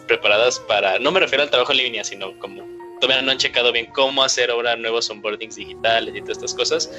preparadas 0.07 0.59
para, 0.59 0.99
no 0.99 1.11
me 1.11 1.19
refiero 1.19 1.43
al 1.43 1.49
trabajo 1.49 1.71
en 1.71 1.77
línea, 1.77 2.03
sino 2.03 2.37
como 2.39 2.63
todavía 2.99 3.21
no 3.21 3.31
han 3.31 3.37
checado 3.37 3.71
bien 3.71 3.85
cómo 3.93 4.23
hacer 4.23 4.51
ahora 4.51 4.75
nuevos 4.75 5.09
onboardings 5.09 5.55
digitales 5.55 6.15
y 6.15 6.21
todas 6.21 6.37
estas 6.37 6.53
cosas. 6.53 6.91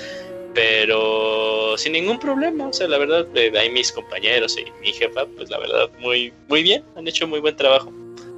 Pero 0.55 1.77
sin 1.77 1.93
ningún 1.93 2.19
problema, 2.19 2.69
o 2.69 2.73
sea, 2.73 2.89
la 2.89 2.99
verdad, 2.99 3.25
de 3.27 3.57
ahí 3.57 3.71
mis 3.71 3.93
compañeros 3.93 4.59
y 4.59 4.65
mi 4.81 4.93
jefa, 4.93 5.27
pues 5.37 5.49
la 5.49 5.59
verdad, 5.59 5.91
muy, 6.01 6.33
muy 6.49 6.63
bien, 6.63 6.83
han 6.97 7.07
hecho 7.07 7.29
muy 7.29 7.39
buen 7.39 7.55
trabajo. 7.57 7.93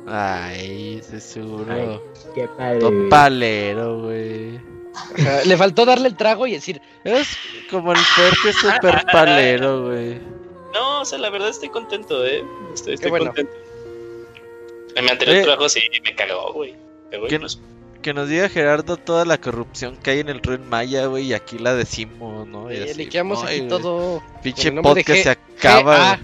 Ay, 0.06 1.00
seguro. 1.18 2.02
qué 2.34 2.48
padre. 2.48 3.08
palero, 3.08 4.02
güey 4.02 4.71
le 5.46 5.56
faltó 5.56 5.84
darle 5.84 6.08
el 6.08 6.16
trago 6.16 6.46
y 6.46 6.52
decir, 6.52 6.80
es 7.04 7.36
como 7.70 7.92
el 7.92 7.98
Fer 7.98 8.32
que 8.42 8.48
es 8.50 8.56
súper 8.56 9.04
palero, 9.12 9.86
güey. 9.86 10.20
No, 10.74 11.02
o 11.02 11.04
sea, 11.04 11.18
la 11.18 11.30
verdad 11.30 11.48
estoy 11.48 11.68
contento, 11.68 12.24
eh. 12.24 12.44
Estoy, 12.74 12.96
contento. 12.98 13.52
En 14.94 15.04
mi 15.04 15.10
anterior 15.10 15.44
trabajo 15.44 15.68
sí 15.68 15.80
me 16.02 16.14
cagó, 16.14 16.52
güey. 16.52 16.76
Que, 18.02 18.14
nos 18.14 18.28
diga 18.28 18.48
Gerardo 18.48 18.96
toda 18.96 19.24
la 19.24 19.38
corrupción 19.38 19.96
que 19.96 20.10
hay 20.10 20.20
en 20.20 20.28
el 20.28 20.42
Ruen 20.42 20.68
Maya, 20.68 21.06
güey, 21.06 21.26
y 21.26 21.34
aquí 21.34 21.58
la 21.58 21.74
decimos, 21.74 22.48
¿no? 22.48 22.72
Y 22.72 22.78
así, 22.78 22.94
liqueamos 22.94 23.44
aquí 23.44 23.62
todo. 23.68 24.22
Pinche 24.42 24.72
podcast 24.72 25.22
se 25.22 25.30
acaba. 25.30 26.18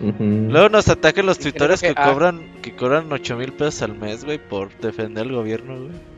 Luego 0.00 0.68
nos 0.68 0.88
atacan 0.88 1.26
los 1.26 1.38
tuitores 1.38 1.80
que, 1.80 1.94
cobran 1.94 2.60
que 2.62 2.74
cobran 2.74 3.12
8 3.12 3.36
mil 3.36 3.52
pesos 3.52 3.82
al 3.82 3.94
mes, 3.94 4.24
güey, 4.24 4.38
por 4.38 4.74
defender 4.78 5.24
al 5.24 5.32
gobierno, 5.32 5.76
güey. 5.86 6.15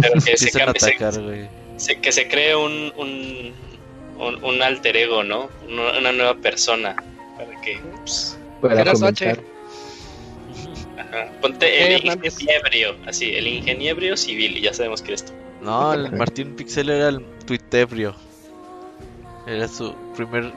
Pero 0.00 0.14
que 0.24 0.36
se, 1.76 2.00
que 2.00 2.12
se 2.12 2.28
cree 2.28 2.56
un, 2.56 2.92
un, 2.96 3.54
un, 4.44 4.62
alter 4.62 4.96
ego, 4.96 5.22
¿no? 5.22 5.48
Una, 5.68 6.12
nueva 6.12 6.34
persona. 6.34 6.96
Para 7.36 7.60
que. 7.60 7.78
Pues, 8.00 8.38
Ponte 11.40 11.94
el 11.94 12.04
ingeniebrio, 12.04 12.96
así, 13.06 13.34
el 13.34 13.46
ingeniebrio 13.46 14.16
civil, 14.16 14.56
y 14.58 14.62
ya 14.62 14.74
sabemos 14.74 15.00
que 15.00 15.08
eres 15.08 15.24
tú. 15.24 15.32
No, 15.62 15.94
el 15.94 16.12
Martín 16.12 16.54
Pixel 16.54 16.90
era 16.90 17.08
el 17.08 17.24
tuitebrio. 17.46 18.14
Era 19.46 19.66
su 19.66 19.94
primer 20.14 20.52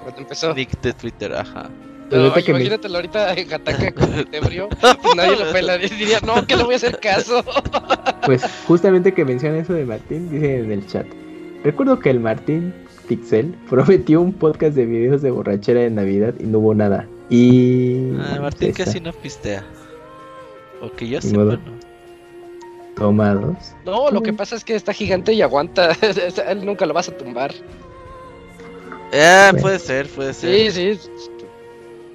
nick 0.55 0.81
de 0.81 0.93
Twitter, 0.93 1.34
ajá. 1.34 1.69
Imagínatelo 2.11 2.95
ahorita 2.97 3.33
en 3.33 3.53
ataque 3.53 3.93
con 3.93 4.13
el 4.13 4.27
tebrio, 4.27 4.69
pues 4.69 5.15
nadie 5.15 5.38
lo 5.38 5.51
pela, 5.51 5.77
diría, 5.77 6.19
no, 6.25 6.45
que 6.45 6.57
le 6.57 6.63
voy 6.63 6.73
a 6.73 6.77
hacer 6.77 6.99
caso. 6.99 7.43
Pues 8.25 8.43
justamente 8.67 9.15
que 9.15 9.25
menciona 9.25 9.57
eso 9.57 9.73
de 9.73 9.83
Martín, 9.83 10.29
dice 10.29 10.59
en 10.59 10.71
el 10.71 10.85
chat. 10.85 11.07
Recuerdo 11.63 11.99
que 11.99 12.11
el 12.11 12.19
Martín 12.19 12.71
Pixel 13.07 13.55
prometió 13.69 14.21
un 14.21 14.31
podcast 14.31 14.75
de 14.75 14.85
videos 14.85 15.23
de 15.23 15.31
borrachera 15.31 15.81
de 15.81 15.89
Navidad 15.89 16.35
y 16.39 16.43
no 16.43 16.59
hubo 16.59 16.75
nada. 16.75 17.07
Y... 17.31 18.11
Ah, 18.19 18.38
Martín 18.39 18.73
casi 18.73 18.99
no 18.99 19.11
pistea. 19.11 19.65
O 20.81 20.91
que 20.91 21.07
yo 21.07 21.19
sepa, 21.19 21.43
no. 21.43 21.59
Tomados. 22.95 23.73
No, 23.85 24.11
lo 24.11 24.21
que 24.21 24.33
pasa 24.33 24.55
es 24.55 24.63
que 24.63 24.75
está 24.75 24.93
gigante 24.93 25.33
y 25.33 25.41
aguanta. 25.41 25.97
Él 26.47 26.65
nunca 26.65 26.85
lo 26.85 26.93
vas 26.93 27.09
a 27.09 27.17
tumbar. 27.17 27.53
Eh, 29.11 29.51
puede 29.59 29.79
ser, 29.79 30.07
puede 30.07 30.33
ser. 30.33 30.71
Sí, 30.71 30.95
sí. 30.95 31.09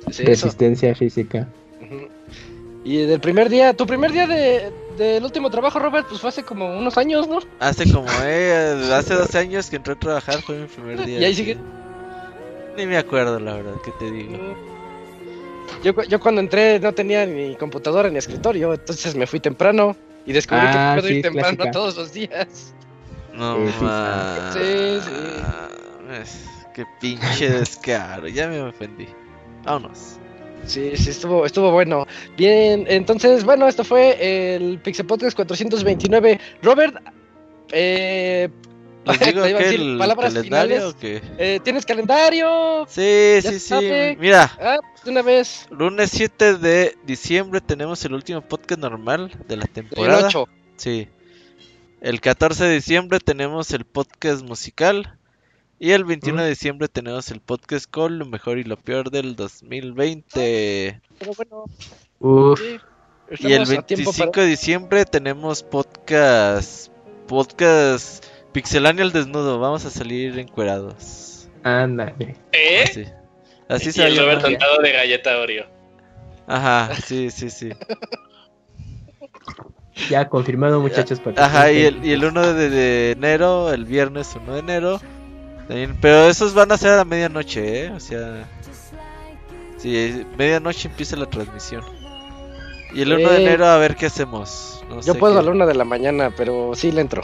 Resistencia 0.07 0.95
física. 0.95 1.49
Y 2.85 2.99
del 2.99 3.21
primer 3.21 3.49
día, 3.49 3.75
tu 3.75 3.87
primer 3.87 4.13
día 4.13 4.27
de, 4.27 4.73
del 4.97 5.25
último 5.25 5.51
trabajo, 5.51 5.79
Robert, 5.79 6.07
pues 6.09 6.21
fue 6.21 6.29
hace 6.29 6.45
como 6.45 6.79
unos 6.79 6.97
años, 6.97 7.27
¿no? 7.27 7.41
Hace 7.59 7.91
como, 7.91 8.07
eh, 8.23 8.91
hace 8.93 9.15
12 9.15 9.39
años 9.39 9.69
que 9.69 9.77
entré 9.77 9.95
a 9.95 9.99
trabajar, 9.99 10.41
fue 10.43 10.59
mi 10.59 10.67
primer 10.67 11.05
día. 11.05 11.19
¿Y 11.19 11.25
ahí 11.25 11.35
sigue? 11.35 11.57
Ni 12.77 12.87
me 12.87 12.97
acuerdo, 12.97 13.41
la 13.41 13.55
verdad, 13.55 13.75
¿qué 13.85 13.91
te 13.99 14.11
digo? 14.11 14.57
Yo, 15.83 16.01
yo 16.05 16.21
cuando 16.21 16.41
entré 16.41 16.79
no 16.79 16.93
tenía 16.93 17.27
ni 17.27 17.57
computadora 17.57 18.09
ni 18.09 18.19
escritorio, 18.19 18.75
entonces 18.75 19.17
me 19.17 19.27
fui 19.27 19.41
temprano 19.41 19.97
y 20.25 20.33
descubrí 20.33 20.63
que 20.63 20.79
ah, 20.79 20.97
puedo 20.97 21.13
ir 21.13 21.23
temprano 21.23 21.71
todos 21.73 21.97
los 21.97 22.13
días. 22.13 22.73
No, 23.35 23.57
sí, 24.53 25.01
sí. 25.03 26.33
Qué 26.75 26.85
pinche 27.01 27.51
descaro, 27.51 28.29
ya 28.29 28.49
me 28.49 28.61
ofendí. 28.61 29.09
Vámonos. 29.67 30.19
Sí, 30.65 30.97
sí, 30.97 31.11
estuvo, 31.11 31.47
estuvo 31.47 31.71
bueno. 31.71 32.07
Bien, 32.37 32.87
entonces, 32.89 33.45
bueno, 33.45 33.69
esto 33.69 33.85
fue 33.85 34.55
el 34.57 34.79
Pixel 34.81 35.07
Podcast 35.07 35.37
429. 35.37 36.41
Robert, 36.63 36.97
eh, 37.73 38.49
digo 39.25 39.43
que 39.43 39.75
el 39.75 39.99
palabras 39.99 40.39
finales. 40.39 40.95
Eh, 41.03 41.61
¿Tienes 41.63 41.87
calendario? 41.87 42.87
Sí, 42.89 43.39
sí, 43.43 43.61
sí. 43.61 44.17
Mira, 44.19 44.51
ah, 44.61 44.79
una 45.07 45.23
vez. 45.23 45.67
Lunes 45.71 46.11
7 46.11 46.59
de 46.59 46.97
diciembre 47.05 47.61
tenemos 47.61 48.05
el 48.05 48.15
último 48.15 48.41
podcast 48.41 48.81
normal 48.81 49.33
de 49.47 49.57
la 49.57 49.67
temporada. 49.67 50.21
El 50.21 50.27
8. 50.27 50.49
Sí. 50.77 51.09
El 52.01 52.21
14 52.21 52.65
de 52.65 52.75
diciembre 52.75 53.21
tenemos 53.21 53.71
el 53.71 53.85
podcast 53.85 54.43
musical. 54.43 55.17
Y 55.79 55.91
el 55.91 56.05
21 56.05 56.43
de 56.43 56.49
diciembre 56.49 56.89
tenemos 56.89 57.31
el 57.31 57.41
podcast 57.41 57.91
con 57.91 58.19
lo 58.19 58.25
mejor 58.25 58.59
y 58.59 58.65
lo 58.65 58.79
peor 58.79 59.11
del 59.11 59.37
2020. 59.37 61.03
Pero 61.19 61.33
bueno. 61.37 61.65
y 63.39 63.53
el 63.53 63.67
25 63.67 64.41
de 64.41 64.47
diciembre 64.47 65.05
tenemos 65.05 65.63
podcast. 65.63 66.91
Podcast 67.29 68.25
Pixelania 68.53 69.05
al 69.05 69.13
desnudo. 69.13 69.59
Vamos 69.59 69.85
a 69.85 69.91
salir 69.91 70.39
encuerados. 70.39 71.51
Ándale. 71.63 72.37
¿Eh? 72.53 72.85
Así, 72.85 73.05
Así 73.69 73.93
se 73.93 74.07
el 74.07 74.17
Robert 74.17 74.47
de 74.47 74.93
galleta 74.93 75.39
Oreo. 75.39 75.67
Ajá, 76.47 76.95
sí, 77.05 77.29
sí, 77.31 77.51
sí. 77.51 77.71
Ya 80.09 80.27
confirmado, 80.29 80.81
muchachos. 80.81 81.21
Ajá, 81.37 81.71
y 81.71 81.83
el, 81.85 82.03
y 82.03 82.13
el 82.13 82.25
1 82.25 82.55
de 82.55 83.11
enero, 83.11 83.73
el 83.73 83.85
viernes 83.85 84.35
1 84.37 84.55
de 84.55 84.59
enero 84.61 85.01
pero 86.01 86.29
esos 86.29 86.55
van 86.55 86.73
a 86.73 86.79
ser 86.79 86.99
a 86.99 87.05
medianoche, 87.05 87.87
¿eh? 87.87 87.91
O 87.91 88.01
sea... 88.01 88.49
Sí, 89.79 90.25
medianoche 90.39 90.89
empieza 90.89 91.17
la 91.17 91.27
transmisión. 91.27 91.85
Y 92.95 93.03
el 93.03 93.13
1 93.13 93.29
de 93.29 93.43
enero 93.43 93.67
a 93.67 93.77
ver 93.79 93.95
qué 93.95 94.07
hacemos. 94.07 94.83
yo 95.05 95.15
puedo 95.17 95.39
a 95.39 95.43
la 95.43 95.51
1 95.51 95.67
de 95.67 95.75
la 95.75 95.85
mañana, 95.85 96.31
pero 96.37 96.73
sí 96.75 96.93
le 96.93 97.03
entro. 97.03 97.23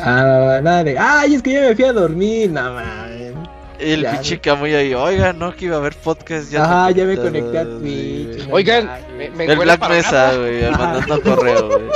Ah, 0.00 0.60
nada 0.62 0.84
de... 0.84 0.98
¡Ay, 0.98 1.34
es 1.34 1.42
que 1.42 1.52
yo 1.52 1.60
me 1.60 1.74
fui 1.74 1.84
a 1.84 1.92
dormir! 1.92 2.50
No 2.50 2.74
mames. 2.74 3.34
El 3.78 4.06
pinche 4.06 4.38
Camuy 4.38 4.74
ahí, 4.74 4.94
oigan, 4.94 5.38
no, 5.38 5.54
que 5.54 5.66
iba 5.66 5.76
a 5.76 5.78
haber 5.78 5.94
podcast 5.96 6.50
ya. 6.50 6.64
Ajá, 6.64 6.90
ya 6.92 7.04
me 7.04 7.16
conecté 7.16 7.58
a 7.58 7.64
Twitch. 7.64 8.48
Oigan, 8.50 8.88
me, 9.18 9.30
me 9.30 9.44
El 9.44 9.58
Black 9.58 9.88
Mesa, 9.88 10.36
güey, 10.36 10.70
mandando 10.70 11.20
correo, 11.20 11.68
güey. 11.68 11.88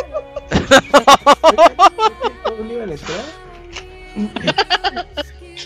¿Cómo 2.45 2.73
iban 2.73 2.91
a 2.91 2.93
entrar? 2.93 3.25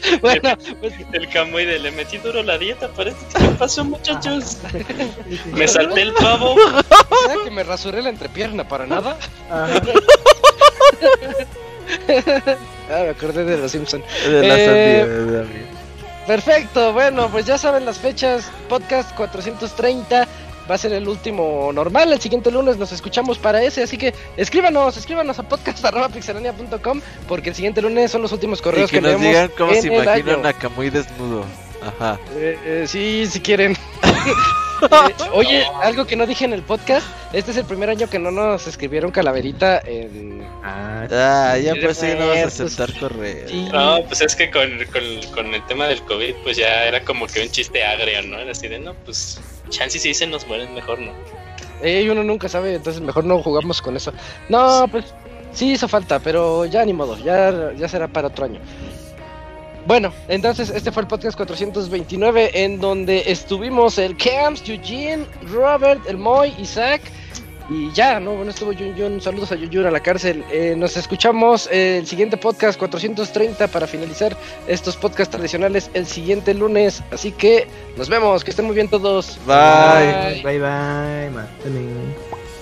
bueno, 0.21 0.57
pues, 0.81 0.95
El 1.13 1.29
Camuy 1.29 1.65
de 1.65 1.79
le 1.79 1.91
metí 1.91 2.19
duro 2.19 2.43
la 2.43 2.59
dieta, 2.59 2.89
parece 2.89 3.17
que 3.39 3.45
pasó 3.59 3.85
muchachos. 3.85 4.59
Me 5.53 5.67
salté 5.69 6.03
el 6.03 6.13
pavo. 6.15 6.55
¿sabes 7.27 7.39
que 7.45 7.51
me 7.51 7.63
rasuré 7.63 8.03
la 8.03 8.09
entrepierna 8.11 8.67
para 8.69 8.87
nada? 8.87 9.17
Ah, 9.51 9.69
me 12.89 13.09
acordé 13.11 13.45
de 13.45 13.59
los 13.59 13.71
Simpson. 13.73 14.03
De 14.27 14.47
la 14.47 14.59
Eh, 14.59 15.07
sandía. 15.07 15.47
Perfecto, 16.27 16.93
bueno, 16.93 17.29
pues 17.31 17.47
ya 17.47 17.59
saben 17.59 17.85
las 17.85 17.99
fechas. 17.99 18.51
Podcast 18.69 19.15
430 19.17 20.27
va 20.71 20.75
a 20.75 20.79
ser 20.79 20.93
el 20.93 21.09
último 21.09 21.71
normal. 21.73 22.13
El 22.13 22.21
siguiente 22.21 22.51
lunes 22.51 22.77
nos 22.77 22.93
escuchamos 22.93 23.39
para 23.39 23.63
ese. 23.63 23.83
Así 23.83 23.97
que 23.99 24.15
escríbanos, 24.37 24.97
escríbanos 24.97 25.39
a 25.39 25.43
podcast.pixelania.com 25.45 27.01
porque 27.29 27.51
el 27.51 27.55
siguiente 27.55 27.83
lunes 27.83 28.11
son 28.11 28.23
los 28.23 28.33
últimos 28.33 28.61
Y 28.61 28.63
correos 28.63 28.91
que 28.91 29.01
que, 29.01 29.03
nos 29.03 29.21
digan 29.21 29.51
cómo 29.57 29.75
se 29.75 29.93
imaginan 29.93 30.47
a 30.47 30.53
Camuy 30.53 30.91
desnudo. 30.91 31.45
Ajá. 31.83 32.19
Eh, 32.37 32.59
eh, 32.65 32.85
sí, 32.87 33.27
si 33.27 33.41
quieren. 33.41 33.77
Eh, 34.83 35.15
oye, 35.33 35.65
algo 35.81 36.07
que 36.07 36.17
no 36.17 36.27
dije 36.27 36.45
en 36.45 36.53
el 36.53 36.63
podcast. 36.63 37.07
Este 37.33 37.53
es 37.53 37.57
el 37.57 37.65
primer 37.65 37.89
año 37.89 38.11
que 38.11 38.19
no 38.19 38.33
nos 38.33 38.67
escribieron 38.67 39.13
calaverita 39.13 39.81
en. 39.85 40.45
Ah, 40.65 41.07
Ah, 41.11 41.57
ya 41.59 41.75
pues 41.81 41.99
sí, 41.99 42.07
no 42.07 42.27
vas 42.27 42.37
a 42.37 42.41
muertos. 42.41 42.61
aceptar 42.61 42.99
correo. 42.99 43.49
Sí. 43.49 43.69
No, 43.73 44.01
pues 44.07 44.21
es 44.23 44.35
que 44.35 44.51
con, 44.51 44.71
con, 44.93 45.03
con 45.35 45.55
el 45.55 45.65
tema 45.67 45.87
del 45.87 46.03
COVID, 46.03 46.35
pues 46.43 46.57
ya 46.57 46.85
era 46.85 47.05
como 47.05 47.27
que 47.27 47.43
un 47.43 47.51
chiste 47.51 47.85
agrio, 47.85 48.23
¿no? 48.23 48.39
Era 48.39 48.53
así 48.53 48.69
de, 48.69 48.79
no, 48.79 48.95
pues, 49.05 49.41
chance 49.73 49.99
si 49.99 50.15
se 50.15 50.27
nos 50.27 50.47
mueren, 50.47 50.73
mejor 50.75 51.01
no. 51.01 51.11
Eh, 51.83 52.09
uno 52.11 52.23
nunca 52.23 52.49
sabe, 52.49 52.75
entonces 52.77 53.03
mejor 53.03 53.25
no 53.25 53.43
jugamos 53.43 53.83
con 53.83 53.97
eso. 53.97 54.13
No, 54.49 54.87
pues 54.89 55.07
sí 55.53 55.73
hizo 55.73 55.89
falta, 55.89 56.21
pero 56.21 56.65
ya 56.67 56.85
ni 56.85 56.93
modo, 56.93 57.19
ya, 57.19 57.73
ya 57.77 57.89
será 57.89 58.07
para 58.07 58.29
otro 58.29 58.45
año. 58.45 58.61
Bueno, 59.85 60.13
entonces 60.29 60.71
este 60.71 60.93
fue 60.93 61.03
el 61.03 61.09
podcast 61.09 61.37
429 61.37 62.51
en 62.55 62.79
donde 62.79 63.25
estuvimos 63.27 63.99
el 63.99 64.17
Camps, 64.17 64.63
Eugene, 64.69 65.27
Robert, 65.51 66.01
el 66.09 66.19
Moy, 66.19 66.55
Isaac 66.61 67.03
y 67.69 67.91
ya, 67.93 68.21
¿no? 68.21 68.45
No 68.45 68.51
estuvo 68.51 68.73
Jun 68.73 68.95
Jun, 68.97 69.21
saludos 69.21 69.53
a 69.53 69.57
Jun 69.57 69.71
Jun 69.73 69.87
a 69.87 69.91
la 69.91 70.01
cárcel. 70.01 70.45
Eh, 70.51 70.75
nos 70.77 70.97
escuchamos 70.97 71.69
eh, 71.71 71.99
el 71.99 72.07
siguiente 72.07 72.37
podcast 72.37 72.79
430 72.79 73.69
para 73.69 73.87
finalizar 73.87 74.37
estos 74.67 74.97
podcasts 74.97 75.31
tradicionales 75.31 75.91
el 75.95 76.07
siguiente 76.07 76.55
lunes. 76.55 77.03
Así 77.11 77.33
que 77.33 77.67
nos 77.97 78.09
vemos, 78.09 78.45
que 78.45 78.51
estén 78.51 78.67
muy 78.67 78.75
bien 78.75 78.89
todos. 78.89 79.39
Bye. 79.47 80.43
bye 80.43 80.59
bye. 80.59 81.31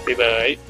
Bye 0.07 0.15
bye. 0.17 0.70